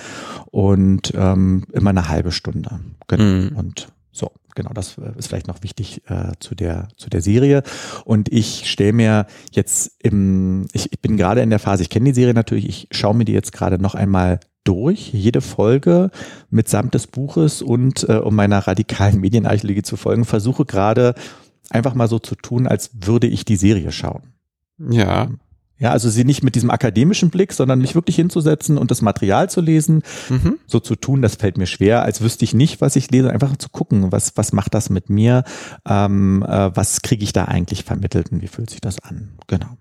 Und 0.50 1.12
ähm, 1.16 1.64
immer 1.72 1.90
eine 1.90 2.08
halbe 2.08 2.32
Stunde. 2.32 2.80
Genau. 3.08 3.24
Mhm. 3.24 3.56
Und 3.56 3.88
so, 4.12 4.30
genau, 4.54 4.70
das 4.72 4.96
äh, 4.98 5.12
ist 5.18 5.28
vielleicht 5.28 5.48
noch 5.48 5.62
wichtig 5.62 6.02
äh, 6.08 6.32
zu 6.38 6.54
der 6.54 6.88
zu 6.96 7.10
der 7.10 7.20
Serie. 7.20 7.62
Und 8.04 8.32
ich 8.32 8.70
stelle 8.70 8.92
mir 8.92 9.26
jetzt 9.50 9.92
im, 10.02 10.66
ich, 10.72 10.92
ich 10.92 11.00
bin 11.00 11.16
gerade 11.16 11.42
in 11.42 11.50
der 11.50 11.58
Phase, 11.58 11.82
ich 11.82 11.90
kenne 11.90 12.06
die 12.06 12.14
Serie 12.14 12.34
natürlich, 12.34 12.68
ich 12.68 12.88
schaue 12.92 13.14
mir 13.14 13.24
die 13.24 13.32
jetzt 13.32 13.52
gerade 13.52 13.78
noch 13.78 13.94
einmal 13.94 14.40
durch, 14.64 15.12
jede 15.12 15.42
Folge 15.42 16.10
mitsamt 16.48 16.94
des 16.94 17.06
Buches 17.06 17.60
und 17.60 18.08
äh, 18.08 18.16
um 18.16 18.34
meiner 18.34 18.66
radikalen 18.66 19.20
Medienarchäologie 19.20 19.82
zu 19.82 19.96
folgen, 19.96 20.24
versuche 20.24 20.64
gerade 20.64 21.14
einfach 21.74 21.94
mal 21.94 22.08
so 22.08 22.18
zu 22.18 22.34
tun, 22.34 22.66
als 22.66 22.90
würde 23.00 23.26
ich 23.26 23.44
die 23.44 23.56
Serie 23.56 23.92
schauen. 23.92 24.34
Ja. 24.78 25.28
Ja, 25.76 25.90
also 25.90 26.08
sie 26.08 26.24
nicht 26.24 26.44
mit 26.44 26.54
diesem 26.54 26.70
akademischen 26.70 27.30
Blick, 27.30 27.52
sondern 27.52 27.80
mich 27.80 27.96
wirklich 27.96 28.14
hinzusetzen 28.14 28.78
und 28.78 28.92
das 28.92 29.02
Material 29.02 29.50
zu 29.50 29.60
lesen, 29.60 30.02
mhm. 30.30 30.58
so 30.66 30.78
zu 30.78 30.94
tun, 30.94 31.20
das 31.20 31.34
fällt 31.34 31.58
mir 31.58 31.66
schwer, 31.66 32.02
als 32.02 32.20
wüsste 32.20 32.44
ich 32.44 32.54
nicht, 32.54 32.80
was 32.80 32.94
ich 32.94 33.10
lese, 33.10 33.30
einfach 33.30 33.56
zu 33.56 33.68
gucken, 33.68 34.12
was, 34.12 34.36
was 34.36 34.52
macht 34.52 34.72
das 34.72 34.88
mit 34.88 35.10
mir, 35.10 35.42
ähm, 35.84 36.44
äh, 36.48 36.70
was 36.76 37.02
kriege 37.02 37.24
ich 37.24 37.32
da 37.32 37.46
eigentlich 37.46 37.82
vermittelt 37.82 38.30
und 38.30 38.40
wie 38.40 38.46
fühlt 38.46 38.70
sich 38.70 38.80
das 38.80 39.00
an. 39.00 39.32
Genau. 39.48 39.76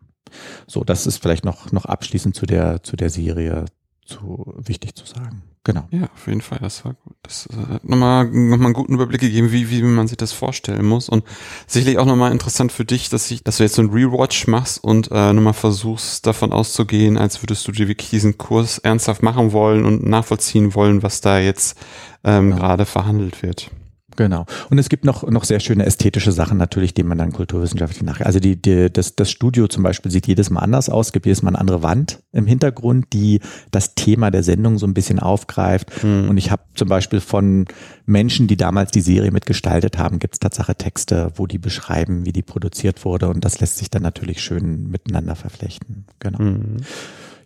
So, 0.65 0.83
das 0.83 1.05
ist 1.05 1.17
vielleicht 1.17 1.45
noch, 1.45 1.71
noch 1.71 1.85
abschließend 1.85 2.35
zu 2.35 2.47
der, 2.47 2.81
zu 2.81 2.95
der 2.95 3.11
Serie 3.11 3.65
zu, 4.03 4.55
wichtig 4.57 4.95
zu 4.95 5.05
sagen. 5.05 5.43
Genau. 5.65 5.87
Ja, 5.91 6.09
auf 6.13 6.27
jeden 6.27 6.41
Fall, 6.41 6.59
das 6.61 6.83
war 6.83 6.93
gut. 6.93 7.15
Das 7.23 7.47
äh, 7.47 7.73
hat 7.75 7.85
nochmal, 7.85 8.25
nochmal 8.25 8.65
einen 8.65 8.73
guten 8.73 8.93
Überblick 8.93 9.21
gegeben, 9.21 9.53
wie, 9.53 9.69
wie 9.69 9.81
man 9.81 10.09
sich 10.09 10.17
das 10.17 10.33
vorstellen 10.33 10.85
muss. 10.85 11.07
Und 11.07 11.23
sicherlich 11.67 11.97
auch 11.99 12.05
nochmal 12.05 12.33
interessant 12.33 12.73
für 12.73 12.83
dich, 12.83 13.07
dass 13.07 13.31
ich, 13.31 13.43
dass 13.43 13.57
du 13.57 13.63
jetzt 13.63 13.75
so 13.75 13.81
ein 13.81 13.89
Rewatch 13.89 14.47
machst 14.47 14.83
und 14.83 15.09
äh, 15.11 15.31
nochmal 15.31 15.53
versuchst, 15.53 16.27
davon 16.27 16.51
auszugehen, 16.51 17.17
als 17.17 17.41
würdest 17.41 17.65
du 17.65 17.71
dir 17.71 17.87
wirklich 17.87 18.09
diesen 18.09 18.37
Kurs 18.37 18.77
ernsthaft 18.79 19.23
machen 19.23 19.53
wollen 19.53 19.85
und 19.85 20.05
nachvollziehen 20.05 20.75
wollen, 20.75 21.01
was 21.01 21.21
da 21.21 21.39
jetzt 21.39 21.77
ähm, 22.25 22.49
genau. 22.49 22.57
gerade 22.57 22.85
verhandelt 22.85 23.41
wird. 23.41 23.71
Genau. 24.15 24.45
Und 24.69 24.77
es 24.77 24.89
gibt 24.89 25.05
noch, 25.05 25.27
noch 25.29 25.43
sehr 25.43 25.59
schöne 25.59 25.85
ästhetische 25.85 26.31
Sachen 26.31 26.57
natürlich, 26.57 26.93
die 26.93 27.03
man 27.03 27.17
dann 27.17 27.31
kulturwissenschaftlich 27.31 28.03
nach. 28.03 28.21
Also 28.21 28.39
die, 28.39 28.61
die, 28.61 28.91
das, 28.91 29.15
das 29.15 29.31
Studio 29.31 29.67
zum 29.67 29.83
Beispiel 29.83 30.11
sieht 30.11 30.27
jedes 30.27 30.49
Mal 30.49 30.61
anders 30.61 30.89
aus, 30.89 31.11
gibt 31.11 31.25
jedes 31.25 31.41
Mal 31.41 31.49
eine 31.49 31.59
andere 31.59 31.83
Wand 31.83 32.19
im 32.31 32.45
Hintergrund, 32.45 33.07
die 33.13 33.39
das 33.71 33.95
Thema 33.95 34.31
der 34.31 34.43
Sendung 34.43 34.77
so 34.77 34.85
ein 34.85 34.93
bisschen 34.93 35.19
aufgreift. 35.19 36.03
Mhm. 36.03 36.29
Und 36.29 36.37
ich 36.37 36.51
habe 36.51 36.63
zum 36.75 36.89
Beispiel 36.89 37.19
von 37.19 37.65
Menschen, 38.05 38.47
die 38.47 38.57
damals 38.57 38.91
die 38.91 39.01
Serie 39.01 39.31
mitgestaltet 39.31 39.97
haben, 39.97 40.19
gibt 40.19 40.35
es 40.35 40.39
Tatsache 40.39 40.75
Texte, 40.75 41.31
wo 41.35 41.47
die 41.47 41.57
beschreiben, 41.57 42.25
wie 42.25 42.33
die 42.33 42.41
produziert 42.41 43.05
wurde. 43.05 43.29
Und 43.29 43.45
das 43.45 43.59
lässt 43.59 43.77
sich 43.77 43.89
dann 43.89 44.03
natürlich 44.03 44.41
schön 44.41 44.89
miteinander 44.89 45.35
verflechten. 45.35 46.05
Genau. 46.19 46.41
Mhm 46.41 46.77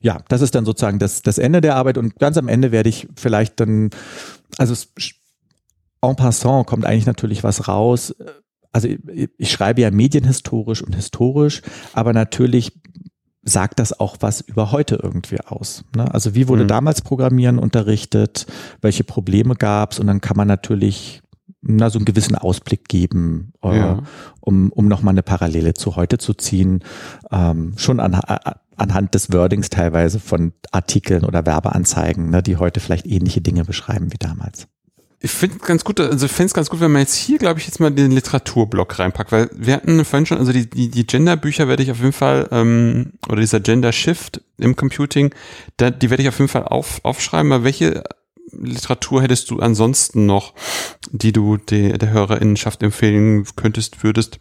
ja, 0.01 0.21
das 0.29 0.41
ist 0.41 0.55
dann 0.55 0.65
sozusagen 0.65 0.99
das, 0.99 1.21
das 1.21 1.37
Ende 1.37 1.61
der 1.61 1.75
Arbeit 1.75 1.97
und 1.97 2.17
ganz 2.19 2.37
am 2.37 2.47
Ende 2.47 2.71
werde 2.71 2.89
ich 2.89 3.07
vielleicht 3.15 3.59
dann, 3.59 3.89
also 4.57 4.73
es 4.73 4.93
en 6.01 6.15
passant 6.15 6.65
kommt 6.65 6.85
eigentlich 6.85 7.05
natürlich 7.05 7.43
was 7.43 7.67
raus. 7.67 8.15
Also 8.71 8.89
ich 9.37 9.51
schreibe 9.51 9.81
ja 9.81 9.91
medienhistorisch 9.91 10.83
und 10.83 10.95
historisch, 10.95 11.61
aber 11.93 12.13
natürlich 12.13 12.73
sagt 13.43 13.79
das 13.79 13.97
auch 13.99 14.17
was 14.19 14.41
über 14.41 14.71
heute 14.71 14.99
irgendwie 15.01 15.39
aus. 15.39 15.85
Ne? 15.95 16.13
Also 16.13 16.35
wie 16.35 16.47
wurde 16.47 16.63
mhm. 16.63 16.67
damals 16.67 17.01
Programmieren 17.01 17.59
unterrichtet, 17.59 18.45
welche 18.81 19.03
Probleme 19.03 19.55
gab 19.55 19.93
es 19.93 19.99
und 19.99 20.07
dann 20.07 20.21
kann 20.21 20.37
man 20.37 20.47
natürlich 20.47 21.21
na, 21.61 21.89
so 21.89 21.97
einen 21.97 22.05
gewissen 22.05 22.35
Ausblick 22.35 22.87
geben, 22.87 23.53
äh, 23.63 23.77
ja. 23.77 24.03
um, 24.41 24.71
um 24.71 24.87
nochmal 24.87 25.13
eine 25.13 25.23
Parallele 25.23 25.73
zu 25.73 25.95
heute 25.95 26.17
zu 26.17 26.33
ziehen. 26.33 26.83
Ähm, 27.31 27.73
schon 27.77 27.99
an, 27.99 28.19
anhand 28.75 29.15
des 29.15 29.31
Wordings 29.33 29.69
teilweise 29.69 30.19
von 30.19 30.53
Artikeln 30.71 31.25
oder 31.25 31.45
Werbeanzeigen, 31.45 32.29
ne, 32.29 32.43
die 32.43 32.57
heute 32.57 32.79
vielleicht 32.79 33.07
ähnliche 33.07 33.41
Dinge 33.41 33.65
beschreiben 33.65 34.13
wie 34.13 34.17
damals 34.17 34.67
ich 35.19 35.31
finde 35.31 35.57
ganz 35.57 35.83
gut, 35.83 35.99
also 35.99 36.27
finde 36.27 36.45
es 36.45 36.53
ganz 36.53 36.69
gut, 36.69 36.79
wenn 36.79 36.91
man 36.91 37.01
jetzt 37.01 37.15
hier, 37.15 37.39
glaube 37.39 37.59
ich, 37.59 37.65
jetzt 37.65 37.79
mal 37.79 37.89
den 37.89 38.11
Literaturblock 38.11 38.99
reinpackt, 38.99 39.31
weil 39.31 39.49
wir 39.53 39.73
hatten 39.73 40.05
vorhin 40.05 40.27
schon, 40.27 40.37
also 40.37 40.51
die, 40.51 40.69
die, 40.69 40.89
die 40.89 41.07
Gender-Bücher 41.07 41.67
werde 41.67 41.81
ich 41.81 41.89
auf 41.89 41.99
jeden 41.99 42.13
Fall, 42.13 42.47
ähm, 42.51 43.13
oder 43.27 43.41
dieser 43.41 43.59
Gender-Shift 43.59 44.41
im 44.57 44.75
Computing, 44.75 45.33
da, 45.77 45.89
die 45.89 46.11
werde 46.11 46.21
ich 46.21 46.29
auf 46.29 46.37
jeden 46.37 46.49
Fall 46.49 46.65
auf, 46.65 46.99
aufschreiben, 47.03 47.51
aber 47.51 47.63
welche 47.63 48.03
Literatur 48.51 49.23
hättest 49.23 49.49
du 49.49 49.59
ansonsten 49.59 50.27
noch, 50.27 50.53
die 51.11 51.33
du 51.33 51.57
de, 51.57 51.97
der 51.97 52.11
Hörerinnenschaft 52.11 52.83
empfehlen 52.83 53.45
könntest, 53.55 54.03
würdest, 54.03 54.39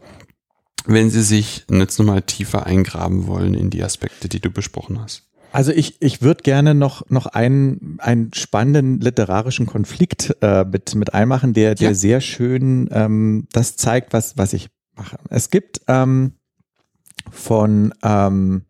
wenn 0.85 1.11
Sie 1.11 1.23
sich 1.23 1.65
jetzt 1.71 1.99
nochmal 1.99 2.23
tiefer 2.23 2.67
eingraben 2.67 3.27
wollen 3.27 3.55
in 3.55 3.71
die 3.71 3.83
Aspekte, 3.83 4.29
die 4.29 4.41
du 4.41 4.51
besprochen 4.51 5.01
hast? 5.01 5.26
Also 5.57 5.73
ich, 5.73 5.97
ich 6.03 6.21
würde 6.21 6.43
gerne 6.43 6.75
noch, 6.75 7.09
noch 7.09 7.25
einen, 7.25 7.97
einen 8.01 8.31
spannenden 8.35 9.01
literarischen 9.01 9.65
Konflikt 9.65 10.37
äh, 10.43 10.67
mit, 10.67 10.95
mit 10.95 11.15
einmachen, 11.15 11.55
der, 11.55 11.75
der 11.75 11.89
ja. 11.89 11.95
sehr 11.95 12.21
schön 12.21 12.91
ähm, 12.93 13.49
das 13.53 13.75
zeigt, 13.77 14.13
was, 14.13 14.37
was 14.37 14.53
ich 14.53 14.69
mache. 14.95 15.17
Es 15.31 15.49
gibt 15.49 15.81
ähm, 15.89 16.35
von 17.31 17.95
ähm, 18.03 18.67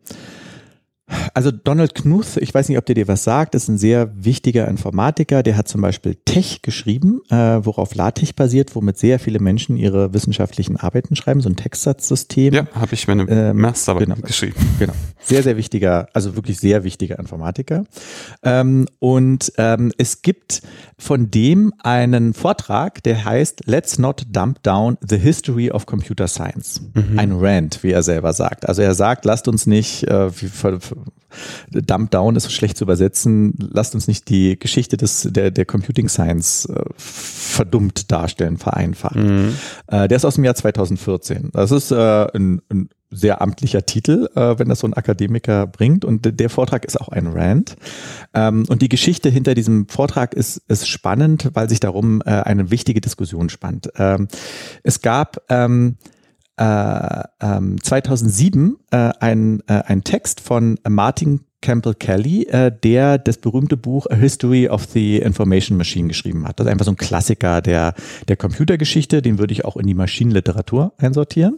also 1.37 1.51
Donald 1.51 1.93
Knuth, 1.93 2.37
ich 2.37 2.51
weiß 2.51 2.67
nicht, 2.67 2.79
ob 2.79 2.85
der 2.87 2.95
dir 2.95 3.07
was 3.07 3.23
sagt, 3.23 3.53
ist 3.53 3.67
ein 3.67 3.77
sehr 3.77 4.09
wichtiger 4.15 4.67
Informatiker. 4.67 5.43
Der 5.43 5.55
hat 5.55 5.67
zum 5.67 5.81
Beispiel 5.81 6.17
Tech 6.25 6.63
geschrieben, 6.63 7.21
äh, 7.29 7.35
worauf 7.35 7.93
LaTeX 7.93 8.33
basiert, 8.33 8.75
womit 8.75 8.97
sehr 8.97 9.19
viele 9.19 9.39
Menschen 9.39 9.77
ihre 9.77 10.13
wissenschaftlichen 10.13 10.77
Arbeiten 10.77 11.15
schreiben, 11.15 11.41
so 11.41 11.49
ein 11.49 11.55
Textsatzsystem. 11.55 12.55
Ja, 12.55 12.67
habe 12.73 12.95
ich 12.95 13.07
meine 13.07 13.29
ähm, 13.29 13.61
Masterarbeit 13.61 14.07
genau, 14.07 14.21
geschrieben. 14.21 14.55
Genau, 14.79 14.93
sehr, 15.21 15.43
sehr 15.43 15.57
wichtiger, 15.57 16.07
also 16.13 16.35
wirklich 16.35 16.59
sehr 16.59 16.83
wichtiger 16.83 17.19
Informatiker. 17.19 17.83
Ähm, 18.41 18.87
und 18.97 19.53
ähm, 19.57 19.91
es 19.99 20.23
gibt 20.23 20.63
von 20.97 21.29
dem 21.29 21.71
einen 21.83 22.33
Vortrag, 22.33 23.03
der 23.03 23.23
heißt 23.23 23.67
Let's 23.67 23.99
Not 23.99 24.25
Dump 24.31 24.63
Down 24.63 24.97
the 25.07 25.17
History 25.17 25.69
of 25.69 25.85
Computer 25.85 26.27
Science. 26.27 26.81
Mhm. 26.95 27.19
Ein 27.19 27.31
Rant, 27.33 27.83
wie 27.83 27.91
er 27.91 28.01
selber 28.01 28.33
sagt. 28.33 28.67
Also 28.67 28.81
er 28.81 28.95
sagt, 28.95 29.25
lasst 29.25 29.47
uns 29.47 29.67
nicht 29.67 30.03
äh, 30.05 30.31
wie, 30.41 30.47
Dump 31.71 32.11
Down 32.11 32.35
ist 32.35 32.51
schlecht 32.51 32.77
zu 32.77 32.85
übersetzen. 32.85 33.53
Lasst 33.57 33.95
uns 33.95 34.07
nicht 34.07 34.29
die 34.29 34.57
Geschichte 34.57 34.97
des, 34.97 35.27
der, 35.29 35.51
der 35.51 35.65
Computing 35.65 36.09
Science 36.09 36.65
äh, 36.65 36.83
verdummt 36.95 38.11
darstellen, 38.11 38.57
vereinfachen. 38.57 39.47
Mhm. 39.47 39.53
Äh, 39.87 40.07
der 40.07 40.15
ist 40.15 40.25
aus 40.25 40.35
dem 40.35 40.43
Jahr 40.43 40.55
2014. 40.55 41.49
Das 41.53 41.71
ist 41.71 41.91
äh, 41.91 42.27
ein, 42.33 42.61
ein 42.69 42.89
sehr 43.09 43.41
amtlicher 43.41 43.85
Titel, 43.85 44.29
äh, 44.35 44.59
wenn 44.59 44.69
das 44.69 44.79
so 44.79 44.87
ein 44.87 44.93
Akademiker 44.93 45.67
bringt. 45.67 46.03
Und 46.03 46.39
der 46.39 46.49
Vortrag 46.49 46.85
ist 46.85 46.99
auch 46.99 47.09
ein 47.09 47.27
Rant. 47.27 47.75
Ähm, 48.33 48.65
und 48.67 48.81
die 48.81 48.89
Geschichte 48.89 49.29
hinter 49.29 49.53
diesem 49.53 49.87
Vortrag 49.87 50.33
ist, 50.33 50.61
ist 50.67 50.87
spannend, 50.87 51.51
weil 51.53 51.69
sich 51.69 51.79
darum 51.79 52.21
äh, 52.25 52.31
eine 52.31 52.69
wichtige 52.69 53.01
Diskussion 53.01 53.49
spannt. 53.49 53.89
Ähm, 53.97 54.27
es 54.83 55.01
gab 55.01 55.41
ähm, 55.49 55.97
äh, 56.57 57.23
ähm, 57.41 57.81
2007 57.81 58.77
äh, 58.91 59.11
ein, 59.19 59.61
äh, 59.67 59.83
ein 59.85 60.03
Text 60.03 60.41
von 60.41 60.79
Martin 60.87 61.41
Campbell 61.61 61.95
Kelly, 61.95 62.43
äh, 62.43 62.71
der 62.71 63.17
das 63.17 63.37
berühmte 63.37 63.77
Buch 63.77 64.07
A 64.09 64.15
History 64.15 64.69
of 64.69 64.85
the 64.85 65.17
Information 65.17 65.77
Machine 65.77 66.07
geschrieben 66.07 66.47
hat. 66.47 66.59
Das 66.59 66.65
ist 66.65 66.71
einfach 66.71 66.85
so 66.85 66.91
ein 66.91 66.97
Klassiker 66.97 67.61
der, 67.61 67.93
der 68.27 68.37
Computergeschichte, 68.37 69.21
den 69.21 69.39
würde 69.39 69.53
ich 69.53 69.65
auch 69.65 69.75
in 69.77 69.87
die 69.87 69.93
Maschinenliteratur 69.93 70.93
einsortieren. 70.97 71.57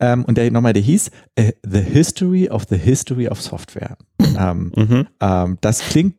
Ähm, 0.00 0.24
und 0.24 0.36
der 0.36 0.50
nochmal, 0.50 0.72
der 0.72 0.82
hieß 0.82 1.10
äh, 1.36 1.52
The 1.62 1.80
History 1.80 2.48
of 2.48 2.64
the 2.68 2.76
History 2.76 3.28
of 3.28 3.40
Software. 3.40 3.96
Ähm, 4.38 4.72
mhm. 4.74 5.06
ähm, 5.20 5.58
das 5.60 5.80
klingt 5.80 6.16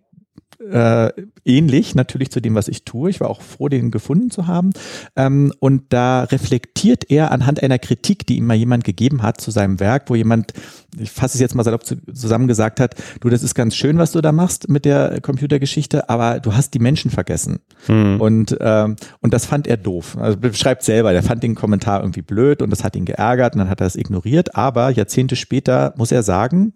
äh, 0.60 1.12
ähnlich 1.46 1.96
natürlich 1.96 2.32
zu 2.32 2.42
dem, 2.42 2.56
was 2.56 2.68
ich 2.68 2.84
tue. 2.84 3.10
Ich 3.10 3.20
war 3.20 3.30
auch 3.30 3.42
froh, 3.42 3.70
den 3.70 3.92
gefunden 3.92 4.32
zu 4.32 4.48
haben. 4.48 4.72
Ähm, 5.16 5.54
und 5.60 5.84
da 5.90 6.24
reflektiert 6.24 7.10
er 7.10 7.32
anhand 7.32 7.62
einer 7.62 7.80
Kritik, 7.80 8.26
die 8.26 8.38
ihm 8.38 8.48
mal 8.48 8.56
jemand 8.56 8.84
gegeben 8.84 9.22
hat 9.22 9.40
zu 9.40 9.52
seinem 9.52 9.80
Werk, 9.80 10.10
wo 10.10 10.16
jemand, 10.16 10.54
ich 11.00 11.12
fasse 11.12 11.38
es 11.38 11.42
jetzt 11.42 11.56
mal 11.56 11.64
salopp 11.64 11.86
zusammen 11.86 12.48
gesagt 12.48 12.80
hat, 12.80 12.96
du, 13.22 13.30
das 13.30 13.44
ist 13.44 13.56
ganz 13.56 13.76
schön, 13.76 13.98
was 13.98 14.12
du 14.12 14.22
da 14.22 14.32
machst 14.32 14.70
mit 14.70 14.86
der 14.86 15.22
Computergeschichte, 15.22 16.10
aber 16.10 16.40
du 16.40 16.54
hast 16.54 16.74
die 16.74 16.80
Menschen 16.80 17.12
vergessen. 17.12 17.60
Hm. 17.86 18.20
Und, 18.20 18.58
ähm, 18.60 18.96
und 19.22 19.34
das 19.34 19.46
fand 19.46 19.68
er 19.68 19.78
doof. 19.78 20.18
Also 20.20 20.38
beschreibt 20.38 20.84
selber, 20.84 21.14
der 21.14 21.24
fand 21.24 21.44
den 21.44 21.56
Kommentar 21.56 22.02
irgendwie 22.02 22.22
blöd 22.24 22.62
und 22.62 22.72
das 22.72 22.84
hat 22.84 22.96
ihn 22.96 23.06
geärgert 23.06 23.54
und 23.54 23.60
dann 23.60 23.70
hat 23.70 23.82
er 23.82 23.88
es 23.88 23.96
ignoriert. 23.96 24.56
Aber 24.56 24.90
Jahrzehnte 24.90 25.36
später 25.36 25.94
muss 25.98 26.12
er 26.12 26.24
sagen, 26.24 26.74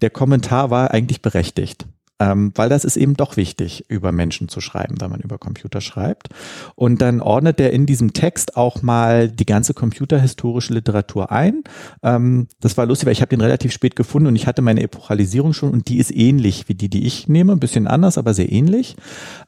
der 0.00 0.10
Kommentar 0.10 0.70
war 0.70 0.92
eigentlich 0.92 1.20
berechtigt 1.20 1.86
ähm, 2.20 2.52
weil 2.54 2.68
das 2.68 2.84
ist 2.84 2.96
eben 2.96 3.14
doch 3.14 3.36
wichtig, 3.36 3.84
über 3.88 4.12
Menschen 4.12 4.48
zu 4.48 4.60
schreiben, 4.60 5.00
wenn 5.00 5.10
man 5.10 5.20
über 5.20 5.38
Computer 5.38 5.80
schreibt. 5.80 6.28
Und 6.74 7.00
dann 7.00 7.20
ordnet 7.20 7.60
er 7.60 7.72
in 7.72 7.86
diesem 7.86 8.12
Text 8.12 8.56
auch 8.56 8.82
mal 8.82 9.28
die 9.28 9.46
ganze 9.46 9.74
computerhistorische 9.74 10.74
Literatur 10.74 11.30
ein. 11.30 11.62
Ähm, 12.02 12.48
das 12.60 12.76
war 12.76 12.86
lustig, 12.86 13.06
weil 13.06 13.12
ich 13.12 13.20
habe 13.20 13.30
den 13.30 13.40
relativ 13.40 13.72
spät 13.72 13.94
gefunden 13.94 14.28
und 14.28 14.36
ich 14.36 14.46
hatte 14.46 14.62
meine 14.62 14.82
Epochalisierung 14.82 15.52
schon 15.52 15.70
und 15.70 15.88
die 15.88 15.98
ist 15.98 16.14
ähnlich 16.14 16.68
wie 16.68 16.74
die, 16.74 16.88
die 16.88 17.06
ich 17.06 17.28
nehme, 17.28 17.52
ein 17.52 17.60
bisschen 17.60 17.86
anders, 17.86 18.18
aber 18.18 18.34
sehr 18.34 18.50
ähnlich. 18.50 18.96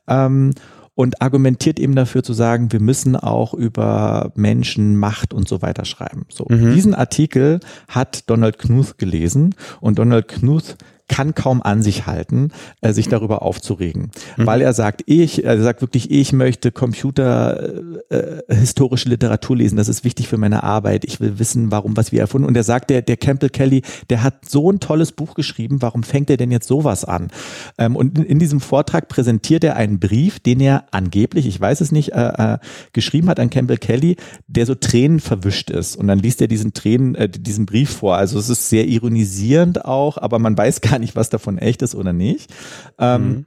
Ähm, 0.07 0.53
und 0.95 1.23
argumentiert 1.23 1.81
eben 1.81 1.95
dafür 1.95 2.23
zu 2.23 2.35
sagen, 2.35 2.73
wir 2.73 2.81
müssen 2.81 3.17
auch 3.17 3.55
über 3.55 4.33
Menschen, 4.35 4.97
Macht 4.97 5.33
und 5.33 5.49
so 5.49 5.63
weiter 5.63 5.87
schreiben. 5.87 6.27
So, 6.29 6.45
mhm. 6.49 6.75
diesen 6.75 6.95
Artikel 6.95 7.61
hat 7.89 8.29
Donald 8.29 8.59
Knuth 8.59 8.99
gelesen 8.99 9.55
und 9.81 9.99
Donald 9.99 10.29
Knuth 10.29 10.77
kann 11.11 11.35
kaum 11.35 11.61
an 11.61 11.83
sich 11.83 12.07
halten, 12.07 12.53
äh, 12.83 12.93
sich 12.93 13.09
darüber 13.09 13.43
aufzuregen, 13.43 14.13
mhm. 14.37 14.47
weil 14.47 14.61
er 14.63 14.73
sagt, 14.73 15.03
ich, 15.07 15.45
er 15.45 15.61
sagt 15.61 15.81
wirklich, 15.83 16.09
ich 16.13 16.33
möchte 16.33 16.71
Computer 16.71 18.01
äh, 18.11 18.17
äh, 18.17 18.55
historische 18.55 19.09
Literatur 19.09 19.57
lesen, 19.57 19.77
das 19.77 19.89
ist 19.89 20.05
wichtig 20.05 20.29
für 20.29 20.39
meine 20.39 20.63
Arbeit, 20.63 21.05
ich 21.05 21.19
will 21.19 21.41
wissen, 21.41 21.73
warum, 21.73 21.97
was 21.97 22.13
wir 22.13 22.21
erfunden. 22.21 22.47
Und 22.47 22.57
er 22.57 22.63
sagt, 22.63 22.91
der, 22.91 23.03
der 23.03 23.17
Campbell 23.17 23.51
Kelly, 23.51 23.83
der 24.09 24.23
hat 24.23 24.49
so 24.49 24.71
ein 24.71 24.79
tolles 24.79 25.11
Buch 25.11 25.35
geschrieben, 25.35 25.83
warum 25.83 26.05
fängt 26.05 26.31
er 26.31 26.37
denn 26.37 26.53
jetzt 26.53 26.69
sowas 26.69 27.05
an? 27.05 27.29
Ähm, 27.77 27.97
und 27.97 28.17
in, 28.17 28.25
in, 28.25 28.39
diesem 28.39 28.61
Vortrag 28.61 29.09
präsentiert 29.09 29.65
er 29.65 29.75
einen 29.75 29.99
Brief, 29.99 30.39
den 30.39 30.61
er 30.61 30.85
angeblich, 30.93 31.45
ich 31.45 31.61
weiß 31.61 31.81
es 31.81 31.91
nicht, 31.91 32.13
äh, 32.13 32.55
äh, 32.55 32.59
geschrieben 32.93 33.29
hat 33.29 33.41
an 33.41 33.51
Campbell 33.51 33.79
Kelly, 33.79 34.15
der 34.47 34.65
so 34.65 34.77
Tränen 34.77 35.19
verwischt 35.19 35.71
ist. 35.71 35.97
Und 35.97 36.07
dann 36.07 36.21
liest 36.21 36.41
er 36.41 36.47
diesen 36.47 36.73
Tränen, 36.73 37.17
äh, 37.17 37.29
diesen 37.29 37.67
Brief 37.67 37.91
vor. 37.91 38.17
Also 38.17 38.39
es 38.39 38.49
ist 38.49 38.69
sehr 38.69 38.87
ironisierend 38.87 39.85
auch, 39.85 40.17
aber 40.17 40.39
man 40.39 40.57
weiß 40.57 40.83
gar 40.83 41.00
nicht, 41.01 41.17
was 41.17 41.31
davon 41.31 41.59
echt 41.59 41.83
ist 41.83 41.95
oder 41.95 42.13
nicht. 42.13 42.53
Ähm, 42.99 43.29
mhm. 43.29 43.47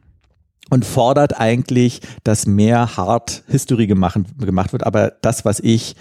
Und 0.70 0.86
fordert 0.86 1.40
eigentlich, 1.40 2.02
dass 2.24 2.48
mehr 2.48 2.96
Hard 2.98 3.44
History 3.48 3.86
gemacht, 3.86 4.20
gemacht 4.40 4.72
wird, 4.72 4.86
aber 4.86 5.14
das, 5.22 5.46
was 5.46 5.60
ich 5.60 5.96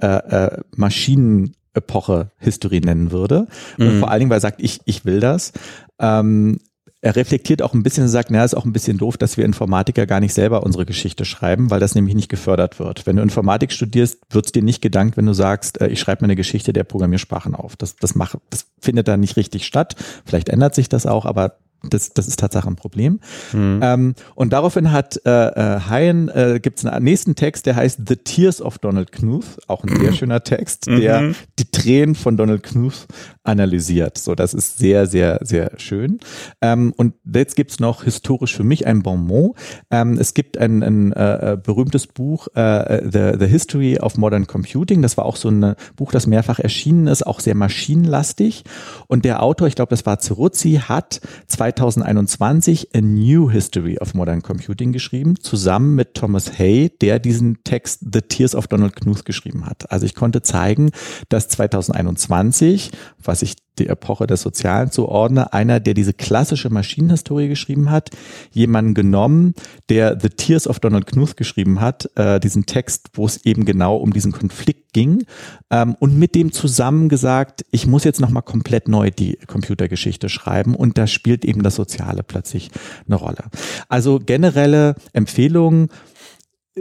äh, 0.00 0.06
äh, 0.06 0.58
Maschinenepoche 0.76 2.30
History 2.38 2.80
nennen 2.80 3.10
würde. 3.10 3.46
Mhm. 3.76 3.88
Und 3.88 3.98
vor 4.00 4.10
allen 4.10 4.20
Dingen, 4.20 4.30
weil 4.30 4.38
er 4.38 4.42
sagt, 4.42 4.62
ich, 4.62 4.80
ich 4.84 5.04
will 5.04 5.20
das. 5.20 5.52
Ähm, 5.98 6.58
er 7.04 7.16
reflektiert 7.16 7.60
auch 7.60 7.74
ein 7.74 7.82
bisschen 7.82 8.04
und 8.04 8.08
sagt, 8.08 8.30
naja, 8.30 8.46
ist 8.46 8.54
auch 8.54 8.64
ein 8.64 8.72
bisschen 8.72 8.96
doof, 8.96 9.18
dass 9.18 9.36
wir 9.36 9.44
Informatiker 9.44 10.06
gar 10.06 10.20
nicht 10.20 10.32
selber 10.32 10.62
unsere 10.62 10.86
Geschichte 10.86 11.26
schreiben, 11.26 11.70
weil 11.70 11.78
das 11.78 11.94
nämlich 11.94 12.14
nicht 12.14 12.30
gefördert 12.30 12.78
wird. 12.78 13.04
Wenn 13.04 13.16
du 13.16 13.22
Informatik 13.22 13.72
studierst, 13.72 14.20
wird 14.30 14.46
es 14.46 14.52
dir 14.52 14.62
nicht 14.62 14.80
gedankt, 14.80 15.18
wenn 15.18 15.26
du 15.26 15.34
sagst, 15.34 15.82
äh, 15.82 15.88
ich 15.88 16.00
schreibe 16.00 16.22
mir 16.22 16.28
eine 16.28 16.36
Geschichte 16.36 16.72
der 16.72 16.84
Programmiersprachen 16.84 17.54
auf. 17.54 17.76
Das, 17.76 17.96
das, 17.96 18.14
macht, 18.14 18.38
das 18.48 18.68
findet 18.80 19.06
da 19.06 19.18
nicht 19.18 19.36
richtig 19.36 19.66
statt. 19.66 19.96
Vielleicht 20.24 20.48
ändert 20.48 20.74
sich 20.74 20.88
das 20.88 21.04
auch, 21.04 21.26
aber 21.26 21.58
das, 21.90 22.12
das 22.12 22.28
ist 22.28 22.38
Tatsache 22.38 22.68
ein 22.68 22.76
Problem. 22.76 23.20
Mhm. 23.52 23.80
Ähm, 23.82 24.14
und 24.34 24.52
daraufhin 24.52 24.92
hat 24.92 25.20
äh, 25.24 25.30
äh, 25.30 25.80
Hein, 25.88 26.28
äh, 26.28 26.60
gibt 26.60 26.78
es 26.78 26.86
einen 26.86 27.04
nächsten 27.04 27.34
Text, 27.34 27.66
der 27.66 27.76
heißt 27.76 28.00
The 28.06 28.16
Tears 28.16 28.60
of 28.60 28.78
Donald 28.78 29.12
Knuth, 29.12 29.58
auch 29.68 29.84
ein 29.84 29.96
sehr 29.96 30.12
schöner 30.14 30.42
Text, 30.42 30.86
der 30.86 31.20
mhm. 31.20 31.34
die 31.58 31.70
Tränen 31.70 32.14
von 32.14 32.36
Donald 32.36 32.62
Knuth 32.62 33.06
analysiert. 33.42 34.18
So, 34.18 34.34
das 34.34 34.54
ist 34.54 34.78
sehr, 34.78 35.06
sehr, 35.06 35.38
sehr 35.42 35.72
schön. 35.76 36.18
Ähm, 36.60 36.92
und 36.96 37.14
jetzt 37.32 37.56
gibt's 37.56 37.80
noch 37.80 38.04
historisch 38.04 38.54
für 38.56 38.64
mich 38.64 38.86
ein 38.86 39.02
Bonmot. 39.02 39.56
Ähm, 39.90 40.18
es 40.18 40.34
gibt 40.34 40.56
ein, 40.58 40.82
ein 40.82 41.12
äh, 41.12 41.52
äh 41.52 41.56
berühmtes 41.56 42.06
Buch, 42.06 42.48
äh, 42.54 43.02
The, 43.04 43.38
The 43.38 43.46
History 43.46 43.98
of 43.98 44.16
Modern 44.16 44.46
Computing. 44.46 45.02
Das 45.02 45.16
war 45.16 45.24
auch 45.24 45.36
so 45.36 45.50
ein 45.50 45.74
Buch, 45.96 46.12
das 46.12 46.26
mehrfach 46.26 46.58
erschienen 46.58 47.06
ist, 47.06 47.26
auch 47.26 47.40
sehr 47.40 47.54
maschinenlastig. 47.54 48.64
Und 49.06 49.24
der 49.24 49.42
Autor, 49.42 49.68
ich 49.68 49.74
glaube, 49.74 49.90
das 49.90 50.06
war 50.06 50.18
Ceruzzi, 50.20 50.80
hat 50.82 51.20
2021 51.74 52.88
A 52.94 53.00
New 53.00 53.50
History 53.50 53.98
of 53.98 54.14
Modern 54.14 54.42
Computing 54.42 54.92
geschrieben, 54.92 55.38
zusammen 55.40 55.94
mit 55.94 56.14
Thomas 56.14 56.58
Hay, 56.58 56.90
der 57.00 57.18
diesen 57.18 57.62
Text 57.64 58.00
The 58.12 58.20
Tears 58.20 58.54
of 58.54 58.68
Donald 58.68 58.96
Knuth 58.96 59.24
geschrieben 59.24 59.66
hat. 59.66 59.90
Also 59.90 60.06
ich 60.06 60.14
konnte 60.14 60.42
zeigen, 60.42 60.90
dass 61.28 61.48
2021, 61.48 62.92
was 63.22 63.42
ich 63.42 63.56
die 63.78 63.88
Epoche 63.88 64.26
des 64.26 64.42
Sozialen 64.42 64.90
zuordne, 64.90 65.52
einer, 65.52 65.80
der 65.80 65.94
diese 65.94 66.12
klassische 66.12 66.70
Maschinenhistorie 66.70 67.48
geschrieben 67.48 67.90
hat, 67.90 68.10
jemanden 68.52 68.94
genommen, 68.94 69.54
der 69.88 70.18
The 70.20 70.28
Tears 70.28 70.66
of 70.68 70.80
Donald 70.80 71.06
Knuth 71.06 71.36
geschrieben 71.36 71.80
hat, 71.80 72.08
äh, 72.16 72.40
diesen 72.40 72.66
Text, 72.66 73.08
wo 73.14 73.26
es 73.26 73.44
eben 73.44 73.64
genau 73.64 73.96
um 73.96 74.12
diesen 74.12 74.32
Konflikt 74.32 74.92
ging, 74.92 75.24
ähm, 75.70 75.96
und 75.98 76.18
mit 76.18 76.34
dem 76.34 76.52
zusammen 76.52 77.08
gesagt, 77.08 77.64
ich 77.70 77.86
muss 77.86 78.04
jetzt 78.04 78.20
nochmal 78.20 78.42
komplett 78.42 78.88
neu 78.88 79.10
die 79.10 79.38
Computergeschichte 79.46 80.28
schreiben 80.28 80.74
und 80.74 80.98
da 80.98 81.06
spielt 81.06 81.44
eben 81.44 81.62
das 81.62 81.74
Soziale 81.74 82.22
plötzlich 82.22 82.70
eine 83.06 83.16
Rolle. 83.16 83.44
Also 83.88 84.20
generelle 84.20 84.94
Empfehlungen, 85.12 85.88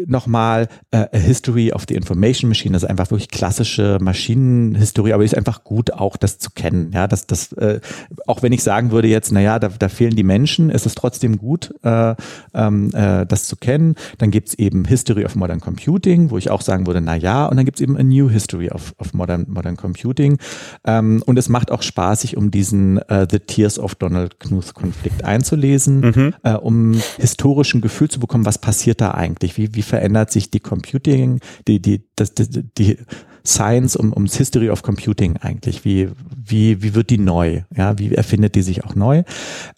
nochmal 0.08 0.68
äh, 0.92 1.06
A 1.12 1.18
History 1.18 1.72
of 1.72 1.84
the 1.88 1.96
Information 1.96 2.50
Machine, 2.50 2.74
das 2.74 2.84
ist 2.84 2.90
einfach 2.90 3.12
wirklich 3.12 3.30
klassische 3.30 3.98
Maschinenhistorie, 4.02 5.14
aber 5.14 5.24
ist 5.24 5.38
einfach 5.38 5.64
gut 5.64 5.92
auch 5.92 6.18
das 6.18 6.40
zu 6.40 6.50
kennen. 6.52 6.92
Ja, 6.94 7.08
dass 7.08 7.28
das, 7.28 7.54
äh, 7.54 7.80
auch 8.26 8.42
wenn 8.42 8.52
ich 8.54 8.64
sagen 8.64 8.92
würde 8.92 9.08
jetzt, 9.08 9.32
naja, 9.32 9.60
da, 9.60 9.70
da 9.70 9.90
fehlen 9.90 10.16
die 10.16 10.24
Menschen, 10.24 10.70
ist 10.70 10.86
es 10.86 10.96
trotzdem 10.96 11.38
gut, 11.38 11.74
äh, 11.84 12.16
ähm, 12.54 12.92
äh, 12.94 13.26
das 13.26 13.46
zu 13.48 13.56
kennen. 13.56 13.96
Dann 14.18 14.32
gibt's 14.32 14.54
eben 14.56 14.86
History 14.86 15.26
of 15.26 15.36
Modern 15.36 15.60
Computing, 15.60 16.32
wo 16.32 16.38
ich 16.38 16.50
auch 16.50 16.62
sagen 16.62 16.88
würde, 16.88 17.02
na 17.02 17.16
ja, 17.16 17.46
und 17.46 17.58
dann 17.58 17.66
gibt's 17.66 17.82
eben 17.82 17.98
A 17.98 18.04
New 18.04 18.30
History 18.30 18.70
of, 18.70 18.96
of 18.98 19.14
Modern, 19.14 19.46
Modern 19.48 19.78
Computing. 19.78 20.38
Ähm, 20.86 21.22
und 21.26 21.38
es 21.38 21.50
macht 21.50 21.72
auch 21.72 21.84
Spaß, 21.84 22.22
sich 22.22 22.36
um 22.36 22.50
diesen 22.50 22.98
äh, 23.10 23.28
The 23.30 23.40
Tears 23.40 23.78
of 23.78 23.96
Donald 23.96 24.40
Knuth 24.40 24.74
Konflikt 24.74 25.24
einzulesen, 25.24 26.00
mhm. 26.00 26.34
äh, 26.44 26.54
um 26.54 27.00
historischen 27.18 27.82
Gefühl 27.82 28.10
zu 28.10 28.20
bekommen, 28.20 28.46
was 28.46 28.58
passiert 28.58 29.00
da 29.00 29.12
eigentlich, 29.12 29.58
wie, 29.58 29.76
wie 29.76 29.83
verändert 29.84 30.32
sich 30.32 30.50
die 30.50 30.60
Computing, 30.60 31.40
die, 31.68 31.82
die, 31.82 32.04
das, 32.16 32.34
die, 32.34 32.64
die 32.78 32.98
Science 33.46 33.96
um, 33.96 34.14
ums 34.14 34.36
History 34.38 34.70
of 34.70 34.84
Computing 34.84 35.38
eigentlich? 35.38 35.86
Wie, 35.86 36.10
wie, 36.36 36.82
wie 36.82 36.96
wird 36.96 37.10
die 37.10 37.18
neu? 37.18 37.62
Ja, 37.76 37.98
wie 38.00 38.14
erfindet 38.14 38.56
die 38.56 38.62
sich 38.62 38.84
auch 38.84 38.96
neu? 38.96 39.24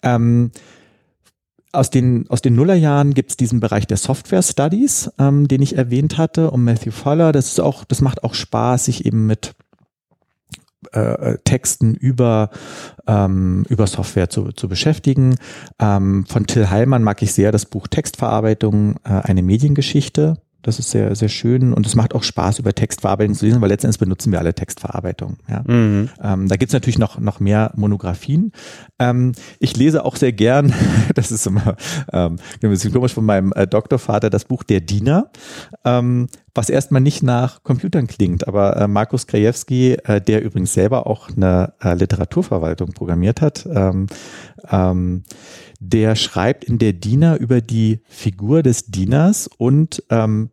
Ähm, 0.02 0.50
aus 1.72 1.90
den, 1.90 2.28
aus 2.30 2.42
den 2.42 2.54
Nullerjahren 2.54 3.12
gibt 3.12 3.30
es 3.30 3.36
diesen 3.36 3.60
Bereich 3.60 3.86
der 3.86 3.98
Software 3.98 4.42
Studies, 4.42 5.10
ähm, 5.18 5.46
den 5.46 5.62
ich 5.62 5.76
erwähnt 5.76 6.16
hatte, 6.16 6.50
um 6.50 6.64
Matthew 6.64 6.92
Fuller. 6.92 7.32
Das 7.32 7.48
ist 7.48 7.60
auch, 7.60 7.84
das 7.84 8.00
macht 8.00 8.24
auch 8.24 8.34
Spaß, 8.34 8.86
sich 8.86 9.04
eben 9.04 9.26
mit 9.26 9.54
äh, 10.92 11.38
Texten 11.44 11.94
über, 11.94 12.50
ähm, 13.06 13.64
über 13.68 13.86
Software 13.86 14.28
zu, 14.30 14.52
zu 14.52 14.68
beschäftigen. 14.68 15.36
Ähm, 15.80 16.26
von 16.26 16.46
Till 16.46 16.70
Heilmann 16.70 17.02
mag 17.02 17.22
ich 17.22 17.32
sehr 17.32 17.52
das 17.52 17.66
Buch 17.66 17.86
Textverarbeitung, 17.88 18.96
äh, 19.04 19.10
eine 19.22 19.42
Mediengeschichte. 19.42 20.34
Das 20.66 20.80
ist 20.80 20.90
sehr, 20.90 21.14
sehr 21.14 21.28
schön 21.28 21.72
und 21.72 21.86
es 21.86 21.94
macht 21.94 22.12
auch 22.12 22.24
Spaß, 22.24 22.58
über 22.58 22.74
Textverarbeitung 22.74 23.36
zu 23.36 23.46
lesen, 23.46 23.60
weil 23.60 23.68
letztendlich 23.68 24.00
benutzen 24.00 24.32
wir 24.32 24.40
alle 24.40 24.52
Textverarbeitung. 24.52 25.36
Ja. 25.48 25.62
Mhm. 25.64 26.08
Ähm, 26.20 26.48
da 26.48 26.56
gibt's 26.56 26.72
natürlich 26.72 26.98
noch, 26.98 27.20
noch 27.20 27.38
mehr 27.38 27.70
Monographien. 27.76 28.50
Ähm, 28.98 29.30
ich 29.60 29.76
lese 29.76 30.04
auch 30.04 30.16
sehr 30.16 30.32
gern, 30.32 30.74
das 31.14 31.30
ist 31.30 31.46
immer 31.46 31.76
ähm, 32.12 32.38
ein 32.60 32.70
bisschen 32.70 32.92
komisch 32.92 33.14
von 33.14 33.24
meinem 33.24 33.52
äh, 33.52 33.68
Doktorvater, 33.68 34.28
das 34.28 34.44
Buch 34.44 34.64
Der 34.64 34.80
Diener, 34.80 35.30
ähm, 35.84 36.26
was 36.52 36.68
erstmal 36.68 37.00
nicht 37.00 37.22
nach 37.22 37.62
Computern 37.62 38.08
klingt. 38.08 38.48
Aber 38.48 38.76
äh, 38.76 38.88
Markus 38.88 39.28
Krajewski, 39.28 39.92
äh, 39.92 40.20
der 40.20 40.42
übrigens 40.42 40.74
selber 40.74 41.06
auch 41.06 41.28
eine 41.30 41.74
äh, 41.80 41.94
Literaturverwaltung 41.94 42.92
programmiert 42.92 43.40
hat, 43.40 43.68
ähm, 43.72 44.08
ähm, 44.68 45.22
der 45.80 46.16
schreibt 46.16 46.64
in 46.64 46.78
der 46.78 46.92
Diener 46.92 47.38
über 47.38 47.60
die 47.60 48.00
Figur 48.08 48.62
des 48.62 48.86
Dieners 48.86 49.48
und 49.58 50.02
ähm, 50.10 50.50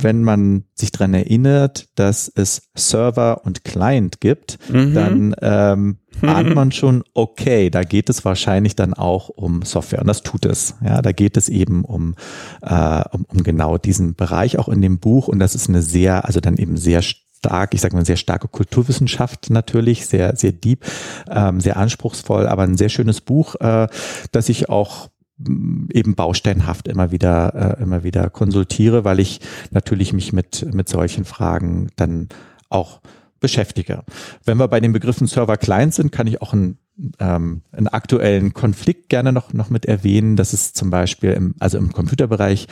wenn 0.00 0.22
man 0.22 0.64
sich 0.74 0.92
dran 0.92 1.12
erinnert, 1.14 1.88
dass 1.96 2.30
es 2.34 2.70
Server 2.76 3.44
und 3.44 3.64
Client 3.64 4.20
gibt, 4.20 4.58
mhm. 4.70 4.94
dann 4.94 5.34
ähm, 5.42 5.96
ahnt 6.22 6.54
man 6.54 6.72
schon, 6.72 7.02
okay, 7.14 7.70
da 7.70 7.82
geht 7.82 8.08
es 8.08 8.24
wahrscheinlich 8.24 8.76
dann 8.76 8.94
auch 8.94 9.28
um 9.28 9.62
Software 9.62 10.00
und 10.00 10.06
das 10.06 10.22
tut 10.22 10.46
es. 10.46 10.74
Ja, 10.84 11.02
da 11.02 11.12
geht 11.12 11.36
es 11.36 11.48
eben 11.48 11.84
um, 11.84 12.14
äh, 12.62 13.02
um, 13.12 13.24
um 13.28 13.42
genau 13.42 13.78
diesen 13.78 14.14
Bereich 14.14 14.58
auch 14.58 14.68
in 14.68 14.82
dem 14.82 14.98
Buch 14.98 15.28
und 15.28 15.38
das 15.38 15.54
ist 15.54 15.68
eine 15.68 15.82
sehr, 15.82 16.24
also 16.24 16.40
dann 16.40 16.56
eben 16.56 16.76
sehr 16.76 17.02
stark, 17.38 17.74
ich 17.74 17.80
sage 17.80 17.96
mal 17.96 18.04
sehr 18.04 18.16
starke 18.16 18.48
Kulturwissenschaft 18.48 19.50
natürlich, 19.50 20.06
sehr, 20.06 20.36
sehr 20.36 20.52
deep, 20.52 20.84
ähm, 21.30 21.60
sehr 21.60 21.76
anspruchsvoll, 21.76 22.46
aber 22.46 22.62
ein 22.62 22.76
sehr 22.76 22.88
schönes 22.88 23.20
Buch, 23.20 23.54
äh, 23.60 23.86
das 24.32 24.48
ich 24.48 24.68
auch 24.68 25.08
mm, 25.38 25.86
eben 25.92 26.14
bausteinhaft 26.14 26.88
immer 26.88 27.12
wieder 27.12 27.78
äh, 27.78 27.82
immer 27.82 28.02
wieder 28.02 28.30
konsultiere, 28.30 29.04
weil 29.04 29.20
ich 29.20 29.40
natürlich 29.70 30.12
mich 30.12 30.32
mit 30.32 30.74
mit 30.74 30.88
solchen 30.88 31.24
Fragen 31.24 31.88
dann 31.96 32.28
auch 32.68 33.00
beschäftige. 33.40 34.02
Wenn 34.44 34.58
wir 34.58 34.68
bei 34.68 34.80
den 34.80 34.92
Begriffen 34.92 35.28
Server 35.28 35.56
Client 35.56 35.94
sind, 35.94 36.10
kann 36.10 36.26
ich 36.26 36.42
auch 36.42 36.52
ein 36.52 36.78
ähm, 37.18 37.62
einen 37.72 37.88
aktuellen 37.88 38.54
Konflikt 38.54 39.08
gerne 39.08 39.32
noch, 39.32 39.52
noch 39.52 39.70
mit 39.70 39.86
erwähnen. 39.86 40.36
Das 40.36 40.52
ist 40.52 40.76
zum 40.76 40.90
Beispiel 40.90 41.30
im, 41.30 41.54
also 41.58 41.78
im 41.78 41.92
Computerbereich 41.92 42.66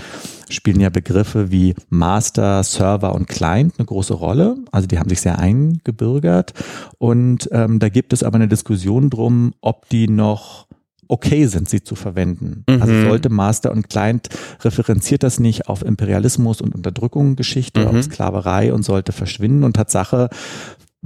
spielen 0.48 0.80
ja 0.80 0.90
Begriffe 0.90 1.50
wie 1.50 1.74
Master, 1.88 2.62
Server 2.62 3.14
und 3.14 3.28
Client 3.28 3.74
eine 3.78 3.86
große 3.86 4.14
Rolle. 4.14 4.56
Also 4.72 4.88
die 4.88 4.98
haben 4.98 5.08
sich 5.08 5.20
sehr 5.20 5.38
eingebürgert. 5.38 6.54
Und 6.98 7.48
ähm, 7.52 7.78
da 7.78 7.88
gibt 7.88 8.12
es 8.12 8.22
aber 8.22 8.36
eine 8.36 8.48
Diskussion 8.48 9.10
drum, 9.10 9.54
ob 9.60 9.88
die 9.88 10.08
noch 10.08 10.66
okay 11.08 11.46
sind, 11.46 11.68
sie 11.68 11.82
zu 11.82 11.94
verwenden. 11.94 12.64
Also 12.66 12.76
mhm. 12.76 12.82
Also 12.86 13.08
sollte 13.08 13.28
Master 13.28 13.72
und 13.72 13.88
Client 13.88 14.28
referenziert 14.62 15.22
das 15.22 15.40
nicht 15.40 15.68
auf 15.68 15.82
Imperialismus 15.84 16.60
und 16.60 16.74
Unterdrückung, 16.74 17.36
Geschichte, 17.36 17.80
mhm. 17.80 17.86
auf 17.86 18.02
Sklaverei 18.04 18.72
und 18.72 18.84
sollte 18.84 19.12
verschwinden. 19.12 19.64
Und 19.64 19.74
Tatsache 19.74 20.28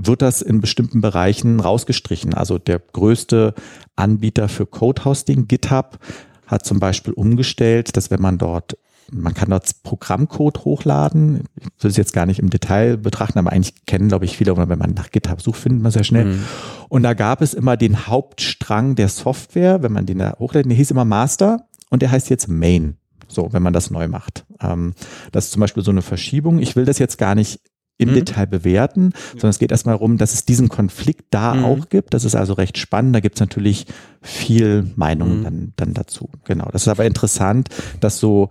wird 0.07 0.23
das 0.23 0.43
in 0.43 0.61
bestimmten 0.61 1.01
Bereichen 1.01 1.61
rausgestrichen. 1.61 2.35
Also 2.35 2.59
der 2.59 2.79
größte 2.79 3.55
Anbieter 3.97 4.49
für 4.49 4.67
Code-Hosting, 4.67 5.47
GitHub, 5.47 5.99
hat 6.47 6.65
zum 6.65 6.81
Beispiel 6.81 7.13
umgestellt, 7.13 7.97
dass 7.97 8.11
wenn 8.11 8.21
man 8.21 8.39
dort 8.39 8.77
man 9.13 9.35
kann 9.35 9.51
dort 9.51 9.69
Programmcode 9.83 10.65
hochladen. 10.65 11.45
Ich 11.57 11.83
will 11.83 11.91
es 11.91 11.97
jetzt 11.97 12.13
gar 12.13 12.27
nicht 12.27 12.39
im 12.39 12.51
Detail 12.51 12.97
betrachten, 12.97 13.39
aber 13.39 13.53
eigentlich 13.53 13.85
kennen, 13.87 14.09
glaube 14.09 14.25
ich, 14.25 14.37
viele, 14.37 14.57
wenn 14.57 14.79
man 14.79 14.95
nach 14.95 15.11
GitHub 15.11 15.43
sucht, 15.43 15.59
findet 15.59 15.83
man 15.83 15.91
sehr 15.91 16.05
schnell. 16.05 16.27
Mhm. 16.27 16.45
Und 16.89 17.03
da 17.03 17.15
gab 17.15 17.43
es 17.43 17.55
immer 17.55 17.77
den 17.77 18.07
Hauptstrang 18.07 18.95
der 18.95 19.09
Software, 19.09 19.83
wenn 19.83 19.93
man 19.93 20.07
den 20.07 20.19
da 20.19 20.37
hochlädt, 20.39 20.67
der 20.67 20.77
hieß 20.77 20.93
immer 20.93 21.05
Master 21.05 21.67
und 21.89 22.03
der 22.03 22.11
heißt 22.11 22.31
jetzt 22.31 22.49
Main. 22.49 22.97
So, 23.27 23.53
wenn 23.53 23.63
man 23.63 23.73
das 23.73 23.91
neu 23.91 24.09
macht. 24.09 24.45
Ähm, 24.61 24.95
das 25.33 25.47
ist 25.47 25.53
zum 25.53 25.61
Beispiel 25.61 25.85
so 25.85 25.93
eine 25.93 26.03
Verschiebung. 26.03 26.59
Ich 26.59 26.75
will 26.75 26.85
das 26.85 26.99
jetzt 26.99 27.17
gar 27.17 27.35
nicht 27.35 27.61
im 28.01 28.11
mhm. 28.11 28.15
Detail 28.15 28.47
bewerten, 28.47 29.13
sondern 29.33 29.51
es 29.51 29.59
geht 29.59 29.71
erstmal 29.71 29.95
darum, 29.95 30.19
dass 30.19 30.35
es 30.35 30.45
diesen 30.45 30.69
Konflikt 30.69 31.27
da 31.31 31.55
mhm. 31.55 31.65
auch 31.65 31.89
gibt. 31.89 32.15
Das 32.15 32.25
ist 32.25 32.35
also 32.35 32.55
recht 32.55 32.79
spannend. 32.79 33.15
Da 33.15 33.21
gibt 33.21 33.37
es 33.37 33.41
natürlich 33.41 33.87
viel 34.23 34.91
Meinung 34.97 35.39
mhm. 35.39 35.45
dann, 35.45 35.73
dann 35.77 35.95
dazu. 35.95 36.31
Genau. 36.45 36.69
Das 36.73 36.83
ist 36.83 36.89
aber 36.89 37.05
interessant, 37.05 37.69
dass 38.01 38.19
so 38.19 38.49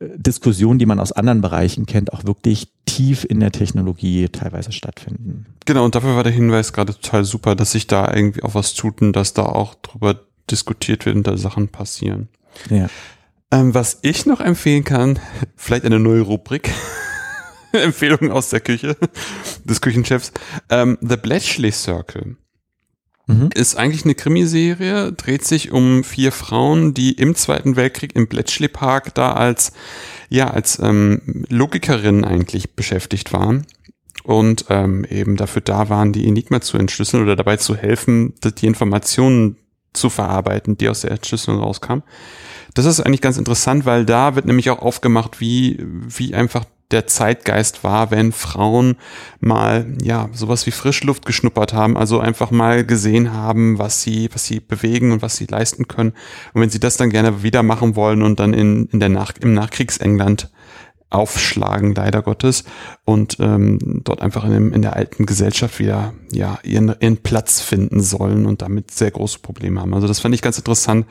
äh, 0.00 0.08
Diskussionen, 0.16 0.78
die 0.78 0.86
man 0.86 1.00
aus 1.00 1.12
anderen 1.12 1.40
Bereichen 1.40 1.86
kennt, 1.86 2.12
auch 2.12 2.24
wirklich 2.24 2.72
tief 2.86 3.24
in 3.28 3.40
der 3.40 3.52
Technologie 3.52 4.28
teilweise 4.28 4.72
stattfinden. 4.72 5.46
Genau, 5.66 5.84
und 5.84 5.94
dafür 5.94 6.16
war 6.16 6.24
der 6.24 6.32
Hinweis 6.32 6.72
gerade 6.72 6.94
total 6.94 7.24
super, 7.24 7.54
dass 7.54 7.72
sich 7.72 7.86
da 7.86 8.12
irgendwie 8.12 8.42
auch 8.42 8.54
was 8.54 8.74
tut 8.74 9.00
und 9.02 9.14
dass 9.14 9.34
da 9.34 9.42
auch 9.42 9.74
drüber 9.76 10.20
diskutiert 10.50 11.06
wird 11.06 11.16
und 11.16 11.26
da 11.26 11.36
Sachen 11.36 11.68
passieren. 11.68 12.28
Ja. 12.70 12.88
Ähm, 13.50 13.74
was 13.74 13.98
ich 14.02 14.26
noch 14.26 14.40
empfehlen 14.40 14.84
kann, 14.84 15.18
vielleicht 15.56 15.84
eine 15.84 15.98
neue 15.98 16.22
Rubrik. 16.22 16.70
Empfehlung 17.82 18.30
aus 18.30 18.50
der 18.50 18.60
Küche 18.60 18.96
des 19.64 19.80
Küchenchefs. 19.80 20.32
Ähm, 20.70 20.98
The 21.00 21.16
Bletchley 21.16 21.72
Circle 21.72 22.36
mhm. 23.26 23.50
ist 23.54 23.76
eigentlich 23.76 24.04
eine 24.04 24.14
Krimiserie, 24.14 25.12
dreht 25.12 25.44
sich 25.44 25.70
um 25.70 26.04
vier 26.04 26.32
Frauen, 26.32 26.94
die 26.94 27.12
im 27.12 27.34
Zweiten 27.34 27.76
Weltkrieg 27.76 28.14
im 28.16 28.28
Bletchley 28.28 28.68
Park 28.68 29.14
da 29.14 29.32
als, 29.32 29.72
ja, 30.28 30.50
als 30.50 30.78
ähm, 30.80 31.44
Logikerinnen 31.48 32.24
eigentlich 32.24 32.74
beschäftigt 32.74 33.32
waren 33.32 33.66
und 34.24 34.66
ähm, 34.68 35.04
eben 35.08 35.36
dafür 35.36 35.62
da 35.62 35.88
waren, 35.88 36.12
die 36.12 36.26
Enigma 36.26 36.60
zu 36.60 36.76
entschlüsseln 36.76 37.22
oder 37.22 37.36
dabei 37.36 37.56
zu 37.56 37.76
helfen, 37.76 38.34
die 38.42 38.66
Informationen 38.66 39.56
zu 39.92 40.10
verarbeiten, 40.10 40.76
die 40.76 40.88
aus 40.88 41.00
der 41.00 41.12
Entschlüsselung 41.12 41.60
rauskamen. 41.60 42.04
Das 42.74 42.84
ist 42.84 43.00
eigentlich 43.00 43.22
ganz 43.22 43.38
interessant, 43.38 43.86
weil 43.86 44.04
da 44.04 44.34
wird 44.34 44.46
nämlich 44.46 44.70
auch 44.70 44.80
aufgemacht, 44.80 45.40
wie, 45.40 45.78
wie 45.80 46.34
einfach 46.34 46.64
der 46.90 47.06
Zeitgeist 47.06 47.84
war, 47.84 48.10
wenn 48.10 48.32
Frauen 48.32 48.96
mal, 49.40 49.86
ja, 50.02 50.30
sowas 50.32 50.66
wie 50.66 50.70
Frischluft 50.70 51.26
geschnuppert 51.26 51.74
haben, 51.74 51.98
also 51.98 52.18
einfach 52.20 52.50
mal 52.50 52.84
gesehen 52.84 53.32
haben, 53.32 53.78
was 53.78 54.02
sie, 54.02 54.30
was 54.32 54.46
sie 54.46 54.60
bewegen 54.60 55.12
und 55.12 55.20
was 55.20 55.36
sie 55.36 55.46
leisten 55.46 55.86
können. 55.86 56.12
Und 56.54 56.62
wenn 56.62 56.70
sie 56.70 56.80
das 56.80 56.96
dann 56.96 57.10
gerne 57.10 57.42
wieder 57.42 57.62
machen 57.62 57.94
wollen 57.94 58.22
und 58.22 58.40
dann 58.40 58.54
in, 58.54 58.86
in 58.86 59.00
der 59.00 59.10
Nach 59.10 59.34
im 59.40 59.52
Nachkriegsengland 59.52 60.50
aufschlagen, 61.10 61.94
leider 61.94 62.22
Gottes, 62.22 62.64
und 63.04 63.38
ähm, 63.40 63.78
dort 64.04 64.20
einfach 64.20 64.44
in, 64.44 64.52
dem, 64.52 64.72
in 64.72 64.82
der 64.82 64.94
alten 64.94 65.24
Gesellschaft 65.26 65.78
wieder 65.78 66.12
ja 66.32 66.58
ihren, 66.62 66.94
ihren 67.00 67.16
Platz 67.18 67.60
finden 67.60 68.02
sollen 68.02 68.46
und 68.46 68.60
damit 68.60 68.90
sehr 68.90 69.10
große 69.10 69.38
Probleme 69.38 69.80
haben. 69.80 69.94
Also 69.94 70.06
das 70.06 70.20
fand 70.20 70.34
ich 70.34 70.42
ganz 70.42 70.58
interessant, 70.58 71.06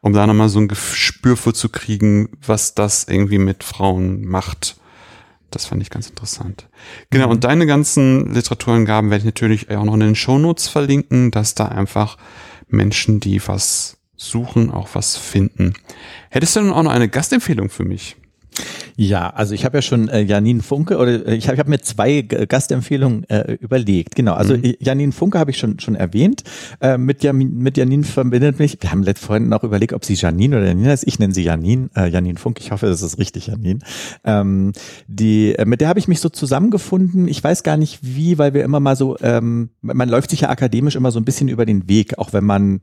um 0.00 0.12
da 0.14 0.26
nochmal 0.26 0.48
so 0.48 0.58
ein 0.58 0.68
Gespür 0.68 1.36
für 1.36 1.52
zu 1.52 1.68
kriegen, 1.68 2.30
was 2.44 2.74
das 2.74 3.04
irgendwie 3.08 3.38
mit 3.38 3.62
Frauen 3.62 4.24
macht 4.24 4.76
das 5.54 5.66
fand 5.66 5.82
ich 5.82 5.90
ganz 5.90 6.08
interessant. 6.08 6.68
Genau, 7.10 7.26
mhm. 7.26 7.32
und 7.32 7.44
deine 7.44 7.66
ganzen 7.66 8.32
Literaturangaben 8.34 9.10
werde 9.10 9.20
ich 9.20 9.26
natürlich 9.26 9.70
auch 9.70 9.84
noch 9.84 9.94
in 9.94 10.00
den 10.00 10.14
Shownotes 10.14 10.68
verlinken, 10.68 11.30
dass 11.30 11.54
da 11.54 11.66
einfach 11.66 12.16
Menschen, 12.68 13.20
die 13.20 13.46
was 13.46 13.98
suchen, 14.16 14.70
auch 14.70 14.90
was 14.94 15.16
finden. 15.16 15.74
Hättest 16.30 16.56
du 16.56 16.60
denn 16.60 16.72
auch 16.72 16.82
noch 16.82 16.92
eine 16.92 17.08
Gastempfehlung 17.08 17.70
für 17.70 17.84
mich? 17.84 18.16
Ja, 19.02 19.30
also 19.30 19.52
ich 19.52 19.64
habe 19.64 19.78
ja 19.78 19.82
schon 19.82 20.08
äh, 20.08 20.20
Janine 20.20 20.62
Funke 20.62 20.96
oder 20.96 21.26
äh, 21.26 21.34
ich 21.34 21.48
habe 21.48 21.58
hab 21.58 21.66
mir 21.66 21.80
zwei 21.80 22.22
Gastempfehlungen 22.22 23.28
äh, 23.28 23.54
überlegt. 23.54 24.14
Genau, 24.14 24.34
also 24.34 24.56
mhm. 24.56 24.74
Janine 24.78 25.10
Funke 25.10 25.40
habe 25.40 25.50
ich 25.50 25.58
schon 25.58 25.80
schon 25.80 25.96
erwähnt. 25.96 26.44
Äh, 26.80 26.98
mit, 26.98 27.24
Jan, 27.24 27.36
mit 27.36 27.76
Janine 27.76 28.04
verbindet 28.04 28.60
mich. 28.60 28.78
Wir 28.80 28.92
haben 28.92 29.04
vorhin 29.16 29.48
noch 29.48 29.64
überlegt, 29.64 29.92
ob 29.92 30.04
sie 30.04 30.14
Janine 30.14 30.56
oder 30.56 30.66
Janine 30.66 30.90
heißt. 30.90 31.04
Ich 31.08 31.18
nenne 31.18 31.34
sie 31.34 31.42
Janine. 31.42 31.90
Äh, 31.96 32.10
Janine 32.10 32.38
Funke. 32.38 32.62
Ich 32.62 32.70
hoffe, 32.70 32.86
das 32.86 33.02
ist 33.02 33.18
richtig, 33.18 33.48
Janine. 33.48 33.80
Ähm, 34.22 34.72
die, 35.08 35.56
äh, 35.56 35.64
mit 35.64 35.80
der 35.80 35.88
habe 35.88 35.98
ich 35.98 36.06
mich 36.06 36.20
so 36.20 36.28
zusammengefunden. 36.28 37.26
Ich 37.26 37.42
weiß 37.42 37.64
gar 37.64 37.76
nicht 37.76 37.98
wie, 38.02 38.38
weil 38.38 38.54
wir 38.54 38.62
immer 38.62 38.78
mal 38.78 38.94
so, 38.94 39.16
ähm, 39.20 39.70
man 39.80 40.08
läuft 40.08 40.30
sich 40.30 40.42
ja 40.42 40.50
akademisch 40.50 40.94
immer 40.94 41.10
so 41.10 41.18
ein 41.18 41.24
bisschen 41.24 41.48
über 41.48 41.66
den 41.66 41.88
Weg, 41.88 42.18
auch 42.18 42.32
wenn 42.32 42.44
man 42.44 42.80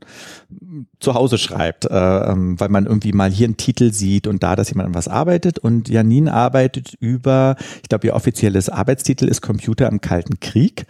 zu 1.00 1.14
Hause 1.14 1.38
schreibt, 1.38 1.86
äh, 1.86 1.94
ähm, 1.94 2.60
weil 2.60 2.68
man 2.68 2.86
irgendwie 2.86 3.12
mal 3.12 3.30
hier 3.30 3.46
einen 3.46 3.56
Titel 3.56 3.92
sieht 3.92 4.26
und 4.26 4.42
da, 4.42 4.54
dass 4.54 4.68
jemand 4.68 4.88
an 4.88 4.94
was 4.94 5.08
arbeitet. 5.08 5.58
Und 5.58 5.88
Janine 5.88 6.09
arbeitet 6.28 6.94
über, 7.00 7.56
ich 7.82 7.88
glaube, 7.88 8.06
ihr 8.06 8.14
offizielles 8.14 8.68
Arbeitstitel 8.68 9.26
ist 9.26 9.40
Computer 9.40 9.88
im 9.88 10.00
Kalten 10.00 10.40
Krieg. 10.40 10.86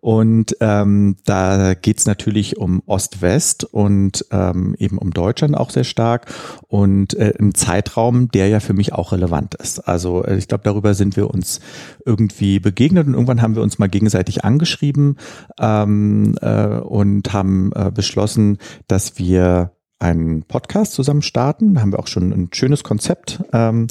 Und 0.00 0.56
ähm, 0.60 1.16
da 1.24 1.72
geht's 1.72 2.04
natürlich 2.04 2.58
um 2.58 2.82
Ost-West 2.84 3.64
und 3.64 4.26
ähm, 4.30 4.74
eben 4.78 4.98
um 4.98 5.12
Deutschland 5.12 5.56
auch 5.56 5.70
sehr 5.70 5.84
stark 5.84 6.26
und 6.68 7.14
äh, 7.14 7.30
im 7.38 7.54
Zeitraum, 7.54 8.28
der 8.28 8.48
ja 8.48 8.60
für 8.60 8.74
mich 8.74 8.92
auch 8.92 9.12
relevant 9.12 9.54
ist. 9.54 9.78
Also 9.88 10.22
äh, 10.22 10.36
ich 10.36 10.46
glaube, 10.46 10.64
darüber 10.64 10.92
sind 10.92 11.16
wir 11.16 11.30
uns 11.30 11.60
irgendwie 12.04 12.58
begegnet 12.58 13.06
und 13.06 13.14
irgendwann 13.14 13.40
haben 13.40 13.54
wir 13.54 13.62
uns 13.62 13.78
mal 13.78 13.88
gegenseitig 13.88 14.44
angeschrieben 14.44 15.16
ähm, 15.58 16.36
äh, 16.42 16.66
und 16.80 17.32
haben 17.32 17.72
äh, 17.74 17.90
beschlossen, 17.90 18.58
dass 18.88 19.18
wir 19.18 19.70
einen 20.04 20.42
Podcast 20.42 20.92
zusammen 20.92 21.22
starten. 21.22 21.74
Da 21.74 21.80
haben 21.80 21.92
wir 21.92 21.98
auch 21.98 22.08
schon 22.08 22.30
ein 22.32 22.50
schönes 22.52 22.84
Konzept, 22.84 23.42
ähm, 23.52 23.86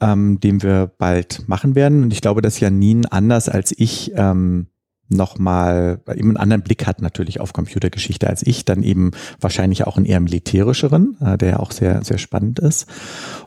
ähm, 0.00 0.38
den 0.40 0.62
wir 0.62 0.92
bald 0.98 1.48
machen 1.48 1.74
werden. 1.74 2.04
Und 2.04 2.12
ich 2.12 2.20
glaube, 2.20 2.40
dass 2.40 2.60
Janine 2.60 3.10
anders 3.10 3.48
als 3.48 3.74
ich 3.76 4.12
ähm, 4.14 4.68
nochmal 5.08 6.00
eben 6.14 6.30
einen 6.30 6.36
anderen 6.36 6.62
Blick 6.62 6.86
hat 6.86 7.00
natürlich 7.00 7.40
auf 7.40 7.52
Computergeschichte 7.52 8.28
als 8.28 8.44
ich, 8.44 8.64
dann 8.64 8.82
eben 8.82 9.12
wahrscheinlich 9.40 9.86
auch 9.86 9.96
einen 9.96 10.06
eher 10.06 10.20
militärischeren, 10.20 11.16
äh, 11.20 11.38
der 11.38 11.50
ja 11.50 11.58
auch 11.58 11.70
sehr, 11.70 12.02
sehr 12.04 12.18
spannend 12.18 12.58
ist. 12.58 12.86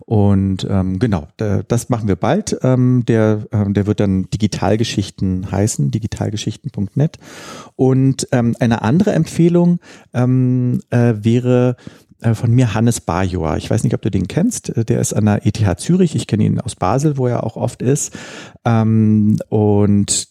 Und 0.06 0.66
ähm, 0.70 1.00
genau, 1.00 1.28
das 1.38 1.90
machen 1.90 2.08
wir 2.08 2.16
bald. 2.16 2.58
Ähm, 2.64 3.04
der, 3.08 3.46
äh, 3.52 3.72
der 3.72 3.88
wird 3.88 4.00
dann 4.00 4.30
Digitalgeschichten 4.30 5.52
heißen, 5.52 5.92
digitalgeschichten.net. 5.92 7.18
Und 7.76 8.28
ähm, 8.32 8.56
eine 8.60 8.82
andere 8.82 9.12
Empfehlung 9.12 9.80
ähm, 10.14 10.82
äh, 10.90 11.14
wäre 11.18 11.76
von 12.34 12.52
mir 12.52 12.74
Hannes 12.74 13.02
Bajor. 13.02 13.58
Ich 13.58 13.70
weiß 13.70 13.84
nicht, 13.84 13.94
ob 13.94 14.02
du 14.02 14.12
den 14.12 14.28
kennst. 14.28 14.70
Äh, 14.76 14.86
der 14.86 15.00
ist 15.00 15.14
an 15.14 15.26
der 15.26 15.46
ETH 15.46 15.80
Zürich. 15.80 16.16
Ich 16.16 16.28
kenne 16.28 16.46
ihn 16.46 16.60
aus 16.60 16.76
Basel, 16.76 17.18
wo 17.18 17.28
er 17.28 17.44
auch 17.44 17.56
oft 17.56 17.82
ist. 17.82 18.18
Ähm, 18.66 19.38
und 19.50 20.28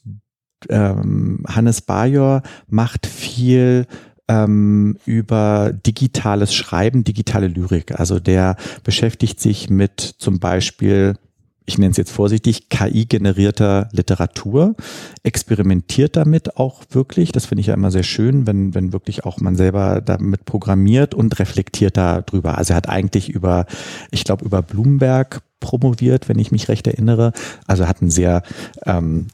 ähm, 0.68 1.44
Hannes 1.48 1.80
Bajor 1.82 2.42
macht 2.66 3.06
viel 3.06 3.86
ähm, 4.28 4.98
über 5.06 5.72
digitales 5.72 6.54
Schreiben, 6.54 7.04
digitale 7.04 7.48
Lyrik. 7.48 7.98
Also 7.98 8.20
der 8.20 8.56
beschäftigt 8.84 9.40
sich 9.40 9.70
mit 9.70 10.00
zum 10.00 10.38
Beispiel 10.38 11.14
ich 11.68 11.76
nenne 11.76 11.90
es 11.90 11.98
jetzt 11.98 12.10
vorsichtig, 12.10 12.70
KI-generierter 12.70 13.90
Literatur, 13.92 14.74
experimentiert 15.22 16.16
damit 16.16 16.56
auch 16.56 16.82
wirklich. 16.90 17.30
Das 17.30 17.44
finde 17.44 17.60
ich 17.60 17.66
ja 17.66 17.74
immer 17.74 17.90
sehr 17.90 18.04
schön, 18.04 18.46
wenn, 18.46 18.74
wenn 18.74 18.94
wirklich 18.94 19.26
auch 19.26 19.38
man 19.38 19.54
selber 19.54 20.00
damit 20.00 20.46
programmiert 20.46 21.14
und 21.14 21.38
reflektiert 21.38 21.98
darüber. 21.98 22.56
Also 22.56 22.72
er 22.72 22.78
hat 22.78 22.88
eigentlich 22.88 23.28
über, 23.28 23.66
ich 24.10 24.24
glaube, 24.24 24.46
über 24.46 24.62
Bloomberg 24.62 25.42
promoviert, 25.60 26.28
wenn 26.30 26.38
ich 26.38 26.52
mich 26.52 26.68
recht 26.68 26.86
erinnere. 26.86 27.32
Also 27.66 27.86
hat 27.86 28.00
einen 28.00 28.10
sehr 28.10 28.42
ähm, 28.86 29.26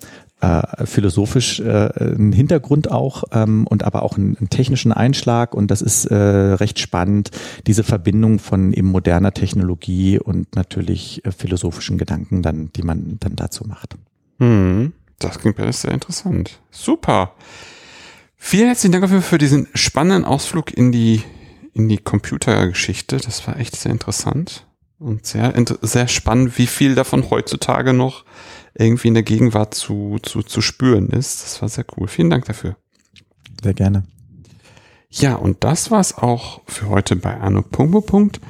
äh, 0.45 0.87
philosophisch 0.87 1.61
äh, 1.61 1.89
einen 1.97 2.33
Hintergrund 2.33 2.91
auch 2.91 3.25
ähm, 3.33 3.67
und 3.67 3.83
aber 3.83 4.03
auch 4.03 4.17
einen, 4.17 4.37
einen, 4.37 4.51
technischen 4.51 4.93
Einschlag 4.93 5.55
und 5.55 5.71
das 5.71 5.83
ist 5.83 6.07
äh, 6.07 6.15
recht 6.15 6.79
spannend, 6.79 7.31
diese 7.67 7.85
Verbindung 7.85 8.39
von 8.39 8.73
eben 8.73 8.89
moderner 8.89 9.33
Technologie 9.33 10.19
und 10.19 10.55
natürlich 10.57 11.25
äh, 11.25 11.33
philosophischen 11.33 11.99
Gedanken 11.99 12.43
dann, 12.43 12.71
die 12.75 12.83
man 12.83 13.17
dann 13.21 13.37
dazu 13.37 13.65
macht. 13.65 13.97
Hm, 14.39 14.93
das 15.19 15.39
klingt 15.39 15.59
alles 15.61 15.83
sehr 15.83 15.93
interessant. 15.93 16.61
Super. 16.71 17.33
Vielen 18.37 18.67
herzlichen 18.67 19.01
Dank 19.01 19.25
für 19.25 19.39
diesen 19.39 19.69
spannenden 19.75 20.25
Ausflug 20.25 20.77
in 20.77 20.93
die, 20.93 21.23
in 21.73 21.89
die 21.89 21.99
Computergeschichte. 21.99 23.17
Das 23.17 23.47
war 23.47 23.59
echt 23.59 23.77
sehr 23.77 23.93
interessant 23.93 24.67
und 25.05 25.27
sehr, 25.27 25.53
sehr 25.83 26.09
spannend, 26.09 26.59
wie 26.59 26.67
viel 26.67 26.95
davon 26.95 27.31
heutzutage 27.31 27.93
noch 27.93 28.25
irgendwie 28.75 29.09
in 29.09 29.15
der 29.15 29.23
Gegenwart 29.23 29.75
zu, 29.75 30.19
zu, 30.23 30.43
zu 30.43 30.61
spüren 30.61 31.11
ist. 31.11 31.45
Das 31.45 31.63
war 31.63 31.69
sehr 31.69 31.85
cool. 31.97 32.09
Vielen 32.09 32.31
Dank 32.31 32.47
dafür. 32.47 32.77
Sehr 33.63 33.75
gerne. 33.75 34.05
Ja, 35.11 35.37
und 35.37 35.63
das 35.63 35.91
war's 35.91 36.19
auch 36.19 36.63
für 36.67 36.89
heute 36.89 37.15
bei 37.17 37.39
Arno 37.39 37.63
Punkt. 37.63 38.41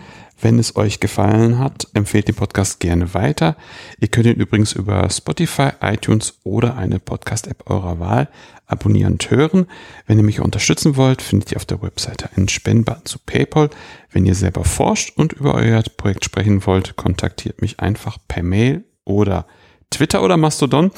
Wenn 0.40 0.59
es 0.59 0.76
euch 0.76 1.01
gefallen 1.01 1.59
hat, 1.59 1.89
empfehlt 1.94 2.28
den 2.28 2.35
Podcast 2.35 2.81
gerne 2.81 3.14
weiter. 3.14 3.56
Ihr 4.01 4.09
könnt 4.09 4.26
ihn 4.26 4.36
übrigens 4.36 4.72
über 4.72 5.09
Spotify, 5.10 5.70
iTunes 5.81 6.39
oder 6.43 6.76
eine 6.76 6.98
Podcast-App 6.98 7.70
eurer 7.70 7.98
Wahl 7.98 8.28
abonnieren 8.66 9.14
und 9.14 9.30
hören. 9.30 9.66
Wenn 10.06 10.18
ihr 10.18 10.24
mich 10.24 10.40
unterstützen 10.40 10.96
wollt, 10.96 11.22
findet 11.22 11.52
ihr 11.52 11.56
auf 11.56 11.64
der 11.64 11.82
Webseite 11.82 12.30
einen 12.36 12.48
Spendbutton 12.48 13.04
zu 13.04 13.18
PayPal. 13.18 13.70
Wenn 14.10 14.26
ihr 14.26 14.34
selber 14.34 14.64
forscht 14.64 15.16
und 15.16 15.32
über 15.32 15.54
euer 15.54 15.82
Projekt 15.96 16.24
sprechen 16.24 16.64
wollt, 16.66 16.96
kontaktiert 16.96 17.60
mich 17.60 17.80
einfach 17.80 18.18
per 18.28 18.42
Mail 18.42 18.84
oder 19.04 19.46
Twitter 19.90 20.22
oder 20.22 20.36
Mastodon. 20.36 20.90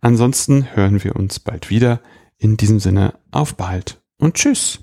Ansonsten 0.00 0.74
hören 0.74 1.04
wir 1.04 1.16
uns 1.16 1.38
bald 1.38 1.70
wieder. 1.70 2.00
In 2.38 2.56
diesem 2.56 2.80
Sinne, 2.80 3.14
auf 3.30 3.54
bald 3.54 4.00
und 4.18 4.34
tschüss. 4.34 4.80